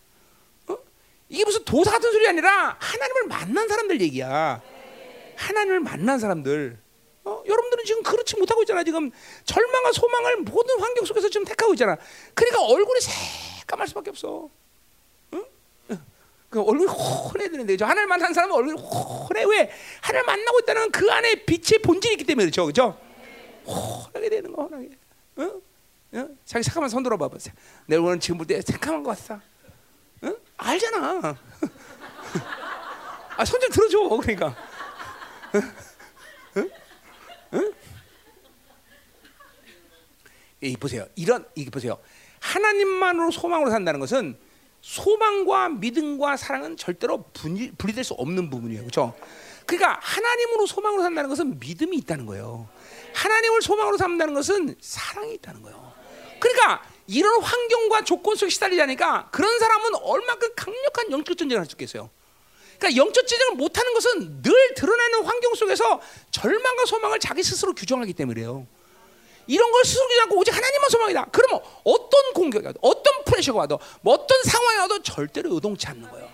이게 1.36 1.44
무슨 1.44 1.64
도사 1.66 1.92
같은 1.92 2.12
소리 2.12 2.28
아니라 2.28 2.78
하나님을 2.80 3.28
만난 3.28 3.68
사람들 3.68 4.00
얘기야 4.02 4.62
하나님을 5.36 5.82
만난 5.82 6.18
사람들 6.18 6.78
어? 7.26 7.44
여러분들은 7.46 7.84
지금 7.86 8.04
그렇지 8.04 8.38
못하고 8.38 8.62
있잖아. 8.62 8.84
지금 8.84 9.10
절망과 9.46 9.92
소망을 9.94 10.38
모든 10.38 10.80
환경 10.80 11.04
속에서 11.06 11.28
지금 11.28 11.44
택하고 11.46 11.74
있잖아. 11.74 11.98
그러니까 12.36 12.64
얼굴이 12.64 13.00
새까말 13.02 13.88
수밖에 13.88 14.12
없어. 14.12 14.48
응? 15.34 15.44
그 16.50 16.62
얼굴이 16.62 16.86
훤해 16.86 17.50
되는데 17.50 17.76
저 17.78 17.86
하나님 17.86 18.10
만난 18.10 18.32
사람은 18.32 18.56
얼굴이 18.56 18.78
훤해 18.80 19.44
왜? 19.50 19.72
하나님 20.02 20.26
만나고 20.28 20.60
있다는 20.60 20.92
그 20.92 21.12
안에 21.12 21.46
빛의 21.46 21.80
본질이 21.84 22.14
있기 22.14 22.24
때문에 22.26 22.46
그렇죠, 22.46 22.64
그렇죠? 22.64 22.98
훤하게 23.66 24.30
되는 24.30 24.54
거, 24.54 24.64
훤하게. 24.68 24.90
응? 25.40 25.62
응? 26.14 26.38
자기 26.46 26.64
잠깐만 26.64 26.90
손 26.92 27.02
들어봐 27.04 27.28
보세요. 27.28 27.56
내 27.88 27.96
얼굴은 27.96 28.20
지금 28.20 28.38
볼 28.38 28.46
때 28.48 28.62
새까만 28.62 29.02
것 29.04 29.18
같아. 29.18 29.42
응? 30.62 30.68
알잖아. 30.68 31.36
아, 33.38 33.46
손좀 33.46 33.70
들어줘, 33.70 34.00
그러니까. 34.22 34.56
응? 37.54 37.74
이 40.62 40.76
보세요. 40.78 41.06
이런 41.16 41.46
이 41.56 41.70
보세요. 41.70 41.98
하나님만으로 42.40 43.32
소망으로 43.32 43.70
산다는 43.70 44.00
것은 44.00 44.38
소망과 44.82 45.70
믿음과 45.70 46.38
사랑은 46.38 46.78
절대로 46.78 47.24
분리, 47.34 47.72
분리될 47.72 48.04
수 48.04 48.14
없는 48.14 48.50
부분이에요. 48.50 48.82
그렇죠? 48.82 49.16
그러니까 49.66 50.00
하나님으로 50.02 50.66
소망으로 50.68 51.02
산다는 51.02 51.30
것은 51.30 51.60
믿음이 51.60 51.98
있다는 51.98 52.26
거예요. 52.26 52.70
하나님을 53.14 53.62
소망으로 53.62 53.98
삼다는 53.98 54.34
것은 54.34 54.76
사랑이 54.80 55.34
있다는 55.36 55.62
거예요. 55.64 55.94
그러니까 56.40 56.84
이런 57.08 57.42
환경과 57.42 58.04
조건 58.04 58.36
속에 58.36 58.50
시달리자니까 58.50 59.30
그런 59.32 59.60
사람은 59.60 59.96
얼마큼 59.96 60.50
강력한 60.56 61.12
영적 61.12 61.38
전쟁을 61.38 61.62
할 61.62 61.66
수 61.68 61.74
있겠어요. 61.74 62.10
그러니까 62.80 63.02
영적 63.02 63.28
지정을 63.28 63.56
못하는 63.56 63.94
것은 63.94 64.42
늘 64.42 64.74
드러나는 64.76 65.24
환경 65.24 65.54
속에서 65.56 66.02
절망과 66.32 66.86
소망을 66.86 67.20
자기 67.20 67.42
스스로 67.44 67.74
규정하기 67.74 68.14
때문이에요. 68.14 68.68
이런 69.48 69.72
걸 69.72 69.86
스스로 69.86 70.08
규정하고 70.08 70.38
오직 70.38 70.56
하나님만 70.56 70.90
소망이다. 70.90 71.26
그러면 71.32 71.62
어떤 71.84 72.34
공격이 72.34 72.66
와도 72.66 72.80
어떤 72.82 73.24
프레셔가 73.26 73.60
와도 73.60 73.80
뭐 74.02 74.16
어떤 74.16 74.42
상황이 74.44 74.78
와도 74.80 75.02
절대로 75.04 75.52
요동치 75.52 75.88
않는 75.88 76.10
거예요. 76.10 76.30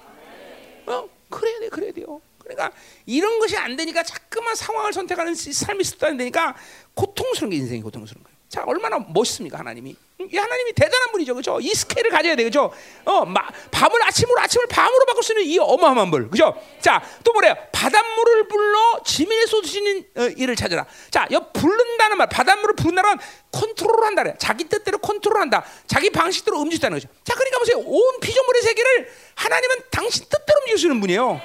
어? 0.88 1.10
그래야 1.30 1.60
돼, 1.60 1.69
그래야 1.69 1.91
돼요. 1.91 2.22
그러니까 2.39 2.72
이런 3.06 3.38
것이 3.39 3.56
안 3.57 3.76
되니까 3.76 4.02
자꾸만 4.03 4.56
상황을 4.56 4.93
선택하는 4.93 5.35
삶이 5.35 5.84
습관이 5.84 6.18
되니까 6.18 6.56
고통스러운 6.95 7.52
게 7.52 7.57
인생이 7.57 7.81
고통스러운 7.81 8.23
거예요. 8.23 8.38
자, 8.49 8.64
얼마나 8.65 8.98
멋있습니까, 8.99 9.60
하나님이? 9.60 9.95
이 10.31 10.38
하나님이 10.38 10.73
대단한 10.73 11.11
분이죠, 11.11 11.35
그죠? 11.35 11.60
이 11.61 11.73
스케일을 11.73 12.11
가져야 12.11 12.35
돼, 12.35 12.43
그죠? 12.43 12.72
어, 13.06 13.26
마, 13.26 13.48
밤을 13.72 14.03
아침으로 14.03 14.39
아침을 14.39 14.68
밤으로 14.68 15.06
바꿀 15.06 15.23
수 15.23 15.34
있는 15.34 15.45
이 15.45 15.60
어마어마한 15.60 16.10
물, 16.10 16.30
그죠? 16.30 16.56
자, 16.80 17.02
또 17.23 17.31
뭐래요? 17.34 17.56
바닷물을 17.72 18.48
불러 18.48 19.02
지면에 19.06 19.45
쏟으시는 19.45 20.06
어, 20.18 20.22
일을 20.38 20.56
찾으라. 20.56 20.85
자, 21.10 21.27
이 21.30 21.38
부른다는 21.53 22.18
말, 22.18 22.27
바닷물을 22.27 22.76
부른다는 22.76 23.18
컨트롤한다 23.52 24.23
그래. 24.23 24.35
자기 24.38 24.65
뜻대로 24.65 24.98
컨트롤한다. 24.99 25.64
자기 25.88 26.10
방식대로 26.10 26.57
움직인다는 26.60 26.98
거죠. 26.99 27.10
자, 27.23 27.34
그러니까 27.35 27.60
보세요. 27.60 27.77
온 27.80 28.19
피조물의 28.19 28.61
세계를 28.61 29.11
하나님은 29.35 29.76
당신 29.91 30.26
뜻대로 30.30 30.60
움직이시는 30.61 30.99
분이에요. 31.02 31.41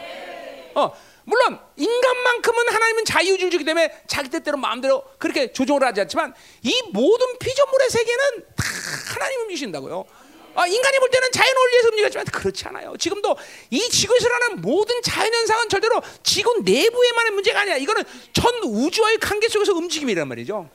어, 0.75 0.93
물론 1.27 1.59
인간만큼은 1.77 2.69
하나님은 2.69 3.05
자유주의이기 3.05 3.65
때문에 3.65 3.93
자기 4.07 4.31
뜻대로 4.31 4.57
마음대로 4.57 5.03
그렇게 5.19 5.53
조종을 5.53 5.83
하지 5.85 6.01
않지만 6.03 6.33
이 6.63 6.83
모든 6.93 7.39
피조물의 7.39 7.91
세계는 7.91 8.45
다 8.57 8.65
하나님 9.13 9.41
움직이신다고요. 9.43 10.05
아, 10.55 10.67
인간이 10.67 10.99
볼 11.01 11.11
때는 11.11 11.31
자연 11.33 11.55
원리에서 11.55 11.89
움직이지만 11.89 12.25
그렇지 12.27 12.67
않아요. 12.69 12.97
지금도 12.97 13.37
이 13.71 13.81
지구에서 13.81 14.27
일어나는 14.27 14.63
모든 14.63 15.03
자연 15.03 15.35
현상은 15.35 15.69
절대로 15.69 16.01
지구 16.23 16.63
내부에만의 16.65 17.33
문제가 17.33 17.61
아니야. 17.61 17.77
이거는 17.77 18.05
전 18.33 18.55
우주와의 18.63 19.19
관계 19.19 19.49
속에서 19.49 19.73
움직임이란 19.75 20.29
말이죠. 20.29 20.71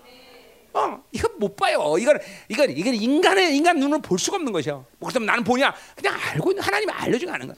어, 0.74 1.04
이건 1.12 1.40
못 1.40 1.56
봐요. 1.56 1.96
이건 1.98 2.20
이건 2.50 2.70
이건 2.72 2.94
인간의 2.94 3.56
인간 3.56 3.80
눈으로 3.80 4.02
볼 4.02 4.20
수가 4.20 4.36
없는 4.36 4.52
것이요. 4.52 4.86
뭐 5.00 5.08
그렇다면 5.08 5.26
나는 5.26 5.44
보냐? 5.44 5.74
그냥 5.96 6.18
알고 6.20 6.54
알려주고 6.92 7.32
하는 7.32 7.48
거야. 7.48 7.56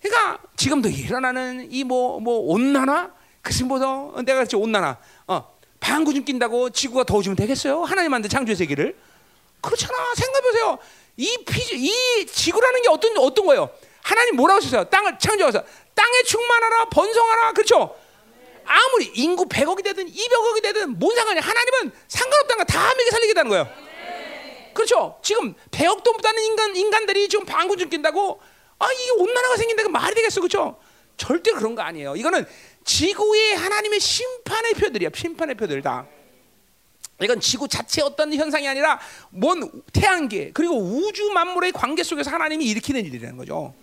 그러니까 0.00 0.38
지금도 0.56 0.88
일어나는 0.88 1.68
이뭐뭐 1.70 2.52
온난화, 2.52 3.12
그것보다 3.42 4.22
내가 4.22 4.38
그랬지 4.38 4.56
온난화. 4.56 4.96
어, 5.26 5.58
방구 5.80 6.14
좀 6.14 6.24
낀다고 6.24 6.70
지구가 6.70 7.04
더워지면 7.04 7.36
되겠어요? 7.36 7.82
하나님한테 7.82 8.28
창조의 8.28 8.56
세계를 8.56 8.96
그렇잖아. 9.60 9.94
생각해 10.14 10.40
보세요. 10.42 10.78
이 11.16 11.44
피, 11.44 11.60
이 11.74 12.26
지구라는 12.26 12.82
게 12.82 12.88
어떤 12.88 13.16
어떤 13.18 13.46
거예요? 13.46 13.70
하나님 14.02 14.36
뭐라고 14.36 14.58
하셨어요? 14.58 14.84
땅을 14.84 15.18
창조하셔서 15.18 15.64
땅에 15.94 16.22
충만하라, 16.22 16.86
번성하라, 16.86 17.52
그렇죠? 17.52 17.94
아무리 18.64 19.10
인구 19.14 19.46
100억이 19.48 19.82
되든 19.82 20.06
200억이 20.06 20.62
되든 20.62 20.98
뭔 20.98 21.14
상관이야? 21.16 21.42
하나님은 21.42 21.92
상관없다는 22.06 22.64
거다 22.64 22.94
먹여 22.94 23.10
살리겠다는 23.10 23.48
거예요. 23.50 23.68
그렇죠? 24.74 25.18
지금 25.22 25.54
100억도 25.70 26.12
못하는 26.12 26.42
인간 26.44 26.76
인간들이 26.76 27.28
지금 27.28 27.44
방구 27.44 27.76
좀 27.76 27.88
낀다고 27.88 28.40
아 28.78 28.92
이게 28.92 29.10
온난화가 29.10 29.56
생긴다고 29.56 29.88
말이 29.90 30.14
되겠어, 30.14 30.40
그렇죠? 30.40 30.78
절대 31.16 31.50
그런 31.52 31.74
거 31.74 31.82
아니에요. 31.82 32.14
이거는 32.16 32.46
지구의 32.84 33.56
하나님의 33.56 34.00
심판의 34.00 34.74
표들이야, 34.74 35.10
심판의 35.14 35.56
표들 35.56 35.82
다. 35.82 36.06
이건 37.20 37.40
지구 37.40 37.66
자체 37.66 38.00
어떤 38.00 38.32
현상이 38.32 38.68
아니라 38.68 39.00
먼 39.30 39.82
태양계 39.92 40.52
그리고 40.52 40.76
우주 40.76 41.30
만물의 41.30 41.72
관계 41.72 42.04
속에서 42.04 42.30
하나님이 42.30 42.64
일으키는 42.66 43.04
일이라는 43.04 43.36
거죠. 43.36 43.74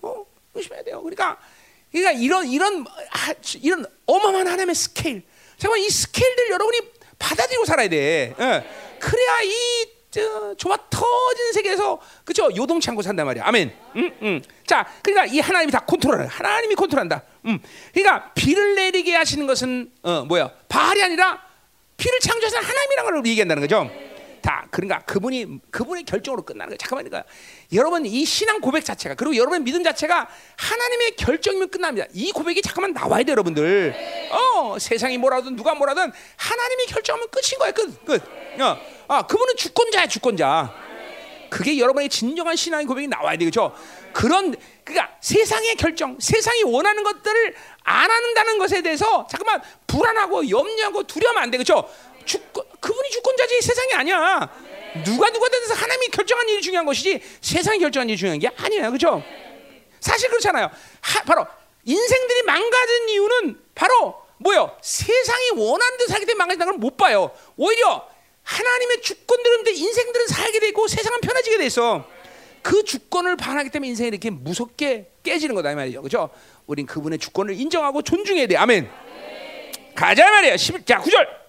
어, 0.00 0.24
조심해야 0.54 0.82
돼요. 0.82 1.02
그러니까, 1.02 1.38
그러니까 1.92 2.12
이런 2.12 2.48
이런 2.48 2.86
이런 3.60 3.84
어마어마한 4.06 4.46
하나님의 4.46 4.74
스케일. 4.74 5.22
잠깐 5.58 5.78
이 5.80 5.90
스케일들 5.90 6.50
여러분이 6.50 6.80
받아들이고 7.18 7.66
살아야 7.66 7.88
돼. 7.88 8.34
예. 8.38 8.64
그래야 8.98 9.42
이 9.42 9.93
저, 10.14 10.54
좁아 10.56 10.76
터진 10.90 11.52
세계에서 11.54 12.00
그죠 12.24 12.48
요동치 12.54 12.88
않고 12.90 13.02
산단 13.02 13.26
말이야. 13.26 13.44
아멘. 13.46 13.74
음, 13.96 14.10
음. 14.22 14.42
자, 14.64 14.86
그러니까 15.02 15.26
이 15.26 15.40
하나님이 15.40 15.72
다 15.72 15.80
컨트롤해. 15.80 16.28
하나님이 16.30 16.76
컨트롤한다. 16.76 17.22
음. 17.46 17.58
그러니까 17.92 18.30
비를 18.34 18.76
내리게 18.76 19.16
하시는 19.16 19.44
것은 19.44 19.90
어, 20.02 20.24
뭐야? 20.26 20.52
바알이 20.68 21.02
아니라 21.02 21.42
비를 21.96 22.20
창조하신 22.20 22.58
하나님이라는 22.58 23.10
걸 23.10 23.26
얘기한다는 23.26 23.60
거죠. 23.60 23.90
다 24.44 24.66
그러니까 24.70 25.00
그분이 25.06 25.60
그분의 25.70 26.04
결정으로 26.04 26.42
끝나는 26.42 26.68
거예요. 26.68 26.76
잠깐만요. 26.76 27.08
그러니까 27.08 27.30
여러분 27.72 28.04
이 28.04 28.26
신앙 28.26 28.60
고백 28.60 28.84
자체가 28.84 29.14
그리고 29.14 29.34
여러분의 29.34 29.62
믿음 29.62 29.82
자체가 29.82 30.28
하나님의 30.56 31.16
결정이면 31.16 31.70
끝납니다. 31.70 32.06
이 32.12 32.30
고백이 32.30 32.60
잠깐만 32.60 32.92
나와야 32.92 33.22
돼 33.22 33.32
여러분들. 33.32 33.94
어 34.32 34.78
세상이 34.78 35.16
뭐라든 35.16 35.56
누가 35.56 35.74
뭐라든 35.74 36.12
하나님이 36.36 36.86
결정하면 36.86 37.28
끝인 37.30 37.58
거야 37.58 37.72
끝 37.72 38.04
끝. 38.04 38.22
어, 38.60 38.78
아 39.08 39.26
그분은 39.26 39.56
주권자야 39.56 40.08
주권자. 40.08 40.74
그게 41.48 41.78
여러분의 41.78 42.10
진정한 42.10 42.54
신앙의 42.54 42.84
고백이 42.84 43.08
나와야 43.08 43.38
되겠죠. 43.38 43.74
그런 44.12 44.54
그러니까 44.84 45.16
세상의 45.20 45.76
결정, 45.76 46.18
세상이 46.20 46.64
원하는 46.64 47.02
것들을 47.02 47.54
안 47.84 48.10
한다는 48.10 48.58
것에 48.58 48.82
대해서 48.82 49.26
잠깐만 49.30 49.62
불안하고 49.86 50.50
염려하고 50.50 51.04
두려우면 51.04 51.42
안 51.44 51.50
되겠죠. 51.50 51.88
주권, 52.24 52.64
그분이 52.80 53.10
주권자지 53.10 53.60
세상이 53.62 53.92
아니야. 53.94 54.50
누가 55.04 55.30
누가 55.30 55.48
되서 55.48 55.74
하나님이 55.74 56.08
결정한 56.08 56.48
일이 56.48 56.62
중요한 56.62 56.86
것이지 56.86 57.20
세상이 57.40 57.78
결정한 57.80 58.08
일이 58.08 58.16
중요한 58.16 58.38
게 58.38 58.48
아니에요. 58.56 58.90
그렇죠? 58.90 59.22
사실 60.00 60.28
그렇잖아요. 60.28 60.70
하, 61.00 61.22
바로 61.24 61.46
인생들이 61.84 62.42
망가진 62.42 63.08
이유는 63.08 63.60
바로 63.74 64.22
뭐요? 64.38 64.76
세상이 64.82 65.50
원하는 65.56 65.96
대로 65.98 66.08
살기 66.08 66.26
때문에 66.26 66.38
망가진다는 66.38 66.72
걸 66.74 66.78
못 66.80 66.96
봐요. 66.96 67.30
오히려 67.56 68.06
하나님의 68.42 69.00
주권대로 69.02 69.62
인생들은 69.70 70.26
살게 70.28 70.60
되고 70.60 70.86
세상은 70.86 71.20
편해지게 71.20 71.58
돼 71.58 71.66
있어. 71.66 72.06
그 72.62 72.84
주권을 72.84 73.36
반하기 73.36 73.70
때문에 73.70 73.88
인생이 73.88 74.08
이렇게 74.08 74.30
무섭게 74.30 75.10
깨지는 75.22 75.54
거다 75.54 75.72
이 75.72 75.74
말이죠. 75.74 76.02
그렇죠? 76.02 76.30
우린 76.66 76.86
그분의 76.86 77.18
주권을 77.18 77.58
인정하고 77.58 78.02
존중해야 78.02 78.46
돼. 78.46 78.56
아멘. 78.56 78.90
가자 79.94 80.30
말이야. 80.30 80.56
10, 80.56 80.86
자, 80.86 80.98
9절. 81.00 81.43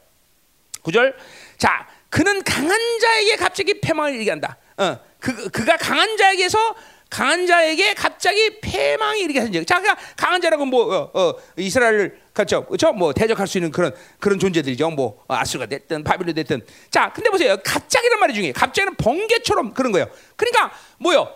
9절. 0.85 1.13
자, 1.57 1.87
그는 2.09 2.43
강한 2.43 2.79
자에게 3.01 3.35
갑자기 3.35 3.79
패망을 3.81 4.17
얘기한다. 4.19 4.57
어, 4.77 4.97
그 5.19 5.49
그가 5.49 5.77
강한 5.77 6.15
자에게서 6.17 6.75
강한 7.09 7.45
자에게 7.47 7.93
갑자기 7.93 8.59
패망이 8.59 9.21
이르게 9.21 9.39
하신 9.39 9.65
자. 9.65 9.81
가 9.81 9.95
강한 10.17 10.41
자라고 10.41 10.65
뭐 10.65 10.93
어, 10.93 11.11
어, 11.13 11.33
이스라엘을 11.57 12.19
그렇죠, 12.33 12.65
그렇죠, 12.65 12.91
뭐 12.91 13.13
대적할 13.13 13.47
수 13.47 13.57
있는 13.57 13.71
그런 13.71 13.93
그런 14.19 14.39
존재들이죠. 14.39 14.89
뭐 14.91 15.23
아수가 15.27 15.67
됐든 15.67 16.03
바빌론 16.03 16.35
됐든. 16.35 16.65
자, 16.89 17.11
근데 17.13 17.29
보세요. 17.29 17.57
갑자기란 17.63 18.19
말이 18.19 18.33
중요해. 18.33 18.51
갑자기는 18.53 18.95
번개처럼 18.95 19.73
그런 19.73 19.91
거예요. 19.91 20.07
그러니까 20.35 20.71
뭐요? 20.97 21.33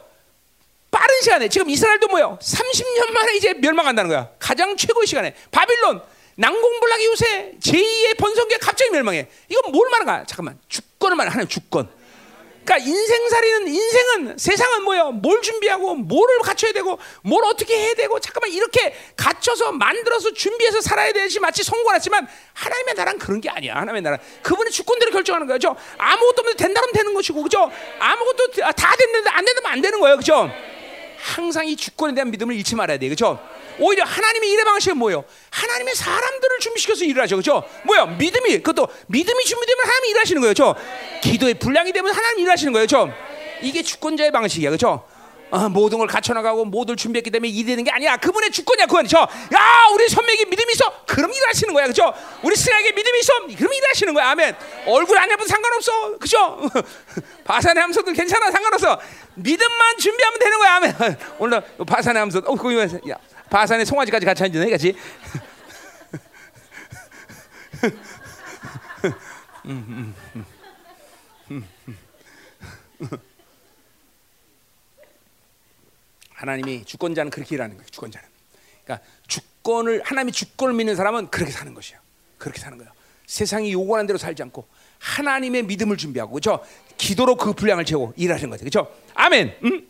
빠른 0.92 1.22
시간에 1.22 1.48
지금 1.48 1.70
이스라엘도 1.70 2.08
뭐요? 2.08 2.40
30년 2.42 3.12
만에 3.12 3.36
이제 3.36 3.54
멸망한다는 3.54 4.10
거야. 4.10 4.30
가장 4.40 4.76
최고의 4.76 5.08
시간에 5.08 5.36
바빌론 5.52 6.02
난공불락 6.40 7.02
이웃에 7.02 7.56
제2의 7.62 8.18
번성계 8.18 8.60
갑자기 8.60 8.92
멸망해. 8.92 9.28
이건 9.50 9.74
뭘 9.74 9.90
말하는 9.90 10.06
거야? 10.06 10.26
잠깐만. 10.26 10.58
주권을 10.70 11.18
말해. 11.18 11.30
하나님 11.30 11.50
주권. 11.50 11.90
그러니까 12.64 12.88
인생살이는 12.88 13.68
인생은 13.68 14.38
세상은 14.38 14.84
뭐예요? 14.84 15.12
뭘 15.12 15.42
준비하고 15.42 15.96
뭐를 15.96 16.40
갖춰야 16.40 16.72
되고 16.72 16.98
뭘 17.24 17.44
어떻게 17.44 17.76
해야 17.76 17.94
되고 17.96 18.20
잠깐만 18.20 18.52
이렇게 18.52 18.96
갖춰서 19.18 19.72
만들어서 19.72 20.32
준비해서 20.32 20.80
살아야 20.80 21.12
되지 21.12 21.40
마치 21.40 21.64
성공했지만 21.64 22.28
하나님의 22.54 22.94
나라는 22.94 23.20
그런 23.20 23.42
게 23.42 23.50
아니야. 23.50 23.76
하나님의 23.76 24.02
나라 24.04 24.18
그분의 24.44 24.72
주권대로 24.72 25.12
결정하는 25.12 25.48
거죠. 25.48 25.76
아무것도 25.98 26.42
없는데 26.42 26.64
된다면 26.64 26.92
되는 26.94 27.14
것이고 27.14 27.44
그죠? 27.44 27.70
아무것도 28.00 28.52
다 28.78 28.96
됐는데 28.96 29.30
안 29.30 29.44
된다면 29.44 29.72
안 29.72 29.82
되는 29.82 30.00
거예요. 30.00 30.16
그죠? 30.18 30.50
항상 31.22 31.68
이 31.68 31.76
주권에 31.76 32.14
대한 32.14 32.32
믿음을 32.32 32.56
잃지 32.56 32.76
말아야 32.76 32.98
돼. 32.98 33.10
그죠? 33.10 33.40
오히려 33.78 34.04
하나님의 34.04 34.50
일의 34.52 34.66
방식은 34.66 34.98
뭐예요? 34.98 35.24
하나님의 35.52 35.96
사람들을 35.96 36.60
준비시켜서 36.60 37.06
일을 37.06 37.22
하죠. 37.24 37.38
그죠? 37.38 37.64
뭐야? 37.84 38.06
믿음이, 38.06 38.58
그것도 38.60 38.88
믿음이 39.08 39.44
준비되면 39.46 39.86
하나님이 39.86 40.10
일하시는 40.12 40.42
거예요. 40.42 40.52
그죠? 40.52 40.76
기도의 41.22 41.56
분량이 41.56 41.92
되면 41.92 42.14
하나님이 42.14 42.44
일하시는 42.44 42.74
거예요. 42.74 42.84
그죠? 42.86 43.14
이게 43.62 43.84
주권자의 43.84 44.32
방식이야. 44.32 44.72
그죠? 44.72 45.06
어, 45.52 45.68
모든 45.70 45.98
걸 45.98 46.08
갖춰나가고 46.08 46.66
모든 46.66 46.96
준비했기 46.96 47.32
때문에 47.32 47.50
일이 47.50 47.66
되는 47.66 47.84
게 47.84 47.92
아니야. 47.92 48.18
그분의 48.18 48.52
주권이야. 48.52 48.86
그건 48.86 49.08
저, 49.08 49.20
야, 49.20 49.88
우리 49.94 50.08
선배에게 50.08 50.46
믿음이 50.46 50.74
있어. 50.74 51.06
그럼 51.06 51.32
일하시는 51.34 51.74
거야. 51.74 51.88
그죠? 51.88 52.14
우리 52.44 52.56
스나에게 52.56 52.92
믿음이 52.92 53.20
있어. 53.20 53.34
그럼 53.58 53.74
일하시는 53.74 54.14
거야. 54.14 54.30
아멘. 54.30 54.56
얼굴 54.86 55.18
안 55.18 55.30
예쁘면 55.32 55.48
상관없어. 55.48 56.18
그죠? 56.18 56.70
바산의 57.44 57.82
함소도 57.82 58.12
괜찮아. 58.14 58.52
상관없어. 58.52 59.00
믿음만 59.36 59.98
준비하면 59.98 60.40
되는 60.40 60.58
거야. 60.60 60.76
아멘. 60.76 60.96
오늘 61.40 61.62
바산의 61.86 62.20
함소, 62.20 62.40
어, 62.40 62.56
거기 62.56 62.78
야, 62.78 63.16
바산의 63.50 63.86
송아지까지 63.86 64.26
같이 64.26 64.44
앉네, 64.44 64.70
같이. 64.70 64.96
하나님이 76.40 76.86
주권자는 76.86 77.32
그렇게 77.32 77.56
일하는 77.56 77.76
거예요. 77.76 77.90
주권자는. 77.90 78.26
그러니까 78.86 79.06
주권을 79.28 80.02
하나님이 80.06 80.32
주권을 80.32 80.74
믿는 80.74 80.96
사람은 80.96 81.28
그렇게 81.28 81.52
사는 81.52 81.74
것이야. 81.74 82.00
그렇게 82.38 82.60
사는 82.60 82.78
거야. 82.78 82.90
세상이 83.28 83.74
요구하는 83.74 84.08
대로 84.08 84.18
살지 84.18 84.42
않고 84.44 84.66
하나님의 85.00 85.64
믿음을 85.64 85.98
준비하고 85.98 86.32
그렇죠? 86.32 86.64
기도로 86.98 87.36
그 87.36 87.52
분량을 87.52 87.84
채우고 87.84 88.14
일하는 88.16 88.50
거죠. 88.50 88.62
그렇죠? 88.62 88.90
아멘. 89.16 89.58
음? 89.66 89.88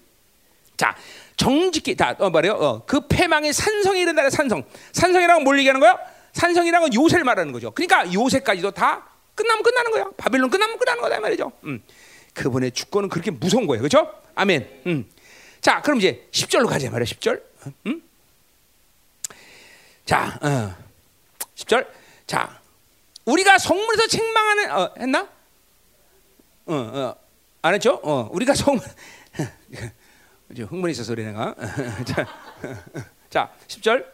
자, 0.75 0.97
정직히 1.37 1.95
다 1.95 2.15
어, 2.17 2.31
말이요. 2.31 2.53
어, 2.53 2.85
그 2.85 3.07
패망의 3.07 3.53
산성이 3.53 4.01
이른다. 4.01 4.27
산성. 4.31 4.63
산성이라고 4.91 5.41
뭘 5.41 5.59
얘기하는 5.59 5.79
거야? 5.79 5.99
산성이라는 6.33 6.89
건 6.89 6.93
요새를 7.03 7.23
말하는 7.23 7.53
거죠. 7.53 7.69
그러니까 7.71 8.11
요새까지도 8.11 8.71
다 8.71 9.07
끝나면 9.35 9.61
끝나는 9.61 9.91
거야. 9.91 10.05
바빌론 10.17 10.49
끝나면 10.49 10.79
끝나는 10.79 11.01
거다 11.01 11.19
말이죠. 11.19 11.51
음. 11.65 11.83
그분의 12.33 12.71
주권은 12.71 13.09
그렇게 13.09 13.29
무서운 13.29 13.67
거예요. 13.67 13.81
그렇죠? 13.83 14.11
아멘. 14.33 14.81
음. 14.87 15.05
자, 15.61 15.81
그럼 15.81 15.97
이제 15.99 16.27
10절로 16.31 16.67
가자 16.67 16.89
말이야. 16.89 17.05
10절. 17.05 17.41
음? 17.87 18.01
자, 20.05 20.39
어. 20.41 20.75
10절. 21.55 21.87
자, 22.25 22.59
우리가 23.25 23.57
성문에서 23.57 24.07
책망하는 24.07 24.71
어, 24.71 24.93
했나? 24.99 25.29
어, 26.65 26.73
어. 26.73 27.15
안 27.61 27.73
했죠? 27.73 27.99
어, 28.03 28.29
우리가 28.31 28.53
성문 28.53 28.83
흥분이 30.55 30.91
있어서 30.91 31.13
그래 31.13 31.25
내가. 31.25 31.53
자, 32.05 32.25
자, 33.29 33.53
10절. 33.67 34.05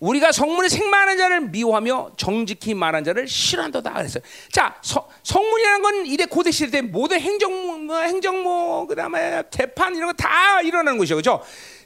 우리가 0.00 0.30
성문에 0.32 0.68
생망하는 0.68 1.16
자를 1.16 1.40
미워하며 1.40 2.12
정직히 2.16 2.74
말한 2.74 3.02
자를 3.04 3.26
싫어한다다 3.26 3.94
그랬어요. 3.94 4.22
자, 4.52 4.76
서, 4.82 5.08
성문이라는 5.22 5.82
건 5.82 6.06
이래 6.06 6.26
고대 6.26 6.50
시대 6.50 6.70
때 6.70 6.82
모든 6.82 7.20
행정모, 7.20 7.78
뭐, 7.78 7.98
행정모, 7.98 8.86
그다음에 8.88 9.42
재판 9.50 9.94
이런 9.94 10.08
거 10.08 10.12
다 10.16 10.60
일어나는 10.60 10.98
것이죠, 10.98 11.14
그렇죠? 11.16 11.42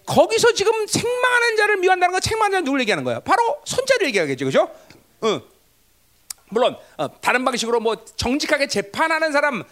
거기서 0.06 0.52
지금 0.54 0.86
생망하는 0.86 1.56
자를 1.56 1.76
미워한다는 1.76 2.12
건 2.12 2.20
책망하는 2.20 2.52
자를 2.56 2.64
누굴 2.64 2.80
얘기하는 2.80 3.04
거야? 3.04 3.20
바로 3.20 3.58
손자를 3.64 4.06
얘기하겠죠, 4.08 4.44
그렇죠? 4.46 4.70
응. 5.24 5.40
물론 6.52 6.76
어, 6.96 7.20
다른 7.20 7.44
방식으로 7.44 7.78
뭐 7.78 8.04
정직하게 8.16 8.66
재판하는 8.66 9.30
사람을 9.30 9.64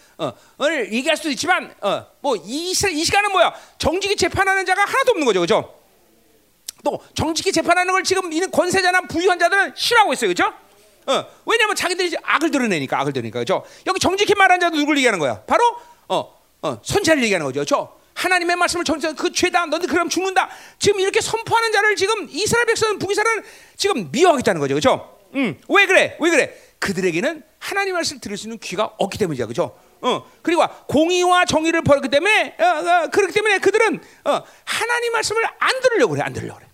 얘기할 0.93 1.17
수도 1.17 1.29
있지만 1.29 1.73
어, 1.81 2.05
뭐이 2.21 2.39
이 2.45 2.73
시간은 2.73 3.33
뭐야 3.33 3.53
정직히 3.77 4.15
재판하는 4.15 4.65
자가 4.65 4.83
하나도 4.83 5.11
없는 5.11 5.25
거죠, 5.25 5.41
그렇죠? 5.41 5.78
또 6.83 6.99
정직히 7.13 7.51
재판하는 7.51 7.91
걸 7.91 8.03
지금 8.03 8.31
이는 8.31 8.49
권세자나 8.51 9.01
부유한 9.01 9.39
자들은 9.39 9.73
싫어하고 9.75 10.13
있어요, 10.13 10.33
그렇죠? 10.33 10.53
어, 11.07 11.25
왜냐하면 11.45 11.75
자기들이 11.75 12.15
악을 12.21 12.51
드러내니까 12.51 12.99
악을 12.99 13.13
드러내니까 13.13 13.39
그렇죠? 13.39 13.65
여기 13.87 13.99
정직히 13.99 14.35
말하는 14.35 14.59
자도 14.59 14.77
누굴 14.77 14.97
얘기하는 14.97 15.19
거야? 15.19 15.41
바로 15.41 15.63
어, 16.07 16.39
어, 16.61 16.79
선지자를 16.83 17.23
얘기하는 17.23 17.45
거죠, 17.45 17.59
그렇죠? 17.59 17.99
하나님의 18.13 18.57
말씀을 18.57 18.83
전체 18.83 19.13
그 19.13 19.31
죄다 19.31 19.65
너희들 19.65 19.87
그럼 19.87 20.09
죽는다. 20.09 20.49
지금 20.77 20.99
이렇게 20.99 21.21
선포하는 21.21 21.71
자를 21.71 21.95
지금 21.95 22.27
이스라엘 22.29 22.65
백성은 22.65 22.99
북이스라엘은 22.99 23.43
지금 23.77 24.11
미워하겠다는 24.11 24.59
거죠, 24.59 24.73
그렇죠? 24.73 25.19
음, 25.35 25.57
왜 25.69 25.85
그래? 25.85 26.17
왜 26.19 26.29
그래? 26.29 26.53
그들에게는 26.79 27.43
하나님 27.59 27.93
말씀을 27.93 28.19
들을 28.19 28.37
수 28.37 28.47
있는 28.47 28.57
귀가 28.59 28.91
없기 28.97 29.17
때문이죠, 29.17 29.47
그렇죠? 29.47 29.77
어, 30.01 30.29
그리고 30.41 30.65
공의와 30.87 31.45
정의를 31.45 31.81
버렸기 31.81 32.09
때문에 32.09 32.55
어, 32.59 32.63
어, 32.63 33.07
그렇기 33.09 33.33
때문에 33.33 33.59
그들은 33.59 34.01
어, 34.25 34.43
하나님 34.63 35.11
말씀을 35.13 35.43
안 35.59 35.79
들으려고 35.81 36.13
그래, 36.13 36.23
안 36.23 36.33
들으려고 36.33 36.59
그래. 36.59 36.68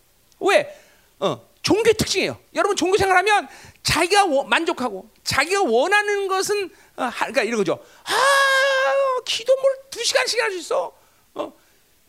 왜? 0.46 0.76
어, 1.20 1.48
종교의 1.62 1.96
특징이에요. 1.96 2.38
여러분 2.54 2.76
종교 2.76 2.98
생활하면 2.98 3.48
자기가 3.84 4.26
워, 4.26 4.44
만족하고 4.44 5.10
자기가 5.24 5.64
원하는 5.64 6.28
것은 6.28 6.70
어, 6.98 7.04
하, 7.04 7.12
그러니까 7.26 7.44
이런 7.44 7.58
거죠. 7.58 7.84
아, 8.04 9.22
기도 9.26 9.56
뭘 9.56 9.76
두 9.96 10.04
시간씩 10.04 10.42
할 10.42 10.52
수 10.52 10.58
있어. 10.58 10.92
어, 11.36 11.54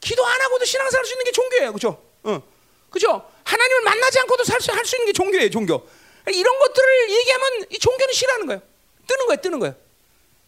기도 0.00 0.26
안 0.26 0.40
하고도 0.40 0.64
신앙생활 0.64 1.00
할수 1.02 1.12
있는 1.14 1.24
게 1.24 1.30
종교예요, 1.32 1.72
그렇죠? 1.72 2.02
어, 2.24 2.42
그렇죠? 2.90 3.30
하나님을 3.44 3.82
만나지 3.82 4.18
않고도 4.20 4.42
살수 4.44 4.72
할 4.72 4.84
수 4.84 4.96
있는 4.96 5.06
게 5.06 5.12
종교예요, 5.12 5.50
종교. 5.50 5.88
이런 6.28 6.58
것들을 6.58 7.10
얘기하면 7.10 7.66
이 7.70 7.78
종교는 7.78 8.12
싫어하는 8.12 8.46
거예요. 8.46 8.62
뜨는 9.06 9.26
거예요, 9.26 9.40
뜨는 9.40 9.58
거예요. 9.60 9.74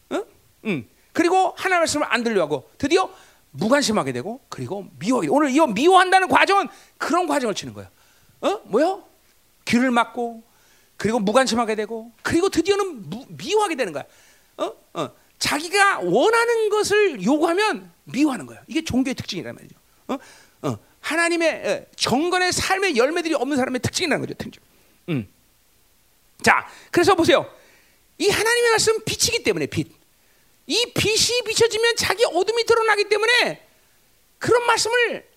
어? 0.09 0.23
음. 0.65 0.89
그리고 1.13 1.53
하나님 1.57 1.79
말씀을 1.81 2.07
안 2.09 2.23
들려하고 2.23 2.69
드디어 2.77 3.09
무관심하게 3.59 4.11
되고 4.11 4.41
그리고 4.49 4.87
돼. 4.99 5.27
오늘 5.29 5.49
이 5.49 5.59
미워한다는 5.59 6.27
과정은 6.27 6.67
그런 6.97 7.27
과정을 7.27 7.53
치는 7.55 7.73
거예요. 7.73 7.89
어? 8.41 8.61
뭐요? 8.65 9.03
귀를 9.65 9.91
막고 9.91 10.43
그리고 10.97 11.19
무관심하게 11.19 11.75
되고 11.75 12.11
그리고 12.21 12.49
드디어는 12.49 13.09
무, 13.09 13.25
미워하게 13.29 13.75
되는 13.75 13.93
거야. 13.93 14.03
어? 14.57 14.73
어. 14.93 15.09
자기가 15.37 15.99
원하는 15.99 16.69
것을 16.69 17.23
요구하면 17.23 17.91
미워하는 18.03 18.45
거예요. 18.45 18.61
이게 18.67 18.83
종교의 18.83 19.15
특징이란 19.15 19.55
말이죠. 19.55 19.75
어? 20.07 20.17
어. 20.63 20.77
하나님의 20.99 21.87
정건의 21.95 22.51
삶의 22.51 22.97
열매들이 22.97 23.33
없는 23.35 23.55
사람의 23.55 23.79
특징이라는 23.79 24.25
거죠. 24.25 24.33
특징. 24.37 24.61
음. 25.09 25.27
자, 26.41 26.67
그래서 26.91 27.15
보세요. 27.15 27.49
이 28.17 28.29
하나님의 28.29 28.69
말씀 28.71 29.03
빛이기 29.05 29.43
때문에 29.43 29.65
빛. 29.67 29.98
이 30.69 30.93
빛이 30.93 31.41
비춰지면 31.45 31.95
자기 31.95 32.23
어둠이 32.25 32.63
드러나기 32.63 33.09
때문에 33.09 33.67
그런 34.37 34.65
말씀을 34.67 35.27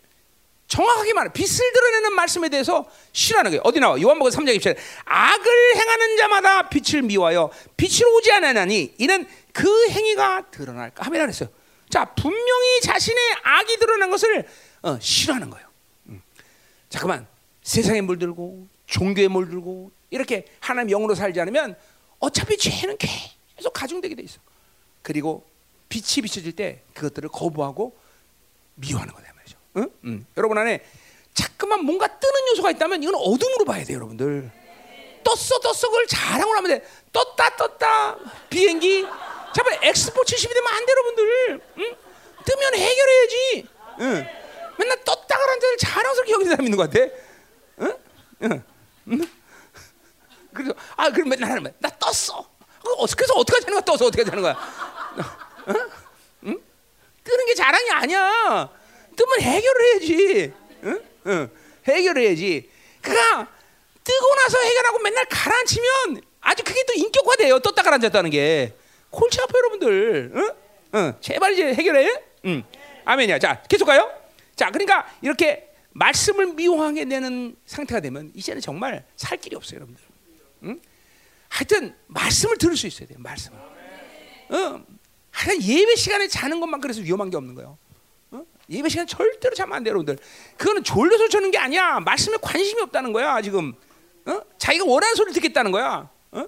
정확하게 0.68 1.14
말해 1.14 1.32
빛을 1.32 1.72
드러내는 1.72 2.14
말씀에 2.14 2.50
대해서 2.50 2.84
싫어하는 3.12 3.50
거예요. 3.50 3.62
어디 3.64 3.80
나와? 3.80 4.00
요한복음 4.00 4.30
3장 4.30 4.56
27절. 4.56 4.76
악을 5.04 5.76
행하는 5.76 6.16
자마다 6.18 6.68
빛을 6.68 7.02
미워하여 7.02 7.50
빛을 7.78 8.06
오지 8.14 8.30
않으나니 8.30 8.94
이는 8.98 9.26
그 9.54 9.88
행위가 9.88 10.50
드러날까 10.50 11.06
하면 11.06 11.20
그랬어요. 11.22 11.48
자, 11.88 12.04
분명히 12.14 12.80
자신의 12.82 13.18
악이 13.42 13.78
드러난 13.78 14.10
것을 14.10 14.46
어, 14.82 14.98
싫어하는 15.00 15.48
거예요. 15.48 15.66
음. 16.08 16.22
잠깐만 16.90 17.26
세상에 17.62 18.02
물들고 18.02 18.66
종교에 18.86 19.28
물들고 19.28 19.90
이렇게 20.10 20.44
하나님 20.60 20.90
영으로 20.90 21.14
살지 21.14 21.40
않으면 21.40 21.76
어차피 22.18 22.58
죄는 22.58 22.98
계속 22.98 23.72
가중되게 23.72 24.14
돼 24.14 24.22
있어. 24.22 24.38
그리고 25.02 25.44
빛이 25.88 26.22
비춰질 26.22 26.56
때 26.56 26.82
그것들을 26.94 27.28
거부하고 27.28 27.96
미워하는 28.76 29.12
거다 29.12 29.32
말이죠. 29.34 29.58
응? 29.76 29.90
응. 30.04 30.26
여러분 30.36 30.56
안에 30.58 30.84
자꾸만 31.34 31.84
뭔가 31.84 32.06
뜨는 32.06 32.48
요소가 32.50 32.70
있다면 32.70 33.02
이건 33.02 33.14
어둠으로 33.16 33.64
봐야 33.64 33.84
돼요, 33.84 33.96
여러분들. 33.96 34.50
떴어 35.24 35.58
떴어 35.60 35.88
그걸 35.88 36.06
자랑을 36.06 36.56
하면 36.56 36.78
돼. 36.78 36.86
떴다 37.12 37.56
떴다 37.56 38.16
비행기. 38.50 39.02
잠깐 39.54 39.78
엑스포 39.82 40.22
70이 40.22 40.52
되면 40.52 40.66
안 40.72 40.86
돼, 40.86 40.92
여러분들. 40.92 41.60
응? 41.78 41.96
뜨면 42.44 42.74
해결해야지. 42.74 43.68
응. 44.00 44.26
맨날 44.78 45.04
떴다 45.04 45.38
그런 45.38 45.60
자들 45.60 45.76
자랑스럽게 45.78 46.32
여기는 46.32 46.50
사람 46.50 46.66
있는 46.66 46.76
것 46.78 46.90
같아. 46.90 47.14
응? 47.80 47.96
응. 48.42 48.64
응? 49.08 49.20
그래서 50.52 50.74
아 50.96 51.10
그럼 51.10 51.28
맨날 51.30 51.50
하는 51.50 51.72
나 51.78 51.88
떴어. 51.98 52.46
그래서 53.16 53.34
어떻게 53.34 53.60
하는 53.60 53.72
거야? 53.72 53.80
떠서 53.80 54.06
어떻게 54.06 54.22
하는 54.22 54.42
거야? 54.42 54.52
어? 54.52 55.74
응? 56.44 56.60
뜨는 57.24 57.46
게 57.46 57.54
자랑이 57.54 57.90
아니야. 57.90 58.70
뜨면 59.16 59.40
해결을 59.40 59.84
해야지. 59.86 60.52
응? 60.84 61.02
응. 61.26 61.50
해결해야지. 61.86 62.70
그가 63.00 63.48
뜨고 64.04 64.34
나서 64.34 64.58
해결하고 64.58 64.98
맨날 64.98 65.24
가라앉히면 65.26 66.22
아주 66.40 66.64
그게 66.64 66.84
또 66.84 66.92
인격화돼요. 66.94 67.60
떴다 67.60 67.82
가라앉았다는 67.82 68.30
게. 68.30 68.74
골치 69.10 69.40
아파 69.40 69.56
여러분들. 69.58 70.32
응? 70.34 70.50
응. 70.94 71.14
제발 71.20 71.52
이제 71.52 71.74
해결해. 71.74 72.22
응. 72.46 72.64
아멘이야. 73.04 73.38
자 73.38 73.62
계속 73.68 73.84
가요. 73.84 74.10
자 74.56 74.70
그러니까 74.70 75.06
이렇게 75.22 75.68
말씀을 75.90 76.46
미워하게 76.54 77.04
되는 77.04 77.54
상태가 77.66 78.00
되면 78.00 78.32
이제는 78.34 78.60
정말 78.60 79.04
살 79.16 79.38
길이 79.38 79.54
없어요, 79.56 79.76
여러분들. 79.76 80.02
응? 80.64 80.80
하여튼 81.52 81.94
말씀을 82.06 82.56
들을 82.56 82.74
수 82.78 82.86
있어야 82.86 83.06
돼요. 83.06 83.18
말씀을. 83.20 83.58
어, 83.58 84.82
하여튼 85.30 85.62
예배 85.62 85.96
시간에 85.96 86.26
자는 86.26 86.60
것만 86.60 86.80
그래서 86.80 87.02
위험한 87.02 87.28
게 87.28 87.36
없는 87.36 87.54
거예요. 87.54 87.76
어? 88.30 88.42
예배 88.70 88.88
시간 88.88 89.06
절대로 89.06 89.54
자면 89.54 89.76
안 89.76 89.84
돼요, 89.84 89.92
여러분들. 89.92 90.16
그거는 90.56 90.82
졸려서 90.82 91.28
자는 91.28 91.50
게 91.50 91.58
아니야. 91.58 92.00
말씀에 92.00 92.38
관심이 92.40 92.80
없다는 92.80 93.12
거야, 93.12 93.42
지금. 93.42 93.74
어? 94.24 94.40
자기가 94.56 94.86
원하는 94.86 95.14
소리를 95.14 95.34
듣겠다는 95.34 95.72
거야. 95.72 96.08
어? 96.30 96.46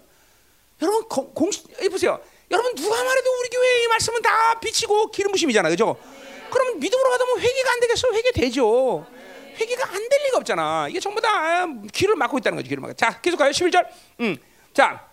여러분 0.80 1.02
공, 1.06 1.34
공 1.34 1.50
보세요. 1.90 2.18
여러분 2.50 2.74
누가 2.74 3.04
말해도 3.04 3.30
우리 3.40 3.48
교회 3.50 3.84
이 3.84 3.88
말씀은 3.88 4.22
다 4.22 4.58
비치고 4.58 5.10
기름 5.10 5.32
부심이잖아, 5.32 5.68
그죠? 5.68 6.00
그러면 6.50 6.78
믿음으로 6.78 7.10
가다 7.10 7.24
보면 7.26 7.40
회개가 7.44 7.72
안 7.72 7.80
되겠어? 7.80 8.08
회개 8.10 8.32
되죠. 8.32 9.06
회개가 9.58 9.86
안 9.86 10.08
될 10.08 10.22
리가 10.24 10.38
없잖아. 10.38 10.88
이게 10.88 10.98
전부 10.98 11.20
다 11.20 11.66
귀를 11.92 12.16
막고 12.16 12.38
있다는 12.38 12.56
거지. 12.56 12.70
귀를 12.70 12.80
막고. 12.80 12.94
자, 12.94 13.20
계속 13.20 13.36
가요. 13.36 13.50
11절. 13.50 13.86
음. 14.20 14.36
자. 14.74 15.08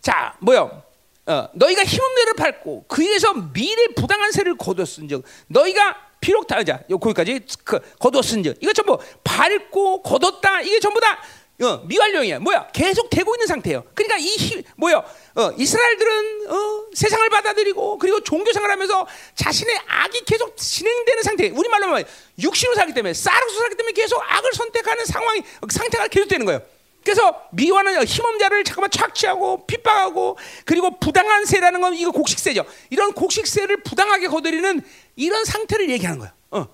자, 0.00 0.36
뭐요? 0.40 0.82
어, 1.26 1.48
너희가 1.54 1.84
힘없는 1.84 2.16
데를 2.16 2.34
밟고 2.34 2.84
그 2.88 3.00
위에서 3.02 3.32
미래 3.52 3.86
부당한 3.94 4.30
세를 4.32 4.56
거뒀은즉 4.56 5.24
너희가 5.46 5.96
비록 6.20 6.46
다자 6.46 6.80
거기까지 6.88 7.40
그, 7.64 7.78
거뒀은즉 7.98 8.58
이거 8.60 8.72
전부 8.74 8.98
밟고 9.22 10.02
거뒀다 10.02 10.60
이게 10.62 10.80
전부 10.80 11.00
다 11.00 11.18
어, 11.62 11.78
미완료이야. 11.86 12.40
뭐야? 12.40 12.66
계속 12.72 13.08
되고 13.08 13.32
있는 13.36 13.46
상태예요. 13.46 13.84
그러니까 13.94 14.18
이 14.18 14.26
힘, 14.26 14.62
뭐야? 14.76 14.96
어, 14.96 15.50
이스라엘들은 15.56 16.50
어, 16.50 16.86
세상을 16.92 17.30
받아들이고 17.30 17.98
그리고 17.98 18.20
종교 18.20 18.52
생활하면서 18.52 19.06
자신의 19.36 19.78
악이 19.86 20.24
계속 20.26 20.56
진행되는 20.56 21.22
상태. 21.22 21.48
우리 21.50 21.68
말로 21.68 21.86
하면 21.86 22.04
육신으로 22.40 22.74
살기 22.74 22.92
때문에 22.92 23.14
쌀로서 23.14 23.60
살기 23.60 23.76
때문에 23.76 23.92
계속 23.92 24.20
악을 24.20 24.52
선택하는 24.52 25.04
상황이 25.06 25.42
상태가 25.70 26.08
계속되는 26.08 26.44
거예요. 26.44 26.73
그래서 27.04 27.46
미워하는 27.52 28.02
힘없는 28.04 28.38
자를 28.38 28.64
잠깐만 28.64 28.90
착취하고 28.90 29.66
핍박하고 29.66 30.38
그리고 30.64 30.98
부당한 30.98 31.44
세라는 31.44 31.80
건 31.80 31.94
이거 31.94 32.10
곡식세죠. 32.10 32.64
이런 32.90 33.12
곡식세를 33.12 33.82
부당하게 33.82 34.28
거두리는 34.28 34.80
이런 35.16 35.44
상태를 35.44 35.90
얘기하는 35.90 36.18
거예요. 36.18 36.32
어. 36.50 36.66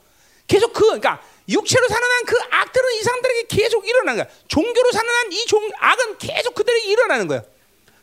계속 0.47 0.73
그 0.73 0.85
그러니까 0.85 1.21
육체로 1.49 1.89
살아난 1.89 2.25
그 2.27 2.37
악들은 2.51 2.95
이 2.95 3.03
사람들에게 3.03 3.43
계속 3.49 3.87
일어나는 3.89 4.23
거야. 4.23 4.35
종교로 4.47 4.93
살아난 4.93 5.33
이 5.33 5.47
종, 5.47 5.69
악은 5.79 6.19
계속 6.19 6.55
그들에게 6.55 6.89
일어나는 6.89 7.27
거야. 7.27 7.43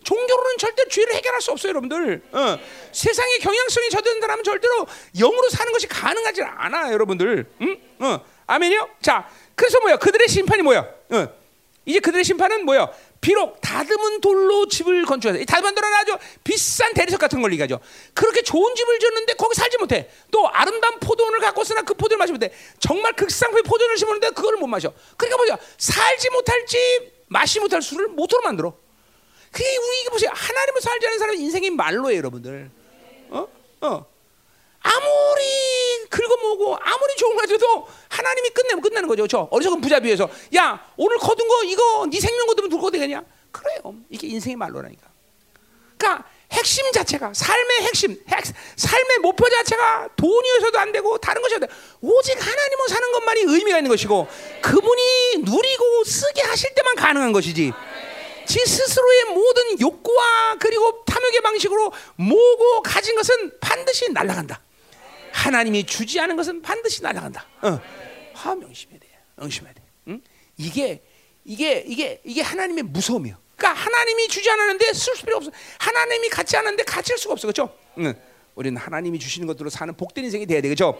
종교로는 0.04 0.58
절대 0.58 0.88
죄를 0.88 1.14
해결할 1.16 1.42
수 1.42 1.52
없어요, 1.52 1.70
여러분들. 1.70 2.22
어. 2.32 2.60
세상의 2.94 3.40
경향성이 3.40 3.90
저든다면 3.90 4.44
절대로 4.44 4.88
영으로 5.18 5.50
사는 5.50 5.72
것이 5.74 5.88
가능하지 5.88 6.44
않아, 6.44 6.92
여러분들. 6.94 7.46
응? 7.62 7.78
어. 8.00 8.26
아멘이요? 8.48 8.90
자, 9.02 9.30
그래서 9.56 9.80
뭐야? 9.82 9.98
그들의 9.98 10.28
심판이 10.30 10.62
뭐야? 10.62 10.80
어. 11.12 11.37
이제 11.88 12.00
그들의 12.00 12.24
심판은 12.26 12.66
뭐야? 12.66 12.92
비록 13.22 13.62
다듬은 13.62 14.20
돌로 14.20 14.68
집을 14.68 15.06
건축하세요. 15.06 15.46
다듬은 15.46 15.74
돌은 15.74 15.94
아주 15.94 16.18
비싼 16.44 16.94
대리석 16.94 17.20
같은 17.20 17.42
걸 17.42 17.52
얘기하죠. 17.54 17.80
그렇게 18.14 18.44
좋은 18.44 18.76
집을 18.76 19.00
지었는데 19.00 19.34
거기 19.36 19.56
살지 19.56 19.78
못해. 19.78 20.10
또 20.30 20.48
아름다운 20.50 21.00
포도원을 21.00 21.40
갖고 21.40 21.64
쓰나 21.64 21.82
그 21.84 21.94
포도를 21.94 22.18
마시면 22.18 22.40
돼. 22.40 22.54
정말 22.80 23.14
극상의 23.14 23.64
포도를 23.64 23.98
심었는데 23.98 24.32
그걸 24.32 24.58
못 24.58 24.68
마셔. 24.68 24.94
그러니까 25.16 25.38
뭐야? 25.38 25.58
살지 25.78 26.30
못할 26.32 26.66
집, 26.66 26.78
마시 27.28 27.60
못할 27.62 27.82
술을 27.82 28.10
모토로 28.10 28.44
만들어. 28.44 28.76
그게 29.50 29.66
우리 29.78 30.02
이게 30.02 30.10
보세요. 30.10 30.30
하나님을 30.34 30.82
살지 30.82 31.08
않은 31.08 31.20
사람은 31.20 31.40
인생이 31.40 31.70
말로예요, 31.70 32.18
여러분들. 32.18 32.70
어? 33.30 33.48
어. 33.82 34.06
아무리 34.88 36.08
긁어모으고 36.10 36.78
아무리 36.80 37.16
좋은 37.18 37.36
거 37.36 37.42
가져도 37.42 37.88
하나님이 38.10 38.50
끝내면 38.50 38.82
끝나는 38.82 39.08
거죠. 39.08 39.28
저 39.28 39.48
어리석은 39.52 39.82
부자 39.82 40.00
비해서 40.00 40.30
야 40.56 40.92
오늘 40.96 41.18
거둔 41.18 41.48
거 41.48 41.64
이거 41.64 42.08
네 42.10 42.20
생명 42.20 42.48
거두면 42.48 42.70
누구 42.70 42.90
되겠냐? 42.90 43.24
그래요. 43.52 43.96
이게 44.10 44.28
인생의 44.28 44.56
말로라니까. 44.56 45.08
그러니까 45.98 46.26
핵심 46.52 46.90
자체가 46.92 47.34
삶의 47.34 47.82
핵심, 47.82 48.12
핵, 48.30 48.44
삶의 48.78 49.20
목표 49.22 49.50
자체가 49.50 50.10
돈이어서도 50.16 50.80
안 50.80 50.92
되고 50.92 51.18
다른 51.18 51.42
것이 51.42 51.56
안 51.56 51.62
돼. 51.62 51.68
오직 52.02 52.34
하나님을 52.40 52.88
사는 52.88 53.12
것만이 53.12 53.42
의미가 53.42 53.78
있는 53.80 53.90
것이고 53.90 54.28
그분이 54.62 55.38
누리고 55.40 56.04
쓰게 56.06 56.42
하실 56.44 56.74
때만 56.74 56.96
가능한 56.96 57.34
것이지. 57.34 57.74
지 58.46 58.60
스스로의 58.66 59.26
모든 59.26 59.80
욕구와 59.82 60.56
그리고 60.60 61.04
탐욕의 61.06 61.42
방식으로 61.42 61.92
모고 62.16 62.82
가진 62.82 63.16
것은 63.16 63.60
반드시 63.60 64.10
날아간다. 64.14 64.62
하나님이 65.38 65.84
주지 65.86 66.20
않은 66.20 66.36
것은 66.36 66.62
반드시 66.64 67.04
날아간다. 67.04 67.46
어. 67.62 67.80
화 68.34 68.56
명심해야 68.56 69.00
돼. 69.00 69.08
명심해야 69.36 69.74
돼. 69.74 69.84
응? 70.08 70.22
이게 70.58 71.04
이게 71.44 71.84
이게 71.86 72.20
이게 72.24 72.42
하나님의 72.42 72.84
무서움이요. 72.86 73.38
그러니까 73.56 73.82
하나님이 73.82 74.28
주지 74.28 74.50
않았는데 74.50 74.94
쓸 74.94 75.14
필요 75.14 75.38
없어. 75.38 75.52
하나님이 75.78 76.30
갖지 76.30 76.58
않았는데 76.58 76.84
가질 76.84 77.18
수가 77.20 77.34
없어, 77.34 77.48
그렇죠? 77.48 77.72
응. 78.00 78.14
우리는 78.56 78.76
하나님이 78.82 79.20
주시는 79.20 79.48
것들로 79.48 79.70
사는 79.70 79.94
복된 79.94 80.26
인생이 80.26 80.48
돼야 80.48 80.60
돼, 80.62 80.68
그렇죠? 80.68 81.00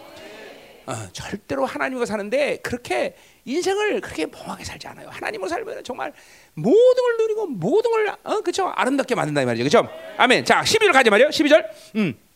어, 0.86 0.94
절대로 1.12 1.66
하나님과 1.66 2.06
사는데 2.06 2.58
그렇게 2.58 3.16
인생을 3.44 4.00
그렇게 4.00 4.26
멍하게 4.26 4.64
살지 4.64 4.86
않아요. 4.86 5.08
하나님으로 5.10 5.48
살면 5.48 5.84
정말 5.84 6.12
모든 6.54 6.94
걸 6.94 7.16
누리고 7.18 7.46
모든 7.46 7.90
걸 7.90 8.08
어, 8.22 8.40
그렇죠? 8.40 8.68
아름답게 8.68 9.16
만든다 9.16 9.42
이 9.42 9.44
말이죠, 9.44 9.68
그렇죠? 9.68 9.92
아멘. 10.16 10.44
자, 10.44 10.62
12절 10.62 10.92
가지 10.92 11.10
말이요. 11.10 11.28
12절. 11.28 11.64
음. 11.96 12.27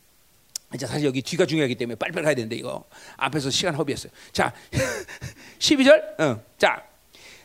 이제 0.74 0.86
사실 0.86 1.06
여기 1.06 1.22
뒤가 1.22 1.46
중요하기 1.46 1.74
때문에 1.74 1.96
빨리빨리 1.96 2.24
가야 2.24 2.34
되는데 2.34 2.56
이거 2.56 2.84
앞에서 3.16 3.50
시간 3.50 3.74
허비했어요. 3.74 4.12
자, 4.32 4.52
12절. 5.58 6.20
어. 6.20 6.42
자, 6.58 6.82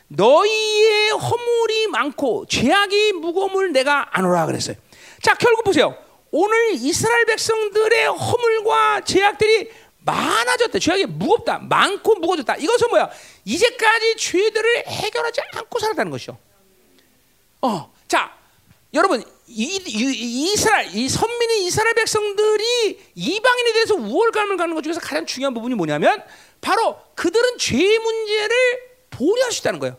너희의 0.08 1.10
허물이 1.10 1.86
많고 1.88 2.46
죄악이 2.46 3.12
무거움을 3.12 3.72
내가 3.72 4.08
안오라 4.16 4.46
그랬어요. 4.46 4.76
자, 5.22 5.34
결국 5.34 5.64
보세요. 5.64 5.96
오늘 6.30 6.72
이스라엘 6.72 7.24
백성들의 7.26 8.06
허물과 8.06 9.02
죄악들이 9.04 9.70
많아졌다. 9.98 10.78
죄악이 10.78 11.06
무겁다. 11.06 11.58
많고 11.58 12.14
무거워졌다. 12.16 12.56
이것은 12.56 12.88
뭐야? 12.88 13.10
이제까지 13.44 14.16
죄들을 14.16 14.86
해결하지 14.86 15.40
않고 15.54 15.78
살았다는 15.78 16.10
것이요. 16.10 16.38
어, 17.62 17.92
자, 18.06 18.34
여러분 18.94 19.22
이스라엘 19.48 20.94
이 20.94 21.08
선민이 21.08 21.66
이스라엘 21.66 21.94
백성들이 21.94 23.00
이방인에 23.14 23.72
대해서 23.72 23.94
우월감을 23.94 24.56
갖는 24.56 24.74
것 24.74 24.82
중에서 24.82 25.00
가장 25.00 25.24
중요한 25.24 25.54
부분이 25.54 25.74
뭐냐면 25.74 26.22
바로 26.60 26.98
그들은 27.14 27.58
죄 27.58 27.76
문제를 27.76 28.56
보류할 29.10 29.50
수 29.52 29.60
있다는 29.60 29.80
거예요. 29.80 29.96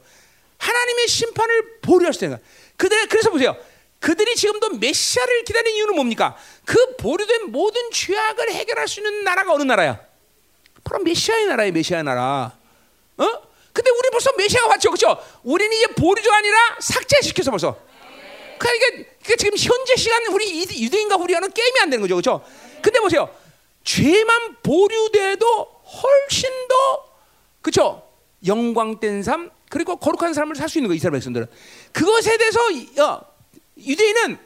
하나님의 0.57 1.07
심판을 1.07 1.79
보류할 1.81 2.13
수 2.13 2.19
있다는 2.19 2.37
거예요. 2.37 2.49
그들 2.77 3.07
그래서 3.07 3.29
보세요. 3.31 3.57
그들이 3.99 4.35
지금도 4.35 4.77
메시아를 4.77 5.43
기다리는 5.43 5.77
이유는 5.77 5.95
뭡니까? 5.95 6.37
그 6.63 6.95
보류된 6.97 7.51
모든 7.51 7.91
죄악을 7.91 8.51
해결할 8.51 8.87
수 8.87 8.99
있는 8.99 9.23
나라가 9.23 9.53
어느 9.53 9.63
나라야? 9.63 9.99
바로 10.83 11.03
메시아의 11.03 11.47
나라예요, 11.47 11.73
메시아의 11.73 12.03
나라. 12.03 12.55
어? 13.17 13.41
근데 13.73 13.91
우리 13.91 14.09
벌써 14.11 14.31
메시아가 14.37 14.67
왔죠, 14.67 14.91
그렇죠? 14.91 15.21
우리는 15.43 15.75
이제 15.75 15.87
보류가 15.87 16.37
아니라 16.37 16.77
삭제시켜서 16.79 17.51
벌써. 17.51 17.77
그러니까, 18.57 19.09
그러니까 19.29 19.35
지금 19.35 19.57
현재 19.57 19.95
시간 19.95 20.25
우리 20.33 20.61
유대인과 20.81 21.17
우리와는 21.17 21.51
게임이 21.51 21.79
안 21.81 21.89
되는 21.91 22.01
거죠, 22.01 22.15
그렇죠? 22.15 22.43
근데 22.81 22.99
보세요, 22.99 23.29
죄만 23.83 24.57
보류돼도 24.63 25.45
훨씬 25.85 26.49
더 26.67 27.05
그렇죠? 27.61 28.09
영광된 28.47 29.21
삶 29.21 29.51
그리고 29.69 29.97
거룩한 29.97 30.33
삶을 30.33 30.55
살 30.55 30.67
수 30.67 30.79
있는 30.79 30.87
거 30.87 30.95
이스라엘 30.95 31.11
백성들은 31.13 31.45
그것에 31.91 32.37
대해서 32.37 32.59
어, 33.03 33.21
유대인은 33.77 34.39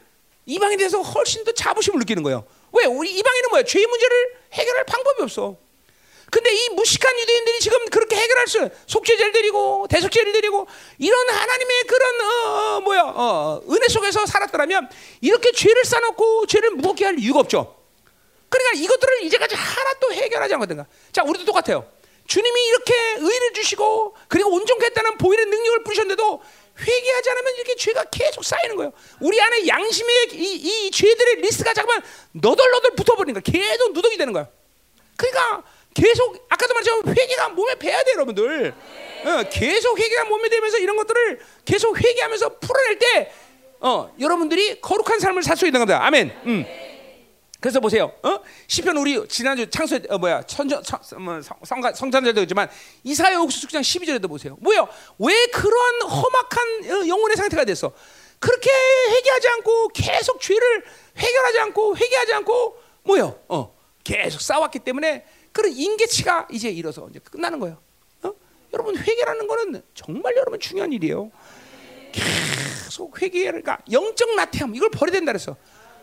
이방인에 0.45 0.77
대해서 0.77 1.01
훨씬 1.01 1.45
더 1.45 1.53
자부심을 1.53 1.99
느끼는 1.99 2.21
거예요. 2.23 2.45
왜? 2.73 2.85
우리 2.85 3.09
이방인은 3.17 3.49
뭐야? 3.51 3.63
죄 3.63 3.85
문제를 3.85 4.35
해결할 4.51 4.83
방법이 4.85 5.21
없어. 5.21 5.55
근데 6.33 6.51
이 6.51 6.69
무식한 6.69 7.15
유대인들이 7.19 7.59
지금 7.59 7.85
그렇게 7.91 8.15
해결할 8.15 8.47
수 8.47 8.67
속죄제를 8.87 9.33
드리고 9.33 9.85
대속죄를 9.87 10.33
드리고 10.33 10.65
이런 10.97 11.29
하나님의 11.29 11.83
그런 11.83 12.21
어, 12.21 12.25
어, 12.25 12.81
뭐야 12.81 13.01
어, 13.03 13.61
은혜 13.69 13.87
속에서 13.87 14.25
살았더라면 14.25 14.89
이렇게 15.21 15.51
죄를 15.51 15.85
쌓아놓고 15.85 16.47
죄를 16.47 16.71
무겁게 16.71 17.05
할 17.05 17.19
이유가 17.19 17.39
없죠. 17.39 17.79
그러니까 18.49 18.83
이것들을 18.83 19.21
이제까지 19.25 19.53
하나도 19.53 20.11
해결하지 20.11 20.55
않거든요. 20.55 20.87
자, 21.11 21.21
우리도 21.21 21.45
똑같아요. 21.45 21.87
주님이 22.25 22.65
이렇게 22.65 22.93
의를 23.19 23.53
주시고 23.53 24.15
그리고 24.27 24.55
온전했다는 24.55 25.19
보이는 25.19 25.47
능력을 25.47 25.83
부르셨는데도 25.83 26.41
회개하지 26.79 27.29
않으면 27.29 27.53
이렇게 27.57 27.75
죄가 27.75 28.05
계속 28.05 28.43
쌓이는 28.43 28.75
거예요. 28.75 28.91
우리 29.19 29.39
안에 29.39 29.67
양심의 29.67 30.29
이, 30.31 30.55
이 30.55 30.89
죄들의 30.89 31.35
리스트가 31.41 31.75
잠깐 31.75 32.01
너덜너덜 32.31 32.95
붙어버리니까 32.95 33.41
계속 33.41 33.93
누더기 33.93 34.17
되는 34.17 34.33
거야. 34.33 34.47
그러니까 35.15 35.63
계속 35.93 36.45
아까도 36.49 36.73
말했지만 36.73 37.15
회개가 37.17 37.49
몸에 37.49 37.75
배야 37.75 38.01
돼 38.03 38.11
여러분들. 38.13 38.73
어, 39.25 39.43
계속 39.49 39.99
회개가 39.99 40.25
몸에 40.25 40.49
되면서 40.49 40.77
이런 40.77 40.95
것들을 40.97 41.39
계속 41.65 41.97
회개하면서 41.99 42.59
풀어낼 42.59 42.99
때 42.99 43.31
어, 43.79 44.13
여러분들이 44.19 44.81
거룩한 44.81 45.19
삶을 45.19 45.43
살 45.43 45.57
수 45.57 45.65
있는 45.65 45.79
겁니다. 45.79 46.05
아멘. 46.05 46.31
음. 46.45 46.65
그래서 47.59 47.79
보세요. 47.79 48.11
어? 48.23 48.39
시편 48.67 48.97
우리 48.97 49.25
지난주 49.29 49.69
창세 49.69 50.01
어 50.09 50.17
뭐야 50.17 50.43
천전 50.43 50.83
뭐, 51.19 51.41
성, 51.41 51.81
성탄절도 51.95 52.41
있지만 52.41 52.69
이사야 53.05 53.37
옥수 53.39 53.65
6장 53.67 53.79
12절에도 53.79 54.27
보세요. 54.27 54.57
뭐요? 54.59 54.85
왜 55.19 55.45
그러한 55.45 56.01
험악한 56.01 56.83
어, 56.91 57.07
영혼의 57.07 57.37
상태가 57.37 57.63
됐어? 57.63 57.93
그렇게 58.39 58.69
회개하지 58.69 59.47
않고 59.47 59.87
계속 59.89 60.41
죄를 60.41 60.83
해결하지 61.15 61.59
않고 61.59 61.95
회개하지 61.95 62.33
않고 62.33 62.77
뭐요? 63.03 63.39
어 63.47 63.73
계속 64.03 64.41
싸웠기 64.41 64.79
때문에 64.79 65.23
그런 65.53 65.71
인계치가 65.71 66.47
이제 66.51 66.69
일어서 66.69 67.07
이제 67.09 67.19
끝나는 67.19 67.59
거예요. 67.59 67.77
어? 68.23 68.33
여러분 68.73 68.97
회개라는 68.97 69.47
거는 69.47 69.81
정말 69.93 70.35
여러분 70.35 70.59
중요한 70.59 70.91
일이에요. 70.91 71.31
계속 72.11 73.21
회개를 73.21 73.61
그러니까 73.61 73.77
영적 73.91 74.35
나태함 74.35 74.75
이걸 74.75 74.89
버려야 74.89 75.13
된다 75.13 75.31
그랬어. 75.31 75.55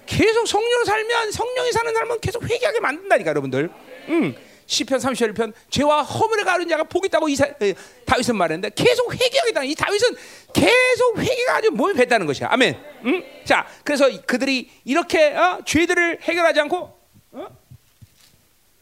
계속 0.07 0.47
성령으로 0.47 0.85
살면 0.85 1.33
성령이 1.33 1.73
사는 1.73 1.93
사람은 1.93 2.21
계속 2.21 2.49
회개하게 2.49 2.81
만든다니까 2.81 3.31
여러분들. 3.31 3.71
음. 4.09 4.35
시편 4.67 5.01
31편 5.01 5.53
죄와 5.69 6.03
허물에 6.03 6.45
가는 6.45 6.69
자가 6.69 6.85
복이 6.85 7.07
있다고 7.09 7.29
이사, 7.29 7.45
에, 7.45 7.75
다윗은 8.07 8.37
말했는데 8.37 8.71
계속 8.77 9.13
회개하겠다. 9.13 9.65
이 9.65 9.75
다윗은 9.75 10.09
계속 10.53 11.19
회개가 11.19 11.57
아주 11.57 11.71
몸에 11.73 11.93
뱉다는 11.95 12.25
것이야. 12.25 12.49
아멘. 12.53 12.81
음? 13.05 13.25
자, 13.45 13.67
그래서 13.83 14.09
그들이 14.27 14.71
이렇게 14.85 15.33
어, 15.35 15.61
죄들을 15.67 16.21
해결하지 16.23 16.61
않고 16.61 17.01
어? 17.33 17.47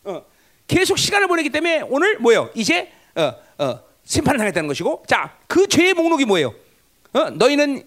어, 0.04 0.26
계속 0.68 0.98
시간을 0.98 1.26
보내기 1.26 1.50
때문에 1.50 1.82
오늘 1.88 2.18
뭐예요? 2.18 2.50
이제 2.54 2.92
어, 3.16 3.34
어, 3.58 3.80
심판을 4.04 4.38
당했다는 4.38 4.68
것이고, 4.68 5.02
자, 5.06 5.36
그 5.48 5.66
죄의 5.66 5.94
목록이 5.94 6.24
뭐예요? 6.24 6.54
어, 7.14 7.30
너희는 7.30 7.82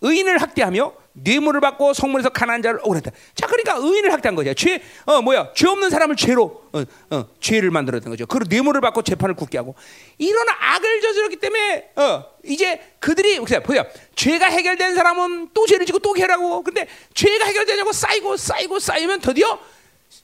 의인을 0.00 0.38
학대하며 0.38 0.92
뇌물을 1.14 1.60
받고 1.60 1.94
성문에서 1.94 2.28
가난한 2.28 2.62
자를 2.62 2.80
억울했다. 2.82 3.10
자, 3.34 3.46
그러니까 3.46 3.76
의인을 3.76 4.12
학대한 4.12 4.36
거죠. 4.36 4.54
죄, 4.54 4.80
어, 5.04 5.20
뭐야, 5.20 5.52
죄 5.54 5.66
없는 5.66 5.90
사람을 5.90 6.14
죄로, 6.14 6.62
어, 6.72 6.84
어, 7.10 7.24
죄를 7.40 7.70
만들었던 7.70 8.10
거죠. 8.10 8.26
그 8.26 8.38
뇌물을 8.48 8.80
받고 8.80 9.02
재판을 9.02 9.34
굳게 9.34 9.58
하고 9.58 9.74
이런 10.18 10.46
악을 10.48 11.00
저질렀기 11.00 11.36
때문에, 11.36 11.90
어, 11.96 12.24
이제 12.44 12.80
그들이 13.00 13.38
보세요, 13.40 13.60
보세요. 13.60 13.84
죄가 14.14 14.46
해결된 14.46 14.94
사람은 14.94 15.50
또 15.54 15.66
죄를 15.66 15.86
지고 15.86 15.98
또 15.98 16.16
해라고. 16.16 16.62
근데 16.62 16.86
죄가 17.14 17.46
해결되냐고 17.46 17.92
쌓이고 17.92 18.36
쌓이고 18.36 18.78
쌓이면 18.78 19.20
드디어 19.20 19.58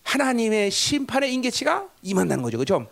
하나님의 0.05 0.71
심판의 0.71 1.33
인계치가 1.35 1.89
임한다는 2.03 2.43
거죠, 2.43 2.57
그렇죠? 2.59 2.87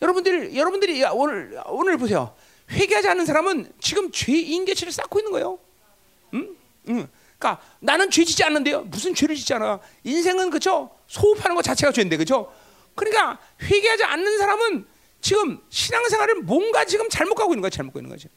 여러분들, 0.00 0.56
여러분들이 0.56 1.02
오늘 1.12 1.60
오늘 1.66 1.96
보세요. 1.98 2.34
회개하지 2.70 3.08
않는 3.08 3.26
사람은 3.26 3.72
지금 3.80 4.10
죄 4.10 4.32
인계치를 4.32 4.92
쌓고 4.92 5.18
있는 5.20 5.32
거예요. 5.32 5.58
음? 6.32 6.56
응. 6.88 7.08
그러니까 7.38 7.62
나는 7.80 8.10
죄 8.10 8.24
짓지 8.24 8.42
않는데요. 8.44 8.82
무슨 8.82 9.14
죄를 9.14 9.36
짓잖아. 9.36 9.80
인생은 10.04 10.50
그죠? 10.50 10.90
소흡하는 11.08 11.54
것 11.56 11.62
자체가 11.62 11.92
죄인데 11.92 12.16
그죠? 12.16 12.50
그러니까 12.94 13.38
회개하지 13.62 14.04
않는 14.04 14.38
사람은 14.38 14.86
지금 15.20 15.58
신앙생활을 15.68 16.36
뭔가 16.42 16.84
지금 16.84 17.08
잘못 17.10 17.34
가고 17.34 17.52
있는 17.52 17.60
거야. 17.60 17.70
잘못 17.70 17.90
가고 17.90 18.00
있는 18.00 18.10
거지. 18.10 18.28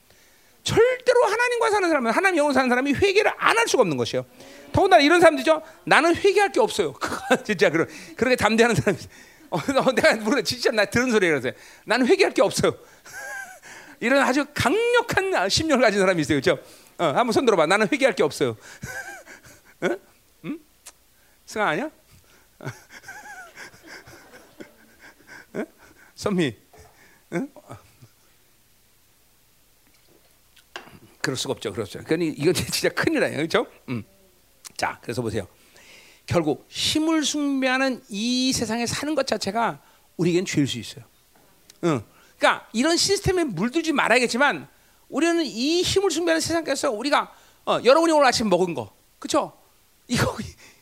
절대로 0.64 1.24
하나님과 1.24 1.70
사는 1.70 1.88
사람은 1.88 2.12
하나님 2.12 2.38
영으로 2.38 2.54
사는 2.54 2.68
사람이 2.68 2.94
회개를 2.94 3.32
안 3.38 3.58
할 3.58 3.68
수가 3.68 3.82
없는 3.82 3.96
것이요. 3.98 4.26
더군다나 4.72 5.02
이런 5.02 5.20
사람들이죠. 5.20 5.62
나는 5.86 6.16
회개할 6.16 6.52
게 6.52 6.60
없어요. 6.60 6.94
진짜 7.44 7.70
그런 7.70 7.88
그렇게 8.16 8.36
담대하는 8.36 8.76
사람이. 8.76 8.98
어, 9.50 9.92
내가 9.94 10.16
물어 10.16 10.42
진짜 10.42 10.72
나 10.72 10.86
들은 10.86 11.12
소리라서 11.12 11.52
나는 11.86 12.08
회개할 12.08 12.34
게 12.34 12.42
없어요. 12.42 12.78
이런 14.00 14.22
아주 14.22 14.46
강력한 14.54 15.50
심령을 15.50 15.84
가진 15.84 16.00
사람이 16.00 16.22
있어요. 16.22 16.40
그렇죠? 16.42 16.62
어, 16.98 17.06
한번 17.06 17.32
손 17.32 17.46
들어봐. 17.46 17.66
나는 17.66 17.88
회개할 17.92 18.16
게 18.16 18.24
없어요. 18.24 18.58
응? 19.84 20.00
응? 20.46 20.60
승아 21.46 21.68
아니야? 21.68 21.90
응? 25.56 25.66
선미. 26.16 26.56
응? 27.34 27.50
그럴 31.22 31.36
수가 31.36 31.52
없죠. 31.54 31.74
그렇죠. 31.74 32.00
그러니 32.04 32.30
이건 32.30 32.54
진짜 32.54 32.90
큰일이에요. 32.90 33.36
그렇죠? 33.36 33.68
음. 33.90 34.04
자, 34.78 35.00
그래서 35.02 35.22
보세요. 35.22 35.48
결국 36.26 36.66
힘을 36.70 37.24
숭배하는 37.24 38.04
이 38.10 38.54
세상에 38.54 38.86
사는 38.86 39.16
것 39.16 39.26
자체가 39.28 39.82
우리에겐 40.18 40.46
죄일 40.46 40.68
수 40.68 40.78
있어요. 40.78 41.04
응. 41.86 42.04
그러니까 42.38 42.68
이런 42.74 42.96
시스템에 42.98 43.44
물들지 43.44 43.92
말아야겠지만 43.94 44.68
우리는 45.10 45.44
이 45.46 45.82
힘을 45.82 46.12
숭배하는 46.12 46.42
세상에서 46.42 46.92
우리가 46.92 47.34
어, 47.66 47.80
여러분이 47.84 48.12
오늘 48.14 48.26
아침 48.26 48.50
먹은 48.50 48.74
거, 48.74 48.94
그렇죠? 49.20 49.54
이거 50.08 50.36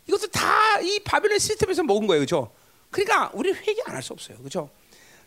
이것도 0.07 0.27
다 0.27 0.55
이 0.81 0.99
바벨론 0.99 1.39
시스템에서 1.39 1.83
먹은 1.83 2.05
거예요, 2.05 2.19
그렇죠? 2.19 2.51
그러니까 2.91 3.31
우리 3.33 3.51
회개 3.53 3.81
안 3.85 3.95
할 3.95 4.03
수 4.03 4.11
없어요, 4.11 4.37
그렇죠? 4.39 4.69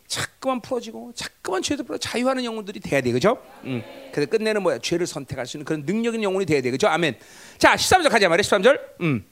자꾸만 0.09 0.61
풀어지고 0.61 1.13
자꾸만 1.15 1.63
죄도 1.63 1.85
풀어 1.85 1.99
자유하는 1.99 2.43
영혼들이 2.43 2.81
돼야 2.81 3.03
돼, 3.03 3.11
그렇죠? 3.11 3.43
음. 3.65 3.85
그래서 4.11 4.31
끝내는 4.31 4.63
뭐야? 4.63 4.79
죄를 4.79 5.07
선택할 5.07 5.47
수 5.47 5.59
있는 5.59 5.67
그런 5.67 5.85
능력 5.85 6.15
있는 6.15 6.25
영혼이 6.25 6.47
돼야 6.47 6.63
돼, 6.63 6.71
그렇죠? 6.71 6.89
아멘. 6.89 7.17
자, 7.59 7.77
13절 7.77 8.11
가자 8.11 8.29
말이야, 8.29 8.43
13절. 8.43 8.81
음. 9.03 9.25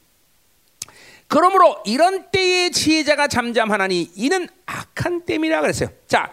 그러므로 1.28 1.82
이런 1.86 2.30
때에 2.30 2.70
지혜자가 2.70 3.26
잠잠하나니 3.26 4.12
이는 4.14 4.48
악한 4.66 5.24
때이라 5.24 5.62
그랬어요. 5.62 5.88
자, 6.06 6.30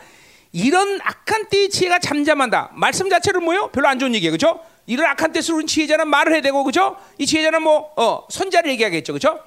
이런 0.51 0.99
악한 1.01 1.47
때의 1.49 1.69
지혜가 1.69 1.99
잠잠한다. 1.99 2.71
말씀 2.75 3.09
자체는 3.09 3.43
뭐예요? 3.43 3.69
별로 3.69 3.87
안 3.87 3.97
좋은 3.97 4.13
얘기예요, 4.13 4.31
그렇죠? 4.37 4.59
이런 4.85 5.07
악한 5.07 5.31
때에서 5.31 5.55
우리 5.55 5.65
지혜자는 5.65 6.07
말을 6.09 6.33
해야 6.33 6.41
되고, 6.41 6.63
그렇죠? 6.65 6.97
이 7.17 7.25
지혜자는 7.25 7.63
뭐 7.63 7.93
어, 7.95 8.27
선자를 8.29 8.69
얘기하겠죠, 8.71 9.13
그렇죠? 9.13 9.39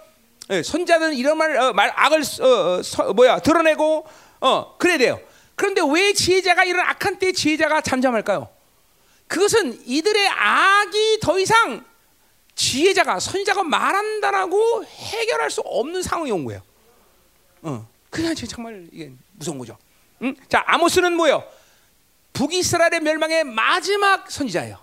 예, 0.51 0.63
선자는 0.63 1.15
이런 1.15 1.37
말, 1.37 1.57
어, 1.57 1.73
말 1.73 1.93
악을 1.95 2.23
어, 2.41 2.47
어, 2.47 2.83
서, 2.83 3.13
뭐야 3.13 3.41
드러내고 3.41 4.07
어 4.47 4.77
그래야 4.79 4.97
돼요. 4.99 5.21
그런데 5.57 5.81
왜 5.91 6.13
지혜자가 6.13 6.65
이런 6.65 6.87
악한 6.87 7.19
때의 7.19 7.33
지혜자가 7.33 7.81
잠잠할까요? 7.81 8.49
그것은 9.27 9.83
이들의 9.85 10.29
악이 10.29 11.19
더 11.21 11.39
이상 11.41 11.85
지혜자가 12.55 13.19
선자가 13.19 13.65
말한다라고 13.65 14.85
해결할 14.85 15.51
수 15.51 15.63
없는 15.63 16.03
상황이 16.03 16.31
온 16.31 16.45
거예요. 16.45 16.63
어, 17.63 17.89
그냥 18.11 18.35
정말 18.35 18.87
이게 18.93 19.11
무서운 19.33 19.59
거죠. 19.59 19.77
응? 20.23 20.35
자 20.49 20.63
아모스는 20.67 21.15
뭐요? 21.17 21.43
북이스라엘의 22.33 23.01
멸망의 23.01 23.45
마지막 23.45 24.31
선지자예요. 24.31 24.79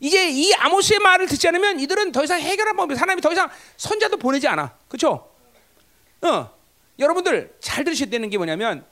이제 0.00 0.28
이 0.28 0.52
아모스의 0.54 0.98
말을 0.98 1.26
듣지 1.26 1.48
않으면 1.48 1.80
이들은 1.80 2.12
더 2.12 2.22
이상 2.22 2.38
해결할 2.38 2.76
방법이 2.76 2.98
하나님이 2.98 3.22
더 3.22 3.32
이상 3.32 3.48
선자도 3.78 4.18
보내지 4.18 4.46
않아. 4.48 4.76
그렇죠? 4.88 5.32
어. 6.20 6.54
여러분들 6.98 7.54
잘 7.60 7.84
들으셔야 7.84 8.10
되는 8.10 8.28
게 8.28 8.36
뭐냐면 8.36 8.84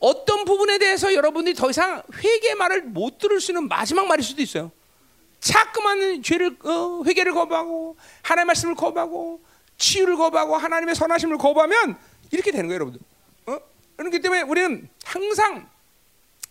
어떤 0.00 0.44
부분에 0.44 0.78
대해서 0.78 1.14
여러분들이 1.14 1.54
더 1.54 1.70
이상 1.70 2.02
회개 2.14 2.54
말을 2.54 2.82
못 2.82 3.18
들을 3.18 3.40
수 3.40 3.52
있는 3.52 3.68
마지막 3.68 4.06
말일 4.06 4.24
수도 4.24 4.42
있어요. 4.42 4.72
자꾸만 5.40 6.22
죄를 6.22 6.56
어, 6.64 7.02
회개를 7.06 7.32
거부하고 7.32 7.96
하나님의 8.22 8.46
말씀을 8.46 8.74
거부하고 8.74 9.42
치유를 9.76 10.16
거부하고 10.16 10.56
하나님의 10.56 10.94
선하심을 10.94 11.38
거부하면 11.38 11.98
이렇게 12.30 12.50
되는 12.50 12.66
거예요, 12.66 12.74
여러분들. 12.76 13.00
어? 13.46 13.58
그렇기 13.96 14.20
때문에 14.20 14.42
우리는 14.42 14.88
항상 15.04 15.68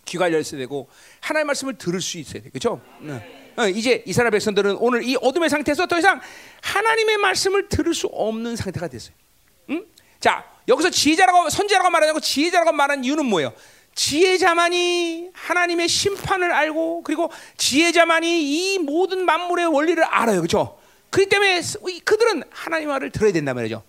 귀가 0.06 0.32
열쇠 0.32 0.58
되고 0.58 0.88
하나님의 1.22 1.46
말씀을 1.46 1.78
들을 1.78 2.02
수 2.02 2.18
있어야 2.18 2.42
돼. 2.44 2.50
그렇죠? 2.50 2.82
네. 3.00 3.54
어, 3.58 3.68
이제 3.68 4.04
이스라엘 4.06 4.32
백성들은 4.32 4.78
오늘 4.78 5.04
이 5.04 5.16
어둠의 5.22 5.50
상태에서 5.50 5.86
더 5.88 6.00
이상 6.00 6.22
하나님의 6.62 7.18
말씀을 7.18 7.68
들을 7.68 7.94
수 7.94 8.08
없는 8.08 8.56
상태가 8.56 8.88
됐어요. 8.88 9.14
응? 9.70 9.86
자, 10.20 10.46
여기서 10.70 10.90
지혜자라고 10.92 11.50
선지자라고 11.50 11.90
말하자고 11.90 12.20
지혜자라고 12.22 12.72
말한 12.72 13.04
이유는 13.04 13.26
뭐예요? 13.26 13.54
지혜자만이 13.96 15.32
하나님의 15.34 15.90
심판을 15.90 16.54
알고 16.54 17.04
그리고 17.04 17.30
지혜자만이 17.58 18.74
이 18.74 18.80
모든 18.80 19.26
만물의 19.26 19.66
원리를 19.66 20.02
알아요. 20.04 20.40
그렇죠? 20.40 20.80
그렇기 21.10 21.30
때문에 21.30 21.62
그들은 22.06 22.44
하나님 22.50 22.90
말을 22.90 23.12
들어야 23.12 23.34
된단 23.34 23.56
말이죠. 23.56 23.84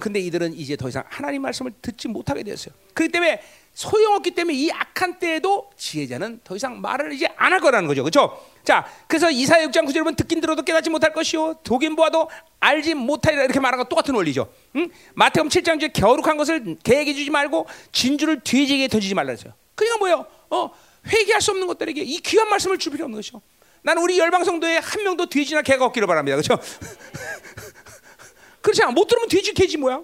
근데 0.00 0.20
이들은 0.20 0.52
이제 0.52 0.76
더 0.76 0.88
이상 0.88 1.02
하나님 1.08 1.42
말씀을 1.42 1.72
듣지 1.82 2.08
못하게 2.08 2.42
되었어요. 2.44 2.74
그렇기 2.94 3.10
때문에 3.10 3.42
소용없기 3.78 4.32
때문에 4.32 4.58
이 4.58 4.72
악한 4.72 5.20
때에도 5.20 5.70
지혜자는 5.76 6.40
더 6.42 6.56
이상 6.56 6.80
말을 6.80 7.12
이제 7.12 7.28
안 7.36 7.52
할 7.52 7.60
거라는 7.60 7.86
거죠. 7.86 8.02
그렇죠? 8.02 8.44
자, 8.64 8.84
그래서 9.06 9.30
이사야 9.30 9.68
6장 9.68 9.86
9절 9.86 10.02
보 10.02 10.10
듣긴 10.16 10.40
들어도 10.40 10.62
깨닫지 10.62 10.90
못할 10.90 11.12
것이요 11.12 11.60
독인 11.62 11.94
보아도 11.94 12.28
알지 12.58 12.94
못하리라 12.94 13.44
이렇게 13.44 13.60
말한 13.60 13.78
거 13.78 13.84
똑같은 13.84 14.16
원리죠. 14.16 14.52
응? 14.74 14.90
마태음 15.14 15.48
7장 15.48 15.78
중에 15.78 15.90
겨울룩한 15.92 16.36
것을 16.36 16.76
계획해 16.82 17.14
주지 17.14 17.30
말고 17.30 17.66
진주를 17.92 18.40
돼지에게 18.40 18.88
던지지 18.88 19.14
말라 19.14 19.30
했어요. 19.30 19.52
그러니까 19.76 19.98
뭐예요? 19.98 20.26
어, 20.50 20.70
회개할 21.06 21.40
수 21.40 21.52
없는 21.52 21.68
것들에게 21.68 22.02
이 22.02 22.18
귀한 22.18 22.50
말씀을 22.50 22.78
줄 22.78 22.90
필요 22.90 23.04
없는 23.04 23.16
것이죠. 23.16 23.40
나는 23.82 24.02
우리 24.02 24.18
열방성도에 24.18 24.78
한 24.78 25.04
명도 25.04 25.28
돼지나 25.28 25.62
개가 25.62 25.84
없기를 25.84 26.08
바랍니다. 26.08 26.36
그렇죠? 26.36 26.60
그렇지 28.60 28.82
않아. 28.82 28.90
못 28.90 29.06
들으면 29.06 29.28
돼지 29.28 29.54
개지 29.54 29.76
뭐야? 29.76 30.02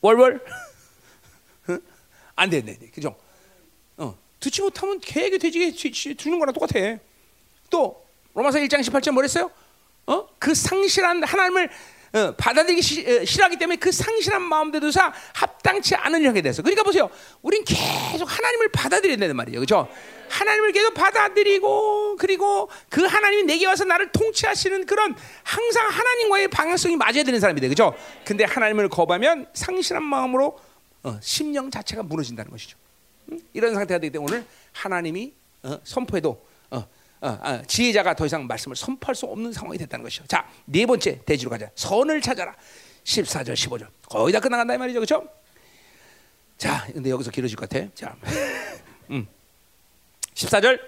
월월 0.00 0.44
안 2.36 2.50
돼, 2.50 2.62
네, 2.62 2.76
네, 2.78 2.88
그죠? 2.88 3.16
어, 3.96 4.16
듣지 4.38 4.62
못하면 4.62 5.00
개에게 5.00 5.38
돼지게 5.38 5.72
주는 6.14 6.38
거랑 6.38 6.54
똑같아. 6.54 6.98
또 7.68 8.06
로마서 8.34 8.58
1장 8.58 8.80
18절 8.80 9.12
뭐랬어요? 9.12 9.50
어? 10.06 10.28
그 10.38 10.54
상실한 10.54 11.22
하나님을 11.22 11.70
어, 12.12 12.34
받아들이기 12.36 12.82
시, 12.82 13.06
어, 13.06 13.24
싫어하기 13.24 13.56
때문에 13.56 13.76
그 13.76 13.92
상실한 13.92 14.42
마음대로사 14.42 15.12
합당치 15.32 15.94
않은 15.94 16.26
하게 16.26 16.42
돼서. 16.42 16.62
그러니까 16.62 16.82
보세요. 16.82 17.08
우린 17.42 17.64
계속 17.64 18.24
하나님을 18.26 18.70
받아들여야 18.72 19.16
된단 19.16 19.36
말이에요. 19.36 19.60
그죠? 19.60 19.88
하나님을 20.28 20.72
계속 20.72 20.94
받아들이고 20.94 22.16
그리고 22.16 22.68
그 22.88 23.04
하나님이 23.04 23.44
내게 23.44 23.66
와서 23.66 23.84
나를 23.84 24.10
통치하시는 24.12 24.86
그런 24.86 25.14
항상 25.42 25.88
하나님과의 25.88 26.48
방향성이 26.48 26.96
맞아야 26.96 27.22
되는 27.24 27.38
사람이 27.40 27.60
돼 27.60 27.68
그죠? 27.68 27.94
근데 28.24 28.44
하나님을 28.44 28.88
거부하면 28.88 29.46
상실한 29.52 30.02
마음으로 30.04 30.58
어, 31.02 31.18
심령 31.22 31.70
자체가 31.70 32.02
무너진다는 32.02 32.50
것이죠. 32.50 32.76
응? 33.32 33.40
이런 33.52 33.74
상태가 33.74 33.98
되기 33.98 34.12
때문에 34.12 34.36
오늘 34.36 34.46
하나님이 34.72 35.32
어, 35.62 35.78
선포해도 35.84 36.49
어, 37.22 37.28
어, 37.28 37.62
지혜자가 37.66 38.14
더 38.14 38.24
이상 38.26 38.46
말씀을 38.46 38.76
선포할 38.76 39.14
수 39.14 39.26
없는 39.26 39.52
상황이 39.52 39.76
됐다는 39.78 40.02
것이죠. 40.02 40.26
자, 40.26 40.48
네 40.64 40.86
번째 40.86 41.20
대지로 41.24 41.50
가자. 41.50 41.70
선을 41.74 42.20
찾아라. 42.20 42.54
14절, 43.04 43.54
15절. 43.54 43.86
거의 44.08 44.32
다 44.32 44.40
끝나간다 44.40 44.74
이 44.74 44.78
말이죠. 44.78 45.00
그렇죠? 45.00 45.28
자, 46.56 46.86
근데 46.92 47.10
여기서 47.10 47.30
길어질 47.30 47.56
것 47.56 47.68
같아. 47.68 47.86
자. 47.94 48.16
음. 49.10 49.26
14절. 50.34 50.80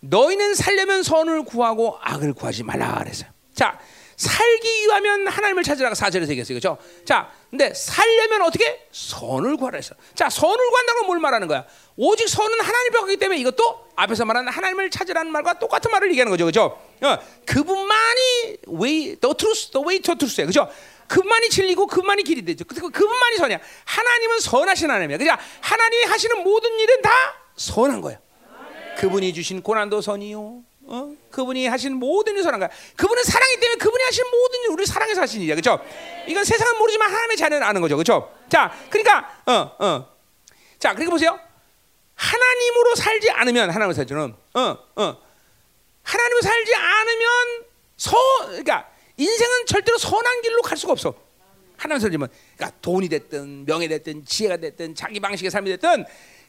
너희는 0.00 0.54
살려면 0.54 1.02
선을 1.02 1.44
구하고 1.44 1.96
악을 2.00 2.34
구하지 2.34 2.64
말라 2.64 2.98
그랬어요. 2.98 3.30
자, 3.54 3.78
살기 4.22 4.86
위하면 4.86 5.26
하나님을 5.26 5.64
찾으라가 5.64 5.96
사절에 5.96 6.26
새겼어요. 6.26 6.58
그렇죠? 6.60 6.78
자, 7.04 7.32
근데 7.50 7.74
살려면 7.74 8.42
어떻게? 8.42 8.86
선을 8.92 9.56
구하라 9.56 9.76
했어. 9.76 9.96
자, 10.14 10.30
선을 10.30 10.56
구한다는 10.70 11.00
건 11.00 11.06
뭘 11.08 11.18
말하는 11.18 11.48
거야? 11.48 11.64
오직 11.96 12.28
선은 12.28 12.60
하나님을 12.60 13.00
받기 13.00 13.16
때문에 13.16 13.40
이것도 13.40 13.88
앞에서 13.96 14.24
말하는 14.24 14.52
하나님을 14.52 14.90
찾으라는 14.90 15.32
말과 15.32 15.58
똑같은 15.58 15.90
말을 15.90 16.08
얘기하는 16.10 16.30
거죠. 16.30 16.44
그죠? 16.46 16.78
어, 17.02 17.18
그분만이 17.44 18.56
way, 18.68 19.16
the 19.16 19.34
truth, 19.36 19.70
the 19.72 19.84
way 19.84 19.98
to 20.00 20.14
truth야. 20.14 20.46
그죠? 20.46 20.70
그분만이 21.08 21.48
진리고 21.50 21.86
그분만이 21.88 22.22
길이 22.22 22.44
되죠. 22.44 22.64
그, 22.64 22.74
그분만이 22.76 23.36
선이야. 23.38 23.58
하나님은 23.84 24.40
선하신 24.40 24.88
하나님이야. 24.90 25.18
그죠? 25.18 25.32
하나님이 25.60 26.04
하시는 26.04 26.42
모든 26.44 26.78
일은 26.78 27.02
다 27.02 27.10
선한 27.56 28.00
거야. 28.00 28.18
그분이 28.98 29.34
주신 29.34 29.62
고난도 29.62 30.00
선이요. 30.00 30.62
어? 30.92 31.10
그분이 31.30 31.66
하신 31.68 31.94
모든 31.94 32.36
일 32.36 32.42
선한 32.42 32.60
거야. 32.60 32.68
그분은 32.96 33.24
사랑이 33.24 33.56
때문에 33.56 33.78
그분이 33.78 34.04
하신 34.04 34.24
모든 34.30 34.60
일 34.60 34.68
우리 34.72 34.84
사랑해서 34.84 35.22
하신 35.22 35.40
일이야. 35.40 35.54
그죠? 35.54 35.80
이건 36.28 36.44
세상은 36.44 36.78
모르지만 36.78 37.08
하나님의 37.08 37.36
자녀는 37.38 37.66
아는 37.66 37.80
거죠. 37.80 37.96
그죠? 37.96 38.30
자, 38.50 38.70
그러니까 38.90 39.42
어, 39.46 39.86
어. 39.86 40.16
자, 40.78 40.94
그리고 40.94 41.12
보세요. 41.12 41.40
하나님으로 42.14 42.94
살지 42.94 43.30
않으면 43.30 43.70
하나님을 43.70 43.94
살지는 43.94 44.34
어, 44.52 44.78
어. 44.96 45.16
하나님을 46.02 46.42
살지 46.42 46.74
않으면 46.74 47.64
서 47.96 48.16
그러니까 48.48 48.90
인생은 49.16 49.66
절대로 49.66 49.96
선한 49.96 50.42
길로 50.42 50.60
갈 50.60 50.76
수가 50.76 50.92
없어. 50.92 51.14
하나님 51.78 52.00
살지면 52.00 52.28
그러니까 52.56 52.78
돈이 52.82 53.08
됐든 53.08 53.64
명예 53.64 53.88
됐든 53.88 54.26
지혜가 54.26 54.58
됐든 54.58 54.94
자기 54.94 55.20
방식의 55.20 55.50
삶이 55.50 55.70
됐든 55.70 56.04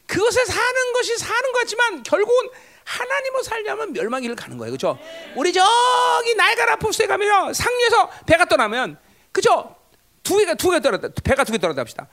그것을 0.06 0.44
사는 0.44 0.92
것이 0.92 1.16
사는 1.16 1.52
것 1.52 1.58
같지만 1.60 2.02
결국은 2.02 2.50
하나님을 2.84 3.44
살려면 3.44 3.92
멸망 3.92 4.22
길을 4.22 4.36
가는 4.36 4.58
거예요. 4.58 4.70
그렇죠? 4.72 4.98
우리 5.34 5.52
저기 5.52 6.34
나이가라 6.34 6.76
포스에 6.76 7.06
가면요. 7.06 7.52
상류에서 7.52 8.10
배가 8.26 8.44
떠나면 8.44 8.98
그죠? 9.32 9.74
두 10.22 10.36
개가 10.38 10.54
두 10.54 10.70
개 10.70 10.80
떨어졌다. 10.80 11.20
배가 11.22 11.44
두 11.44 11.52
개 11.52 11.58
떨어졌다 11.58 11.80
합시다. 11.80 12.06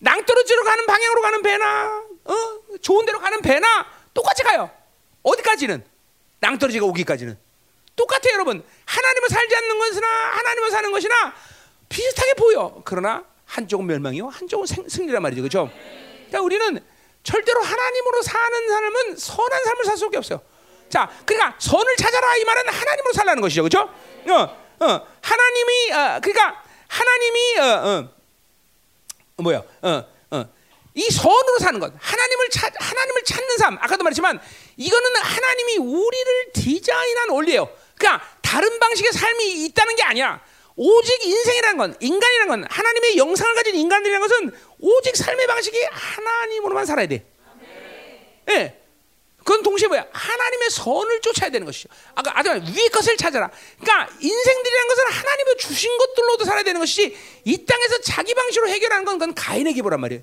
낭떠러지로 0.00 0.64
가는 0.64 0.86
방향으로 0.86 1.22
가는 1.22 1.42
배나 1.42 2.02
어? 2.24 2.34
좋은 2.82 3.06
데로 3.06 3.18
가는 3.20 3.40
배나 3.40 3.86
똑같이 4.12 4.42
가요. 4.42 4.70
어디까지는 5.22 5.84
낭떠러지가 6.40 6.84
오기까지는 6.86 7.38
똑같아요, 7.96 8.34
여러분. 8.34 8.62
하나님을 8.84 9.28
살지 9.30 9.56
않는 9.56 9.78
것이나 9.78 10.06
하나님을 10.06 10.70
사는 10.70 10.92
것이나 10.92 11.34
비슷하게 11.88 12.34
보여. 12.34 12.82
그러나 12.84 13.24
한쪽은 13.46 13.86
멸망이요, 13.86 14.28
한쪽은 14.28 14.66
생, 14.66 14.86
승리란 14.88 15.22
말이죠, 15.22 15.40
그렇죠? 15.40 15.70
그러니까 16.28 16.40
우리는 16.42 16.84
절대로 17.26 17.60
하나님으로 17.60 18.22
사는 18.22 18.68
삶은 18.68 19.16
선한 19.16 19.64
삶을 19.64 19.84
살 19.84 19.96
수밖에 19.96 20.16
없어요. 20.18 20.40
자, 20.88 21.10
그러니까 21.26 21.56
선을 21.58 21.96
찾아라 21.96 22.36
이 22.36 22.44
말은 22.44 22.68
하나님으로 22.68 23.12
살라는 23.12 23.42
것이죠, 23.42 23.62
그렇죠? 23.64 23.80
어, 23.80 24.86
어, 24.86 25.06
하나님이 25.20 25.92
어, 25.92 26.20
그러니까 26.22 26.62
하나님이 26.86 27.58
어, 27.58 28.08
어, 29.38 29.42
뭐야, 29.42 29.62
어, 29.82 30.04
어, 30.30 30.44
이 30.94 31.10
선으로 31.10 31.58
사는 31.58 31.80
것, 31.80 31.92
하나님을 31.98 32.50
찾, 32.50 32.72
하나님을 32.78 33.24
찾는 33.24 33.58
삶. 33.58 33.76
아까도 33.80 34.04
말했지만 34.04 34.40
이거는 34.76 35.16
하나님이 35.16 35.78
우리를 35.78 36.52
디자인한 36.54 37.30
원리예요. 37.30 37.68
그러니까 37.98 38.24
다른 38.40 38.78
방식의 38.78 39.12
삶이 39.12 39.64
있다는 39.64 39.96
게 39.96 40.04
아니야. 40.04 40.40
오직 40.76 41.24
인생이라는 41.24 41.78
건 41.78 41.96
인간이라는 42.00 42.48
건 42.48 42.70
하나님의 42.70 43.16
영상을 43.16 43.54
가진 43.54 43.74
인간들이라는 43.74 44.28
것은 44.28 44.52
오직 44.80 45.16
삶의 45.16 45.46
방식이 45.46 45.78
하나님으로만 45.90 46.84
살아야 46.84 47.06
돼. 47.06 47.24
예. 48.48 48.52
네. 48.52 48.82
그건 49.38 49.62
동시에 49.62 49.86
뭐야? 49.86 50.04
하나님의 50.10 50.70
선을 50.70 51.20
쫓아야 51.20 51.50
되는 51.50 51.64
것이죠. 51.64 51.88
아까 52.16 52.32
아까 52.36 52.52
위의 52.54 52.88
것을 52.88 53.16
찾아라. 53.16 53.48
그러니까 53.80 54.12
인생들이라는 54.20 54.88
것은 54.88 55.04
하나님의 55.04 55.56
주신 55.58 55.96
것들로도 55.98 56.44
살아야 56.44 56.64
되는 56.64 56.80
것이지 56.80 57.16
이 57.44 57.64
땅에서 57.64 58.00
자기 58.00 58.34
방식으로 58.34 58.68
해결하는 58.68 59.04
건 59.04 59.18
그건 59.18 59.34
가인의 59.34 59.72
기보란 59.74 60.00
말이에요. 60.00 60.22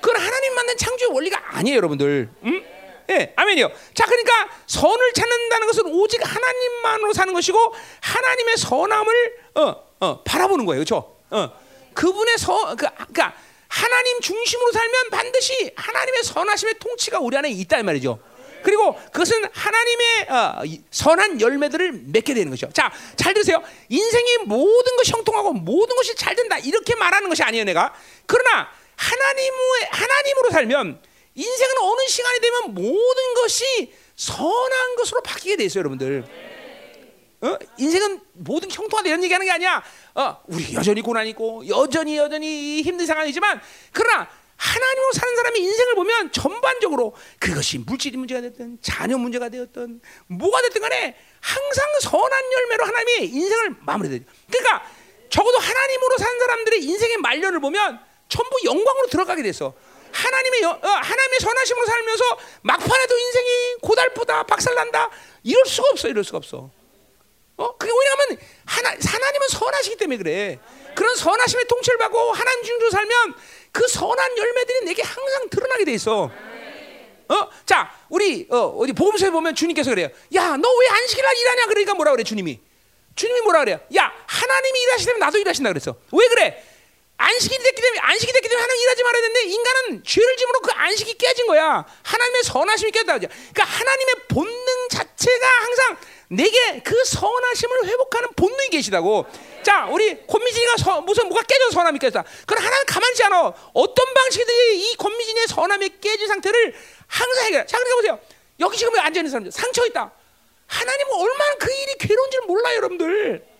그건 0.00 0.16
하나님 0.16 0.54
만든 0.54 0.76
창조의 0.76 1.12
원리가 1.12 1.56
아니에요, 1.56 1.76
여러분들. 1.76 2.30
응? 2.44 2.77
예, 3.10 3.32
아멘이요. 3.36 3.70
자, 3.94 4.04
그러니까 4.04 4.50
선을 4.66 5.12
찾는다는 5.14 5.66
것은 5.66 5.86
오직 5.86 6.20
하나님만으로 6.22 7.12
사는 7.12 7.32
것이고 7.32 7.74
하나님의 8.00 8.56
선함을 8.56 9.36
어, 9.54 9.76
어, 10.00 10.22
바라보는 10.22 10.66
거예요, 10.66 10.84
그렇죠? 10.84 11.16
어, 11.30 11.50
그분의 11.94 12.38
선, 12.38 12.76
그, 12.76 12.86
그러니까 12.94 13.34
하나님 13.68 14.20
중심으로 14.20 14.72
살면 14.72 15.10
반드시 15.10 15.72
하나님의 15.76 16.22
선하심의 16.22 16.74
통치가 16.78 17.18
우리 17.18 17.36
안에 17.36 17.50
있다 17.50 17.78
이 17.78 17.82
말이죠. 17.82 18.18
그리고 18.62 18.94
그것은 19.12 19.44
하나님의 19.52 20.26
어, 20.28 20.62
선한 20.90 21.40
열매들을 21.40 21.92
맺게 22.06 22.34
되는 22.34 22.50
것이죠. 22.50 22.70
자, 22.72 22.92
잘 23.16 23.32
들으세요. 23.32 23.62
인생의 23.88 24.38
모든 24.46 24.96
것이 24.96 25.12
형통하고 25.12 25.52
모든 25.52 25.96
것이 25.96 26.14
잘 26.14 26.34
된다 26.34 26.58
이렇게 26.58 26.94
말하는 26.96 27.28
것이 27.28 27.42
아니에요, 27.42 27.64
내가. 27.64 27.94
그러나 28.26 28.68
하나님의 28.96 29.88
하나님으로 29.90 30.50
살면 30.50 31.00
인생은 31.38 31.74
어느 31.80 32.08
시간이 32.08 32.40
되면 32.40 32.74
모든 32.74 33.34
것이 33.34 33.92
선한 34.16 34.96
것으로 34.96 35.22
바뀌게 35.22 35.56
돼 35.56 35.64
있어요, 35.64 35.80
여러분들. 35.80 36.24
어? 37.40 37.56
인생은 37.78 38.20
모든 38.32 38.68
형통하다 38.68 39.08
이런 39.08 39.22
얘기하는 39.22 39.46
게 39.46 39.52
아니야. 39.52 39.82
어, 40.14 40.42
우리 40.48 40.74
여전히 40.74 41.00
고난 41.00 41.26
있고 41.28 41.66
여전히 41.68 42.16
여전히 42.16 42.82
힘든 42.82 43.06
상황이지만 43.06 43.60
그러나 43.92 44.28
하나님으로 44.56 45.12
사는 45.12 45.36
사람의 45.36 45.62
인생을 45.62 45.94
보면 45.94 46.32
전반적으로 46.32 47.14
그것이 47.38 47.78
물질 47.78 48.16
문제가 48.16 48.40
됐든 48.40 48.78
자녀 48.82 49.16
문제가 49.16 49.48
되었든 49.48 50.00
뭐가 50.26 50.62
됐든 50.62 50.80
간에 50.80 51.16
항상 51.40 51.86
선한 52.00 52.52
열매로 52.52 52.84
하나님의 52.84 53.28
인생을 53.28 53.76
마무리해요. 53.82 54.20
그러니까 54.50 54.84
적어도 55.30 55.58
하나님으로 55.58 56.18
사는 56.18 56.38
사람들의 56.40 56.82
인생의 56.82 57.16
말년을 57.18 57.60
보면 57.60 58.00
전부 58.28 58.50
영광으로 58.64 59.06
들어가게 59.06 59.44
됐어. 59.44 59.74
하나님의 60.12 60.64
어, 60.64 60.78
하나님의 60.82 61.40
선하심으로 61.40 61.86
살면서 61.86 62.24
막판에도 62.62 63.18
인생이 63.18 63.74
고달프다, 63.82 64.42
박살난다 64.44 65.10
이럴 65.44 65.64
수가 65.66 65.88
없어, 65.90 66.08
이럴 66.08 66.24
수가 66.24 66.38
없어. 66.38 66.70
어? 67.56 67.76
그게 67.76 67.92
왜냐하면 67.92 68.38
하나 68.66 68.88
하나님은 68.90 69.48
선하시기 69.50 69.96
때문에 69.96 70.18
그래. 70.18 70.58
그런 70.94 71.14
선하심의 71.16 71.66
통치를 71.66 71.98
받고 71.98 72.32
하나님 72.32 72.64
중으로 72.64 72.90
살면 72.90 73.34
그 73.72 73.86
선한 73.88 74.36
열매들이 74.38 74.84
내게 74.84 75.02
항상 75.02 75.48
드러나게 75.48 75.84
돼 75.84 75.92
있어. 75.92 76.30
어? 77.30 77.50
자, 77.66 77.92
우리 78.08 78.46
어, 78.50 78.56
어디 78.78 78.92
복음서에 78.92 79.30
보면 79.30 79.54
주님께서 79.54 79.90
그래요. 79.90 80.08
야, 80.34 80.56
너 80.56 80.68
왜 80.68 80.88
안식일 80.88 81.22
날 81.24 81.36
일하냐? 81.36 81.66
그러니까 81.66 81.94
뭐라 81.94 82.12
그래 82.12 82.24
주님이? 82.24 82.58
주님이 83.14 83.40
뭐라 83.42 83.60
그래요? 83.60 83.80
야, 83.96 84.12
하나님이 84.26 84.80
일하시려면 84.80 85.20
나도 85.20 85.38
일하신다 85.38 85.70
그랬어. 85.70 85.94
왜 86.12 86.28
그래? 86.28 86.64
안식이 87.18 87.58
됐기 87.58 87.82
때문에 87.82 88.00
안식이 88.00 88.32
됐기 88.32 88.48
때문에 88.48 88.62
하나님 88.62 88.82
일하지 88.82 89.02
말아야 89.02 89.22
되는데 89.22 89.42
인간은 89.42 90.04
죄를 90.04 90.36
지으로 90.36 90.60
그 90.60 90.70
안식이 90.72 91.18
깨진 91.18 91.46
거야. 91.48 91.84
하나님의 92.04 92.42
선하심이 92.44 92.92
깨졌다. 92.92 93.18
그러니까 93.18 93.64
하나님의 93.64 94.14
본능 94.28 94.88
자체가 94.88 95.46
항상 95.60 95.96
내게 96.28 96.80
그 96.84 97.04
선하심을 97.04 97.86
회복하는 97.86 98.28
본능이 98.36 98.68
계시다고. 98.70 99.26
자, 99.64 99.86
우리 99.86 100.24
권미진이가 100.26 100.76
서, 100.76 101.00
무슨 101.00 101.28
뭐가 101.28 101.42
깨져서 101.42 101.72
선함이 101.72 101.98
깨졌다. 101.98 102.28
그럼 102.46 102.64
하나님 102.64 102.86
가만히 102.86 103.22
않아. 103.24 103.52
어떤 103.74 104.14
방식이든지 104.14 104.76
이 104.78 104.96
권미진의 104.96 105.48
선함이 105.48 105.90
깨진 106.00 106.28
상태를 106.28 106.74
항상 107.08 107.44
해결해. 107.46 107.66
자, 107.66 107.78
그러니까 107.78 107.96
보세요. 107.96 108.20
여기 108.60 108.76
지금 108.76 108.96
앉아 108.96 109.20
있는 109.20 109.30
사람들 109.30 109.50
상처 109.50 109.84
있다. 109.86 110.12
하나님은 110.66 111.14
얼마나 111.14 111.54
그 111.56 111.72
일이 111.72 111.94
괴로운지를 111.98 112.46
몰라요, 112.46 112.76
여러분들. 112.76 113.57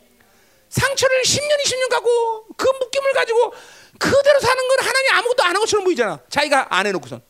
상처를 0.69 1.23
10년, 1.23 1.63
20년 1.65 1.91
가고 1.91 2.47
그 2.57 2.67
묶임을 2.67 3.13
가지고 3.13 3.53
그대로 3.99 4.41
사는 4.41 4.69
건 4.69 4.87
하나님 4.87 5.13
아무것도 5.15 5.43
안 5.43 5.49
한 5.55 5.61
것처럼 5.61 5.85
보이잖아. 5.85 6.21
자기가 6.29 6.69
안 6.71 6.87
해놓고선. 6.87 7.21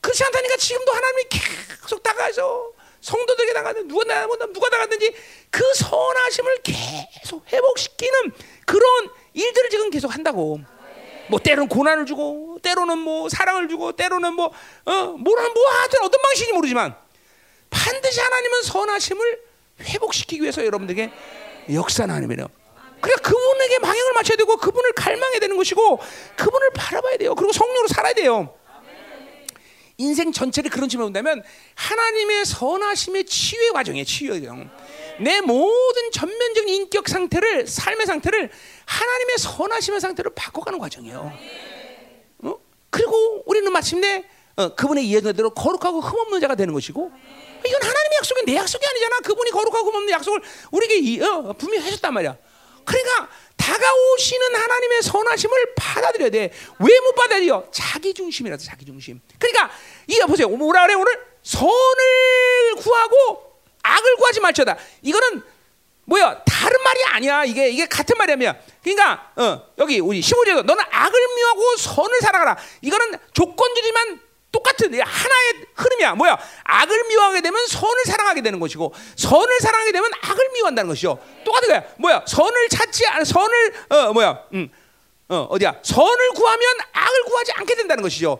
그렇지 0.00 0.24
않다니까 0.24 0.56
지금도 0.56 0.92
하나님이 0.92 1.24
계속 1.28 2.02
다가서 2.02 2.72
성도들에게 3.00 3.52
나가든 3.52 3.88
누가 3.88 4.04
나가든 4.04 4.52
누가 4.52 4.68
나가든지 4.68 5.14
그 5.50 5.62
선하심을 5.74 6.62
계속 6.62 7.44
회복시키는 7.52 8.32
그런 8.64 9.10
일들을 9.34 9.70
지금 9.70 9.90
계속 9.90 10.14
한다고. 10.14 10.60
뭐 11.28 11.38
때로는 11.38 11.68
고난을 11.68 12.06
주고 12.06 12.58
때로는 12.62 12.98
뭐 12.98 13.28
사랑을 13.28 13.68
주고 13.68 13.92
때로는 13.92 14.34
뭐 14.34 14.46
어, 14.84 14.92
뭐라는 15.04 15.54
뭐 15.54 15.68
하여튼 15.68 16.00
어떤 16.02 16.20
방식인지 16.20 16.52
모르지만 16.52 16.96
반드시 17.70 18.20
하나님은 18.20 18.62
선하심을 18.62 19.42
회복시키기 19.80 20.42
위해서 20.42 20.64
여러분들에게 20.64 21.10
역사하는 21.70 22.14
하나님이에요. 22.14 22.48
그러니까 23.00 23.28
그분에게 23.28 23.78
방향을 23.80 24.12
맞춰야 24.14 24.36
되고 24.36 24.56
그분을 24.56 24.92
갈망해야 24.92 25.40
되는 25.40 25.56
것이고 25.56 25.98
그분을 26.36 26.70
바라봐야 26.74 27.16
돼요. 27.16 27.34
그리고 27.34 27.52
성령으로 27.52 27.88
살아야 27.88 28.12
돼요. 28.14 28.54
인생 29.98 30.32
전체를 30.32 30.70
그런 30.70 30.88
측면으로 30.88 31.12
본다면 31.12 31.42
하나님의 31.74 32.44
선하심의 32.44 33.24
치유의 33.26 33.72
과정이에요. 33.72 34.04
치유의 34.04 34.40
과정. 34.40 34.70
내 35.20 35.40
모든 35.40 36.10
전면적인 36.12 36.68
인격 36.68 37.08
상태를 37.08 37.66
삶의 37.66 38.06
상태를 38.06 38.50
하나님의 38.86 39.38
선하심의 39.38 40.00
상태로 40.00 40.30
바꿔가는 40.34 40.78
과정이에요. 40.78 41.32
어? 42.44 42.54
그리고 42.90 43.42
우리는 43.46 43.70
마침내 43.72 44.24
어, 44.56 44.74
그분의 44.74 45.10
예언대로 45.12 45.50
거룩하고 45.50 46.00
흠없는 46.00 46.40
자가 46.40 46.54
되는 46.54 46.74
것이고 46.74 47.10
이건 47.66 47.82
하나님의 47.82 48.16
약속이 48.18 48.42
내 48.46 48.56
약속이 48.56 48.84
아니잖아. 48.86 49.20
그분이 49.20 49.50
거룩하고 49.50 49.90
흠없는 49.90 50.10
약속을 50.10 50.40
우리에게 50.70 51.24
어, 51.24 51.52
분명히 51.58 51.84
하셨단 51.84 52.12
말이야. 52.14 52.36
그러니까 52.84 53.28
다가오시는 53.56 54.54
하나님의 54.56 55.02
선하심을 55.02 55.74
받아들여야 55.76 56.30
돼. 56.30 56.52
왜 56.80 57.00
못 57.00 57.14
받아들여? 57.14 57.68
자기 57.70 58.12
중심이라서 58.14 58.64
자기 58.64 58.84
중심. 58.84 59.20
그러니까 59.38 59.70
이거 60.06 60.26
보세요. 60.26 60.48
뭐라 60.48 60.82
그래 60.82 60.94
오늘 60.94 61.12
선을 61.42 62.74
구하고 62.78 63.60
악을 63.82 64.16
구하지 64.16 64.40
말자다. 64.40 64.76
이거는 65.02 65.42
뭐야? 66.04 66.42
다른 66.44 66.82
말이 66.82 67.04
아니야. 67.04 67.44
이게 67.44 67.68
이게 67.70 67.86
같은 67.86 68.16
말이야. 68.18 68.56
그러니까 68.82 69.32
어, 69.36 69.62
여기 69.78 70.00
우리 70.00 70.20
15절에서 70.20 70.64
너는 70.64 70.84
악을 70.90 71.20
미워하고 71.36 71.76
선을 71.76 72.20
사랑하라. 72.20 72.56
이거는 72.80 73.18
조건주지만 73.32 74.20
똑같은 74.52 74.92
하나의 74.92 75.66
흐름이야. 75.74 76.14
뭐야? 76.14 76.38
악을 76.64 77.04
미워하게 77.08 77.40
되면 77.40 77.66
선을 77.66 78.04
사랑하게 78.04 78.42
되는 78.42 78.60
것이고 78.60 78.94
선을 79.16 79.60
사랑하게 79.60 79.92
되면 79.92 80.10
악을 80.22 80.50
미워한다는 80.52 80.88
것이죠. 80.88 81.18
똑같은 81.44 81.68
거야. 81.68 81.82
뭐야? 81.98 82.24
선을 82.26 82.68
찾지 82.68 83.06
않 83.08 83.24
선을 83.24 83.74
어 83.88 84.12
뭐야? 84.12 84.44
음. 84.52 84.70
어, 85.28 85.46
어디야? 85.50 85.80
선을 85.82 86.30
구하면 86.34 86.68
악을 86.92 87.22
구하지 87.24 87.52
않게 87.52 87.74
된다는 87.74 88.02
것이죠. 88.02 88.32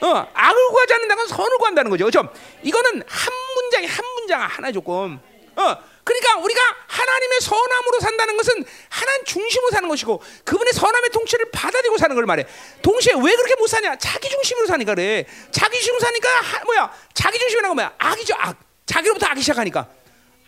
어, 0.00 0.06
악을 0.34 0.68
구하지 0.70 0.94
않는다는 0.94 1.16
건 1.24 1.28
선을 1.28 1.58
구한다는 1.58 1.90
거죠. 1.90 2.04
그렇죠? 2.04 2.32
이거는 2.64 3.02
한 3.06 3.32
문장에 3.54 3.86
한 3.86 4.04
문장 4.16 4.42
하나의 4.42 4.72
조건. 4.72 5.20
어, 5.54 5.76
그러니까 6.04 6.36
우리가 6.38 6.60
하나님의 6.88 7.40
선함으로 7.40 8.00
산다는 8.00 8.36
것은 8.36 8.64
하나님 8.88 9.24
중심으로 9.24 9.70
사는 9.70 9.88
것이고 9.88 10.22
그분의 10.44 10.72
선함의 10.72 11.10
통치를 11.10 11.50
받아들이고 11.52 11.96
사는 11.98 12.14
걸 12.16 12.26
말해. 12.26 12.44
동시에 12.82 13.14
왜 13.14 13.36
그렇게 13.36 13.54
못 13.56 13.68
사냐? 13.68 13.96
자기 13.96 14.28
중심으로 14.28 14.66
사니까 14.66 14.94
그래. 14.94 15.24
자기 15.52 15.76
중심으로 15.76 16.00
사니까 16.00 16.28
하, 16.28 16.64
뭐야? 16.64 16.92
자기 17.14 17.38
중심이라는 17.38 17.68
건 17.70 17.76
뭐야? 17.76 17.94
악이죠, 17.98 18.34
악. 18.36 18.58
자기로부터 18.86 19.26
악이 19.26 19.40
시작하니까 19.40 19.88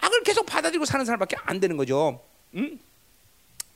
악을 0.01 0.23
계속 0.25 0.45
받아들이고 0.45 0.85
사는 0.85 1.05
사람밖에 1.05 1.37
안 1.45 1.61
되는 1.61 1.77
거죠. 1.77 2.21
음? 2.55 2.79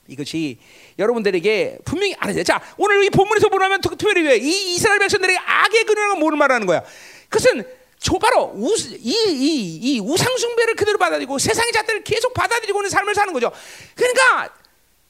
이것이 0.08 0.58
여러분들에게 0.98 1.78
분명히 1.84 2.14
알아야 2.18 2.34
돼. 2.34 2.42
자, 2.42 2.60
오늘 2.76 3.04
이 3.04 3.10
본문에서 3.10 3.48
보면 3.50 3.80
특별히 3.82 4.22
왜이 4.22 4.74
이스라엘 4.74 4.98
백성들에게 4.98 5.38
악의 5.38 5.84
근원은 5.84 6.18
뭘 6.18 6.34
말하는 6.36 6.66
거야? 6.66 6.82
그것은 7.28 7.62
저 7.62 7.77
바로 8.18 8.52
우, 8.54 8.74
이, 8.76 9.12
이, 9.12 9.78
이 9.82 10.00
우상숭배를 10.00 10.74
그대로 10.76 10.98
받아들이고 10.98 11.38
세상의 11.38 11.72
잣대를 11.72 12.04
계속 12.04 12.32
받아들이고 12.34 12.78
있는 12.80 12.90
삶을 12.90 13.14
사는 13.14 13.32
거죠. 13.32 13.52
그러니까 13.94 14.54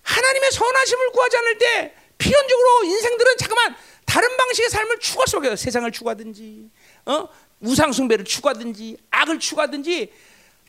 하나님의 0.03 0.51
선하심을 0.53 1.11
구하지 1.13 1.37
않을 1.37 1.59
때 1.59 1.95
필연적으로 2.17 2.85
인생들은 2.85 3.37
잠깐만 3.39 3.77
다른 4.07 4.37
방식 4.37 4.59
방식의 4.59 4.71
삶을 4.71 4.99
추구할 4.99 5.29
수밖에 5.29 5.49
없어요. 5.49 5.57
세상을 5.57 5.91
추구하든지, 5.93 6.71
어? 7.07 7.29
우상 7.61 7.93
숭배를 7.93 8.25
추구하든지, 8.25 8.97
악을 9.11 9.39
추구하든지 9.39 10.13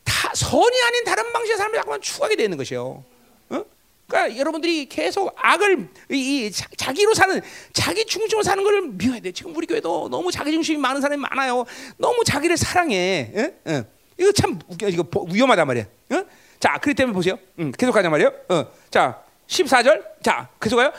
다 0.04 0.32
선이 0.34 0.82
아닌 0.82 1.04
다른 1.04 1.32
방식의 1.32 1.56
삶을 1.58 1.76
자꾸만 1.76 2.00
추구하게 2.00 2.36
되는 2.36 2.56
것이요. 2.56 3.04
어? 4.10 4.20
그러니까 4.20 4.36
여러분들이 4.38 4.86
계속 4.86 5.32
악을 5.36 5.88
이, 6.10 6.46
이 6.46 6.50
자, 6.50 6.66
자기로 6.76 7.14
사는 7.14 7.40
자기 7.72 8.04
중심으로 8.04 8.42
사는 8.42 8.62
걸 8.62 8.82
미워야 8.88 9.20
돼. 9.20 9.32
지금 9.32 9.56
우리 9.56 9.66
교회도 9.66 10.08
너무 10.10 10.30
자기 10.32 10.50
중심이 10.50 10.78
많은 10.78 11.00
사람이 11.00 11.20
많아요. 11.22 11.64
너무 11.96 12.24
자기를 12.24 12.56
사랑해. 12.56 13.30
예? 13.34 13.54
예. 13.68 13.84
이거 14.18 14.32
참 14.32 14.58
웃겨, 14.68 14.88
이거 14.88 15.04
위험하단 15.30 15.66
말이야. 15.66 15.84
어? 16.10 16.24
자, 16.58 16.72
그렇기 16.78 16.94
때문에 16.94 17.14
보세요. 17.14 17.38
음, 17.58 17.72
계속 17.72 17.92
가자 17.92 18.10
말이에요. 18.10 18.32
어. 18.50 18.66
자, 18.90 19.22
14절. 19.46 20.04
자, 20.22 20.48
계속 20.60 20.76
가요. 20.76 20.92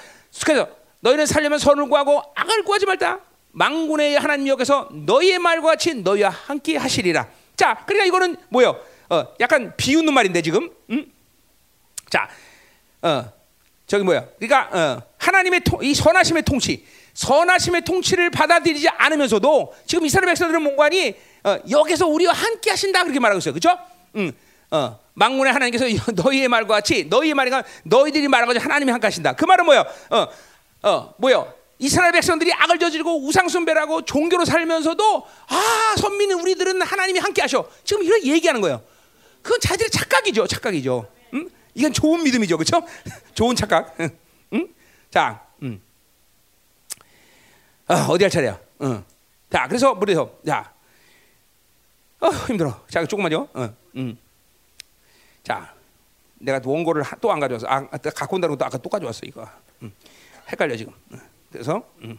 그래서 0.43 0.67
너희는 1.01 1.25
살려면 1.25 1.59
선을 1.59 1.88
구하고 1.88 2.21
악을 2.35 2.63
구하지 2.63 2.85
말다. 2.85 3.19
망군의 3.51 4.17
하나님 4.17 4.47
여기서 4.47 4.89
너희의 4.93 5.38
말과 5.39 5.71
같이 5.71 5.93
너희와 5.93 6.29
함께 6.29 6.77
하시리라. 6.77 7.27
자, 7.55 7.83
그러니까 7.85 8.05
이거는 8.05 8.38
뭐요? 8.49 8.79
어, 9.09 9.27
약간 9.39 9.73
비웃는 9.75 10.13
말인데 10.13 10.41
지금. 10.41 10.71
음? 10.89 11.11
자, 12.09 12.27
어, 13.01 13.31
저기 13.87 14.03
뭐야? 14.03 14.25
그러니까 14.39 14.69
어, 14.71 15.01
하나님의 15.17 15.61
통, 15.61 15.83
이 15.83 15.93
선하심의 15.93 16.43
통치, 16.43 16.85
선하심의 17.13 17.81
통치를 17.83 18.29
받아들이지 18.29 18.87
않으면서도 18.89 19.73
지금 19.85 20.05
이스라엘 20.05 20.27
백성들은 20.27 20.61
뭔가니 20.61 21.15
어, 21.43 21.57
여기서 21.69 22.07
우리와 22.07 22.33
함께 22.33 22.69
하신다 22.69 23.03
그렇게 23.03 23.19
말하고 23.19 23.39
있어요. 23.39 23.53
그렇죠? 23.53 23.77
음, 24.15 24.31
어, 24.69 24.99
망군의 25.13 25.51
하나님께서 25.53 25.85
너희의 26.13 26.47
말과 26.47 26.75
같이 26.75 27.05
너희의 27.05 27.33
말과 27.33 27.63
너희들이 27.83 28.27
말하고 28.27 28.57
하나님이 28.57 28.91
함께 28.91 29.07
하신다. 29.07 29.33
그 29.33 29.45
말은 29.45 29.65
뭐야? 29.65 29.85
어, 30.09 30.27
어, 30.83 31.13
뭐요? 31.17 31.53
이스라엘 31.79 32.11
백성들이 32.11 32.53
악을 32.53 32.77
저지르고 32.77 33.25
우상숭배라고 33.25 34.03
종교로 34.03 34.45
살면서도 34.45 35.25
아 35.47 35.95
선민은 35.97 36.39
우리들은 36.41 36.81
하나님이 36.81 37.19
함께 37.19 37.41
하셔. 37.41 37.67
지금 37.83 38.03
이런 38.03 38.23
얘기하는 38.23 38.61
거예요. 38.61 38.83
그건 39.41 39.59
자들의 39.59 39.89
착각이죠, 39.89 40.45
착각이죠. 40.45 41.07
음? 41.33 41.49
이건 41.73 41.93
좋은 41.93 42.23
믿음이죠, 42.23 42.57
그렇죠? 42.57 42.81
좋은 43.34 43.56
착각. 43.56 43.95
음? 44.53 44.73
자, 45.10 45.45
음. 45.61 45.81
아, 47.88 48.06
어디 48.10 48.23
할 48.23 48.31
차례야? 48.31 48.60
어. 48.80 49.03
자, 49.49 49.68
그래서 49.68 49.93
그래서 49.98 50.34
자, 50.45 50.73
어, 52.19 52.30
힘들어. 52.48 52.84
자, 52.89 53.06
조금만요. 53.06 53.48
어, 53.53 53.73
음. 53.95 54.18
자, 55.43 55.73
내가 56.39 56.61
원고를 56.64 57.03
또 57.19 57.31
안 57.31 57.39
가져왔어. 57.39 57.68
아, 57.68 57.88
갖고 57.88 58.35
온다는 58.35 58.56
것도 58.56 58.65
아까 58.65 58.77
또 58.77 58.89
가져왔어 58.89 59.22
이거. 59.23 59.48
음. 59.81 59.93
헷갈려 60.49 60.76
지금. 60.76 60.93
어. 61.11 61.18
그래서 61.52 61.84
음. 62.03 62.18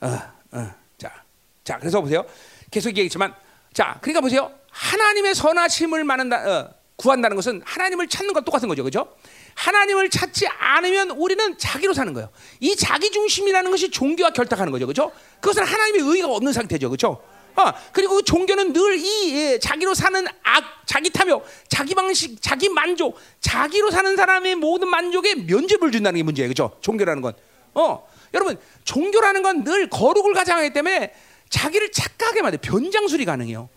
어, 0.00 0.06
어. 0.52 0.74
자, 0.98 1.22
자, 1.64 1.78
그래서 1.78 2.00
보세요. 2.00 2.24
계속 2.70 2.90
얘기했지만, 2.90 3.34
자, 3.72 3.98
그러니까 4.00 4.20
보세요. 4.20 4.52
하나님의 4.70 5.34
선하심을 5.34 6.04
만한다, 6.04 6.36
어, 6.48 6.74
구한다는 7.00 7.34
것은 7.34 7.62
하나님을 7.64 8.08
찾는 8.08 8.34
것 8.34 8.44
똑같은 8.44 8.68
거죠, 8.68 8.82
그렇죠? 8.82 9.08
하나님을 9.54 10.10
찾지 10.10 10.46
않으면 10.46 11.10
우리는 11.12 11.56
자기로 11.56 11.94
사는 11.94 12.12
거예요. 12.12 12.28
이 12.60 12.76
자기 12.76 13.10
중심이라는 13.10 13.70
것이 13.70 13.90
종교와 13.90 14.30
결탁하는 14.30 14.70
거죠, 14.70 14.86
그렇죠? 14.86 15.10
그것은 15.40 15.64
하나님의 15.64 16.02
의가 16.02 16.28
없는 16.28 16.52
상태죠, 16.52 16.90
그렇죠? 16.90 17.22
어, 17.56 17.72
그리고 17.92 18.16
그 18.16 18.22
종교는 18.22 18.74
늘이 18.74 19.34
예, 19.34 19.58
자기로 19.58 19.94
사는 19.94 20.24
악, 20.42 20.64
자기 20.84 21.08
탐욕, 21.10 21.44
자기 21.68 21.94
방식, 21.94 22.40
자기 22.42 22.68
만족, 22.68 23.18
자기로 23.40 23.90
사는 23.90 24.14
사람의 24.14 24.56
모든 24.56 24.88
만족에 24.88 25.34
면죄부를 25.36 25.92
준다는 25.92 26.18
게 26.18 26.22
문제예요, 26.22 26.48
그렇죠? 26.52 26.76
종교라는 26.82 27.22
건. 27.22 27.32
어, 27.74 28.06
여러분, 28.34 28.58
종교라는 28.84 29.42
건 29.42 29.64
늘 29.64 29.88
거룩을 29.88 30.34
가장하기 30.34 30.72
때문에 30.74 31.14
자기를 31.48 31.92
착각하게 31.92 32.42
만들 32.42 32.58
변장술이 32.60 33.24
가능해요. 33.24 33.68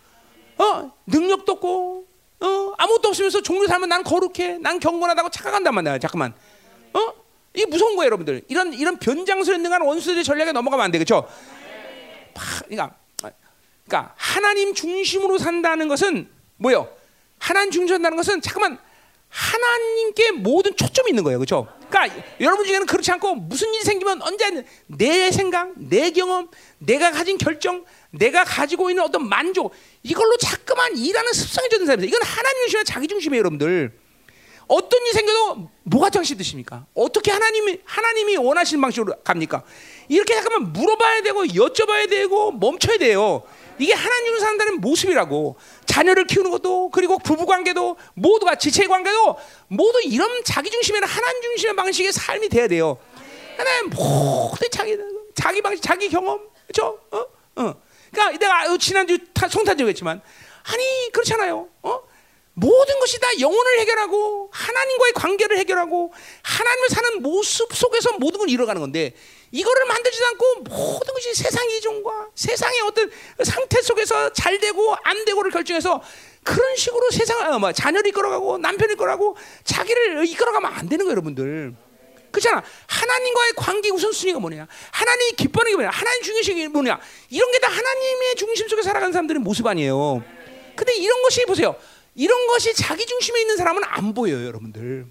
어, 0.57 0.91
능력도 1.07 1.53
없고, 1.53 2.12
어, 2.39 2.73
아무것도 2.77 3.09
없으면서 3.09 3.41
종교 3.41 3.67
살면 3.67 3.89
난 3.89 4.03
거룩해, 4.03 4.57
난 4.59 4.79
경건하다고 4.79 5.29
착각한단 5.29 5.73
말이야. 5.75 5.99
잠깐만, 5.99 6.33
어, 6.93 7.13
이게 7.53 7.65
무서운 7.65 7.95
거예요, 7.95 8.07
여러분들. 8.07 8.43
이런 8.47 8.73
이런 8.73 8.97
변장술에 8.97 9.57
능한 9.57 9.81
원수들의 9.81 10.23
전략에 10.23 10.51
넘어가면 10.51 10.85
안 10.85 10.91
돼, 10.91 10.97
그렇죠? 10.97 11.27
그러니까, 12.65 12.95
그러니까 13.85 14.13
하나님 14.17 14.73
중심으로 14.73 15.37
산다는 15.37 15.87
것은 15.87 16.29
뭐요? 16.57 16.89
하나님 17.39 17.71
중심으로 17.71 17.95
산다는 17.95 18.17
것은 18.17 18.41
잠깐만 18.41 18.79
하나님께 19.29 20.31
모든 20.31 20.75
초점이 20.75 21.09
있는 21.09 21.23
거예요, 21.23 21.39
그렇죠? 21.39 21.67
그러니까 21.89 22.23
여러분 22.39 22.65
중에는 22.65 22.85
그렇지 22.85 23.11
않고 23.13 23.35
무슨 23.35 23.73
일이 23.73 23.83
생기면 23.83 24.21
언제 24.21 24.65
내 24.87 25.31
생각, 25.31 25.73
내 25.75 26.11
경험, 26.11 26.49
내가 26.77 27.11
가진 27.11 27.37
결정, 27.37 27.83
내가 28.11 28.43
가지고 28.43 28.89
있는 28.89 29.03
어떤 29.03 29.27
만족 29.27 29.73
이걸로 30.03 30.35
자꾸만 30.37 30.97
일하는 30.97 31.31
습성이 31.31 31.69
젖은 31.69 31.85
사람이에요. 31.85 32.09
이건 32.09 32.21
하나님 32.23 32.61
중심이야 32.63 32.83
자기 32.83 33.07
중심이에요, 33.07 33.39
여러분들. 33.39 34.03
어떤 34.67 35.01
일이 35.01 35.11
생겨도 35.13 35.69
뭐가 35.83 36.09
정신 36.09 36.37
드십니까? 36.37 36.85
어떻게 36.93 37.31
하나님이 37.31 37.79
하나님이 37.85 38.37
원하시는 38.37 38.81
방식으로 38.81 39.15
갑니까? 39.23 39.63
이렇게 40.09 40.33
잠깐만 40.35 40.73
물어봐야 40.73 41.21
되고 41.21 41.43
여쭤봐야 41.45 42.09
되고 42.09 42.51
멈춰야 42.51 42.97
돼요. 42.97 43.43
이게 43.79 43.93
하나님으로 43.93 44.39
산다는 44.39 44.81
모습이라고 44.81 45.57
자녀를 45.85 46.27
키우는 46.27 46.51
것도 46.51 46.89
그리고 46.91 47.17
부부 47.17 47.45
관계도 47.45 47.97
모두가 48.13 48.55
지체 48.55 48.87
관계도 48.87 49.37
모두 49.67 49.99
이런 50.03 50.43
자기 50.43 50.69
중심의 50.69 51.01
하나님 51.01 51.41
중심의 51.41 51.75
방식의 51.75 52.13
삶이 52.13 52.49
돼야 52.49 52.67
돼요. 52.67 52.97
하나님 53.57 53.89
모든 53.89 54.69
자기 54.71 54.97
자기 55.35 55.61
방식 55.61 55.81
자기 55.81 56.09
경험 56.09 56.39
그렇죠? 56.67 56.99
어? 57.11 57.25
어. 57.55 57.82
그러니까 58.13 58.37
내가 58.37 58.77
지난주 58.77 59.17
성탄절 59.35 59.87
했지만 59.89 60.21
아니 60.71 61.11
그렇잖아요. 61.11 61.67
어? 61.81 62.01
모든 62.55 62.99
것이 62.99 63.19
다 63.19 63.27
영혼을 63.39 63.79
해결하고 63.79 64.49
하나님과의 64.53 65.13
관계를 65.13 65.57
해결하고 65.57 66.13
하나님을 66.43 66.89
사는 66.89 67.21
모습 67.23 67.73
속에서 67.73 68.17
모든 68.19 68.39
걸 68.39 68.49
이뤄가는 68.49 68.79
건데 68.79 69.15
이거를 69.51 69.85
만들지도 69.85 70.25
않고 70.27 70.55
모든 70.61 71.13
것이 71.13 71.33
세상의 71.33 71.77
이종과 71.77 72.29
세상의 72.35 72.81
어떤 72.81 73.11
상태 73.43 73.81
속에서 73.81 74.31
잘 74.33 74.59
되고 74.59 74.95
안 75.03 75.25
되고를 75.25 75.51
결정해서 75.51 76.01
그런 76.43 76.75
식으로 76.75 77.09
세상 77.11 77.53
어, 77.53 77.59
뭐 77.59 77.71
자녀를 77.71 78.07
이끌어가고 78.09 78.59
남편을 78.59 78.93
이끌어가고 78.93 79.35
자기를 79.63 80.27
이끌어가면 80.27 80.73
안 80.73 80.89
되는 80.89 81.05
거예요, 81.05 81.11
여러분들. 81.11 81.73
그렇잖아. 82.33 82.63
하나님과의 82.87 83.53
관계 83.55 83.89
우선순위가 83.91 84.39
뭐냐? 84.39 84.67
하나님이 84.91 85.31
기뻐하는 85.37 85.71
게 85.71 85.75
뭐냐? 85.77 85.89
하나님 85.91 86.23
중요시 86.23 86.55
게 86.55 86.67
뭐냐? 86.67 86.99
이런 87.29 87.51
게 87.51 87.59
다 87.59 87.69
하나님의 87.69 88.35
중심 88.35 88.67
속에 88.67 88.81
살아가는 88.81 89.13
사람들의 89.13 89.39
모습 89.41 89.65
아니에요. 89.67 90.23
근데 90.75 90.95
이런 90.95 91.21
것이 91.21 91.45
보세요. 91.45 91.75
이런 92.15 92.47
것이 92.47 92.73
자기 92.73 93.05
중심에 93.05 93.39
있는 93.41 93.55
사람은 93.55 93.83
안 93.85 94.13
보여요, 94.13 94.45
여러분들. 94.45 95.05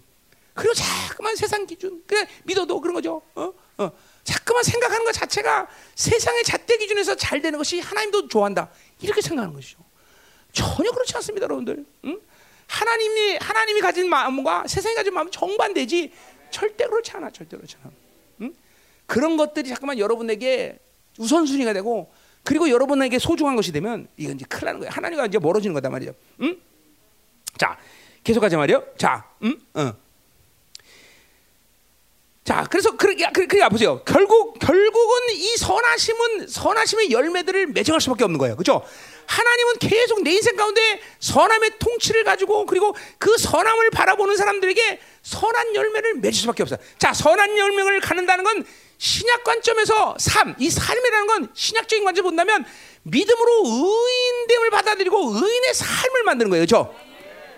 그리고 0.54 0.74
자꾸만 0.74 1.34
세상 1.36 1.64
기준, 1.66 2.02
그래 2.06 2.28
믿어도 2.44 2.80
그런 2.80 2.94
거죠. 2.94 3.22
어? 3.36 3.52
어. 3.78 3.90
자꾸만 4.24 4.62
생각하는 4.64 5.04
것 5.04 5.12
자체가 5.12 5.66
세상의 5.94 6.44
잣대 6.44 6.76
기준에서 6.76 7.14
잘 7.14 7.40
되는 7.40 7.56
것이 7.56 7.80
하나님도 7.80 8.28
좋아한다. 8.28 8.68
이렇게 9.00 9.20
생각하는 9.22 9.54
것이죠. 9.54 9.78
전혀 10.52 10.90
그렇지 10.90 11.16
않습니다, 11.16 11.44
여러분들. 11.44 11.84
응? 12.04 12.20
하나님이 12.66 13.36
하나님이 13.38 13.80
가진 13.80 14.08
마음과 14.08 14.64
세상이 14.66 14.94
가진 14.94 15.14
마음은 15.14 15.32
정반대지. 15.32 16.12
절대 16.52 16.86
그렇지 16.86 17.10
않아, 17.12 17.30
절대 17.30 17.56
그렇지 17.56 17.76
않아. 17.82 17.92
응? 18.42 18.54
그런 19.06 19.36
것들이 19.36 19.68
자꾸만 19.68 19.98
여러분에게 19.98 20.78
우선순위가 21.18 21.72
되고 21.72 22.12
그리고 22.44 22.70
여러분에게 22.70 23.18
소중한 23.18 23.56
것이 23.56 23.72
되면 23.72 24.06
이건 24.16 24.36
이제 24.36 24.44
큰일 24.48 24.66
나는 24.66 24.80
거예요. 24.80 24.90
하나님과 24.92 25.26
이제 25.26 25.38
멀어지는 25.38 25.74
거다 25.74 25.90
말이죠. 25.90 26.14
응? 26.42 26.56
자, 27.58 27.78
계속하자 28.24 28.56
말이요. 28.56 28.84
자, 28.96 29.28
음, 29.42 29.60
어. 29.74 29.94
자, 32.44 32.66
그래서 32.68 32.96
그러게 32.96 33.24
그러니까 33.32 33.68
보세요. 33.68 34.02
결국 34.04 34.58
결국은 34.58 35.34
이 35.34 35.56
선하심은 35.56 36.48
선하심의 36.48 37.12
열매들을 37.12 37.68
맺어갈 37.68 38.00
수밖에 38.00 38.24
없는 38.24 38.38
거예요. 38.38 38.56
그렇죠? 38.56 38.84
하나님은 39.26 39.78
계속 39.78 40.22
내 40.22 40.32
인생 40.32 40.56
가운데 40.56 41.00
선함의 41.20 41.78
통치를 41.78 42.24
가지고 42.24 42.66
그리고 42.66 42.94
그 43.18 43.36
선함을 43.38 43.90
바라보는 43.90 44.36
사람들에게 44.36 45.00
선한 45.22 45.74
열매를 45.74 46.14
맺을 46.14 46.32
수밖에 46.32 46.62
없어요. 46.62 46.78
자, 46.98 47.12
선한 47.12 47.56
열매를 47.56 48.00
갖는다는 48.00 48.44
건 48.44 48.64
신약 48.98 49.42
관점에서 49.42 50.16
삶, 50.18 50.54
이 50.58 50.70
삶이라는 50.70 51.26
건 51.26 51.48
신약적인 51.54 52.04
관점 52.04 52.24
본다면 52.24 52.64
믿음으로 53.02 53.62
의인됨을 53.64 54.70
받아들이고 54.70 55.32
의인의 55.34 55.74
삶을 55.74 56.22
만드는 56.24 56.50
거예요. 56.50 56.64
그렇죠? 56.64 56.94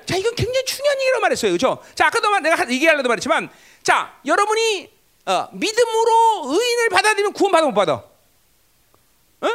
자, 0.07 0.16
이건 0.16 0.35
굉장히 0.35 0.65
중요한 0.65 1.01
얘기라고 1.01 1.20
말했어요. 1.23 1.51
그렇죠? 1.53 1.82
자, 1.95 2.07
아까도 2.07 2.31
내가 2.39 2.70
얘기하려도 2.70 3.09
말했지만 3.09 3.51
자, 3.82 4.19
여러분이 4.24 4.91
어, 5.27 5.49
믿음으로 5.53 6.53
의인을 6.53 6.89
받아들이면 6.91 7.32
구원 7.32 7.53
받아 7.53 7.66
못 7.66 7.74
받아? 7.74 7.93
어? 9.41 9.49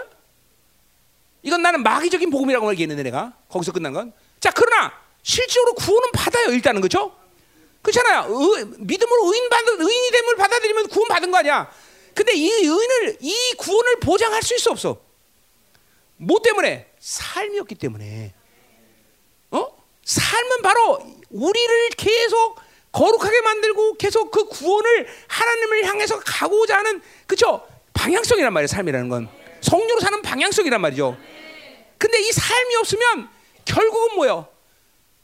이건 1.41 1.61
나는 1.61 1.83
마귀적인 1.83 2.29
복음이라고 2.29 2.71
얘기했는데 2.71 3.03
내가 3.03 3.33
거기서 3.49 3.71
끝난 3.71 3.93
건. 3.93 4.13
자, 4.39 4.51
그러나 4.51 4.91
실제로 5.23 5.73
구원은 5.73 6.11
받아요. 6.11 6.49
일단은 6.49 6.81
그렇죠? 6.81 7.15
그렇잖아요. 7.81 8.27
의, 8.29 8.65
믿음으로 8.77 9.31
의인 9.31 9.49
받 9.49 9.63
의인이 9.67 10.11
됨을 10.11 10.35
받아들이면 10.35 10.87
구원 10.89 11.07
받은 11.07 11.31
거 11.31 11.37
아니야? 11.37 11.71
근데 12.13 12.33
이 12.33 12.49
의인을 12.49 13.17
이 13.21 13.53
구, 13.57 13.81
보장할 14.01 14.41
수 14.43 14.55
있어 14.55 14.71
없어? 14.71 15.01
뭐 16.17 16.41
때문에? 16.41 16.91
삶이었기 16.99 17.75
때문에. 17.75 18.33
어? 19.51 19.67
삶은 20.03 20.61
바로 20.61 20.99
우리를 21.29 21.89
계속 21.91 22.59
거룩하게 22.91 23.41
만들고 23.41 23.93
계속 23.93 24.31
그 24.31 24.45
구원을 24.45 25.07
하나님을 25.27 25.85
향해서 25.85 26.19
가고자 26.19 26.79
하는 26.79 27.01
그쵸 27.27 27.65
방향성이란 27.93 28.51
말이에요. 28.51 28.67
삶이라는 28.67 29.09
건 29.09 29.29
성령으로 29.61 29.99
사는 29.99 30.21
방향성이란 30.21 30.81
말이죠. 30.81 31.17
근데 31.97 32.19
이 32.21 32.31
삶이 32.31 32.75
없으면 32.77 33.29
결국은 33.65 34.15
뭐예요? 34.15 34.47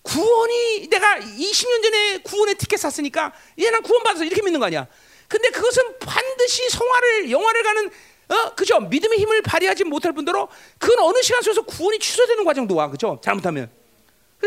구원이 0.04 0.88
내가 0.90 1.18
20년 1.18 1.84
전에 1.84 2.18
구원의 2.20 2.56
티켓 2.56 2.78
샀으니까 2.78 3.34
이제 3.56 3.72
난 3.72 3.82
구원 3.82 4.04
받아서 4.04 4.24
이렇게 4.24 4.42
믿는 4.42 4.60
거 4.60 4.68
아니야. 4.68 4.88
근데 5.28 5.50
그것은 5.50 5.98
반드시 6.00 6.70
성화를 6.70 7.32
영화를 7.32 7.64
가는 7.64 7.92
어 8.28 8.56
그죠 8.56 8.80
믿음의 8.80 9.20
힘을 9.20 9.42
발휘하지 9.42 9.84
못할 9.84 10.12
뿐더러 10.14 10.48
그건 10.80 11.00
어느 11.00 11.22
시간 11.22 11.42
속에서 11.42 11.62
구원이 11.64 12.00
취소되는 12.00 12.44
과정도 12.44 12.76
와 12.76 12.90
그죠 12.90 13.20
잘못하면 13.24 13.70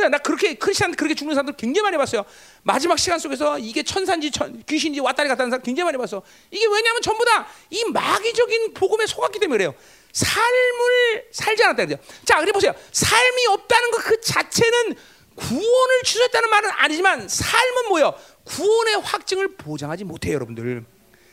나 0.09 0.19
그렇게 0.19 0.55
크리스천 0.55 0.95
그렇게 0.95 1.15
죽는 1.15 1.35
사람들 1.35 1.55
굉장히 1.57 1.83
많이 1.85 1.97
봤어요. 1.97 2.25
마지막 2.63 2.99
시간 2.99 3.19
속에서 3.19 3.59
이게 3.59 3.83
천산지 3.83 4.31
천, 4.31 4.63
귀신인지 4.65 5.01
왔다리 5.01 5.29
갔다 5.29 5.43
하는 5.43 5.51
사람 5.51 5.63
굉장히 5.63 5.87
많이 5.87 5.99
봤어. 5.99 6.23
이게 6.51 6.65
왜냐하면 6.67 7.03
전부 7.03 7.25
다 7.25 7.47
이 7.71 7.85
마귀적인 7.91 8.75
복음에 8.75 9.07
속았기 9.07 9.39
때문에 9.41 9.57
그래요. 9.59 9.75
삶을 10.13 11.29
살지 11.33 11.63
않았다 11.65 11.85
그래요. 11.85 11.99
자 12.25 12.39
그래 12.41 12.53
보세요. 12.53 12.73
삶이 12.93 13.47
없다는 13.49 13.91
것 13.91 13.99
그 14.03 14.21
자체는 14.21 14.95
구원을 15.37 16.03
취소했다는 16.05 16.51
말은 16.51 16.71
아니지만 16.77 17.29
삶은 17.29 17.89
뭐요? 17.89 18.15
구원의 18.45 19.01
확증을 19.03 19.57
보장하지 19.57 20.05
못해요 20.05 20.35
여러분들 20.35 20.85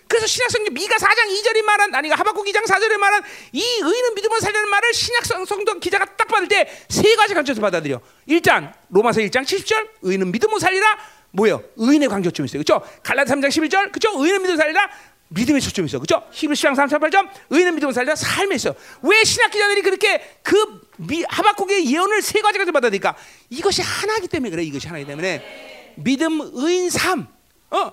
그래서 0.08 0.28
신약성경 0.28 0.74
미가 0.74 0.98
4장 0.98 1.28
2절이 1.30 1.62
말한 1.64 1.96
아니 1.96 2.10
하박국 2.10 2.46
2장 2.46 2.66
4절에 2.66 2.98
말한 2.98 3.24
이 3.54 3.62
의는 3.82 4.14
믿음으로 4.16 4.40
살려는 4.40 4.70
말을 4.70 4.94
신약성경 4.94 5.80
기자가 5.80 6.06
딱 6.16 6.28
받을 6.28 6.48
때 6.48 6.66
세 6.90 7.16
가지 7.16 7.34
관점에서 7.34 7.62
받아들여. 7.62 8.00
일단 8.28 8.74
로마서 8.90 9.22
1장 9.22 9.44
70절 9.44 9.88
의는 10.04 10.32
믿음으로 10.32 10.60
살리라 10.60 10.98
뭐예요? 11.32 11.62
의인의 11.76 12.08
관계점이 12.10 12.46
있어요. 12.46 12.64
그렇죠? 12.64 12.86
갈라디 13.04 13.32
3장 13.32 13.48
11절 13.50 13.92
그렇죠? 13.92 14.12
의는 14.24 14.42
믿음으로 14.42 14.58
살리라 14.58 14.90
믿음의 15.30 15.60
초점이 15.62 15.88
있어. 15.88 16.00
그렇죠? 16.00 16.26
히브리서 16.32 16.70
1장 16.70 16.76
38점 16.88 17.30
의는 17.50 17.76
믿음으로 17.76 17.94
살리라 17.94 18.16
삶에 18.16 18.56
있어. 18.56 18.74
왜 19.02 19.24
신약 19.24 19.52
기자들이 19.52 19.82
그렇게 19.82 20.38
그 20.44 20.82
미, 20.98 21.24
하박국의 21.28 21.92
예언을 21.92 22.22
세 22.22 22.42
가지 22.42 22.58
가지고 22.58 22.74
받아들니까 22.74 23.16
이것이 23.50 23.82
하나이기 23.82 24.28
때문에 24.28 24.50
그래. 24.52 24.64
이것이 24.64 24.88
하나이기 24.88 25.08
때문에 25.08 25.94
믿음, 25.98 26.40
의인, 26.54 26.90
삶. 26.90 27.28
어? 27.72 27.92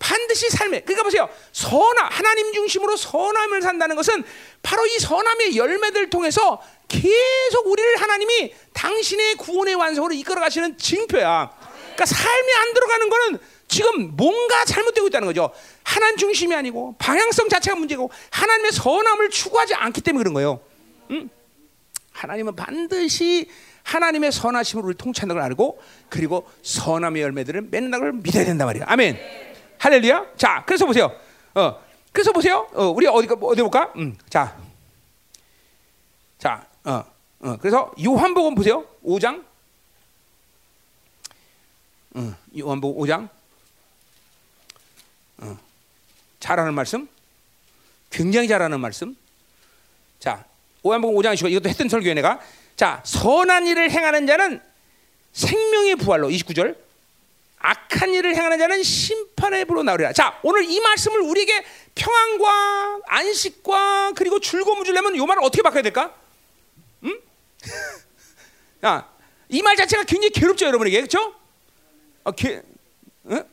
반드시 0.00 0.48
삶에 0.48 0.80
그러니까 0.80 1.04
보세요 1.04 1.28
선함 1.52 2.08
하나님 2.10 2.52
중심으로 2.52 2.96
선함을 2.96 3.62
산다는 3.62 3.94
것은 3.94 4.24
바로 4.62 4.84
이 4.86 4.98
선함의 4.98 5.56
열매들 5.56 6.10
통해서 6.10 6.60
계속 6.88 7.66
우리를 7.66 8.00
하나님이 8.00 8.52
당신의 8.72 9.36
구원의 9.36 9.76
완성으로 9.76 10.12
이끌어 10.14 10.40
가시는 10.40 10.76
징표야. 10.76 11.50
그러니까 11.94 12.06
삶이 12.06 12.52
안 12.52 12.74
들어가는 12.74 13.08
거는 13.08 13.38
지금 13.68 14.16
뭔가 14.16 14.64
잘못되고 14.64 15.06
있다는 15.06 15.26
거죠. 15.26 15.52
하나님 15.84 16.16
중심이 16.16 16.54
아니고 16.54 16.96
방향성 16.98 17.48
자체가 17.48 17.76
문제고 17.76 18.10
하나님의 18.30 18.72
선함을 18.72 19.30
추구하지 19.30 19.74
않기 19.74 20.00
때문에 20.00 20.22
그런 20.22 20.34
거예요. 20.34 20.60
응? 21.10 21.28
하나님은 22.10 22.56
반드시 22.56 23.48
하나님의 23.84 24.32
선하심으로 24.32 24.86
우리를 24.86 24.98
통치한다는 24.98 25.40
걸 25.40 25.50
알고 25.50 25.80
그리고 26.08 26.48
선함의 26.62 27.22
열매들을 27.22 27.62
맺는다는 27.70 27.98
걸 28.00 28.12
믿어야 28.14 28.44
된단 28.44 28.66
말이야. 28.66 28.84
아멘. 28.88 29.49
할렐루야. 29.80 30.36
자, 30.36 30.62
그래서 30.66 30.84
보세요. 30.84 31.10
어, 31.54 31.82
그래서 32.12 32.32
보세요. 32.32 32.68
어, 32.74 32.88
우리 32.88 33.06
어디 33.06 33.26
어디 33.30 33.62
볼까? 33.62 33.90
음, 33.96 34.16
자, 34.28 34.54
자, 36.38 36.66
어, 36.84 37.02
어, 37.40 37.56
그래서 37.56 37.90
요한복음 38.02 38.54
보세요. 38.54 38.84
5장. 39.02 39.42
어, 42.14 42.34
요한복음 42.58 43.00
5장. 43.00 43.28
어, 45.38 45.58
잘하는 46.40 46.74
말씀. 46.74 47.08
굉장히 48.10 48.48
잘하는 48.48 48.80
말씀. 48.80 49.16
자, 50.18 50.44
요한복음 50.84 51.16
5장 51.16 51.32
이시고 51.32 51.48
이것도 51.48 51.70
했던 51.70 51.88
설교에 51.88 52.12
내가 52.12 52.38
자, 52.76 53.00
선한 53.06 53.66
일을 53.66 53.90
행하는 53.90 54.26
자는 54.26 54.60
생명의 55.32 55.96
부활로 55.96 56.28
29절 56.28 56.89
악한 57.70 58.14
일을 58.14 58.34
행하는 58.34 58.58
자는 58.58 58.82
심판의 58.82 59.66
불로 59.66 59.82
나오리라. 59.82 60.12
자, 60.12 60.38
오늘 60.42 60.64
이 60.64 60.80
말씀을 60.80 61.20
우리에게 61.20 61.64
평안과 61.94 63.00
안식과 63.06 64.12
그리고 64.16 64.40
즐거움을 64.40 64.84
주려면 64.84 65.14
이 65.14 65.18
말을 65.24 65.42
어떻게 65.44 65.62
바꿔야 65.62 65.82
될까? 65.82 66.14
음? 67.04 67.20
야, 68.84 69.08
이 69.50 69.60
말 69.62 69.76
자체가 69.76 70.04
굉장히 70.04 70.30
괴롭죠, 70.30 70.64
여러분에게. 70.66 70.96
그렇죠? 70.98 71.34
어, 72.24 72.30
게, 72.32 72.62
어? 73.24 73.44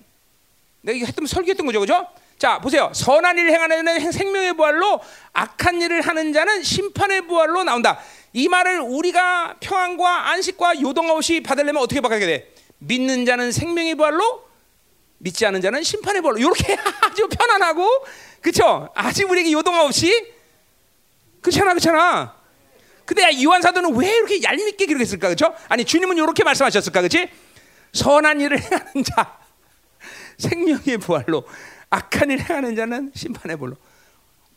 내가 0.81 0.95
이거 0.97 1.05
했던 1.05 1.25
설교했던 1.25 1.65
거죠, 1.65 1.79
그죠? 1.81 2.07
자, 2.37 2.59
보세요. 2.59 2.91
선한 2.93 3.37
일을 3.37 3.51
행하는 3.51 3.83
자는 3.83 4.11
생명의 4.11 4.53
부활로 4.53 5.01
악한 5.33 5.81
일을 5.81 6.01
하는 6.01 6.31
자는 6.31 6.63
심판의 6.63 7.27
부활로 7.27 7.63
나온다. 7.63 7.99
이 8.31 8.47
말을 8.47 8.79
우리가 8.81 9.57
평안과 9.59 10.29
안식과 10.29 10.79
요동 10.81 11.09
없이 11.09 11.41
받으려면 11.41 11.81
어떻게 11.81 11.99
바꿔야 11.99 12.19
돼? 12.19 12.53
믿는 12.79 13.25
자는 13.25 13.51
생명의 13.51 13.95
부활로 13.95 14.47
믿지 15.19 15.45
않는 15.45 15.61
자는 15.61 15.81
심판의 15.83 16.21
부활로 16.21 16.37
이렇게 16.37 16.77
아주 17.01 17.27
편안하고 17.27 17.87
그렇죠? 18.41 18.89
아직 18.95 19.29
우리에게 19.29 19.51
요동 19.51 19.75
없이 19.79 20.33
그렇잖아 21.41 21.71
그렇잖아 21.71 22.37
근데 23.05 23.41
요한 23.43 23.61
사도는 23.61 23.95
왜 23.95 24.13
이렇게 24.15 24.43
얄밉게 24.43 24.85
기록했을까 24.85 25.27
그렇죠? 25.29 25.55
아니 25.69 25.85
주님은 25.85 26.17
이렇게 26.17 26.43
말씀하셨을까 26.43 27.01
그렇지? 27.01 27.29
선한 27.93 28.41
일을 28.41 28.61
행하는 28.61 29.03
자 29.03 29.39
생명의 30.37 30.97
부활로 30.99 31.45
악한 31.89 32.29
일을 32.31 32.47
행하는 32.49 32.75
자는 32.75 33.11
심판의 33.15 33.57
부활로 33.57 33.77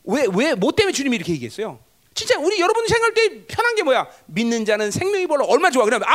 왜 0.03 0.25
왜 0.27 0.53
뭐 0.55 0.71
때문에 0.71 0.91
주님이 0.93 1.15
이렇게 1.15 1.31
얘기했어요? 1.33 1.79
진짜 2.13 2.37
우리 2.39 2.59
여러분 2.59 2.85
생각할 2.87 3.13
때 3.13 3.45
편한 3.47 3.73
게 3.75 3.83
뭐야? 3.83 4.07
믿는 4.25 4.65
자는 4.65 4.91
생명이 4.91 5.27
벌로 5.27 5.45
얼마 5.45 5.71
좋아? 5.71 5.85
그러면 5.85 6.07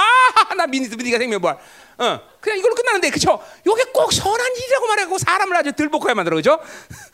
아나 0.51 0.67
믿는 0.67 0.91
네가 0.97 1.19
생명 1.19 1.41
벌. 1.41 1.57
어 1.99 2.21
그냥 2.41 2.59
이걸로 2.59 2.75
끝나는데 2.75 3.11
그쵸? 3.11 3.43
요게 3.67 3.85
꼭 3.93 4.13
선한 4.13 4.57
일이라고 4.57 4.87
말하고 4.87 5.19
사람을 5.19 5.57
아주 5.57 5.73
들볶아야 5.73 6.15
만들어 6.15 6.37
그죠? 6.37 6.61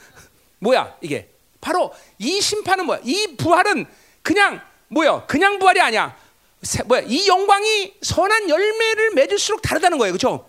뭐야 0.59 0.97
이게? 1.01 1.31
바로 1.61 1.93
이 2.19 2.41
심판은 2.41 2.87
뭐야? 2.87 3.01
이 3.05 3.37
부활은 3.37 3.87
그냥 4.23 4.61
뭐야? 4.89 5.25
그냥 5.27 5.59
부활이 5.59 5.81
아니야. 5.81 6.17
뭐야? 6.87 7.03
이 7.07 7.27
영광이 7.27 7.95
선한 8.03 8.49
열매를 8.49 9.13
맺을수록 9.15 9.63
다르다는 9.63 9.99
거예요, 9.99 10.13
그렇죠? 10.13 10.49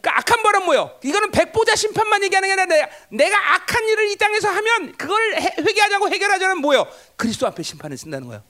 그러니까 0.00 0.18
악한 0.18 0.42
벌은 0.42 0.64
뭐요? 0.64 0.98
이거는 1.02 1.30
백보자 1.30 1.76
심판만 1.76 2.22
얘기하는 2.24 2.48
게 2.48 2.52
아니라 2.52 2.66
내가, 2.66 2.88
내가 3.10 3.54
악한 3.54 3.86
일을 3.88 4.10
이 4.10 4.16
땅에서 4.16 4.48
하면 4.48 4.96
그걸 4.96 5.34
해, 5.34 5.54
회개하자고 5.58 6.08
해결하자는 6.08 6.58
뭐요? 6.58 6.86
그리스도 7.16 7.46
앞에 7.46 7.62
심판을 7.62 7.98
쓴다는 7.98 8.28
거예요. 8.28 8.42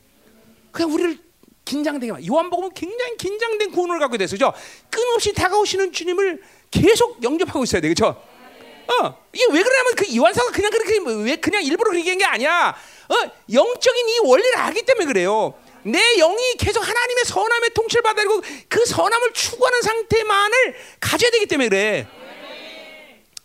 그냥 0.70 0.92
우리를 0.92 1.18
긴장되게 1.64 2.12
만 2.12 2.26
요한복음은 2.26 2.70
굉장히 2.74 3.16
긴장된 3.16 3.70
구원을 3.72 3.98
갖고 3.98 4.16
있어요. 4.16 4.52
끊임없이 4.90 5.32
다가오시는 5.32 5.92
주님을 5.92 6.42
계속 6.70 7.22
영접하고 7.22 7.64
있어야 7.64 7.80
되겠죠? 7.80 8.06
어, 8.06 9.16
이게 9.32 9.44
왜 9.52 9.62
그러냐면 9.62 9.94
그 9.94 10.16
요한사가 10.16 10.50
그냥 10.50 10.70
그렇게 10.70 10.98
왜 11.24 11.36
그냥 11.36 11.62
일부러 11.62 11.90
그렇게 11.90 12.10
한게 12.10 12.24
아니야. 12.24 12.74
어, 13.08 13.14
영적인 13.52 14.08
이 14.08 14.18
원리를 14.24 14.56
알기 14.56 14.82
때문에 14.82 15.06
그래요. 15.06 15.54
내 15.82 15.98
영이 16.16 16.56
계속 16.58 16.80
하나님의 16.80 17.24
선함의 17.24 17.70
통치를 17.70 18.02
받아들고 18.02 18.42
그 18.68 18.84
선함을 18.84 19.32
추구하는 19.32 19.82
상태만을 19.82 20.76
가져야 20.98 21.30
되기 21.30 21.46
때문에 21.46 21.68
그래. 21.68 22.06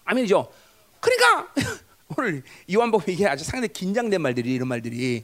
아멘이죠. 0.04 0.52
그러니까 1.00 1.54
오늘 2.18 2.44
요한복음 2.72 3.12
이게 3.12 3.28
아주 3.28 3.44
상당히 3.44 3.72
긴장된 3.72 4.22
말들이 4.22 4.54
이런 4.54 4.68
말들이 4.68 5.24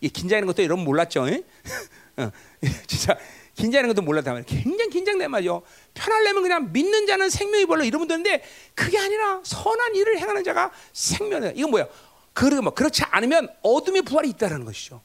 이 0.00 0.08
긴장하는 0.08 0.46
것도 0.46 0.62
여러분 0.64 0.84
몰랐죠? 0.84 1.26
어, 2.16 2.30
진짜 2.86 3.16
긴장하는 3.56 3.94
것도 3.94 4.02
몰랐단 4.02 4.34
말이야. 4.34 4.46
굉장히 4.46 4.90
긴장된 4.90 5.30
말이죠. 5.30 5.62
편하려면 5.94 6.42
그냥 6.42 6.72
믿는 6.72 7.06
자는 7.06 7.28
생명이 7.28 7.66
벌로 7.66 7.84
이러면 7.84 8.08
되는데 8.08 8.42
그게 8.74 8.98
아니라 8.98 9.40
선한 9.44 9.94
일을 9.96 10.18
행하는 10.18 10.44
자가 10.44 10.70
생명이야. 10.92 11.52
이건 11.54 11.70
뭐야? 11.70 11.86
그러 12.32 12.62
뭐 12.62 12.72
그렇지 12.72 13.02
않으면 13.04 13.48
어둠의 13.62 14.02
부활이 14.02 14.28
있다라는 14.30 14.64
것이죠. 14.64 15.02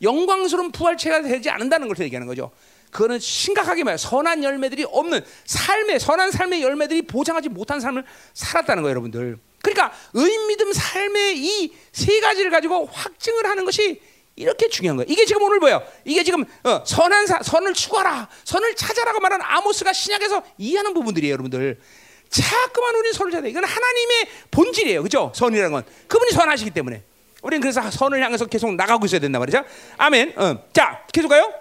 영광스러운 0.00 0.72
부활체가 0.72 1.22
되지 1.22 1.50
않는다는 1.50 1.86
걸 1.88 1.96
얘기하는 2.00 2.26
거죠. 2.26 2.50
그거는 2.90 3.18
심각하게 3.20 3.84
말해 3.84 3.96
선한 3.96 4.42
열매들이 4.42 4.84
없는 4.84 5.24
삶의 5.44 6.00
선한 6.00 6.30
삶의 6.32 6.62
열매들이 6.62 7.02
보장하지 7.02 7.48
못한 7.50 7.80
삶을 7.80 8.04
살았다는 8.34 8.82
거예요, 8.82 8.90
여러분들. 8.90 9.38
그러니까 9.62 9.92
의인 10.14 10.46
믿음 10.48 10.72
삶의 10.72 11.38
이 11.38 11.72
세 11.92 12.20
가지를 12.20 12.50
가지고 12.50 12.86
확증을 12.86 13.46
하는 13.46 13.64
것이 13.64 14.00
이렇게 14.42 14.68
중요한 14.68 14.96
거예요. 14.96 15.06
이게 15.08 15.24
지금 15.24 15.42
오늘 15.42 15.58
뭐예요? 15.58 15.82
이게 16.04 16.22
지금 16.22 16.44
어, 16.64 16.82
선한 16.84 17.26
사, 17.26 17.42
선을 17.42 17.72
추구하라, 17.74 18.28
선을 18.44 18.74
찾아라고 18.76 19.20
말하는 19.20 19.44
아모스가 19.46 19.92
신약에서 19.92 20.42
이해하는 20.58 20.92
부분들이에요, 20.94 21.32
여러분들. 21.32 21.80
자꾸만 22.28 22.94
우리 22.96 23.12
선을 23.12 23.32
찾아. 23.32 23.46
이건 23.46 23.64
하나님의 23.64 24.28
본질이에요, 24.50 25.02
그죠? 25.02 25.32
선이라는 25.34 25.70
건 25.72 25.84
그분이 26.08 26.32
선하시기 26.32 26.70
때문에. 26.70 27.02
우리는 27.42 27.60
그래서 27.60 27.90
선을 27.90 28.22
향해서 28.22 28.46
계속 28.46 28.74
나가고 28.74 29.06
있어야 29.06 29.20
된단 29.20 29.40
말이죠. 29.40 29.64
아멘. 29.98 30.34
어. 30.36 30.64
자, 30.72 31.04
계속 31.12 31.28
가요. 31.28 31.52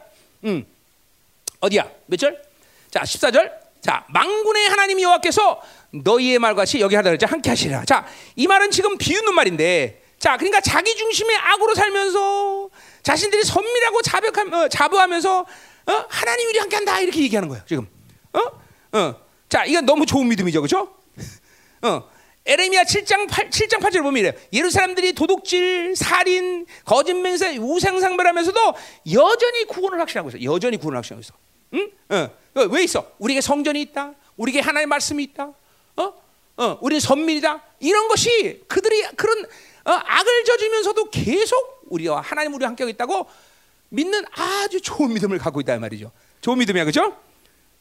음. 0.46 0.66
어디야? 1.60 1.90
몇 2.06 2.18
절? 2.18 2.42
자, 2.90 3.02
14절. 3.02 3.52
자, 3.82 4.06
망군의 4.10 4.70
하나님 4.70 5.02
여호와께서 5.02 5.62
너희의 5.92 6.40
말과 6.40 6.62
같이 6.62 6.80
여기 6.80 6.96
하다 6.96 7.10
그랬죠. 7.10 7.26
함께 7.26 7.50
하시라. 7.50 7.84
자, 7.86 8.06
이 8.36 8.48
말은 8.48 8.72
지금 8.72 8.98
비웃는 8.98 9.34
말인데. 9.34 10.01
자, 10.22 10.38
그러니까 10.38 10.62
자기 10.62 10.96
중심의 10.96 11.36
악으로 11.36 11.74
살면서 11.74 12.70
자신들이 13.02 13.44
선밀하고 13.44 14.04
자벽함, 14.04 14.54
어, 14.54 14.68
자부하면서 14.68 15.40
어? 15.40 16.06
하나님 16.10 16.48
우리 16.48 16.60
함께 16.60 16.76
한다 16.76 17.00
이렇게 17.00 17.22
얘기하는 17.22 17.50
거예요. 17.50 17.64
지금. 17.68 17.88
어? 18.32 19.00
어. 19.00 19.16
자, 19.50 19.66
이건 19.66 19.88
너무 19.88 20.06
좋은 20.06 20.28
믿음이죠. 20.28 20.62
그렇죠? 20.62 20.96
어. 21.82 22.08
에레미야 22.46 22.84
7장 22.84 23.28
8, 23.30 23.50
7장 23.50 23.80
8절 23.80 24.04
보면 24.04 24.18
이래요. 24.18 24.34
예루살렘들이 24.54 25.14
도둑질, 25.14 25.96
살인, 25.96 26.68
거짓 26.86 27.16
맹세, 27.16 27.58
우상 27.58 28.00
상별하면서도 28.00 28.60
여전히 29.14 29.66
구원을 29.66 30.00
확신하고 30.02 30.30
있어. 30.30 30.44
여전히 30.44 30.78
구원을 30.78 30.98
확신하고 30.98 31.22
있어. 31.22 31.34
응? 31.74 31.92
어. 32.10 32.62
어. 32.62 32.64
왜 32.70 32.84
있어? 32.84 33.12
우리에게 33.18 33.42
성전이 33.42 33.82
있다. 33.82 34.14
우리에게 34.38 34.60
하나님의 34.60 34.86
말씀이 34.86 35.24
있다. 35.24 35.52
어? 35.96 36.14
어. 36.58 36.78
우리는 36.82 37.00
선민이다. 37.00 37.64
이런 37.80 38.08
것이 38.08 38.64
그들이 38.68 39.02
그런 39.16 39.48
어, 39.86 39.92
악을 39.92 40.44
저지면서도 40.46 41.10
계속 41.10 41.82
우리와 41.90 42.22
하나님 42.22 42.54
우리 42.54 42.66
함께 42.66 42.88
있다고 42.90 43.28
믿는 43.90 44.24
아주 44.32 44.80
좋은 44.82 45.14
믿음을 45.14 45.38
갖고 45.38 45.60
있다 45.62 45.78
말이죠. 45.80 46.12
좋은 46.42 46.58
믿음이야, 46.60 46.84
그렇죠? 46.86 47.18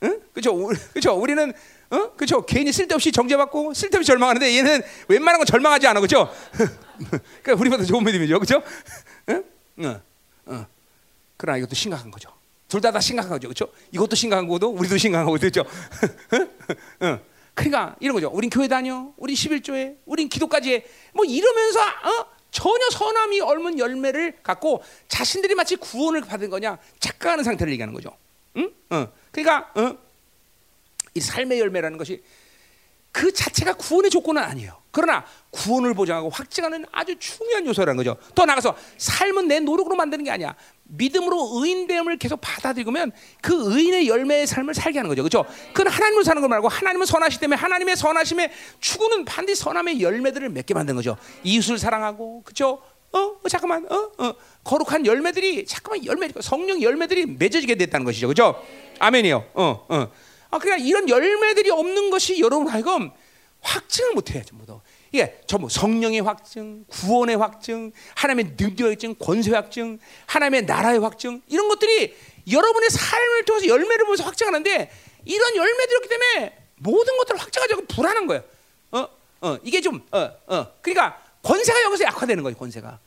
응? 0.03 0.21
그렇죠? 0.33 0.55
그렇죠? 0.93 1.15
우리는 1.15 1.53
어? 1.91 2.13
그렇죠? 2.17 2.45
괜히 2.47 2.73
쓸데없이 2.73 3.13
정죄받고 3.13 3.75
쓸데없이 3.75 4.07
절망하는데 4.07 4.57
얘는 4.57 4.83
웬만한 5.09 5.39
건 5.41 5.47
절망하지 5.47 5.87
않아, 5.89 6.01
그렇죠? 6.01 6.33
그러니까 7.43 7.55
우리보다 7.61 7.85
좋은 7.85 8.05
믿음이죠, 8.05 8.39
그렇죠? 8.39 8.63
응? 9.29 9.45
응. 9.81 10.01
응. 10.49 10.67
그러나 11.37 11.59
이것도 11.59 11.75
심각한 11.75 12.11
거죠. 12.11 12.31
둘 12.69 12.81
다 12.81 12.93
다 12.93 13.01
심각한 13.01 13.31
거죠, 13.33 13.49
그렇죠? 13.49 13.69
이것도 13.91 14.15
심각한 14.15 14.47
거고 14.47 14.69
우리도 14.69 14.97
심각한 14.97 15.27
거고, 15.27 15.39
그렇죠? 15.39 15.65
응. 17.03 17.21
그러니까 17.55 17.97
이런 18.01 18.15
거죠. 18.15 18.31
우린 18.33 18.51
교회 18.51 18.69
다녀, 18.69 19.13
우린 19.17 19.35
11조에, 19.35 19.97
우린 20.07 20.29
기도까지 20.29 20.73
해. 20.73 20.85
뭐 21.13 21.25
이러면서 21.25 21.81
어? 21.81 22.27
전혀 22.51 22.91
선함이 22.91 23.41
얼문 23.41 23.79
열매를 23.79 24.39
갖고 24.43 24.83
자신들이 25.09 25.55
마치 25.55 25.77
구원을 25.77 26.23
받은 26.23 26.51
거냐 26.51 26.79
착각하는 26.99 27.45
상태를 27.45 27.73
얘기하는 27.73 27.95
거죠. 27.95 28.17
응? 28.57 28.73
어. 28.91 29.09
그러니까 29.31 29.71
어? 29.75 29.97
이 31.15 31.21
삶의 31.21 31.61
열매라는 31.61 31.99
것이 31.99 32.23
그 33.13 33.33
자체가 33.33 33.75
구원의 33.75 34.11
조건은 34.11 34.43
아니에요. 34.43 34.81
그러나 34.93 35.25
구원을 35.51 35.95
보장하고 35.95 36.31
확증하는 36.31 36.85
아주 36.93 37.19
중요한 37.19 37.67
요소라는 37.67 37.97
거죠. 37.97 38.17
더 38.35 38.45
나가서 38.45 38.77
삶은 38.99 39.49
내 39.49 39.61
노력으로 39.61 39.97
만드는 39.97 40.25
게 40.25 40.31
아니야. 40.31 40.55
믿음으로 40.91 41.51
의인됨을 41.55 42.19
계속 42.19 42.41
받아들이면 42.41 43.13
그 43.41 43.75
의인의 43.75 44.09
열매의 44.09 44.47
삶을 44.47 44.75
살게 44.75 44.99
하는 44.99 45.09
거죠. 45.09 45.23
그렇죠? 45.23 45.45
그건 45.73 45.89
하나님으로 45.89 46.25
사는 46.25 46.41
거 46.43 46.49
말고 46.49 46.69
하나님은 46.69 47.07
선하시 47.07 47.41
때문에 47.41 47.57
하나님의 47.57 47.97
선하심에 47.97 48.53
추구는 48.81 49.25
반드시 49.25 49.63
선함의 49.63 50.01
열매들을 50.01 50.49
맺게 50.51 50.75
만든 50.75 50.97
거죠. 50.97 51.17
이웃을 51.45 51.79
사랑하고 51.79 52.43
그렇죠? 52.43 52.83
어, 53.13 53.19
어 53.43 53.49
잠깐만, 53.49 53.91
어, 53.91 54.13
어, 54.19 54.35
거룩한 54.63 55.05
열매들이 55.05 55.67
잠깐만 55.67 56.05
열매, 56.05 56.29
성령 56.41 56.81
열매들이 56.81 57.27
맺어지게 57.27 57.75
됐다는 57.75 58.05
것이죠, 58.05 58.29
그렇죠? 58.29 58.63
아멘이요. 59.01 59.51
어, 59.55 59.87
어. 59.89 60.09
아, 60.51 60.59
그러니까 60.59 60.85
이런 60.85 61.09
열매들이 61.09 61.71
없는 61.71 62.11
것이 62.11 62.41
여러분 62.41 62.69
하여금 62.69 63.11
확증을 63.61 64.15
못해 64.15 64.43
전부 64.45 64.67
다. 64.67 64.81
이게 65.13 65.41
전부 65.47 65.69
성령의 65.69 66.21
확증, 66.21 66.85
구원의 66.89 67.37
확증, 67.37 67.93
하나님의 68.15 68.55
능력의 68.57 68.91
확증, 68.91 69.15
권세의 69.15 69.55
확증, 69.55 69.99
하나님의 70.27 70.63
나라의 70.67 71.01
확증 71.01 71.43
이런 71.49 71.69
것들이 71.69 72.15
여러분의 72.51 72.91
삶을 72.91 73.45
통해서 73.45 73.67
열매를 73.67 74.05
보면서 74.05 74.25
확증하는데 74.25 74.91
이런 75.25 75.57
열매들이었기 75.57 76.09
때문에 76.09 76.57
모든 76.77 77.17
것들을 77.19 77.41
확증하자고 77.41 77.87
불안한 77.87 78.27
거예요. 78.27 78.45
어, 78.93 79.09
어, 79.41 79.59
이게 79.65 79.81
좀, 79.81 80.07
어, 80.13 80.31
어, 80.47 80.73
그러니까 80.81 81.21
권세가 81.43 81.83
여기서 81.83 82.05
약화되는 82.05 82.43
거예요. 82.43 82.57
권세가 82.57 82.99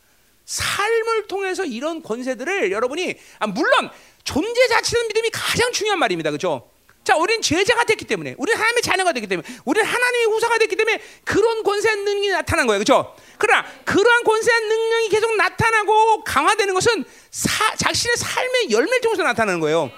삶을 0.46 1.28
통해서 1.28 1.64
이런 1.64 2.04
권세들을 2.04 2.72
여러분이 2.72 3.16
아, 3.40 3.48
물론 3.48 3.90
존재 4.24 4.68
자체는 4.68 5.08
믿음이 5.08 5.30
가장 5.32 5.72
중요한 5.72 6.00
말입니다. 6.00 6.32
그렇죠? 6.32 6.70
자, 7.04 7.18
우리는 7.18 7.42
제자가 7.42 7.84
됐기 7.84 8.06
때문에, 8.06 8.36
우리는 8.38 8.58
하나님의 8.58 8.82
자녀가 8.82 9.12
됐기 9.12 9.28
때문에, 9.28 9.48
우리는 9.66 9.88
하나님의 9.88 10.26
후사가 10.28 10.58
됐기 10.58 10.76
때문에 10.76 11.02
그런 11.26 11.64
권세한 11.64 12.04
능력이 12.06 12.30
나타난 12.30 12.66
거예요, 12.66 12.80
그렇죠? 12.80 13.16
그러나 13.38 13.66
그러한 13.84 14.24
권세한 14.24 14.68
능력이 14.70 15.10
계속 15.10 15.36
나타나고 15.36 16.24
강화되는 16.24 16.74
것은 16.74 17.04
사, 17.30 17.76
자신의 17.76 18.16
삶의 18.16 18.72
열매를 18.72 19.02
통해서 19.02 19.24
나타나는 19.24 19.60
거예요. 19.60 19.92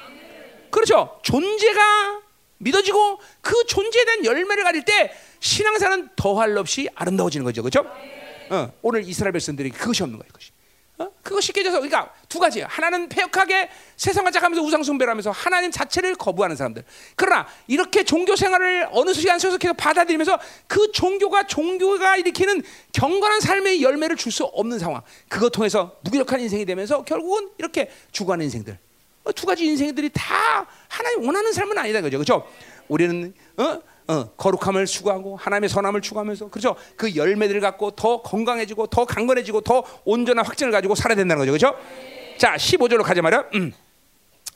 그렇죠? 0.72 1.20
존재가 1.24 2.22
믿어지고 2.58 3.20
그 3.42 3.54
존재에 3.68 4.06
대한 4.06 4.26
열매를 4.26 4.64
가질 4.64 4.84
때 4.84 5.16
신앙사는 5.40 6.10
더할 6.16 6.56
것 6.56 6.60
없이 6.60 6.90
아름다워지는 6.96 7.44
거죠, 7.44 7.62
그렇죠? 7.62 7.86
어, 8.50 8.72
오늘 8.82 9.08
이스라엘 9.08 9.32
백성들이 9.34 9.70
그것이 9.70 10.02
없는 10.02 10.18
거예요, 10.18 10.28
그것이. 10.32 10.55
어? 10.98 11.12
그것이 11.24 11.52
깨져서 11.52 11.80
그러니까 11.82 12.14
두 12.30 12.40
가지예요. 12.40 12.68
하나는 12.70 13.10
폐역하게 13.10 13.70
세상과 13.98 14.32
짝하면서 14.32 14.62
우상 14.64 14.82
숭배를 14.84 15.12
하면서 15.12 15.30
하나님 15.32 15.70
자체를 15.70 16.16
거부하는 16.16 16.56
사람들. 16.56 16.86
그러나 17.16 17.46
이렇게 17.68 18.04
종교 18.04 18.36
생활을 18.36 18.88
어느 18.92 19.14
시간 19.14 19.38
속에서 19.38 19.58
계속 19.58 19.76
받아들이면서 19.76 20.40
그 20.68 20.92
종교가 20.94 21.48
종교가 21.48 22.16
일으키는 22.18 22.64
경건한 22.94 23.42
삶의 23.42 23.82
열매를 23.82 24.16
줄 24.16 24.32
수 24.32 24.44
없는 24.46 24.80
상황. 24.80 25.02
그것 25.30 25.50
통해서 25.50 25.96
무기력한 26.02 26.40
인생이 26.42 26.66
되면서 26.66 27.04
결국은 27.04 27.50
이렇게 27.58 27.90
죽어가는 28.12 28.44
인생들. 28.44 28.78
어, 29.26 29.32
두 29.32 29.46
가지 29.46 29.66
인생들이 29.66 30.10
다 30.14 30.68
하나님 30.88 31.26
원하는 31.26 31.52
삶은 31.54 31.78
아니다 31.78 32.02
그죠? 32.02 32.18
그죠? 32.20 32.48
우리는 32.88 33.34
어? 33.58 33.82
어, 34.08 34.30
거룩함을 34.38 34.86
추구하고 34.86 35.36
하나님의 35.36 35.70
선함을 35.70 36.02
추구하면서 36.02 36.50
그렇죠? 36.50 36.76
그 36.96 37.16
열매들을 37.16 37.60
갖고 37.62 37.92
더 37.92 38.22
건강해지고 38.22 38.88
더 38.88 39.06
강건해지고 39.06 39.62
더 39.62 39.84
온전한 40.04 40.46
확증을 40.46 40.72
가지고 40.72 40.96
살아야 40.96 41.16
된다는 41.16 41.46
거죠. 41.46 41.52
그렇죠? 41.52 41.80
자, 42.38 42.56
15절로 42.56 43.04
가자 43.04 43.22
말이야. 43.22 43.46
음. 43.56 43.74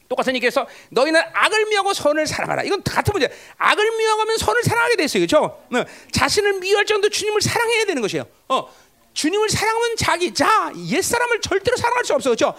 똑같은 0.08 0.36
얘기해서 0.36 0.68
너희는 0.90 1.22
악을 1.34 1.66
미워하고 1.68 1.94
선을 1.94 2.26
사랑하라. 2.26 2.64
이건 2.64 2.82
같은 2.84 3.12
문제. 3.12 3.32
악을 3.58 3.98
미워하면 3.98 4.38
선을 4.38 4.64
사랑하게 4.64 4.96
됐어요. 4.98 5.26
그렇죠? 5.26 5.44
어, 5.46 5.86
자신을 6.12 6.60
미워할 6.60 6.86
정도 6.86 7.10
주님을 7.10 7.42
사랑해야 7.42 7.86
되는 7.86 8.02
것이에요. 8.02 8.26
어, 8.50 8.68
주님을 9.14 9.50
사랑하면 9.50 9.98
자기 9.98 10.34
자 10.34 10.72
옛사람을 10.76 11.42
절대로 11.42 11.76
사랑할 11.78 12.06
수 12.06 12.14
없어 12.14 12.30
그렇죠? 12.30 12.54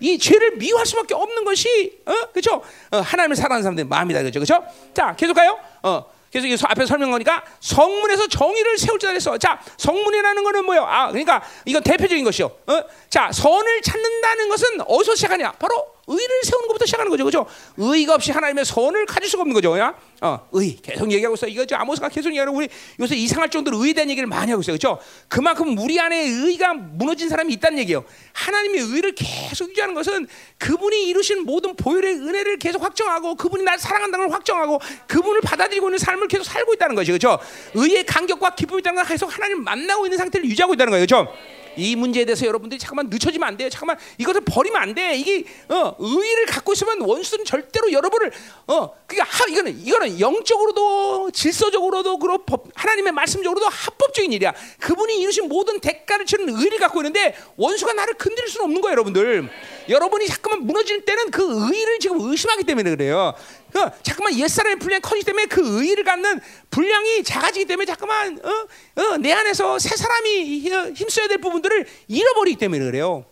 이 0.00 0.18
죄를 0.18 0.56
미워할 0.56 0.86
수밖에 0.86 1.14
없는 1.14 1.44
것이 1.44 1.98
어? 2.06 2.12
그렇죠? 2.32 2.62
어, 2.90 2.98
하나님을 2.98 3.36
사랑하는 3.36 3.62
사람들의 3.62 3.88
마음이다 3.88 4.20
그렇죠? 4.20 4.40
그렇죠? 4.40 4.64
자, 4.94 5.14
계속 5.16 5.34
가요. 5.34 5.58
어. 5.82 6.14
그래서 6.40 6.48
이 6.48 6.68
앞에 6.68 6.84
설명하니까 6.84 7.44
성문에서 7.60 8.26
정의를 8.26 8.76
세울 8.76 8.98
줄 8.98 9.10
알았어. 9.10 9.38
자, 9.38 9.60
성문이라는 9.76 10.42
거는 10.42 10.64
뭐요? 10.64 10.84
아, 10.84 11.06
그러니까 11.08 11.40
이건 11.64 11.80
대표적인 11.84 12.24
것이요. 12.24 12.46
어? 12.46 12.82
자, 13.08 13.30
선을 13.30 13.82
찾는다는 13.82 14.48
것은 14.48 14.80
어디서 14.80 15.14
시작하냐? 15.14 15.52
바로 15.52 15.93
의를 16.06 16.42
세우는 16.44 16.68
것부터 16.68 16.86
시작하는 16.86 17.10
거죠, 17.10 17.24
그죠? 17.24 17.46
의가 17.76 18.14
없이 18.14 18.30
하나님의 18.32 18.64
선을 18.64 19.06
가질 19.06 19.28
수가 19.28 19.42
없는 19.42 19.54
거죠, 19.54 19.78
야. 19.78 19.94
어, 20.20 20.48
의 20.52 20.76
계속 20.82 21.10
얘기하고 21.10 21.34
있어. 21.34 21.46
이거 21.46 21.64
저 21.64 21.76
아모스가 21.76 22.08
계속 22.08 22.28
얘기하고 22.30 22.56
우리 22.56 22.68
요새 23.00 23.16
이상할 23.16 23.50
정도로 23.50 23.78
의에 23.84 23.92
대한 23.92 24.10
얘기를 24.10 24.26
많이 24.26 24.50
하고 24.50 24.60
있어요, 24.62 24.74
그죠? 24.74 24.98
그만큼 25.28 25.76
우리 25.78 25.98
안에 25.98 26.16
의가 26.26 26.74
무너진 26.74 27.28
사람이 27.28 27.52
있다는 27.54 27.78
얘기예요. 27.80 28.04
하나님의 28.32 28.80
의를 28.80 29.14
계속 29.14 29.70
유지하는 29.70 29.94
것은 29.94 30.26
그분이 30.58 31.04
이루신 31.08 31.44
모든 31.44 31.74
보혈의 31.76 32.14
은혜를 32.14 32.58
계속 32.58 32.82
확정하고 32.82 33.34
그분이 33.34 33.64
날 33.64 33.78
사랑한다는 33.78 34.28
걸 34.28 34.34
확정하고 34.34 34.80
그분을 35.06 35.40
받아들이고 35.40 35.88
있는 35.88 35.98
삶을 35.98 36.28
계속 36.28 36.44
살고 36.44 36.74
있다는 36.74 36.94
거죠, 36.94 37.12
그죠? 37.12 37.38
의의 37.74 38.04
간격과 38.04 38.54
기쁨이 38.54 38.80
있다는 38.80 38.96
걸 38.96 39.06
계속 39.06 39.34
하나님 39.34 39.62
만나고 39.64 40.06
있는 40.06 40.18
상태를 40.18 40.48
유지하고 40.48 40.74
있다는 40.74 40.90
거예요, 40.90 41.04
그죠? 41.04 41.28
이 41.76 41.96
문제에 41.96 42.24
대해서 42.24 42.46
여러분들이 42.46 42.78
잠깐만 42.78 43.08
늦춰지면 43.10 43.48
안 43.48 43.56
돼요. 43.56 43.68
잠깐만 43.68 43.96
이것을 44.18 44.42
버리면 44.42 44.80
안 44.80 44.94
돼. 44.94 45.16
이게 45.16 45.44
어, 45.68 45.94
의의를 45.98 46.46
갖고 46.46 46.72
있으면 46.72 47.00
원수는 47.00 47.44
절대로 47.44 47.92
여러분을 47.92 48.32
어 48.66 48.90
그러니까 49.06 49.36
하, 49.36 49.46
이거는 49.48 49.80
이거는 49.80 50.20
영적으로도 50.20 51.30
질서적으로도 51.32 52.18
그렇고 52.18 52.44
법, 52.44 52.66
하나님의 52.74 53.12
말씀적으로도 53.12 53.66
합법적인 53.68 54.32
일이야. 54.32 54.52
그분이 54.80 55.20
이루신 55.20 55.48
모든 55.48 55.80
대가를 55.80 56.26
치는 56.26 56.48
의를 56.48 56.78
갖고 56.78 57.00
있는데 57.00 57.36
원수가 57.56 57.92
나를 57.92 58.14
건드릴 58.14 58.48
수는 58.48 58.64
없는 58.64 58.80
거예요, 58.80 58.92
여러분들. 58.92 59.48
여러분이 59.88 60.26
잠깐만 60.26 60.66
무너질 60.66 61.04
때는 61.04 61.30
그 61.30 61.42
의의를 61.42 61.98
지금 61.98 62.20
의심하기 62.20 62.64
때문에 62.64 62.90
그래요. 62.90 63.34
그 63.72 63.80
잠깐만 64.02 64.38
옛사람의 64.38 64.78
분량이 64.78 65.00
커지기 65.00 65.24
때문에 65.24 65.46
그 65.46 65.80
의의를 65.80 66.04
갖는 66.04 66.40
분량이 66.70 67.22
작아지기 67.22 67.66
때문에 67.66 67.86
잠깐만 67.86 68.38
어, 68.42 69.00
어, 69.00 69.16
내 69.18 69.32
안에서 69.32 69.78
새 69.78 69.96
사람이 69.96 70.60
힘써야 70.94 71.28
될 71.28 71.38
부분들을 71.38 71.86
잃어버리기 72.08 72.58
때문에 72.58 72.84
그래요. 72.84 73.24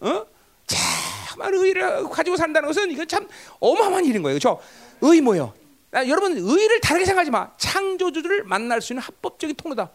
어? 0.00 0.26
잠깐만 0.66 1.54
의의를 1.54 2.08
가지고 2.08 2.36
산다는 2.36 2.68
것은 2.68 2.90
이건 2.90 3.08
참 3.08 3.28
어마어마한 3.60 4.04
일인 4.04 4.22
거예요. 4.22 4.38
그렇죠? 4.38 4.60
의의 5.00 5.20
뭐요? 5.20 5.54
아, 5.92 6.06
여러분 6.06 6.36
의의를 6.36 6.80
다르게 6.80 7.04
생각하지 7.04 7.30
마. 7.30 7.50
창조주를 7.56 8.44
만날 8.44 8.80
수 8.80 8.92
있는 8.92 9.02
합법적인 9.02 9.56
통로다. 9.56 9.90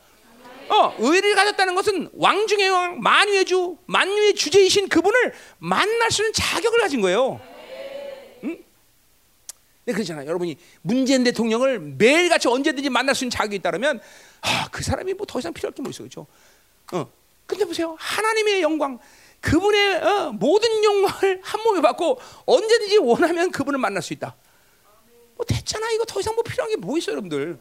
어, 0.69 0.95
의를 0.99 1.35
가졌다는 1.35 1.75
것은 1.75 2.09
왕 2.13 2.47
중의 2.47 2.69
왕, 2.69 2.99
만유의 2.99 3.45
주, 3.45 3.77
만유의 3.85 4.35
주제이신 4.35 4.89
그분을 4.89 5.33
만날 5.59 6.09
수 6.11 6.21
있는 6.23 6.33
자격을 6.33 6.79
가진 6.81 7.01
거예요. 7.01 7.39
응? 8.43 8.57
네, 9.85 9.93
그렇잖아요. 9.93 10.27
여러분이 10.27 10.57
문재인 10.81 11.23
대통령을 11.23 11.79
매일같이 11.79 12.47
언제든지 12.47 12.89
만날 12.89 13.13
수 13.15 13.23
있는 13.23 13.31
자격이 13.31 13.57
있다면 13.57 14.01
아, 14.41 14.67
그 14.71 14.83
사람이 14.83 15.13
뭐 15.13 15.25
더 15.27 15.39
이상 15.39 15.53
필요할 15.53 15.73
게 15.73 15.81
뭐 15.81 15.89
있어, 15.91 15.99
그렇죠? 16.03 16.25
어, 16.93 17.09
근데 17.45 17.65
보세요, 17.65 17.95
하나님의 17.99 18.61
영광, 18.61 18.97
그분의 19.41 19.95
어, 20.03 20.31
모든 20.31 20.83
영광을 20.83 21.39
한 21.45 21.61
몸에 21.63 21.81
받고 21.81 22.19
언제든지 22.45 22.97
원하면 22.97 23.51
그분을 23.51 23.77
만날 23.79 24.01
수 24.01 24.13
있다. 24.13 24.35
뭐 25.35 25.45
됐잖아, 25.45 25.91
이거 25.91 26.05
더 26.05 26.19
이상 26.19 26.33
뭐 26.33 26.43
필요한 26.43 26.69
게 26.71 26.77
뭐 26.77 26.97
있어, 26.97 27.11
여러분들? 27.11 27.59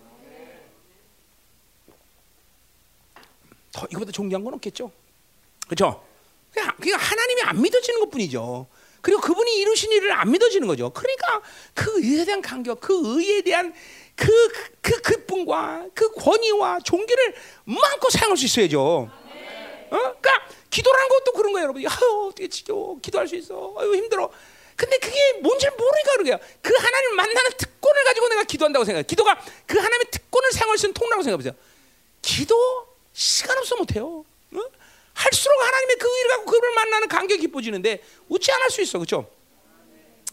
더 3.75 3.87
이거보다 3.91 4.13
존귀한 4.13 4.43
건 4.43 4.55
없겠죠. 4.55 4.91
그렇죠? 5.67 6.03
그냥, 6.79 6.99
하나님이 6.99 7.43
안 7.43 7.61
믿어지는 7.61 8.01
것뿐이죠. 8.01 8.69
그리고 9.01 9.21
그분이 9.21 9.57
이루신 9.59 9.93
일을 9.93 10.13
안 10.13 10.31
믿어지는 10.31 10.69
거죠. 10.69 10.91
그러니까 10.91 11.43
그 11.75 12.01
의에 12.01 12.25
대한 12.25 12.41
간격, 12.41 12.81
그 12.81 13.19
의에 13.19 13.43
대한 13.43 13.75
그, 14.15 14.27
그, 14.81 15.03
그 15.03 15.17
기쁨과 15.17 15.89
그 15.93 16.13
권위와 16.13 16.79
종기를 16.85 17.35
마음껏 17.65 18.09
사용할 18.11 18.37
수 18.37 18.45
있어야죠. 18.47 18.81
어? 18.81 19.11
그러니까 19.91 20.49
기도라는 20.71 21.09
것도 21.09 21.33
그런 21.33 21.53
거예요, 21.53 21.65
여러분. 21.65 21.85
아유, 21.85 22.29
어떻게 22.29 22.49
지겨 22.49 22.97
기도할 23.03 23.27
수 23.27 23.35
있어? 23.37 23.75
아유, 23.79 23.95
힘들어. 23.97 24.31
근데 24.77 24.97
그게 24.99 25.17
뭔지 25.43 25.69
모르니까 25.71 26.13
그러게요. 26.13 26.39
그 26.63 26.73
하나님 26.77 27.17
만나는 27.17 27.51
특권을 27.59 28.05
가지고 28.05 28.29
내가 28.29 28.45
기도한다고 28.45 28.85
생각해요. 28.85 29.05
기도가 29.07 29.39
그 29.67 29.77
하나님의 29.77 30.07
특권을 30.13 30.53
사용할 30.53 30.79
수 30.79 30.87
있는 30.87 30.95
통로라고 30.95 31.23
생각해보세요. 31.25 31.55
기도 32.23 32.94
시간 33.15 33.57
없어 33.57 33.77
못해요. 33.77 34.25
어? 34.53 34.59
할수록 35.15 35.65
하나님의 35.65 35.97
그 35.97 36.09
일을 36.09 36.31
갖고 36.31 36.51
그를 36.51 36.75
만나는 36.75 37.09
간격이 37.09 37.41
깊어지는데 37.41 38.03
안할수 38.53 38.83
있어, 38.83 38.99
그렇죠? 38.99 39.31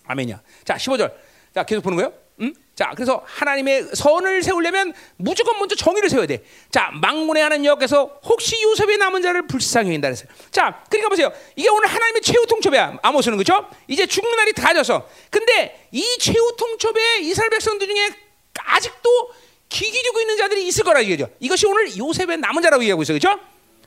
아멘이야. 0.06 0.42
자, 0.66 0.76
15절. 0.76 1.14
자, 1.54 1.64
계속 1.64 1.84
보는 1.84 1.98
거예요. 1.98 2.14
음? 2.42 2.54
자, 2.74 2.92
그래서 2.96 3.22
하나님의 3.26 3.90
선을 3.94 4.42
세우려면 4.42 4.94
무조건 5.18 5.60
먼저 5.60 5.76
정의를 5.76 6.10
세워야 6.10 6.26
돼. 6.26 6.44
자, 6.72 6.90
망군의 7.00 7.44
하는 7.44 7.64
여께서 7.64 8.20
혹시 8.24 8.60
요셉의 8.64 8.98
남은 8.98 9.22
자를 9.22 9.46
불쌍히 9.46 9.90
여긴다 9.90 10.08
그랬어요. 10.08 10.28
자, 10.50 10.84
그러니까 10.90 11.10
보세요. 11.10 11.32
이게 11.56 11.70
오늘 11.70 11.88
하나님의 11.88 12.22
최후 12.24 12.48
통첩이야. 12.48 12.98
아모스는 13.04 13.38
그렇죠? 13.38 13.70
이제 13.88 14.08
죽는 14.08 14.36
날이 14.36 14.54
다져서. 14.54 15.08
근데 15.30 15.88
이 15.92 16.18
최후 16.20 16.56
통첩에 16.56 17.20
이스라엘 17.20 17.52
백성들 17.52 17.88
중에 17.88 18.10
아직도 18.56 19.34
기기주고 19.72 20.20
있는 20.20 20.38
자들이 20.38 20.68
있을 20.68 20.84
거라 20.84 21.02
얘기죠. 21.02 21.30
이것이 21.40 21.66
오늘 21.66 21.98
요셉의 21.98 22.38
남은 22.38 22.62
자라고 22.62 22.84
얘기하고 22.84 23.02
있어요. 23.04 23.18
그렇죠? 23.18 23.40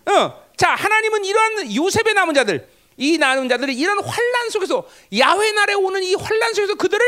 어. 0.06 0.44
자, 0.56 0.70
하나님은 0.70 1.24
이러한 1.24 1.74
요셉의 1.74 2.14
남은 2.14 2.34
자들, 2.34 2.66
이 2.96 3.18
남은 3.18 3.48
자들이 3.48 3.74
이런 3.74 4.02
환란 4.02 4.50
속에서 4.50 4.88
야훼 5.16 5.52
날에 5.52 5.74
오는 5.74 6.02
이 6.02 6.14
환란 6.14 6.54
속에서 6.54 6.74
그들을 6.74 7.04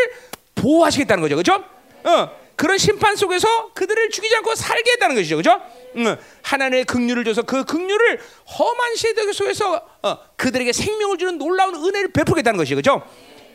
보호하시겠다는 0.57 1.23
거죠. 1.23 1.36
그렇죠? 1.36 1.65
어. 2.05 2.47
그런 2.57 2.78
심판 2.78 3.16
속에서 3.16 3.73
그들을 3.74 4.11
죽이지 4.11 4.35
않고 4.36 4.55
살게 4.55 4.93
했다는 4.93 5.15
것이죠. 5.15 5.36
그렇죠? 5.36 5.61
응. 5.97 6.16
하나님의 6.43 6.85
긍휼을 6.85 7.24
줘서 7.24 7.43
그 7.43 7.65
긍휼을 7.65 8.20
험한 8.59 8.97
시대 8.97 9.31
속에서 9.32 9.86
어, 10.03 10.19
그들에게 10.36 10.73
생명을 10.73 11.19
주는 11.19 11.39
놀라운 11.39 11.74
은혜를 11.74 12.12
베풀겠다는 12.12 12.57
것이죠. 12.57 12.77
그렇죠? 12.77 13.03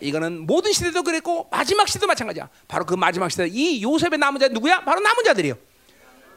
이거는 0.01 0.45
모든 0.45 0.71
시대도 0.73 1.03
그랬고 1.03 1.47
마지막 1.51 1.87
시대도 1.87 2.07
마찬가지야. 2.07 2.49
바로 2.67 2.85
그 2.85 2.95
마지막 2.95 3.29
시대 3.29 3.47
이 3.47 3.81
요셉의 3.83 4.17
남은 4.17 4.39
자 4.39 4.47
누구야? 4.47 4.83
바로 4.83 4.99
남은 4.99 5.23
자들이요. 5.23 5.55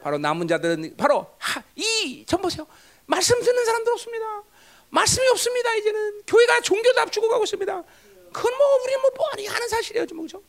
바로 0.01 0.17
남은 0.17 0.47
자들은 0.47 0.95
바로 0.97 1.35
이전 1.75 2.41
보세요. 2.41 2.67
말씀 3.07 3.41
듣는 3.41 3.65
사람들 3.65 3.91
없습니다. 3.93 4.43
말씀이 4.89 5.27
없습니다. 5.29 5.75
이제는 5.75 6.21
교회가 6.27 6.61
종교도 6.61 7.01
앞주고 7.01 7.27
가고 7.27 7.43
있습니다. 7.43 7.83
그건 8.31 8.57
뭐 8.57 8.67
우리 8.83 8.97
뭐 8.97 9.11
뻔히 9.11 9.47
하는 9.47 9.67
사실이에요, 9.67 10.05
좀 10.05 10.21
그죠? 10.21 10.41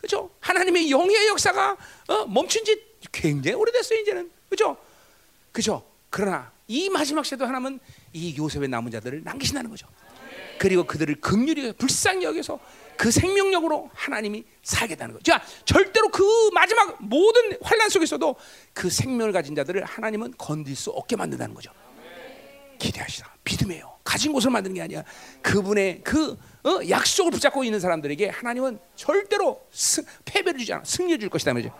그죠? 0.00 0.30
하나님의 0.40 0.90
영의 0.90 1.26
역사가 1.28 1.76
어, 2.08 2.26
멈춘 2.26 2.64
지 2.64 2.82
굉장히 3.12 3.56
오래됐어요, 3.56 4.00
이제는 4.00 4.30
그죠? 4.48 4.76
그죠? 5.52 5.84
그러나 6.10 6.52
이 6.66 6.88
마지막 6.88 7.24
시대도 7.24 7.44
하나님은 7.44 7.80
이 8.12 8.36
요셉의 8.36 8.68
남은 8.68 8.90
자들을 8.92 9.22
남기신다는 9.24 9.70
거죠. 9.70 9.86
그리고 10.58 10.84
그들을 10.84 11.14
극률이 11.16 11.72
불쌍히 11.72 12.24
여겨서 12.24 12.58
그 12.96 13.10
생명력으로 13.10 13.90
하나님이 13.92 14.44
살겠다는 14.62 15.14
거죠. 15.14 15.24
자, 15.24 15.42
절대로 15.64 16.08
그 16.08 16.22
마지막 16.52 16.96
모든 17.02 17.56
환란 17.62 17.88
속에서도 17.88 18.36
그 18.72 18.88
생명을 18.88 19.32
가진 19.32 19.54
자들을 19.54 19.84
하나님은 19.84 20.34
건들 20.38 20.74
수 20.76 20.90
없게 20.90 21.16
만든다는 21.16 21.54
거죠. 21.54 21.72
기대하시라. 22.78 23.28
믿음이에요. 23.44 23.98
가진 24.04 24.32
곳을 24.32 24.50
만드는 24.50 24.74
게 24.74 24.82
아니야. 24.82 25.02
그분의 25.42 26.02
그 26.02 26.36
어? 26.64 26.80
약속을 26.88 27.30
붙잡고 27.32 27.64
있는 27.64 27.80
사람들에게 27.80 28.28
하나님은 28.28 28.78
절대로 28.96 29.66
스, 29.70 30.04
패배를 30.24 30.60
주지 30.60 30.72
않아. 30.72 30.84
승리를 30.84 31.20
줄 31.20 31.28
것이다 31.28 31.52
말이죠. 31.52 31.74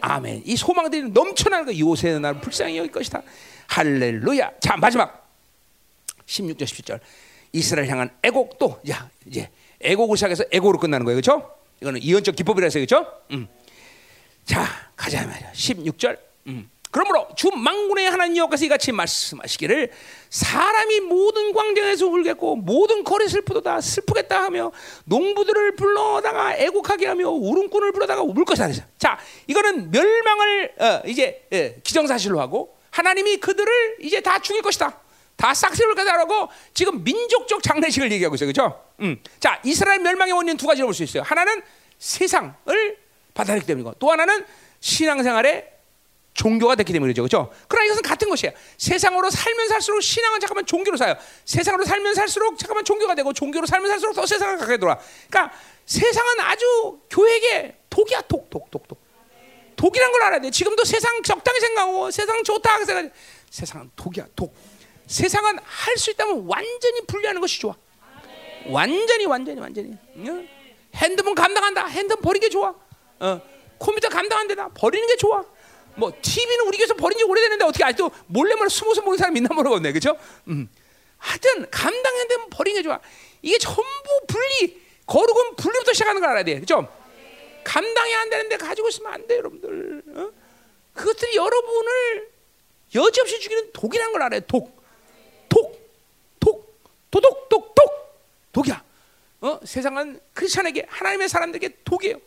아멘. 0.00 0.42
이 0.44 0.56
소망들이 0.56 1.08
넘쳐나는 1.10 1.64
거 1.66 1.78
요새는 1.78 2.22
나를 2.22 2.40
불쌍히 2.40 2.76
여길 2.76 2.92
것이다. 2.92 3.22
할렐루야. 3.68 4.52
자, 4.60 4.76
마지막 4.76 5.26
16절 6.26 6.64
17절. 6.64 7.00
이스라엘 7.54 7.88
향한 7.88 8.10
애곡도 8.22 8.80
야, 8.90 9.08
이제 9.26 9.48
애곡을 9.80 10.16
시작해서 10.16 10.44
애곡으로 10.50 10.78
끝나는 10.78 11.04
거예요. 11.04 11.20
그렇죠? 11.20 11.54
이거는 11.80 12.02
이언적 12.02 12.34
기법이라서 12.34 12.80
그렇죠? 12.80 13.06
음. 13.30 13.46
자, 14.44 14.66
가자 14.96 15.24
말이야. 15.24 15.52
16절. 15.52 16.18
음. 16.48 16.68
그러므로 16.90 17.28
주 17.36 17.50
망군의 17.50 18.10
하나님 18.10 18.36
여호와께서 18.36 18.64
이같이 18.66 18.92
말씀하시기를 18.92 19.90
사람이 20.30 21.00
모든 21.00 21.52
광장에서 21.52 22.06
울겠고 22.06 22.56
모든 22.56 23.02
거리 23.02 23.28
슬프도다 23.28 23.80
슬프겠다 23.80 24.44
하며 24.44 24.70
농부들을 25.04 25.76
불러다가 25.76 26.56
애곡하게 26.56 27.06
하며 27.06 27.30
울음꾼을 27.30 27.92
불러다가 27.92 28.22
울 28.22 28.44
것이다. 28.44 28.70
자, 28.98 29.18
이거는 29.46 29.90
멸망을 29.90 30.72
어, 30.78 31.02
이제 31.06 31.46
예, 31.52 31.80
기정사실로 31.82 32.40
하고 32.40 32.76
하나님이 32.90 33.38
그들을 33.38 33.96
이제 34.00 34.20
다 34.20 34.38
죽일 34.38 34.62
것이다. 34.62 35.03
다 35.36 35.52
싹쓸이를 35.52 35.94
가자라고 35.94 36.48
지금 36.72 37.02
민족적 37.02 37.62
장례식을 37.62 38.10
얘기하고 38.12 38.34
있어요. 38.36 38.52
그렇죠? 38.52 38.84
음. 39.00 39.20
자, 39.40 39.60
이스라엘 39.64 40.00
멸망의 40.00 40.32
원인 40.32 40.56
두 40.56 40.66
가지를 40.66 40.86
볼수 40.86 41.02
있어요. 41.02 41.22
하나는 41.22 41.62
세상을 41.98 42.98
받아들이기 43.34 43.66
때문이고 43.66 43.94
또 43.98 44.10
하나는 44.10 44.44
신앙생활에 44.80 45.72
종교가 46.34 46.74
됐기 46.74 46.92
때문이죠. 46.92 47.22
그렇죠? 47.22 47.52
그러나 47.68 47.86
이것은 47.86 48.02
같은 48.02 48.28
것이에요. 48.28 48.52
세상으로 48.76 49.30
살면 49.30 49.68
살수록 49.68 50.02
신앙은 50.02 50.40
잠깐만 50.40 50.66
종교로 50.66 50.96
사요. 50.96 51.16
세상으로 51.44 51.84
살면 51.84 52.14
살수록 52.14 52.58
잠깐만 52.58 52.84
종교가 52.84 53.14
되고 53.14 53.32
종교로 53.32 53.66
살면 53.66 53.88
살수록 53.88 54.14
더 54.16 54.26
세상을 54.26 54.58
가게 54.58 54.76
돌아. 54.76 54.98
그러니까 55.30 55.56
세상은 55.86 56.40
아주 56.40 57.00
교회에게 57.08 57.76
독이야, 57.88 58.22
독, 58.22 58.50
독, 58.50 58.70
독, 58.70 58.88
독. 58.88 58.98
독이란 59.76 60.12
걸 60.12 60.22
알아야 60.22 60.40
돼. 60.40 60.50
지금도 60.50 60.84
세상 60.84 61.22
적당히 61.22 61.60
생각하고 61.60 62.10
세상 62.10 62.42
좋다 62.42 62.84
생각. 62.84 63.12
세상은 63.50 63.90
독이야, 63.94 64.26
독. 64.34 64.54
세상은 65.06 65.58
할 65.62 65.96
수 65.96 66.10
있다면 66.10 66.44
완전히 66.46 67.00
분리하는 67.06 67.40
것이 67.40 67.60
좋아. 67.60 67.74
완전히, 68.66 69.26
완전히, 69.26 69.60
완전히. 69.60 69.96
응? 70.16 70.48
핸드폰 70.94 71.34
감당한다. 71.34 71.86
핸드폰 71.86 72.22
버리는 72.22 72.40
게 72.46 72.50
좋아. 72.50 72.74
어. 73.20 73.40
컴퓨터 73.78 74.08
감당 74.08 74.40
안 74.40 74.48
되나? 74.48 74.68
버리는 74.68 75.06
게 75.06 75.16
좋아. 75.16 75.44
뭐 75.96 76.10
TV는 76.20 76.66
우리 76.66 76.78
교회에서 76.78 76.94
버린 76.94 77.18
지 77.18 77.24
오래됐는데 77.24 77.64
어떻게 77.64 77.84
아직도 77.84 78.10
몰래 78.26 78.54
몰래 78.56 78.68
숨어서 78.68 79.02
보는 79.02 79.18
사람이 79.18 79.38
있나 79.38 79.54
모르겠네, 79.54 79.92
그렇죠? 79.92 80.16
음. 80.48 80.68
하여튼 81.18 81.70
감당해야 81.70 82.26
되면 82.26 82.50
버리는 82.50 82.78
게 82.80 82.82
좋아. 82.82 82.98
이게 83.42 83.58
전부 83.58 83.82
분리, 84.26 84.80
거룩은 85.06 85.56
분리부터 85.56 85.92
시작하는 85.92 86.20
걸 86.20 86.30
알아야 86.30 86.42
돼, 86.44 86.54
그렇죠? 86.54 86.88
감당이 87.62 88.14
안 88.14 88.30
되는데 88.30 88.56
가지고 88.56 88.88
있으면 88.88 89.12
안 89.12 89.26
돼, 89.26 89.36
여러분들. 89.36 90.02
어? 90.16 90.30
그것들이 90.94 91.36
여러분을 91.36 92.28
여지없이 92.94 93.40
죽이는 93.40 93.72
독이라는 93.72 94.12
걸 94.12 94.22
알아요. 94.22 94.40
독, 94.48 94.83
도독, 97.14 97.48
독, 97.48 97.74
독, 97.76 98.18
독이야. 98.52 98.82
어? 99.42 99.60
세상은 99.64 100.18
크리스천에게 100.32 100.86
하나님의 100.88 101.28
사람들에게 101.28 101.82
독이에요. 101.84 102.18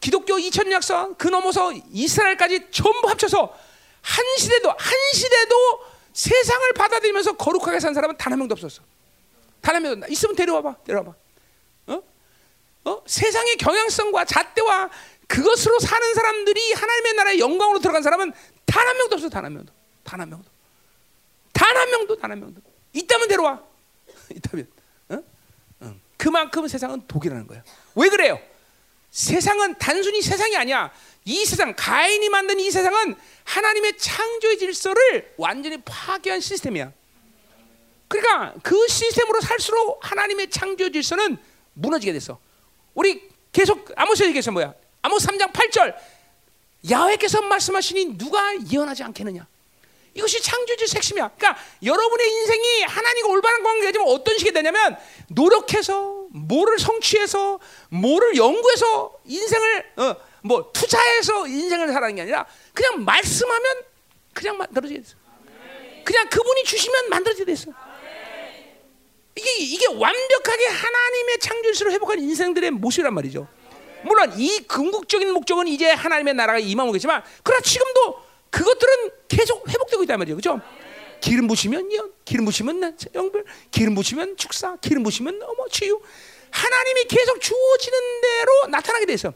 기독교 0.00 0.34
2000년 0.34 0.72
역사 0.72 1.08
그 1.16 1.28
넘어서 1.28 1.72
이스라엘까지 1.92 2.70
전부 2.72 3.08
합쳐서 3.08 3.56
한 4.02 4.24
시대도 4.36 4.68
한 4.70 4.98
시대도 5.14 5.80
세상을 6.12 6.72
받아들이면서 6.74 7.36
거룩하게 7.36 7.78
산 7.80 7.94
사람은 7.94 8.16
단 8.16 8.32
한 8.32 8.38
명도 8.40 8.52
없었어. 8.54 8.82
단 9.60 9.76
한 9.76 9.82
명도 9.82 10.06
있으면 10.08 10.34
데려와봐, 10.34 10.76
데려와봐. 10.84 11.14
어? 11.86 12.02
어? 12.84 13.02
세상의 13.06 13.56
경향성과 13.56 14.24
잣대와 14.24 14.90
그것으로 15.28 15.78
사는 15.78 16.14
사람들이 16.14 16.72
하나님의 16.72 17.14
나라의 17.14 17.38
영광으로 17.40 17.78
들어간 17.78 18.02
사람은 18.02 18.32
단 18.66 18.86
한 18.88 18.96
명도 18.96 19.14
없어, 19.14 19.28
단 19.28 19.44
한 19.44 19.54
명도, 19.54 19.72
단 20.04 20.20
한 20.20 20.28
명도, 20.30 20.48
단 21.52 21.76
한 21.76 21.90
명도, 21.90 22.16
단 22.16 22.30
한 22.32 22.40
명도. 22.40 22.60
있다면 22.98 23.28
데려와. 23.28 23.62
있다면. 24.34 24.68
어? 25.10 25.22
어. 25.80 25.94
그만큼 26.16 26.66
세상은 26.66 27.06
독이라는 27.06 27.46
거야. 27.46 27.62
왜 27.94 28.08
그래요? 28.08 28.40
세상은 29.10 29.76
단순히 29.78 30.22
세상이 30.22 30.56
아니야. 30.56 30.92
이 31.24 31.44
세상 31.44 31.74
가인이 31.76 32.28
만든 32.28 32.58
이 32.60 32.70
세상은 32.70 33.16
하나님의 33.44 33.98
창조의 33.98 34.58
질서를 34.58 35.34
완전히 35.36 35.78
파괴한 35.84 36.40
시스템이야. 36.40 36.92
그러니까 38.08 38.54
그 38.62 38.86
시스템으로 38.88 39.40
살수록 39.40 39.98
하나님의 40.02 40.50
창조 40.50 40.90
질서는 40.90 41.38
무너지게 41.74 42.12
됐어. 42.12 42.38
우리 42.94 43.28
계속 43.52 43.90
아모스 43.96 44.24
얘기해서 44.24 44.52
뭐야? 44.52 44.74
아모스 45.02 45.26
3장 45.26 45.52
8절 45.52 45.96
야훼께서 46.90 47.42
말씀하시니 47.42 48.16
누가 48.18 48.54
예언하지 48.70 49.02
않겠느냐? 49.02 49.46
이것이 50.16 50.40
창조주의 50.40 50.88
핵심이야. 50.96 51.30
그러니까 51.36 51.62
여러분의 51.82 52.26
인생이 52.26 52.82
하나님과 52.84 53.28
올바른 53.28 53.62
관계가 53.62 53.92
되면 53.92 54.08
어떤 54.08 54.38
식이 54.38 54.50
되냐면 54.50 54.96
노력해서 55.28 56.26
뭐를 56.30 56.78
성취해서 56.78 57.60
뭐를 57.90 58.36
연구해서 58.36 59.12
인생을 59.26 59.92
어, 59.96 60.16
뭐 60.42 60.70
투자해서 60.72 61.46
인생을 61.46 61.88
살아가는 61.88 62.14
게 62.14 62.22
아니라 62.22 62.46
그냥 62.72 63.04
말씀하면 63.04 63.82
그냥 64.32 64.56
만들어지게 64.56 65.00
됐어. 65.00 65.16
그냥 66.02 66.28
그분이 66.30 66.64
주시면 66.64 67.10
만들어지게 67.10 67.44
됐어. 67.44 67.72
이게 69.34 69.50
이게 69.58 69.86
완벽하게 69.86 70.66
하나님의 70.66 71.38
창조주로 71.40 71.92
회복한 71.92 72.18
인생들의 72.20 72.70
모습이란 72.70 73.12
말이죠. 73.12 73.46
물론 74.02 74.32
이 74.38 74.60
궁극적인 74.66 75.30
목적은 75.32 75.66
이제 75.66 75.90
하나님의 75.90 76.32
나라가 76.34 76.58
임하겠지만 76.58 77.22
그러나 77.42 77.60
지금도 77.60 78.25
그것들은 78.56 79.10
계속 79.28 79.68
회복되고 79.68 80.02
있단 80.04 80.18
말이에요. 80.18 80.36
그죠? 80.36 80.58
기름 81.20 81.46
부시면 81.46 81.92
연, 81.92 82.10
기름 82.24 82.46
부시면 82.46 82.96
영별, 83.14 83.44
기름 83.70 83.94
부시면 83.94 84.38
축사, 84.38 84.76
기름 84.76 85.02
부시면 85.02 85.42
어머 85.42 85.68
치유. 85.68 86.00
하나님이 86.50 87.04
계속 87.04 87.38
주어지는 87.38 87.98
대로 88.22 88.66
나타나게 88.70 89.04
돼서 89.04 89.34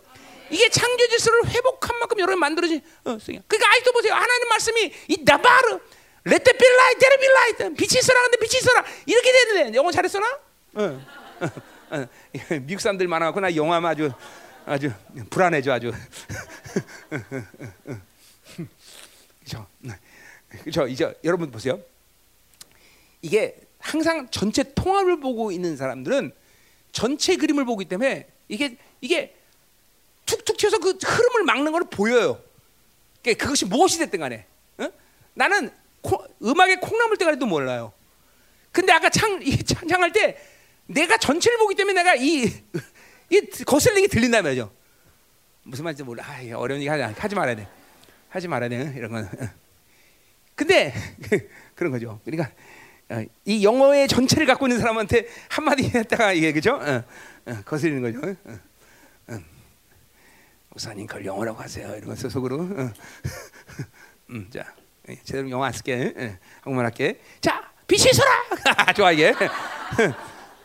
이게 0.49 0.71
창조 0.71 1.07
질서를 1.09 1.51
회복한 1.51 1.99
만큼 1.99 2.19
여러분 2.19 2.39
만들어진 2.39 2.81
어, 3.05 3.19
그러니까 3.19 3.71
아직도 3.73 3.93
보세요. 3.93 4.15
하나님 4.15 4.49
말씀이 4.49 4.91
이 5.09 5.19
나바르 5.23 5.79
light, 6.25 6.99
there 6.99 7.19
be 7.19 7.29
light. 7.29 7.75
빛이 7.77 7.99
있어라 7.99 8.23
근데 8.23 8.39
빛이 8.39 8.59
있어라 8.59 8.83
이렇게 9.05 9.33
되는데 9.33 9.77
영어 9.77 9.91
잘했어 9.91 10.19
나? 10.19 10.39
어. 10.77 11.07
어. 11.91 12.07
미국 12.63 12.81
사람들 12.81 13.07
많아갖고 13.07 13.41
나 13.41 13.55
영어하면 13.55 13.91
아주 13.91 14.11
아주 14.65 14.91
불안해져 15.29 15.73
아주. 15.73 15.93
그렇죠. 19.51 19.67
그렇죠. 20.63 20.87
이제 20.87 21.15
여러분 21.25 21.51
보세요. 21.51 21.81
이게 23.23 23.57
항상 23.79 24.29
전체 24.31 24.63
통합을 24.75 25.21
보고 25.21 25.53
있는 25.53 25.77
사람들은 25.77 26.33
전체 26.93 27.37
그림을 27.37 27.65
보기 27.65 27.87
때문에 27.87 28.29
이게 28.49 28.77
이게 29.01 29.35
툭툭 30.27 30.57
튀어서 30.57 30.79
그 30.79 30.91
흐름을 30.91 31.45
막는 31.45 31.73
걸 31.73 31.85
보여요. 31.91 32.41
그것이 33.23 33.65
무엇이 33.65 33.99
됐든 33.99 34.21
간에 34.21 34.47
어? 34.79 34.89
나는 35.35 35.71
코, 36.01 36.25
음악에 36.43 36.77
콩나물 36.77 37.17
때가리도 37.19 37.47
몰라요. 37.47 37.93
근데 38.73 38.93
아까 38.93 39.11
창, 39.11 39.41
이 39.43 39.57
찬양할 39.63 40.13
때 40.13 40.39
내가 40.87 41.17
전체를 41.17 41.59
보기 41.59 41.75
때문에 41.75 42.03
내가 42.03 42.15
이, 42.15 42.45
이 43.31 43.41
거슬리게 43.67 44.09
들린다 44.09 44.43
말이죠. 44.43 44.73
무슨 45.63 45.85
말인지 45.85 46.03
몰라. 46.03 46.25
아, 46.27 46.41
어려운 46.57 46.81
얘기 46.81 46.89
하지, 46.89 47.03
하지 47.03 47.35
말아야 47.35 47.57
돼. 47.57 47.69
하지 48.31 48.49
말아야 48.49 48.69
돼. 48.69 48.95
이런 48.97 49.11
건. 49.11 49.29
근데 50.55 50.95
그런 51.75 51.93
거죠. 51.93 52.21
그러니까 52.25 52.51
어, 53.11 53.25
이 53.45 53.65
영어의 53.65 54.09
전체를 54.09 54.47
갖고 54.47 54.67
있는 54.67 54.79
사람한테 54.79 55.27
한 55.49 55.65
마디 55.65 55.89
했다가 55.89 56.33
이게 56.33 56.53
그죠? 56.53 56.77
어, 56.77 57.03
어, 57.47 57.63
거슬리는 57.65 58.01
거죠. 58.01 58.37
목사님 60.69 61.07
그걸 61.09 61.27
영어라고 61.27 61.61
하세요. 61.61 61.97
이러면서 61.97 62.29
속으로. 62.29 62.61
음, 64.31 64.49
자, 64.53 64.65
예, 65.09 65.17
제대로 65.25 65.51
영어 65.51 65.65
안 65.65 65.73
쓸게. 65.73 66.15
예, 66.17 66.39
한국말 66.61 66.85
할게. 66.85 67.21
자, 67.41 67.73
빛이 67.89 68.13
서라. 68.13 68.93
좋아 68.95 69.11
이게. 69.11 69.35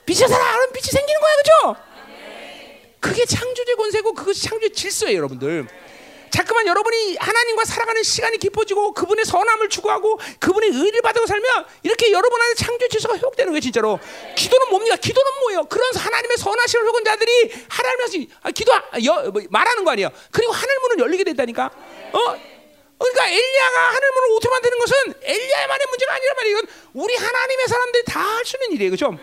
빛이 0.06 0.20
서라. 0.20 0.54
그럼 0.54 0.74
빛이 0.74 0.92
생기는 0.92 1.20
거야, 1.20 1.32
그죠? 1.38 1.86
그게 3.00 3.26
창조의 3.26 3.76
권세고 3.78 4.14
그것이 4.14 4.44
창조의 4.44 4.74
질서예요, 4.74 5.18
여러분들. 5.18 5.68
자꾸만 6.36 6.68
여러분이 6.68 7.16
하나님과 7.16 7.64
살아가는 7.64 8.04
시간이 8.04 8.38
깊어지고 8.40 8.92
그분의 8.94 9.24
선함을 9.24 9.70
추구하고 9.70 10.20
그분의 10.40 10.70
의를 10.70 11.02
받고 11.02 11.26
살면 11.26 11.66
이렇게 11.84 12.12
여러분 12.12 12.42
안에 12.42 12.54
창조 12.56 12.88
질서가 12.90 13.16
회복되는 13.16 13.54
거예요 13.54 13.62
진짜로. 13.62 14.00
기도는 14.36 14.70
뭡니까? 14.70 14.98
기도는 14.98 15.32
뭐예요? 15.40 15.64
그런 15.66 15.96
하나님의 15.96 16.38
선하심을 16.38 16.84
회복한 16.88 17.06
자들이 17.06 17.54
하나님께서 17.70 18.36
아, 18.44 18.52
기도 18.52 18.74
여, 19.06 19.32
뭐, 19.32 19.42
말하는 19.50 19.86
거 19.86 19.92
아니에요? 19.92 20.10
그리고 20.32 20.52
하늘 20.52 20.76
문은 20.82 21.00
열리게 21.00 21.24
된다니까? 21.24 21.66
어? 22.12 22.20
그러니까 22.98 23.30
엘리야가 23.30 23.80
하늘 23.94 24.10
문을 24.12 24.30
오토 24.36 24.50
만드는 24.50 24.78
것은 24.80 24.96
엘리야만의 25.22 25.88
문제가 25.90 26.14
아니란 26.16 26.36
말이에요. 26.36 26.58
이건 26.58 26.68
우리 26.94 27.16
하나님의 27.16 27.68
사람들이 27.68 28.04
다 28.06 28.20
할 28.36 28.46
수 28.46 28.58
있는 28.58 28.76
일이에요 28.76 28.92
그죠 28.92 29.18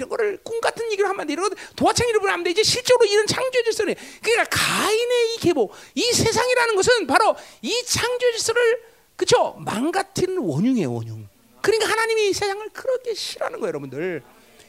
이런 0.00 0.08
거를 0.08 0.38
꿈 0.42 0.60
같은 0.60 0.90
얘기를 0.90 1.08
하면 1.08 1.20
안 1.20 1.26
돼. 1.26 1.34
이런 1.34 1.48
거 1.48 1.56
동화책으로 1.76 2.20
보면 2.20 2.34
안 2.34 2.42
돼. 2.42 2.50
이제 2.50 2.62
실제로 2.62 3.04
이런 3.04 3.26
창조 3.26 3.62
질서를 3.62 3.94
그러니까 4.22 4.44
가인의 4.50 5.34
이 5.34 5.40
계보, 5.40 5.70
이 5.94 6.02
세상이라는 6.02 6.74
것은 6.74 7.06
바로 7.06 7.36
이 7.62 7.84
창조 7.84 8.32
질서를 8.32 8.82
그쵸 9.16 9.56
망가뜨리는 9.58 10.38
원흉이에요, 10.38 10.92
원흉. 10.92 11.28
그러니까 11.60 11.90
하나님이 11.90 12.32
세상을 12.32 12.70
그렇게 12.70 13.14
싫어하는 13.14 13.60
거예요, 13.60 13.68
여러분들. 13.68 14.22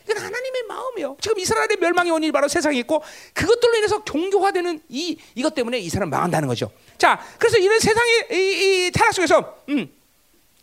이건 0.03 0.17
하나님의 0.17 0.63
마음이에요. 0.67 1.17
지금 1.21 1.39
이스라엘의 1.39 1.77
멸망의 1.79 2.11
원인이 2.11 2.31
바로 2.31 2.47
세상에 2.47 2.77
있고 2.79 3.01
그것들로 3.33 3.75
인해서 3.77 4.03
종교화되는 4.03 4.81
이 4.89 5.17
이것 5.35 5.53
때문에 5.53 5.79
이 5.79 5.89
사람 5.89 6.09
망한다는 6.09 6.49
거죠. 6.49 6.71
자, 6.97 7.23
그래서 7.37 7.57
이런 7.57 7.79
세상의 7.79 8.27
이, 8.31 8.87
이 8.87 8.91
타락 8.91 9.13
속에서 9.13 9.63
음. 9.69 10.00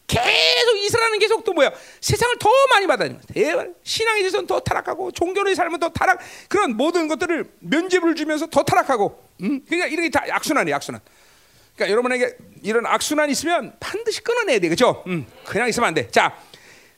계속 0.08 0.76
이스라엘은 0.78 1.18
계속 1.18 1.44
또 1.44 1.52
뭐야 1.52 1.70
세상을 2.00 2.36
더 2.38 2.48
많이 2.70 2.86
받아들이는 2.86 3.20
거야. 3.20 3.66
신앙에 3.84 4.20
있어서는 4.20 4.46
더 4.46 4.58
타락하고 4.58 5.12
종교의 5.12 5.54
삶은 5.54 5.78
더 5.78 5.90
타락 5.90 6.18
그런 6.48 6.76
모든 6.76 7.06
것들을 7.08 7.44
면죄부를 7.60 8.14
주면서 8.16 8.46
더 8.46 8.62
타락하고 8.64 9.22
음? 9.42 9.60
그러니까 9.66 9.86
이렇게 9.86 10.08
다 10.10 10.24
악순환이야 10.30 10.74
악순환. 10.76 11.00
그러니까 11.76 11.92
여러분에게 11.92 12.36
이런 12.64 12.86
악순환이 12.86 13.32
있으면 13.32 13.76
반드시 13.78 14.22
끊어내야 14.22 14.58
돼 14.58 14.68
그죠? 14.68 15.04
음, 15.06 15.26
그냥 15.44 15.68
있으면 15.68 15.88
안 15.88 15.94
돼. 15.94 16.10
자, 16.10 16.36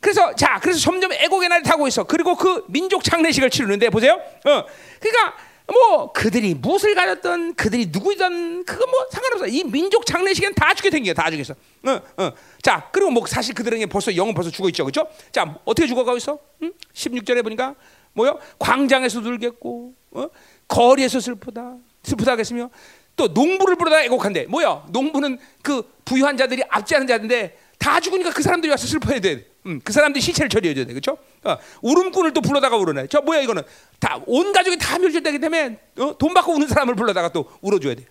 그래서 0.01 0.35
자 0.37 0.59
그래서 0.63 0.79
점점 0.79 1.13
애곡의 1.13 1.49
날이 1.49 1.65
타고 1.65 1.87
있어. 1.89 2.05
그리고 2.05 2.37
그 2.37 2.65
민족 2.69 3.03
장례식을 3.03 3.51
치르는데 3.51 3.91
보세요. 3.91 4.15
어, 4.15 4.65
그러니까 5.01 5.37
뭐 5.73 6.13
그들이 6.13 6.55
무엇을 6.55 6.95
가졌던 6.95 7.55
그들이 7.55 7.87
누구이던 7.87 8.65
그거 8.65 8.87
뭐 8.87 9.07
상관없어. 9.11 9.47
이 9.47 9.63
민족 9.65 10.05
장례식은 10.05 10.55
다 10.55 10.75
죽게 10.75 10.91
된 10.91 11.05
거야. 11.05 11.15
다 11.15 11.31
죽였어. 11.31 11.55
어, 11.87 12.01
어. 12.17 12.33
자, 12.63 12.89
그리고 12.93 13.11
뭐 13.11 13.27
사실 13.27 13.55
그들에게 13.55 13.87
벌써 13.87 14.15
영은 14.15 14.35
벌써 14.35 14.51
죽어 14.51 14.69
있죠. 14.69 14.85
그렇죠? 14.85 15.09
자, 15.33 15.59
어떻게 15.65 15.87
죽어 15.87 16.05
가고 16.05 16.17
있어? 16.17 16.39
응? 16.63 16.73
16절에 16.93 17.43
보니까 17.43 17.75
뭐요? 18.13 18.39
광장에서 18.59 19.21
울겠고 19.21 19.95
어? 20.13 20.29
거리에서 20.67 21.21
슬프다. 21.21 21.77
슬프다 22.03 22.33
하겠으며 22.33 22.71
또 23.17 23.29
농부를 23.29 23.77
부르다 23.77 24.03
애곡한대. 24.05 24.47
뭐야? 24.47 24.87
농부는 24.91 25.39
그 25.63 25.83
부유한 26.05 26.37
자들이 26.37 26.63
압제하는 26.69 27.07
자인데 27.07 27.57
다 27.81 27.99
죽으니까 27.99 28.31
그 28.31 28.43
사람들이 28.43 28.71
와서 28.71 28.87
슬퍼해야 28.87 29.21
돼. 29.21 29.47
음, 29.65 29.81
그 29.83 29.91
사람들이 29.93 30.21
시체를 30.21 30.51
처리해줘야 30.51 30.85
돼, 30.85 30.93
그렇죠? 30.93 31.17
어, 31.45 31.57
울음꾼을 31.81 32.35
또 32.35 32.43
불러다가 32.43 32.77
울어내. 32.77 33.07
저 33.09 33.23
뭐야 33.23 33.41
이거는 33.41 33.63
다 33.99 34.21
온 34.27 34.53
가족이 34.53 34.77
다 34.77 34.99
멸절되기 34.99 35.39
때문에 35.39 35.81
어? 35.99 36.17
돈 36.19 36.35
받고 36.35 36.53
우는 36.53 36.69
사람을 36.69 36.95
불러다가 36.95 37.33
또 37.33 37.51
울어줘야 37.63 37.95
돼. 37.95 38.05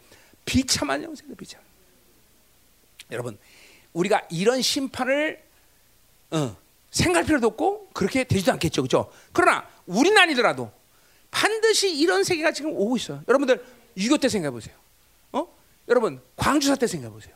비참한 0.44 1.04
영생다 1.04 1.36
비참. 1.38 1.62
여러분, 3.12 3.38
우리가 3.94 4.24
이런 4.32 4.60
심판을 4.62 5.40
어, 6.32 6.58
생각할 6.90 7.26
필요도 7.26 7.48
없고 7.48 7.90
그렇게 7.94 8.24
되지도 8.24 8.52
않겠죠, 8.54 8.82
그렇죠? 8.82 9.12
그러나 9.32 9.68
우리는 9.86 10.18
아니더라도 10.18 10.72
반드시 11.30 11.96
이런 11.96 12.24
세계가 12.24 12.54
지금 12.54 12.72
오고 12.72 12.98
있어요. 12.98 13.22
여러분들 13.28 13.64
유교 13.98 14.18
때 14.18 14.30
생각해 14.30 14.52
보세요. 14.52 14.76
어? 15.32 15.48
여러분 15.88 16.20
광주사 16.36 16.76
때 16.76 16.88
생각해 16.88 17.14
보세요. 17.14 17.36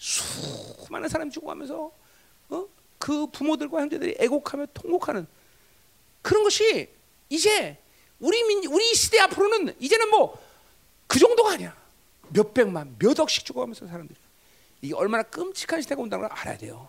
수많은 0.00 1.08
사람이 1.08 1.30
죽어가면서 1.30 1.92
어? 2.48 2.66
그 2.98 3.26
부모들과 3.28 3.82
형제들이 3.82 4.16
애곡하며 4.18 4.66
통곡하는 4.74 5.26
그런 6.22 6.42
것이 6.42 6.88
이제 7.28 7.78
우리 8.18 8.42
민 8.42 8.66
우리 8.66 8.94
시대 8.94 9.20
앞으로는 9.20 9.76
이제는 9.78 10.10
뭐 10.10 10.50
그 11.10 11.18
정도가 11.18 11.54
아니야. 11.54 11.76
몇 12.28 12.54
백만, 12.54 12.94
몇 13.00 13.18
억씩 13.18 13.44
죽어가면서 13.44 13.88
사람들이 13.88 14.16
이게 14.80 14.94
얼마나 14.94 15.24
끔찍한 15.24 15.82
시대가 15.82 16.00
온다는 16.00 16.28
걸 16.28 16.38
알아야 16.38 16.56
돼요. 16.56 16.88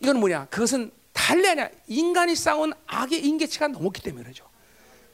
이건 0.00 0.18
뭐냐? 0.20 0.46
그것은 0.46 0.90
달리 1.12 1.46
아니야. 1.46 1.68
인간이 1.86 2.34
쌓은 2.34 2.72
악의 2.86 3.22
인계치가 3.26 3.68
넘었기 3.68 4.00
때문에 4.00 4.22
그러죠. 4.22 4.48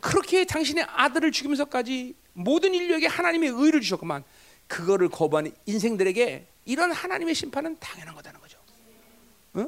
그렇게 0.01 0.44
당신의 0.44 0.84
아들을 0.84 1.32
죽이면서까지 1.32 2.14
모든 2.34 2.74
인류에게 2.74 3.09
하나님의 3.09 3.48
의를 3.51 3.80
주셨구만. 3.80 4.22
그거를 4.68 5.09
거부한 5.09 5.51
인생들에게 5.66 6.47
이런 6.64 6.93
하나님의 6.93 7.34
심판은 7.34 7.76
당연한 7.80 8.14
거다는 8.14 8.40
거죠. 8.40 8.59
어? 9.55 9.66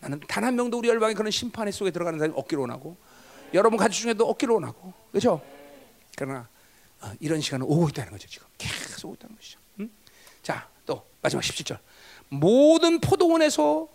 나는 0.00 0.20
단 0.28 0.44
한 0.44 0.54
명도 0.56 0.78
우리 0.78 0.88
열방에 0.88 1.14
그런 1.14 1.30
심판 1.30 1.70
속에 1.70 1.90
들어가는 1.90 2.18
사람이 2.18 2.36
없기로 2.38 2.62
원하고 2.62 2.96
여러분 3.54 3.78
가족 3.78 3.94
중에도 4.00 4.28
없기로 4.28 4.54
원하고 4.54 4.92
그렇죠? 5.10 5.40
그러나 6.16 6.48
어, 7.00 7.12
이런 7.20 7.40
시간은 7.40 7.66
오고 7.66 7.88
있다는 7.90 8.12
거죠. 8.12 8.28
지금 8.28 8.46
계속 8.58 9.06
오고 9.08 9.14
있다는 9.16 9.36
것이죠. 9.36 9.58
음? 9.80 9.90
자, 10.42 10.68
또 10.86 11.04
마지막 11.22 11.42
17절. 11.42 11.78
모든 12.28 13.00
포도원에서 13.00 13.88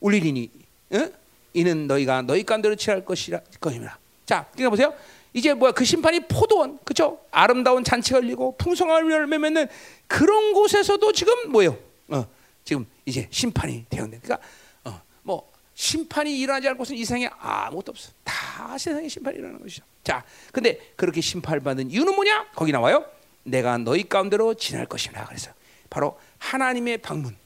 울리리니 0.00 0.50
어? 0.92 1.10
이는 1.54 1.86
너희가 1.86 2.22
너희 2.22 2.44
가운데로 2.44 2.76
취할 2.76 3.04
것이라 3.04 3.40
것이라. 3.60 3.98
자, 4.24 4.46
그러니까 4.52 4.70
보세요. 4.70 4.94
이제 5.32 5.54
뭐야 5.54 5.72
그 5.72 5.84
심판이 5.84 6.20
포도원, 6.28 6.78
그렇죠? 6.84 7.20
아름다운 7.30 7.84
잔치가 7.84 8.18
열리고 8.18 8.56
풍성한 8.56 9.10
열매 9.10 9.38
맺는 9.38 9.66
그런 10.06 10.52
곳에서도 10.52 11.12
지금 11.12 11.50
뭐예요? 11.50 11.78
어, 12.08 12.26
지금 12.64 12.86
이제 13.06 13.28
심판이 13.30 13.86
되었네. 13.88 14.20
그러니까 14.22 14.46
어, 14.84 15.00
뭐 15.22 15.50
심판이 15.74 16.38
일어나지 16.38 16.68
않을 16.68 16.76
곳은 16.76 16.96
이상에 16.96 17.30
아무것도 17.38 17.92
없어. 17.92 18.12
다 18.24 18.76
세상에 18.76 19.08
심판이 19.08 19.38
일어나는 19.38 19.60
것이죠. 19.62 19.84
자, 20.04 20.24
근데 20.52 20.78
그렇게 20.96 21.20
심판받는 21.20 21.90
이유는 21.90 22.14
뭐냐? 22.14 22.50
거기 22.54 22.72
나와요. 22.72 23.04
내가 23.44 23.78
너희 23.78 24.08
가운데로 24.08 24.54
지날 24.54 24.86
것이라 24.86 25.24
그래서 25.26 25.50
바로 25.88 26.18
하나님의 26.38 26.98
방문. 26.98 27.36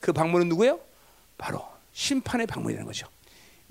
그 0.00 0.12
방문은 0.12 0.48
누구예요? 0.48 0.80
바로 1.36 1.62
심판의 1.92 2.46
방문이라는 2.46 2.86
거죠. 2.86 3.06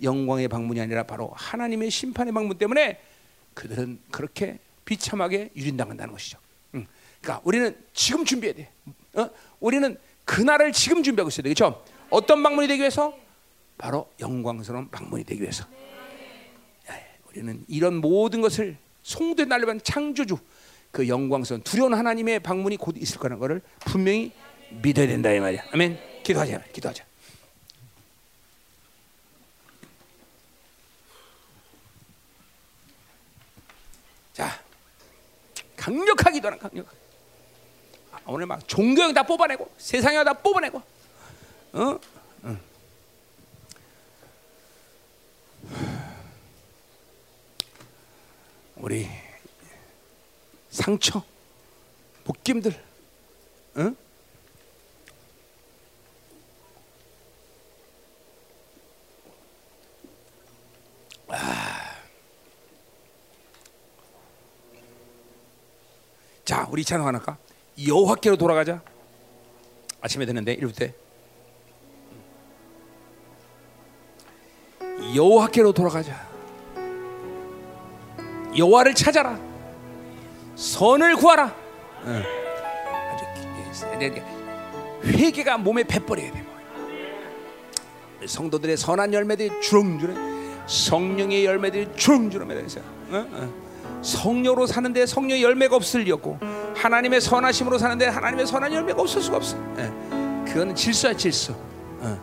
영광의 0.01 0.47
방문이 0.47 0.79
아니라 0.81 1.03
바로 1.03 1.31
하나님의 1.35 1.89
심판의 1.89 2.33
방문 2.33 2.57
때문에 2.57 2.99
그들은 3.55 3.99
그렇게 4.11 4.59
비참하게 4.85 5.49
유린당한다는 5.55 6.13
것이죠. 6.13 6.37
응. 6.75 6.85
그러니까 7.21 7.41
우리는 7.43 7.75
지금 7.93 8.23
준비해야 8.23 8.55
돼. 8.55 8.69
어? 9.15 9.29
우리는 9.59 9.97
그날을 10.25 10.71
지금 10.71 11.01
준비하고 11.01 11.29
있어야 11.29 11.43
돼. 11.43 11.53
그렇죠? 11.53 11.83
어떤 12.11 12.43
방문이 12.43 12.67
되기 12.67 12.81
위해서? 12.81 13.17
바로 13.77 14.11
영광스러운 14.19 14.89
방문이 14.89 15.23
되기 15.23 15.41
위해서. 15.41 15.65
예, 16.89 17.05
우리는 17.29 17.63
이런 17.67 17.95
모든 17.95 18.41
것을 18.41 18.77
송대 19.03 19.45
날려면 19.45 19.81
창조주 19.83 20.37
그 20.91 21.07
영광스러운 21.07 21.61
두려운 21.63 21.93
하나님의 21.93 22.39
방문이 22.39 22.77
곧 22.77 22.95
있을 22.97 23.17
거라는 23.17 23.39
것을 23.39 23.61
분명히 23.81 24.31
믿어야 24.81 25.07
된다 25.07 25.31
이 25.31 25.39
말이야. 25.39 25.63
아멘. 25.71 25.97
기도하자. 26.23 26.63
기도하자. 26.73 27.03
자, 34.35 34.61
강력하게 35.77 36.33
기도하는 36.33 36.59
강력. 36.59 36.85
아, 38.11 38.19
오늘 38.25 38.45
막 38.45 38.67
종교형 38.67 39.13
다 39.13 39.23
뽑아내고 39.23 39.73
세상에 39.77 40.21
다 40.25 40.33
뽑아내고, 40.33 40.81
어, 41.71 41.99
응. 42.43 42.59
우리 48.75 49.07
상처, 50.69 51.23
목김들, 52.25 52.77
응? 53.77 53.95
자, 66.45 66.67
우리 66.69 66.83
찬양 66.83 67.07
하나까 67.07 67.37
여호와께로 67.85 68.37
돌아가자. 68.37 68.81
아침에 69.99 70.25
듣는데 70.27 70.55
1부 70.57 70.75
때 70.75 70.93
여호와께로 75.15 75.73
돌아가자. 75.73 76.13
여호와를 78.55 78.93
찾아라. 78.93 79.39
선을 80.55 81.15
구하라. 81.15 81.55
응. 82.05 82.23
회개가 85.03 85.57
몸에 85.57 85.83
배버려야 85.83 86.31
돼. 86.31 86.45
성도들의 88.27 88.77
선한 88.77 89.13
열매들이 89.13 89.61
주렁주렁 89.61 90.65
성령의 90.67 91.45
열매들이 91.45 91.95
주렁주렁 91.95 92.47
맺어 92.47 92.61
있어요. 92.61 92.83
응? 93.09 93.29
응. 93.33 93.64
성녀로 94.01 94.67
사는데 94.67 95.05
성녀 95.05 95.39
열매가 95.39 95.75
없고 95.75 96.39
하나님의 96.75 97.21
선하심으로 97.21 97.77
사는데 97.77 98.07
하나님의 98.07 98.45
선한 98.45 98.73
열매가 98.73 99.01
없을 99.01 99.21
수가 99.21 99.37
없어. 99.37 99.57
예. 99.77 99.91
그거는 100.45 100.75
질서야 100.75 101.15
질서. 101.15 101.53
어. 101.53 102.19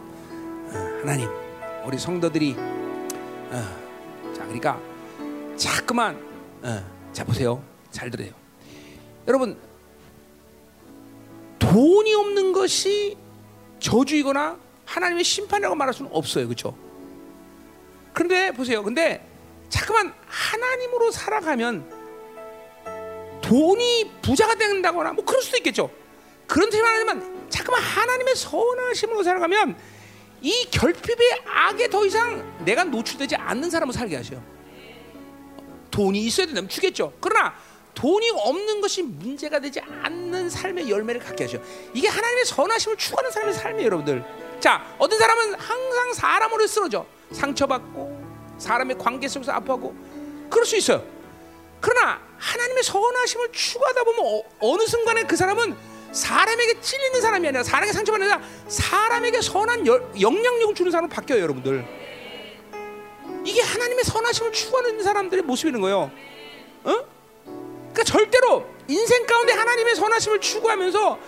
어. 0.68 0.98
하나님, 1.00 1.28
우리 1.84 1.98
성도들이 1.98 2.56
어. 2.58 4.32
자 4.34 4.42
그러니까 4.44 4.80
자꾸만 5.56 6.16
어. 6.62 6.84
자 7.12 7.24
보세요. 7.24 7.62
잘 7.90 8.10
들어요. 8.10 8.30
여러분 9.26 9.58
돈이 11.58 12.14
없는 12.14 12.52
것이 12.52 13.16
저주이거나 13.78 14.56
하나님의 14.84 15.24
심판이라고 15.24 15.74
말할 15.74 15.94
수는 15.94 16.10
없어요, 16.12 16.46
그렇죠? 16.46 16.76
그런데 18.12 18.52
보세요. 18.52 18.82
근데 18.82 19.26
자꾸만 19.72 20.14
하나님으로 20.26 21.10
살아가면 21.10 21.90
돈이 23.40 24.12
부자가 24.20 24.54
된다거나 24.54 25.14
뭐 25.14 25.24
그럴 25.24 25.42
수도 25.42 25.56
있겠죠. 25.56 25.90
그런 26.46 26.68
뜻만 26.68 26.94
하지만 26.94 27.48
자꾸만 27.48 27.82
하나님의 27.82 28.36
선하심으로 28.36 29.22
살아가면 29.22 29.76
이 30.42 30.68
결핍의 30.70 31.42
악에 31.46 31.88
더 31.88 32.04
이상 32.04 32.62
내가 32.64 32.84
노출되지 32.84 33.36
않는 33.36 33.70
사람을 33.70 33.94
살게 33.94 34.16
하셔요. 34.16 34.44
돈이 35.90 36.20
있어야 36.20 36.46
된다면 36.46 36.68
주겠죠. 36.68 37.14
그러나 37.20 37.54
돈이 37.94 38.30
없는 38.30 38.80
것이 38.82 39.02
문제가 39.02 39.58
되지 39.58 39.80
않는 39.80 40.50
삶의 40.50 40.90
열매를 40.90 41.20
갖게 41.22 41.44
하셔. 41.44 41.58
이게 41.94 42.08
하나님의 42.08 42.44
선하심을 42.44 42.96
추구하는 42.98 43.30
삶의 43.30 43.54
삶이에요, 43.54 43.86
여러분들. 43.86 44.24
자, 44.60 44.84
어떤 44.98 45.18
사람은 45.18 45.54
항상 45.54 46.12
사람으로 46.12 46.66
쓰러져 46.66 47.06
상처받고 47.32 48.21
사람의 48.62 48.96
관계 48.96 49.28
속에서 49.28 49.52
아파하고 49.52 49.94
그럴 50.48 50.64
수 50.64 50.76
있어요. 50.76 51.04
그러나 51.80 52.20
하나님의 52.38 52.82
선하심을 52.84 53.52
추구하다 53.52 54.04
보면 54.04 54.42
어, 54.60 54.76
느 54.78 54.86
순간에 54.86 55.24
그 55.24 55.36
사람은 55.36 55.76
사람에게 56.12 56.80
찔리는 56.80 57.20
사람이 57.20 57.48
아니라 57.48 57.64
사람에게 57.64 57.92
상처받는 57.92 58.30
아니라 58.30 58.48
사람에게 58.68 59.40
선한 59.40 59.86
여, 59.86 60.12
영향력을 60.20 60.74
주는 60.74 60.90
사람으로 60.90 61.12
바뀌어요, 61.12 61.42
여러분들. 61.42 61.84
이게 63.44 63.60
하나님의 63.60 64.04
선하심을 64.04 64.52
추구하는 64.52 65.02
사람들의 65.02 65.44
모습이는 65.44 65.80
거예요. 65.80 66.10
어? 66.84 67.04
그러니까 67.44 68.04
절대로 68.04 68.66
인생 68.88 69.26
가운데 69.26 69.52
하나님의 69.52 69.96
선하심을 69.96 70.40
추구하면서 70.40 71.18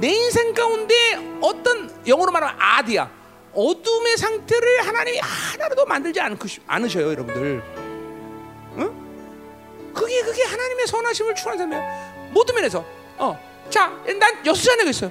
내 0.00 0.08
인생 0.08 0.54
가운데 0.54 0.94
어떤 1.40 2.06
영어로 2.06 2.32
말하면 2.32 2.56
아디야 2.58 3.19
어둠의 3.52 4.16
상태를 4.16 4.86
하나님이 4.86 5.18
하나라도 5.18 5.84
만들지 5.86 6.20
않으셔요, 6.66 7.10
여러분들. 7.10 7.62
응? 8.76 9.92
그게 9.92 10.22
그게 10.22 10.44
하나님의 10.44 10.86
선하심을 10.86 11.34
추구하는 11.34 11.58
사람이야. 11.58 12.30
모든 12.32 12.54
면에서. 12.54 12.84
어, 13.18 13.38
자, 13.68 13.88
난 14.18 14.46
여섯 14.46 14.62
자녀가 14.62 14.90
있어. 14.90 15.10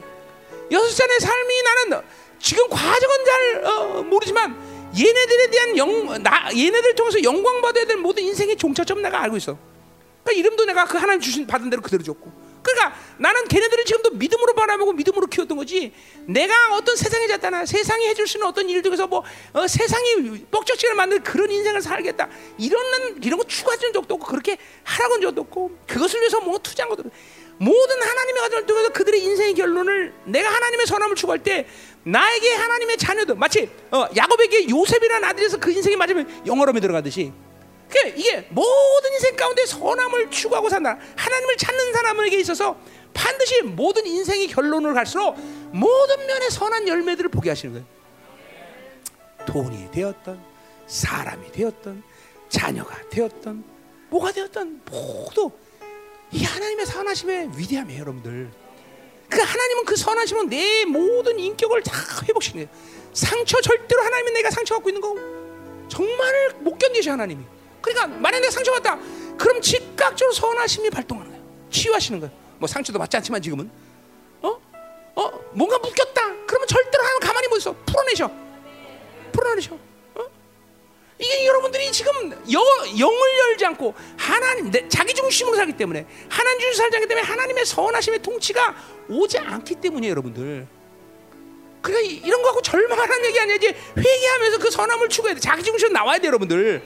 여섯 0.71 0.95
자녀의 0.95 1.19
삶이 1.19 1.61
나는 1.63 2.01
지금 2.39 2.69
과정은 2.69 3.25
잘 3.25 3.65
어, 3.65 4.03
모르지만 4.03 4.55
얘네들에 4.97 5.49
대한 5.51 5.77
영, 5.77 6.23
나 6.23 6.49
얘네들 6.55 6.95
통해서 6.95 7.21
영광 7.23 7.61
받아야 7.61 7.85
될 7.85 7.97
모든 7.97 8.23
인생의 8.23 8.55
종착점 8.55 9.01
내가 9.01 9.21
알고 9.23 9.37
있어. 9.37 9.57
그러니까 10.23 10.39
이름도 10.39 10.65
내가 10.65 10.85
그 10.85 10.97
하나님 10.97 11.21
주신 11.21 11.45
받은 11.45 11.69
대로 11.69 11.81
그대로 11.81 12.03
줬고. 12.03 12.31
그러니까 12.61 12.95
나는 13.17 13.47
걔네들을 13.47 13.85
지금도 13.85 14.11
믿음으로 14.11 14.53
바라보고 14.53 14.93
믿음으로 14.93 15.27
키웠던 15.27 15.57
거지. 15.57 15.93
내가 16.25 16.53
어떤 16.75 16.95
세상에 16.95 17.27
잤다나 17.27 17.65
세상이 17.65 18.07
해줄 18.07 18.27
수 18.27 18.37
있는 18.37 18.47
어떤 18.47 18.69
일 18.69 18.83
중에서 18.83 19.07
뭐 19.07 19.23
어, 19.53 19.67
세상이 19.67 20.45
뻑적지를 20.51 20.95
만들 20.95 21.23
그런 21.23 21.49
인생을 21.49 21.81
살겠다. 21.81 22.29
이런 22.57 22.81
이런 23.23 23.37
거 23.37 23.45
추구하는 23.45 23.93
적도 23.93 24.15
없고 24.15 24.27
그렇게 24.27 24.57
하라고 24.83 25.13
한 25.15 25.21
적도 25.21 25.41
없고 25.41 25.77
그것을 25.87 26.19
위해서 26.19 26.39
뭐 26.41 26.57
투자한 26.59 26.89
것도 26.89 27.03
모든 27.57 28.01
하나님의 28.01 28.41
가정을 28.41 28.65
통해서 28.65 28.89
그들의 28.89 29.21
인생의 29.21 29.53
결론을 29.53 30.13
내가 30.25 30.49
하나님의 30.49 30.87
선함을 30.87 31.15
추구할 31.15 31.43
때 31.43 31.67
나에게 32.03 32.53
하나님의 32.53 32.97
자녀들 32.97 33.35
마치 33.35 33.69
어, 33.91 34.07
야곱에게 34.15 34.69
요셉이라는 34.69 35.27
아들에서 35.27 35.57
그 35.57 35.71
인생이 35.71 35.95
맞으면 35.95 36.45
영어로에 36.45 36.79
들어가듯이 36.79 37.33
그 37.89 37.97
이게 38.15 38.45
모든 38.49 39.13
인생 39.13 39.35
가운데 39.35 39.65
선함을 39.65 40.29
추구하고 40.29 40.69
산다. 40.69 40.97
하나님을 41.15 41.57
찾는 41.57 41.93
사람에게 41.93 42.39
있어서 42.39 42.77
반드시 43.13 43.61
모든 43.63 44.05
인생의 44.05 44.47
결론을 44.47 44.93
갈수록 44.93 45.33
모든 45.71 46.25
면의 46.27 46.51
선한 46.51 46.87
열매들을 46.87 47.29
보게 47.31 47.49
하시는 47.49 47.73
거예요. 47.73 47.87
돈이 49.45 49.89
되었던 49.91 50.39
사람이 50.87 51.51
되었던 51.51 52.03
자녀가 52.49 52.95
되었던 53.09 53.63
뭐가 54.09 54.31
되었던 54.31 54.81
모두 54.89 55.51
이 56.31 56.43
하나님의 56.43 56.85
선하심의 56.85 57.49
위대함이에요, 57.57 58.01
여러분들. 58.01 58.51
그 59.29 59.39
하나님은 59.39 59.85
그 59.85 59.95
선하심은 59.95 60.49
내 60.49 60.85
모든 60.85 61.39
인격을 61.39 61.83
다 61.83 61.93
회복시키는 62.27 62.67
거예요. 62.67 62.79
상처 63.13 63.59
절대로 63.61 64.01
하나님은 64.03 64.33
내가 64.33 64.51
상처 64.51 64.75
갖고 64.75 64.89
있는 64.89 65.01
거 65.01 65.15
정말 65.87 66.51
못 66.59 66.77
견디셔 66.77 67.11
하나님이. 67.13 67.43
그러니까 67.81 68.07
만약 68.07 68.39
내가 68.39 68.51
상처받다, 68.51 68.97
그럼 69.37 69.61
즉각적으로 69.61 70.33
선하심이 70.33 70.89
발동하는 70.89 71.31
거예요. 71.31 71.45
치유하시는 71.71 72.19
거예요. 72.19 72.33
뭐 72.57 72.67
상처도 72.67 72.99
받지 72.99 73.15
않지만 73.17 73.41
지금은 73.41 73.69
어? 74.41 74.59
어? 75.15 75.31
뭔가 75.53 75.77
묶였다. 75.77 76.21
그러면 76.45 76.67
절대로 76.67 77.03
하나님 77.03 77.19
가만히 77.21 77.47
못 77.47 77.57
있어. 77.57 77.73
풀어내셔. 77.85 78.29
풀어내셔. 79.31 79.75
어? 80.15 80.25
이게 81.19 81.45
여러분들이 81.45 81.91
지금 81.91 82.11
영, 82.51 82.63
영을 82.99 83.37
열지 83.39 83.65
않고 83.65 83.93
하나님 84.17 84.71
내, 84.71 84.87
자기 84.89 85.13
중심으로 85.13 85.55
살기 85.55 85.73
때문에 85.73 86.05
하나님 86.29 86.59
중심으로 86.59 86.75
살지 86.75 86.97
않기 86.97 87.07
때문에 87.07 87.25
하나님의 87.27 87.65
선하심의 87.65 88.21
통치가 88.21 88.75
오지 89.09 89.37
않기 89.37 89.75
때문이에요, 89.75 90.11
여러분들. 90.11 90.67
그러니까 91.81 92.11
이- 92.11 92.17
이런 92.25 92.41
거 92.41 92.49
하고 92.49 92.61
절망하는 92.61 93.25
얘기 93.25 93.39
아니야. 93.39 93.55
이제 93.55 93.73
회개하면서 93.97 94.57
그 94.59 94.69
선함을 94.69 95.07
추구해야 95.07 95.35
돼. 95.35 95.39
자기 95.39 95.63
중심으로 95.63 95.93
나와야 95.93 96.19
돼, 96.19 96.27
여러분들. 96.27 96.81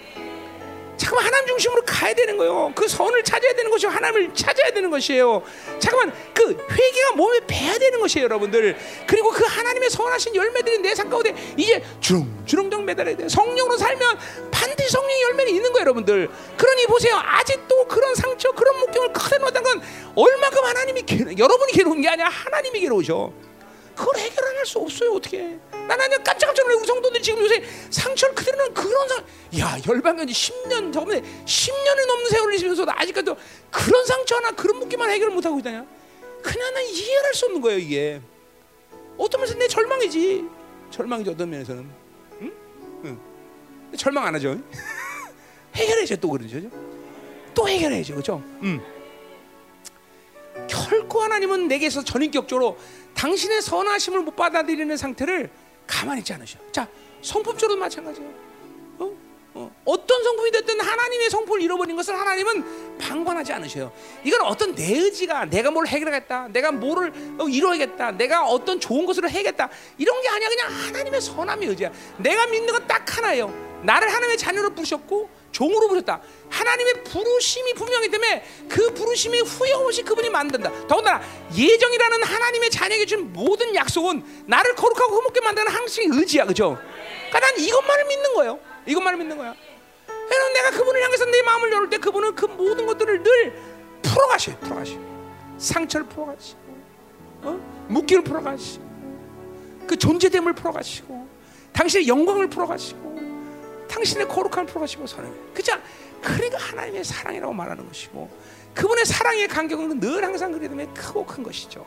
잠깐만 0.97 1.25
하나님 1.25 1.47
중심으로 1.47 1.81
가야 1.85 2.13
되는 2.13 2.37
거예요. 2.37 2.71
그 2.75 2.87
선을 2.87 3.23
찾아야 3.23 3.53
되는 3.53 3.69
것이고 3.71 3.91
하나님을 3.91 4.33
찾아야 4.33 4.71
되는 4.71 4.89
것이에요. 4.89 5.43
잠깐만 5.79 6.15
그 6.33 6.55
회개가 6.71 7.11
몸에 7.15 7.39
배야 7.47 7.77
되는 7.77 7.99
것이에요, 7.99 8.25
여러분들. 8.25 8.77
그리고 9.07 9.29
그 9.31 9.43
하나님의 9.43 9.89
선하신 9.89 10.35
열매들이 10.35 10.79
내 10.79 10.93
삶 10.93 11.09
가운데 11.09 11.33
이제 11.57 11.83
주렁주렁 11.99 12.85
매달아야 12.85 13.17
돼. 13.17 13.27
성령으로 13.27 13.77
살면 13.77 14.19
반드시 14.51 14.91
성령의 14.91 15.21
열매는 15.23 15.51
있는 15.53 15.73
거예요, 15.73 15.81
여러분들. 15.81 16.29
그러니 16.57 16.85
보세요. 16.87 17.15
아직도 17.17 17.87
그런 17.87 18.13
상처, 18.15 18.51
그런 18.51 18.79
목경을 18.81 19.11
그대로 19.13 19.41
놓았다는 19.41 19.63
건 19.63 19.81
얼마큼 20.15 20.63
하나님이 20.63 21.01
괴, 21.03 21.17
여러분이 21.37 21.71
괴로운 21.73 22.01
게 22.01 22.09
아니라 22.09 22.29
하나님이 22.29 22.79
괴로우셔. 22.81 23.31
그걸 23.95 24.17
해결 24.17 24.45
안 24.45 24.55
할 24.57 24.65
수 24.65 24.79
없어요 24.79 25.13
어떻게 25.13 25.57
나는 25.87 26.05
그냥 26.05 26.23
깜짝 26.23 26.47
깜짝 26.47 26.63
놀래 26.63 26.75
우리 26.77 26.87
성도들 26.87 27.21
지금 27.21 27.41
요새 27.43 27.63
상처를 27.89 28.35
그대로 28.35 28.57
는 28.57 28.73
그런 28.73 29.07
상, 29.09 29.23
야 29.59 29.77
열방간지 29.85 30.33
10년 30.33 30.93
저번에 30.93 31.21
10년이 31.21 32.07
넘는 32.07 32.29
세월을 32.29 32.57
지면서도 32.57 32.91
아직까지도 32.91 33.35
그런 33.71 34.05
상처 34.05 34.35
하나 34.35 34.51
그런 34.51 34.79
묶기만 34.79 35.09
해결을 35.09 35.33
못 35.33 35.45
하고 35.45 35.59
있다냐? 35.59 35.85
그냥 36.41 36.73
난 36.73 36.83
이해할 36.83 37.33
수 37.33 37.45
없는 37.45 37.61
거예요 37.61 37.79
이게. 37.79 38.21
어떤 39.17 39.41
면에서 39.41 39.57
내 39.57 39.67
절망이지. 39.67 40.45
절망이지 40.91 41.29
어떤 41.29 41.49
면에서는. 41.49 41.89
응? 42.41 42.53
응. 43.05 43.19
절망 43.97 44.25
안 44.25 44.35
하죠. 44.35 44.59
해결해야죠 45.75 46.17
또 46.17 46.29
그러죠? 46.29 46.59
또 47.53 47.67
해결해야죠 47.67 48.15
그죠? 48.15 48.43
응. 48.63 48.81
결코 50.67 51.21
하나님은 51.21 51.67
내게서 51.67 52.03
전인격적으로 52.03 52.77
당신의 53.15 53.61
선하심을 53.61 54.21
못 54.21 54.35
받아들이는 54.35 54.97
상태를 54.97 55.49
가만히 55.93 56.19
있지 56.19 56.33
않으셔. 56.33 56.57
자, 56.71 56.87
성품적으로도 57.21 57.79
마찬가지예요. 57.79 58.29
어? 58.99 59.11
어. 59.55 59.71
어 59.85 59.97
떤 59.97 60.23
성품이 60.23 60.51
됐든 60.51 60.79
하나님의 60.81 61.29
성품을 61.29 61.61
잃어버린 61.61 61.95
것을 61.95 62.17
하나님은 62.19 62.97
방관하지 62.97 63.53
않으셔요. 63.53 63.91
이건 64.23 64.41
어떤 64.41 64.73
내 64.73 64.83
의지가 64.93 65.45
내가 65.45 65.69
뭘 65.71 65.85
해결하겠다, 65.87 66.47
내가 66.49 66.71
뭐를 66.71 67.13
어, 67.39 67.47
이루어야겠다, 67.47 68.11
내가 68.11 68.45
어떤 68.45 68.79
좋은 68.79 69.05
것으로 69.05 69.29
해야겠다 69.29 69.69
이런 69.97 70.21
게 70.21 70.29
아니야. 70.29 70.49
그냥 70.49 70.67
하나님의 70.71 71.21
선함의 71.21 71.67
의지야. 71.69 71.91
내가 72.17 72.47
믿는 72.47 72.73
건 72.73 72.87
딱 72.87 73.17
하나예요. 73.17 73.53
나를 73.83 74.07
하나님의 74.09 74.37
자녀로 74.37 74.73
부르셨고 74.73 75.29
종으로 75.53 75.87
부르셨다. 75.87 76.21
하나님의 76.49 77.03
부르심이 77.05 77.73
분명히 77.75 78.09
때문에 78.09 78.43
그 78.67 78.93
부르심이 78.93 79.39
후회 79.39 79.71
없이 79.71 80.03
그분이 80.03 80.29
만든다. 80.29 80.87
더군다나 80.87 81.21
예정이라는 81.55 82.23
하나님의 82.23 82.69
자녀에게 82.69 83.05
준 83.05 83.31
모든 83.31 83.73
약속은 83.73 84.43
나를 84.47 84.75
거룩하고 84.75 85.15
흠없게 85.15 85.39
만드는 85.39 85.71
항상 85.71 86.05
의지야, 86.09 86.45
그죠? 86.45 86.77
그러니까 87.29 87.39
난 87.39 87.59
이것만을 87.59 88.05
믿는 88.05 88.33
거예요. 88.33 88.59
이것만을 88.85 89.17
믿는 89.19 89.37
거야. 89.37 89.55
그래서 90.05 90.49
내가 90.53 90.71
그분을 90.71 91.03
향해서 91.03 91.25
내 91.25 91.41
마음을 91.43 91.71
열을 91.71 91.89
때 91.89 91.97
그분은 91.97 92.35
그 92.35 92.45
모든 92.45 92.85
것들을 92.85 93.23
늘 93.23 93.53
풀어가셔요, 94.01 94.57
풀어가셔. 94.57 94.93
상처를 95.57 96.07
풀어가시고, 96.07 96.59
어? 97.43 97.85
묶기를 97.87 98.23
풀어가시고, 98.23 98.83
그 99.87 99.95
존재됨을 99.97 100.53
풀어가시고, 100.53 101.27
당신의 101.73 102.07
영광을 102.07 102.49
풀어가시고. 102.49 103.12
당신의 103.93 104.27
거룩함을 104.27 104.65
풀어가시고 104.65 105.05
선을 105.05 105.31
그죠? 105.53 105.73
그러니까 106.21 106.57
하나님의 106.57 107.03
사랑이라고 107.03 107.53
말하는 107.53 107.87
것이고 107.87 108.29
그분의 108.73 109.05
사랑의 109.05 109.47
간격은 109.47 109.99
늘 109.99 110.23
항상 110.23 110.51
그리 110.51 110.61
때문에 110.67 110.87
크고 110.87 111.25
큰 111.25 111.43
것이죠. 111.43 111.85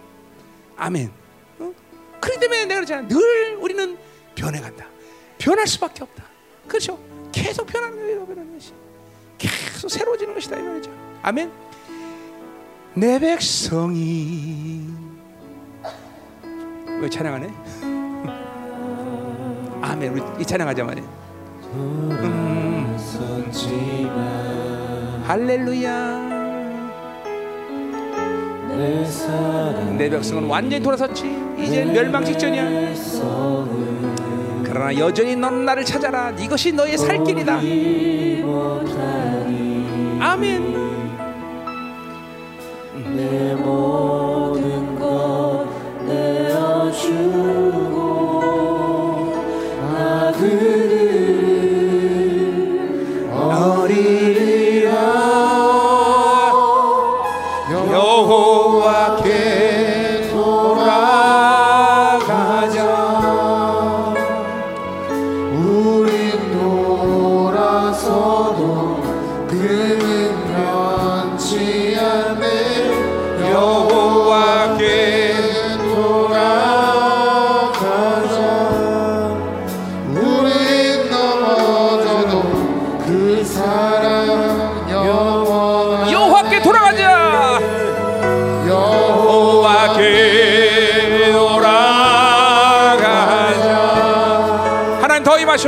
아멘. 0.77 1.11
어? 1.59 1.73
그렇기 2.21 2.39
때문에 2.41 2.67
내가 2.67 2.81
그러잖아. 2.81 3.09
늘 3.09 3.57
우리는 3.57 3.99
변해간다. 4.37 4.87
변할 5.39 5.67
수밖에 5.67 6.05
없다. 6.05 6.25
그렇죠? 6.69 6.99
계속 7.33 7.67
변하는 7.67 7.97
거예요. 7.99 8.25
변하는 8.25 8.53
것이. 8.55 8.73
계속 9.37 9.89
새로워지는 9.89 10.35
것이다 10.35 10.59
이 10.59 10.63
말이죠. 10.63 10.91
아멘. 11.23 11.51
내 12.95 13.19
백성이 13.19 14.87
왜 17.01 17.11
찬양하네? 17.11 17.49
아멘. 19.83 20.13
우리 20.13 20.43
이 20.43 20.47
찬양하자 20.47 20.85
말이야. 20.85 21.26
할렐루야. 25.27 26.27
내 29.99 30.09
백성은 30.11 30.45
완전히 30.45 30.83
돌아섰지. 30.83 31.37
이제 31.59 31.85
멸망 31.85 32.25
직전이야. 32.25 32.95
그러나 34.63 34.97
여전히 34.99 35.35
넌 35.35 35.65
나를 35.65 35.85
찾아라. 35.85 36.31
이것이 36.31 36.73
너의 36.73 36.97
살 36.97 37.23
길이다. 37.25 37.59
아멘 40.21 40.86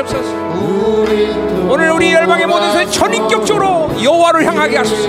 우린 0.00 1.68
오늘 1.68 1.90
우리 1.90 2.12
열방의 2.12 2.46
모든 2.46 2.70
소리 2.72 2.90
전인격적으로 2.90 3.90
여호와를 4.02 4.46
향하게 4.46 4.76
하소서. 4.78 5.08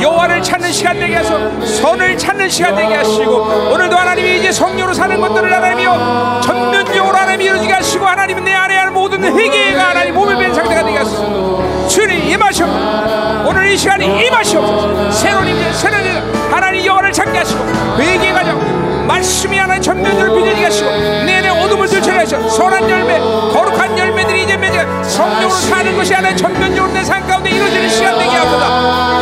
여호와를 0.00 0.42
찾는 0.42 0.70
시간 0.70 0.98
되게 0.98 1.16
하소서. 1.16 1.66
선을 1.66 2.16
찾는 2.16 2.48
시간 2.48 2.76
되게 2.76 2.94
하시고 2.94 3.70
오늘도 3.72 3.96
하나님이 3.96 4.38
이제 4.38 4.52
성령으로 4.52 4.94
사는 4.94 5.20
것들을 5.20 5.52
하나님이여 5.52 6.40
전면적으로 6.44 7.16
하나님이 7.16 7.46
이루어지게 7.46 7.72
하시고 7.72 8.06
하나님은 8.06 8.44
내 8.44 8.54
안에 8.54 8.76
하는 8.76 8.92
모든 8.94 9.22
회개가 9.24 9.88
하나님 9.90 10.14
몸에 10.14 10.36
밴 10.36 10.54
상태가 10.54 10.84
되게 10.84 10.98
하소서. 10.98 11.88
주님 11.88 12.28
임하시옵소서. 12.28 13.44
오늘 13.46 13.66
이 13.72 13.76
시간에 13.76 14.06
임하시옵소서. 14.06 15.10
새로운 15.10 15.48
임재 15.48 15.72
새로운 15.72 16.04
임 16.04 16.52
하나님 16.52 16.84
여호와를 16.86 17.12
찾게 17.12 17.38
하시고 17.38 17.64
회개 17.98 18.32
가정 18.32 18.87
말씀이 19.08 19.56
하나님 19.56 19.82
전면적으로 19.82 20.36
비춰지게 20.36 20.64
하시고 20.64 20.90
내내 20.90 21.48
어둠을 21.48 21.88
하시고 21.88 22.48
선한 22.50 22.88
열매 22.90 23.18
거룩한 23.18 23.98
열매들이 23.98 24.44
이제 24.44 24.56
맺어 24.56 25.02
성령으로 25.02 25.50
사는 25.50 25.96
것이 25.96 26.12
하나님 26.14 26.36
전면적으로 26.36 26.92
내 26.92 27.02
삶 27.08 27.26
가운데 27.26 27.48
이루어지는 27.50 27.88
시간 27.88 28.18
되게 28.18 28.30
하소서. 28.30 28.66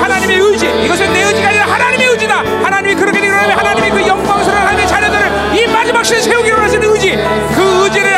하나님의 0.02 0.38
의지 0.38 0.66
이것은 0.84 1.12
내 1.12 1.22
의지가 1.22 1.48
아니라 1.48 1.66
하나님의 1.66 2.06
의지다. 2.08 2.38
하나님이 2.64 2.94
그렇게 2.96 3.20
일어나면 3.20 3.56
하나님이 3.56 3.90
그 3.90 4.08
영광스러운 4.08 4.58
하나님의 4.60 4.88
자녀들을 4.88 5.30
이 5.56 5.66
마지막 5.68 6.02
시대 6.04 6.20
세우기로 6.20 6.60
하시는 6.60 6.90
의지 6.92 7.16
그 7.54 7.84
의지를 7.84 8.12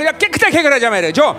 그냥, 0.00 0.16
깨끗하게 0.18 0.58
해결하자 0.58 0.88
말이죠. 0.88 1.36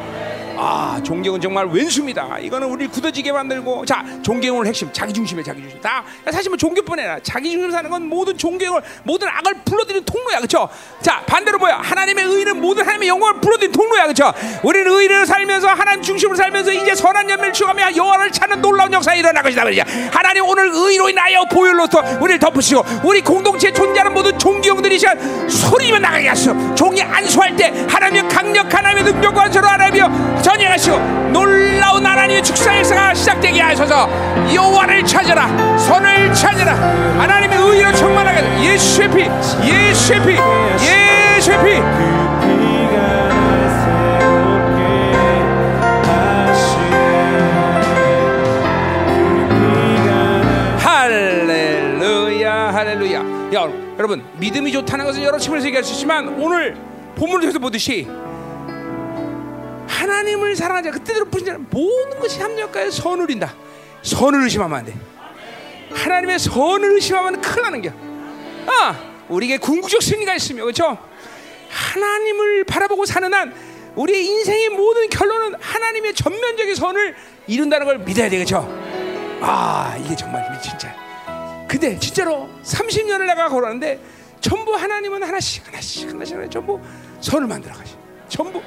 아 0.56 1.02
존경은 1.04 1.42
정말 1.42 1.66
왼수입니다. 1.66 2.38
이거는 2.38 2.68
우리 2.68 2.88
굳어지게 2.88 3.32
만들고 3.32 3.84
자 3.86 4.06
존경을 4.22 4.68
핵심 4.68 4.94
자기 4.94 5.12
중심에 5.12 5.42
자기 5.42 5.62
중심 5.62 5.82
다 5.82 6.04
사실 6.32 6.52
뭐 6.52 6.58
종교뿐 6.58 7.00
아니라 7.00 7.18
자기 7.24 7.50
중심 7.50 7.72
사는 7.72 7.90
건 7.90 8.08
모든 8.08 8.38
존경을 8.38 8.80
모든 9.04 9.28
악을 9.28 9.61
통로야 10.32 10.38
그렇죠? 10.38 10.70
자 11.02 11.22
반대로 11.26 11.58
뭐야 11.60 11.80
하나님의 11.82 12.26
의는 12.26 12.62
모든 12.62 12.84
하나님의 12.84 13.10
영광을 13.10 13.42
불러들이는 13.42 13.72
통로야 13.72 14.04
그렇죠? 14.04 14.34
우리는 14.64 14.92
의를 14.92 15.26
살면서 15.26 15.68
하나님 15.68 16.02
중심으로 16.02 16.36
살면서 16.36 16.72
이제 16.72 16.96
선한 16.96 17.30
연매를 17.30 17.54
추가하며 17.54 17.96
여호와를 17.96 18.32
찾는 18.32 18.62
놀라운 18.62 18.92
역사가 18.94 19.16
일어날 19.16 19.44
것이다 19.44 19.64
말이야. 19.64 19.84
하나님 20.12 20.46
오늘 20.46 20.70
의로 20.74 21.10
인하여 21.10 21.44
보혈로서 21.52 22.02
우리를 22.22 22.40
덮으시고 22.40 22.84
우리 23.04 23.22
공동체에 23.22 23.74
존재하는 23.74 24.14
모든 24.14 24.38
종교들이 24.40 24.98
시간 24.98 25.50
소리면 25.50 26.02
나가게 26.02 26.30
하시오. 26.30 26.76
종이 26.76 27.02
안수할 27.02 27.56
때 27.56 27.74
하나님의 27.90 28.30
강력한 28.30 28.86
하나님의 28.86 29.14
능력과 29.14 29.44
안수로 29.44 29.68
하나님이여 29.68 30.42
전행하시고 30.42 30.98
놀라운 31.32 32.06
하나님의 32.06 32.44
축사 32.44 32.78
역사가 32.78 33.14
시작되게 33.14 33.62
하셔서 33.62 34.10
여호와를 34.54 35.06
찾아라 35.06 35.48
선을 35.78 36.34
찾아라 36.34 36.74
하나님의 36.74 37.58
의로 37.58 37.94
충만하게 37.94 38.40
하소서. 38.40 38.64
예수의 38.64 39.10
피 39.12 39.30
예수의 39.64 40.21
피 40.21 40.21
예수의 40.30 41.58
피. 41.64 41.82
새롭게 43.82 44.82
하시네 50.84 51.98
할렐루야. 52.72 53.42
여러분 53.98 54.24
믿음이 54.38 54.72
좋다는 54.72 55.06
것은 55.06 55.24
여러 55.24 55.38
측면에서 55.38 55.68
얘기할 55.68 55.84
수 55.84 55.94
있지만 55.94 56.28
오늘 56.40 56.76
본문을 57.16 57.42
통해서 57.42 57.60
보듯이 57.60 58.08
하나님을 59.88 60.56
사랑하자 60.56 60.92
그때대로 60.92 61.26
부신 61.26 61.46
자는 61.48 61.68
모든 61.70 62.20
것이 62.20 62.42
합력하여 62.42 62.90
선을 62.90 63.26
이룬다. 63.26 63.54
선을 64.02 64.44
의심하면 64.44 64.80
안돼. 64.80 64.94
하나님의 65.94 66.40
선을 66.40 66.94
의심하면 66.94 67.42
큰일 67.42 67.62
나는 67.64 67.82
겨 67.82 67.92
아, 68.68 68.96
우리에게 69.32 69.58
궁극적 69.58 70.02
승리가 70.02 70.36
있으며 70.36 70.64
그렇죠 70.64 70.98
하나님을 71.70 72.64
바라보고 72.66 73.06
사는 73.06 73.34
한 73.34 73.54
우리의 73.96 74.26
인생의 74.26 74.70
모든 74.70 75.10
결론은 75.10 75.60
하나님의 75.60 76.14
전면적인 76.14 76.76
선을 76.76 77.16
이룬다는 77.48 77.86
걸 77.86 78.00
믿어야 78.00 78.30
되겠죠 78.30 78.68
아 79.42 79.98
이게 80.04 80.16
정말 80.16 80.60
진짜 80.62 80.96
근데 81.68 81.98
진짜로 81.98 82.50
30년을 82.64 83.26
내가 83.26 83.48
걸었는데 83.48 84.00
전부 84.42 84.76
하나님은 84.76 85.24
하나씩 85.24 85.66
하나씩 85.68 86.10
하나씩 86.10 86.36
하나씩 86.36 86.52
전부 86.52 86.82
선을 87.22 87.48
만들어 87.48 87.74
가시. 87.74 87.96
전부 88.28 88.62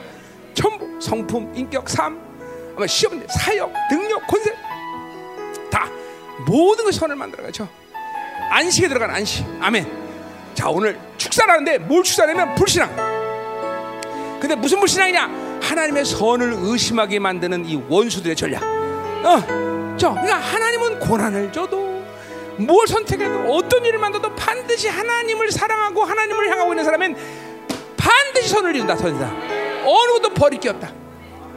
전부 0.54 1.00
성품, 1.00 1.52
인격, 1.54 1.90
삶, 1.90 2.18
아마 2.76 2.86
시험, 2.86 3.22
사역, 3.28 3.72
능력, 3.90 4.26
권세 4.26 4.54
다 5.70 5.90
모든 6.46 6.84
것이 6.84 6.98
선을 6.98 7.16
만들어 7.16 7.42
가죠. 7.42 7.68
안식에 8.50 8.88
들어간 8.88 9.10
안식. 9.10 9.44
아멘. 9.60 10.03
자 10.54 10.68
오늘 10.68 10.98
축사라는데 11.16 11.78
뭘 11.78 12.02
축사냐면 12.02 12.54
불신앙. 12.54 12.94
근데 14.40 14.54
무슨 14.54 14.78
불신앙이냐? 14.78 15.58
하나님의 15.62 16.04
선을 16.04 16.54
의심하게 16.58 17.18
만드는 17.18 17.64
이 17.66 17.82
원수들의 17.88 18.36
전략. 18.36 18.62
어, 18.62 19.96
저 19.98 20.10
그러니까 20.10 20.36
하나님은 20.36 21.00
고난을 21.00 21.52
줘도 21.52 22.02
뭘 22.58 22.86
선택해도 22.86 23.52
어떤 23.54 23.84
일을 23.84 23.98
만들어도 23.98 24.34
반드시 24.36 24.88
하나님을 24.88 25.50
사랑하고 25.50 26.04
하나님을 26.04 26.50
향하고 26.50 26.72
있는 26.72 26.84
사람은 26.84 27.16
반드시 27.96 28.48
선을 28.50 28.76
이룬다 28.76 28.96
선이다 28.96 29.26
어느 29.84 30.12
것도 30.12 30.34
버릴 30.34 30.60
게 30.60 30.68
없다 30.68 30.92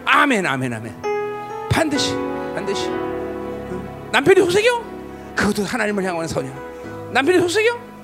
아멘 0.05 0.45
아멘 0.45 0.73
아멘 0.73 1.67
반드시 1.69 2.13
반드시 2.55 2.87
응. 2.87 4.09
남편이 4.11 4.39
속삭여 4.39 4.83
그것도 5.35 5.65
하나님을 5.65 6.03
향하는 6.03 6.27
선이야 6.27 6.53
남편이 7.11 7.39
속삭여 7.41 7.96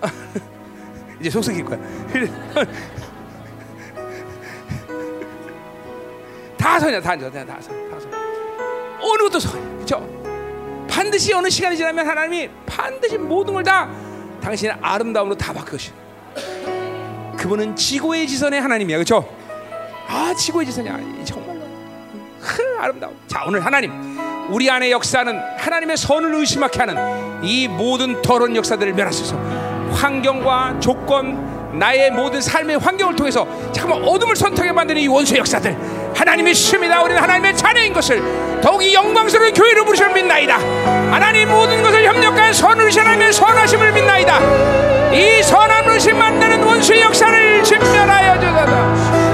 이제 1.20 1.30
속삭일 1.30 1.64
거야 1.64 1.78
다 6.58 6.80
선이야 6.80 7.00
다 7.00 7.16
선이야 7.18 7.44
다 7.44 7.56
선, 7.60 7.90
다 7.90 8.00
선. 8.00 8.10
어느 9.00 9.22
것도 9.24 9.38
선이야 9.40 9.74
그렇죠 9.76 10.86
반드시 10.88 11.32
어느 11.32 11.48
시간이 11.50 11.76
지나면 11.76 12.06
하나님이 12.06 12.48
반드시 12.66 13.18
모든 13.18 13.54
걸 13.54 13.62
다 13.62 13.88
당신의 14.46 14.76
아름다움으로 14.80 15.36
다 15.36 15.52
바꾸시. 15.52 15.90
그분은 17.36 17.74
지고의 17.74 18.28
지선의 18.28 18.60
하나님이야, 18.60 18.98
그렇죠? 18.98 19.28
아, 20.06 20.32
지고의 20.38 20.66
지선이야, 20.66 21.24
정말로 21.24 21.60
흐, 22.38 22.62
아름다워. 22.78 23.12
자, 23.26 23.42
오늘 23.44 23.64
하나님 23.64 24.16
우리 24.48 24.70
안에 24.70 24.92
역사는 24.92 25.36
하나님의 25.58 25.96
선을 25.96 26.32
의심하게 26.36 26.78
하는 26.78 27.44
이 27.44 27.66
모든 27.66 28.22
더러운 28.22 28.54
역사들을 28.54 28.92
멸하소서. 28.92 29.36
환경과 29.96 30.78
조건, 30.78 31.56
나의 31.78 32.10
모든 32.10 32.40
삶의 32.40 32.78
환경을 32.78 33.16
통해서 33.16 33.46
잠깐만 33.72 34.06
어둠을 34.08 34.36
선택해 34.36 34.72
만드는 34.72 35.00
이 35.00 35.08
원수의 35.08 35.40
역사들. 35.40 35.76
하나님의 36.14 36.54
심이다. 36.54 37.02
우리는 37.02 37.20
하나님의 37.20 37.56
자녀인 37.56 37.92
것을 37.92 38.22
더욱 38.62 38.82
이 38.82 38.94
영광스러운 38.94 39.52
교회로 39.52 39.84
부르심을 39.84 40.14
믿나이다. 40.14 40.58
하나님 41.10 41.48
모든 41.48 41.82
것을 41.82 42.04
협력하여 42.06 42.52
선을 42.52 42.90
하나님의 42.90 43.32
선하심을 43.32 43.92
믿나이다. 43.92 45.12
이 45.12 45.42
선한 45.42 45.88
의심 45.90 46.18
만드는 46.18 46.62
원수의 46.62 47.02
역사를 47.02 47.62
진멸하여 47.62 48.40
주소서 48.40 49.25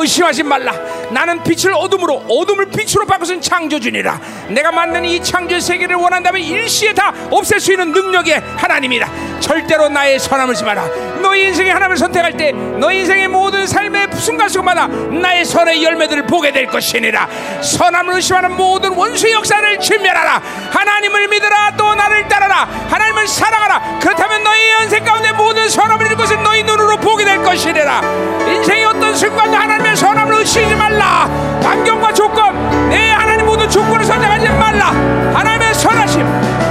의심하지 0.00 0.42
말라. 0.42 0.72
나는 1.10 1.42
빛을 1.42 1.72
어둠으로 1.74 2.24
어둠을 2.28 2.66
빛으로 2.66 3.06
바꾸신 3.06 3.40
창조주니라. 3.40 4.20
내가 4.48 4.72
만든 4.72 5.04
이 5.04 5.22
창조의 5.22 5.60
세계를 5.60 5.96
원한다면 5.96 6.42
일시에 6.42 6.92
다 6.92 7.12
없앨 7.30 7.60
수 7.60 7.72
있는 7.72 7.92
능력의 7.92 8.42
하나님이라. 8.56 9.40
절대로 9.40 9.88
나의 9.88 10.18
선함을 10.18 10.54
심하라 10.54 11.09
너희 11.20 11.44
인생의 11.48 11.72
하나님을 11.72 11.96
선택할 11.96 12.36
때 12.36 12.52
너희 12.52 13.00
인생의 13.00 13.28
모든 13.28 13.66
삶의 13.66 14.08
순간순간마다 14.14 14.86
나의 14.86 15.44
선의 15.44 15.82
열매들을 15.82 16.26
보게 16.26 16.50
될 16.52 16.66
것이니라. 16.66 17.28
선함을 17.62 18.14
의심하는 18.14 18.56
모든 18.56 18.92
원수의 18.92 19.32
역사를 19.34 19.78
진멸하라. 19.78 20.42
하나님을 20.70 21.28
믿으라. 21.28 21.76
또 21.76 21.94
나를 21.94 22.28
따라라. 22.28 22.68
하나님을 22.88 23.26
사랑하라. 23.26 23.98
그렇다면 24.00 24.42
너희 24.42 24.70
연생 24.72 25.04
가운데 25.04 25.32
모든 25.32 25.68
선함을 25.68 26.06
이룰 26.06 26.16
것을 26.16 26.42
너희 26.42 26.62
눈으로 26.62 26.96
보게 26.96 27.24
될 27.24 27.42
것이니라. 27.42 28.00
인생의 28.46 28.84
어떤 28.84 29.14
순간도 29.14 29.56
하나님의 29.56 29.96
선함을 29.96 30.34
의심하지 30.34 30.74
말라. 30.74 31.28
환경과 31.62 32.12
조건. 32.12 32.88
내 32.88 33.10
하나님 33.10 33.46
모든 33.46 33.68
조건을 33.68 34.04
선택하지 34.04 34.48
말라. 34.48 34.86
하나님의 35.34 35.74
선하심. 35.74 36.26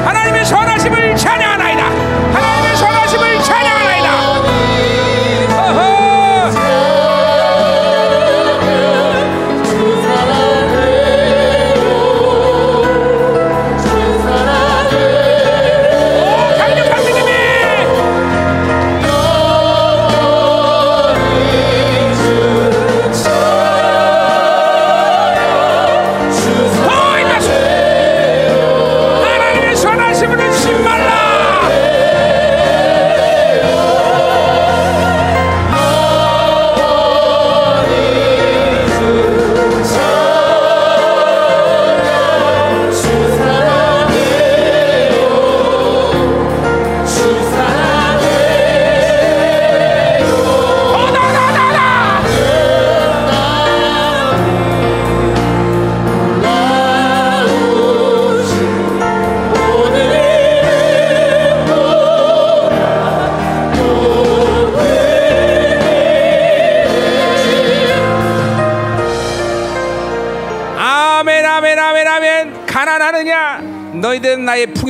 하나님의 0.06 0.45
선하심을 0.45 1.16
찬양하나 1.16 1.58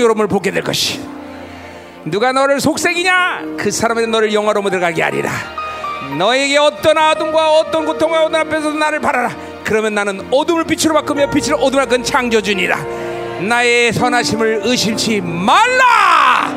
풍요로움을 0.09 0.27
보게 0.27 0.51
될 0.51 0.63
것이. 0.63 0.99
누가 2.05 2.31
너를 2.31 2.59
속삭이냐? 2.59 3.55
그 3.57 3.71
사람은 3.71 4.09
너를 4.09 4.33
영화로 4.33 4.61
못 4.61 4.69
들어가게 4.69 5.01
하리라. 5.01 5.31
너에게 6.17 6.57
어떤 6.57 6.97
아픔과 6.97 7.59
어떤 7.59 7.85
고통과 7.85 8.25
어떤 8.25 8.41
앞에서 8.41 8.71
나를 8.71 8.99
바라라. 8.99 9.31
그러면 9.63 9.93
나는 9.93 10.27
어둠을 10.31 10.63
빛으로 10.63 10.95
바꾸며 10.95 11.29
빛을 11.29 11.55
어둠을 11.55 11.85
바꾼 11.85 12.03
창조주니라. 12.03 12.77
나의 13.41 13.93
선하심을 13.93 14.61
의심치 14.63 15.21
말라! 15.21 16.53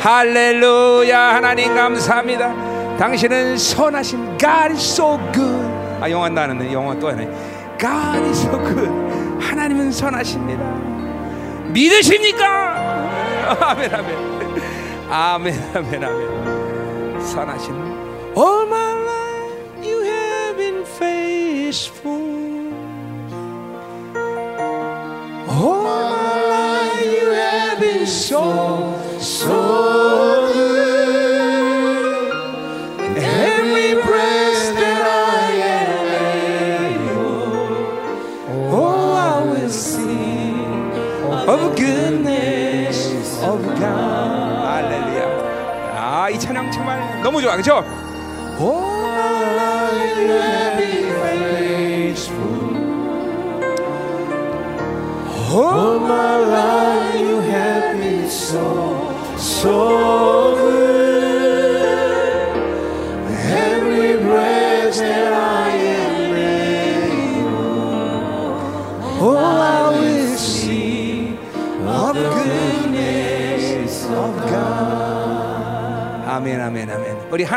할렐루야. 0.00 1.34
하나님 1.34 1.74
감사합니다. 1.74 2.96
당신은 2.98 3.58
선하심 3.58 4.38
God 4.38 4.72
is 4.72 4.92
so 4.92 5.18
good. 5.32 5.64
아 6.00 6.10
영화 6.10 6.28
나는데 6.28 6.72
영화 6.72 6.98
또 6.98 7.08
하네 7.08 7.24
God 7.78 8.28
is 8.28 8.46
so 8.46 8.58
good. 8.62 8.90
하나님은 9.40 9.92
선하십니다. 9.92 10.62
믿으십니까 11.72 12.63
아멘 13.44 13.94
아멘 13.94 14.16
아멘 15.10 15.54
아멘 15.74 16.04
아멘 16.04 17.20
선하심 17.20 17.74
All 18.36 18.66
my 18.66 18.92
life 19.04 19.86
you 19.86 20.02
have 20.02 20.56
been 20.56 20.84
faithful 20.84 22.13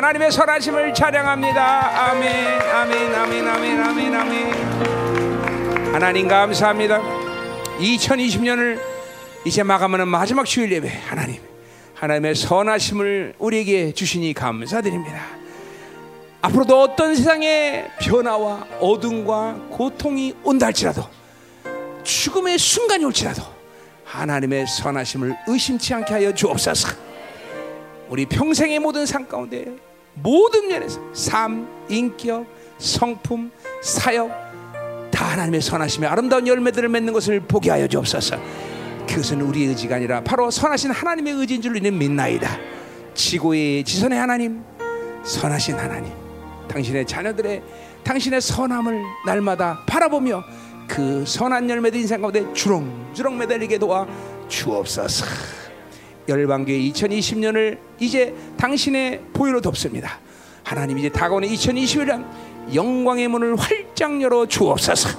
하나님의 0.08 0.32
선하심을 0.32 0.94
찬양합니다. 0.94 2.12
아멘, 2.12 2.62
아멘, 2.62 3.14
아멘, 3.14 3.46
아멘, 3.46 3.84
아멘, 3.84 4.16
아멘. 4.16 5.94
하나님 5.94 6.30
감사합니다. 6.30 7.02
2020년을 7.78 8.80
이제 9.44 9.64
마감하는 9.64 10.08
마지막 10.08 10.46
주일 10.46 10.72
예배 10.72 10.90
하나님 11.08 11.42
하나님의 11.94 12.36
선하심을 12.36 13.34
우리에게 13.38 13.92
주시니 13.92 14.34
감사드립니다. 14.34 15.26
앞으로도 16.42 16.84
어떤 16.84 17.14
세상의 17.14 17.92
변화와 18.00 18.66
어둠과 18.80 19.56
고통이 19.72 20.36
온다 20.42 20.68
할지라도 20.68 21.04
죽음의 22.06 22.58
순간이 22.60 23.04
올지라도 23.04 23.44
하나님의 24.06 24.68
선하심을 24.68 25.36
의심치 25.48 25.94
않게 25.96 26.14
하여 26.14 26.34
주옵소서. 26.34 26.96
우리 28.08 28.26
평생의 28.26 28.80
모든 28.80 29.06
삶 29.06 29.28
가운데 29.28 29.86
모든 30.22 30.68
면에서 30.68 31.00
삶, 31.14 31.68
인격, 31.90 32.46
성품, 32.78 33.52
사역 33.82 34.30
다 35.12 35.26
하나님의 35.26 35.62
선하심의 35.62 36.10
아름다운 36.10 36.48
열매들을 36.48 36.90
맺는 36.90 37.14
것을 37.14 37.40
보게 37.42 37.72
하여 37.72 37.88
주옵소서. 37.88 38.38
그것은 39.08 39.42
우리의 39.42 39.70
의지가 39.70 39.96
아니라 39.96 40.22
바로 40.22 40.52
선하신 40.52 40.92
하나님의 40.92 41.34
의지인 41.34 41.62
줄 41.62 41.72
우리는 41.72 41.98
믿나이다. 41.98 42.50
지고의 43.14 43.84
지선의 43.84 44.20
하나님, 44.20 44.64
선하신 45.24 45.76
하나님, 45.76 46.12
당신의 46.68 47.08
자녀들의 47.08 47.64
당신의 48.04 48.42
선함을 48.42 49.02
날마다 49.26 49.84
바라보며 49.88 50.44
그 50.88 51.26
선한 51.26 51.70
열매들 51.70 52.00
인생 52.00 52.22
가운데 52.22 52.46
주렁주렁 52.54 53.38
매달리게 53.38 53.78
도와 53.80 54.08
주옵소서. 54.48 55.26
열방교회 56.28 56.78
2020년을 56.78 57.78
이제 58.00 58.34
당신의 58.58 59.22
보혈로 59.34 59.62
덮습니다. 59.62 60.20
하나님 60.64 60.98
이제 60.98 61.10
다가오는 61.10 61.48
2021년 61.48 62.26
영광의 62.74 63.28
문을 63.30 63.56
활짝 63.56 64.22
열어 64.22 64.46
주옵소서. 64.46 65.10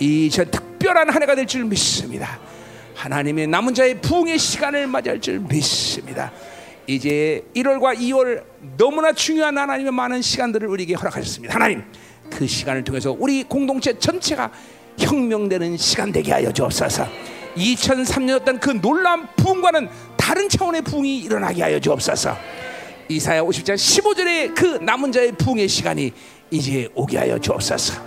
이저 0.00 0.44
특별한 0.44 1.08
한 1.10 1.22
해가 1.22 1.34
될 1.34 1.46
줄 1.46 1.64
믿습니다. 1.64 2.40
하나님의 2.94 3.46
남은 3.46 3.74
자의 3.74 4.00
부흥의 4.00 4.38
시간을 4.38 4.86
맞이할 4.86 5.20
줄 5.20 5.38
믿습니다. 5.38 6.32
이제 6.86 7.44
1월과 7.54 7.96
2월 7.98 8.42
너무나 8.76 9.12
중요한 9.12 9.56
하나님의 9.56 9.92
많은 9.92 10.22
시간들을 10.22 10.66
우리에게 10.68 10.94
허락하셨습니다. 10.94 11.54
하나님 11.54 11.84
그 12.30 12.46
시간을 12.46 12.82
통해서 12.84 13.14
우리 13.16 13.44
공동체 13.44 13.96
전체가 13.98 14.50
혁명되는 14.98 15.76
시간 15.76 16.10
되게 16.12 16.32
하여 16.32 16.52
주옵소서. 16.52 17.06
2003년 17.56 18.40
어떤 18.40 18.58
그 18.58 18.70
놀라운 18.70 19.26
부흥과는 19.36 19.88
다른 20.22 20.48
차원의 20.48 20.82
부흥이 20.82 21.18
일어나게 21.18 21.62
하여 21.62 21.80
주옵소서. 21.80 22.36
이사야 23.08 23.42
50장 23.42 23.74
15절의 23.74 24.54
그 24.54 24.64
남은 24.80 25.10
자의 25.10 25.32
부흥의 25.32 25.66
시간이 25.66 26.12
이제 26.48 26.88
오게 26.94 27.18
하여 27.18 27.36
주옵소서. 27.40 28.00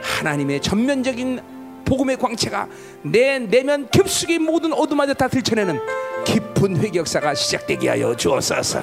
하나님의 0.00 0.62
전면적인 0.62 1.84
복음의 1.84 2.16
광채가 2.16 2.68
내 3.02 3.38
내면 3.38 3.86
깊숙이 3.90 4.38
모든 4.38 4.72
어둠마저 4.72 5.12
다 5.12 5.28
들춰내는 5.28 5.78
깊은 6.24 6.78
회개 6.78 6.98
역사가 7.00 7.34
시작되게 7.34 7.90
하여 7.90 8.16
주옵소서. 8.16 8.82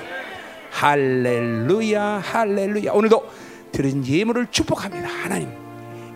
할렐루야, 0.70 2.22
할렐루야. 2.24 2.92
오늘도 2.92 3.28
들은 3.72 4.06
예물을 4.06 4.48
축복합니다. 4.52 5.08
하나님, 5.08 5.50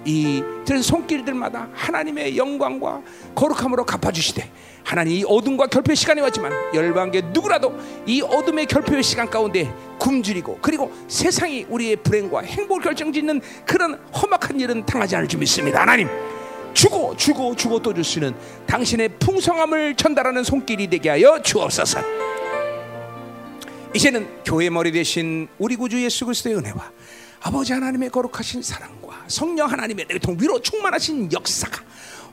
이 0.06 0.44
들은 0.66 0.84
손길들마다 0.84 1.70
하나님의 1.74 2.38
영광과 2.38 3.02
거룩함으로 3.34 3.86
갚아주시되 3.86 4.69
하나님 4.90 5.18
이 5.18 5.24
어둠과 5.24 5.68
결핍의 5.68 5.96
시간이 5.96 6.20
왔지만 6.20 6.52
열방계 6.74 7.22
누구라도 7.32 7.78
이 8.08 8.24
어둠의 8.24 8.66
결핍의 8.66 9.04
시간 9.04 9.30
가운데 9.30 9.72
굶주리고 10.00 10.58
그리고 10.64 10.92
세상이 11.08 11.68
우리의 11.70 11.98
불행과 11.98 12.42
행복을 12.42 12.82
결정짓는 12.82 13.40
그런 13.68 14.02
험악한 14.12 14.60
일은 14.60 14.84
당하지 14.88 15.16
않을 15.18 15.28
줄 15.28 15.42
믿습니다. 15.42 15.82
하나님 15.82 16.10
주고 16.74 17.16
주고 17.16 17.56
주고 17.56 17.80
또 17.80 17.94
주시는 17.94 18.34
당신의 18.66 19.10
풍성함을 19.20 19.94
전달하는 19.94 20.44
손길이 20.44 20.90
되게 20.90 21.10
하여 21.10 21.40
주옵소서. 21.40 22.00
이제는 23.94 24.44
교회 24.44 24.72
머리 24.72 24.92
대신 24.92 25.48
우리 25.60 25.76
구주 25.76 26.04
예수 26.04 26.26
그리스도의 26.26 26.56
은혜와 26.56 26.92
아버지 27.42 27.74
하나님의 27.74 28.10
거룩하신 28.10 28.64
사랑과 28.64 29.24
성령 29.28 29.70
하나님의 29.70 30.08
내통 30.10 30.36
위로 30.40 30.60
충만하신 30.60 31.32
역사가 31.32 31.80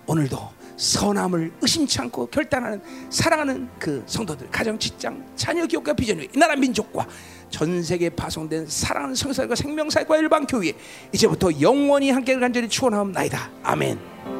오늘도 0.06 0.55
선함을 0.76 1.52
의심치 1.60 2.00
않고 2.00 2.26
결단하는 2.26 2.80
사랑하는 3.10 3.68
그 3.78 4.02
성도들 4.06 4.50
가정 4.50 4.78
직장 4.78 5.24
자녀 5.34 5.66
기업과 5.66 5.94
비전 5.94 6.18
위이 6.18 6.28
나라 6.36 6.54
민족과 6.56 7.06
전 7.50 7.82
세계 7.82 8.10
파송된 8.10 8.66
사랑하는 8.66 9.14
성사과 9.14 9.54
생명사과 9.54 10.16
일반 10.18 10.46
교회 10.46 10.72
이제부터 11.12 11.60
영원히 11.60 12.10
함께 12.10 12.38
간절히 12.38 12.68
축원하옵나이다 12.68 13.50
아멘. 13.62 14.35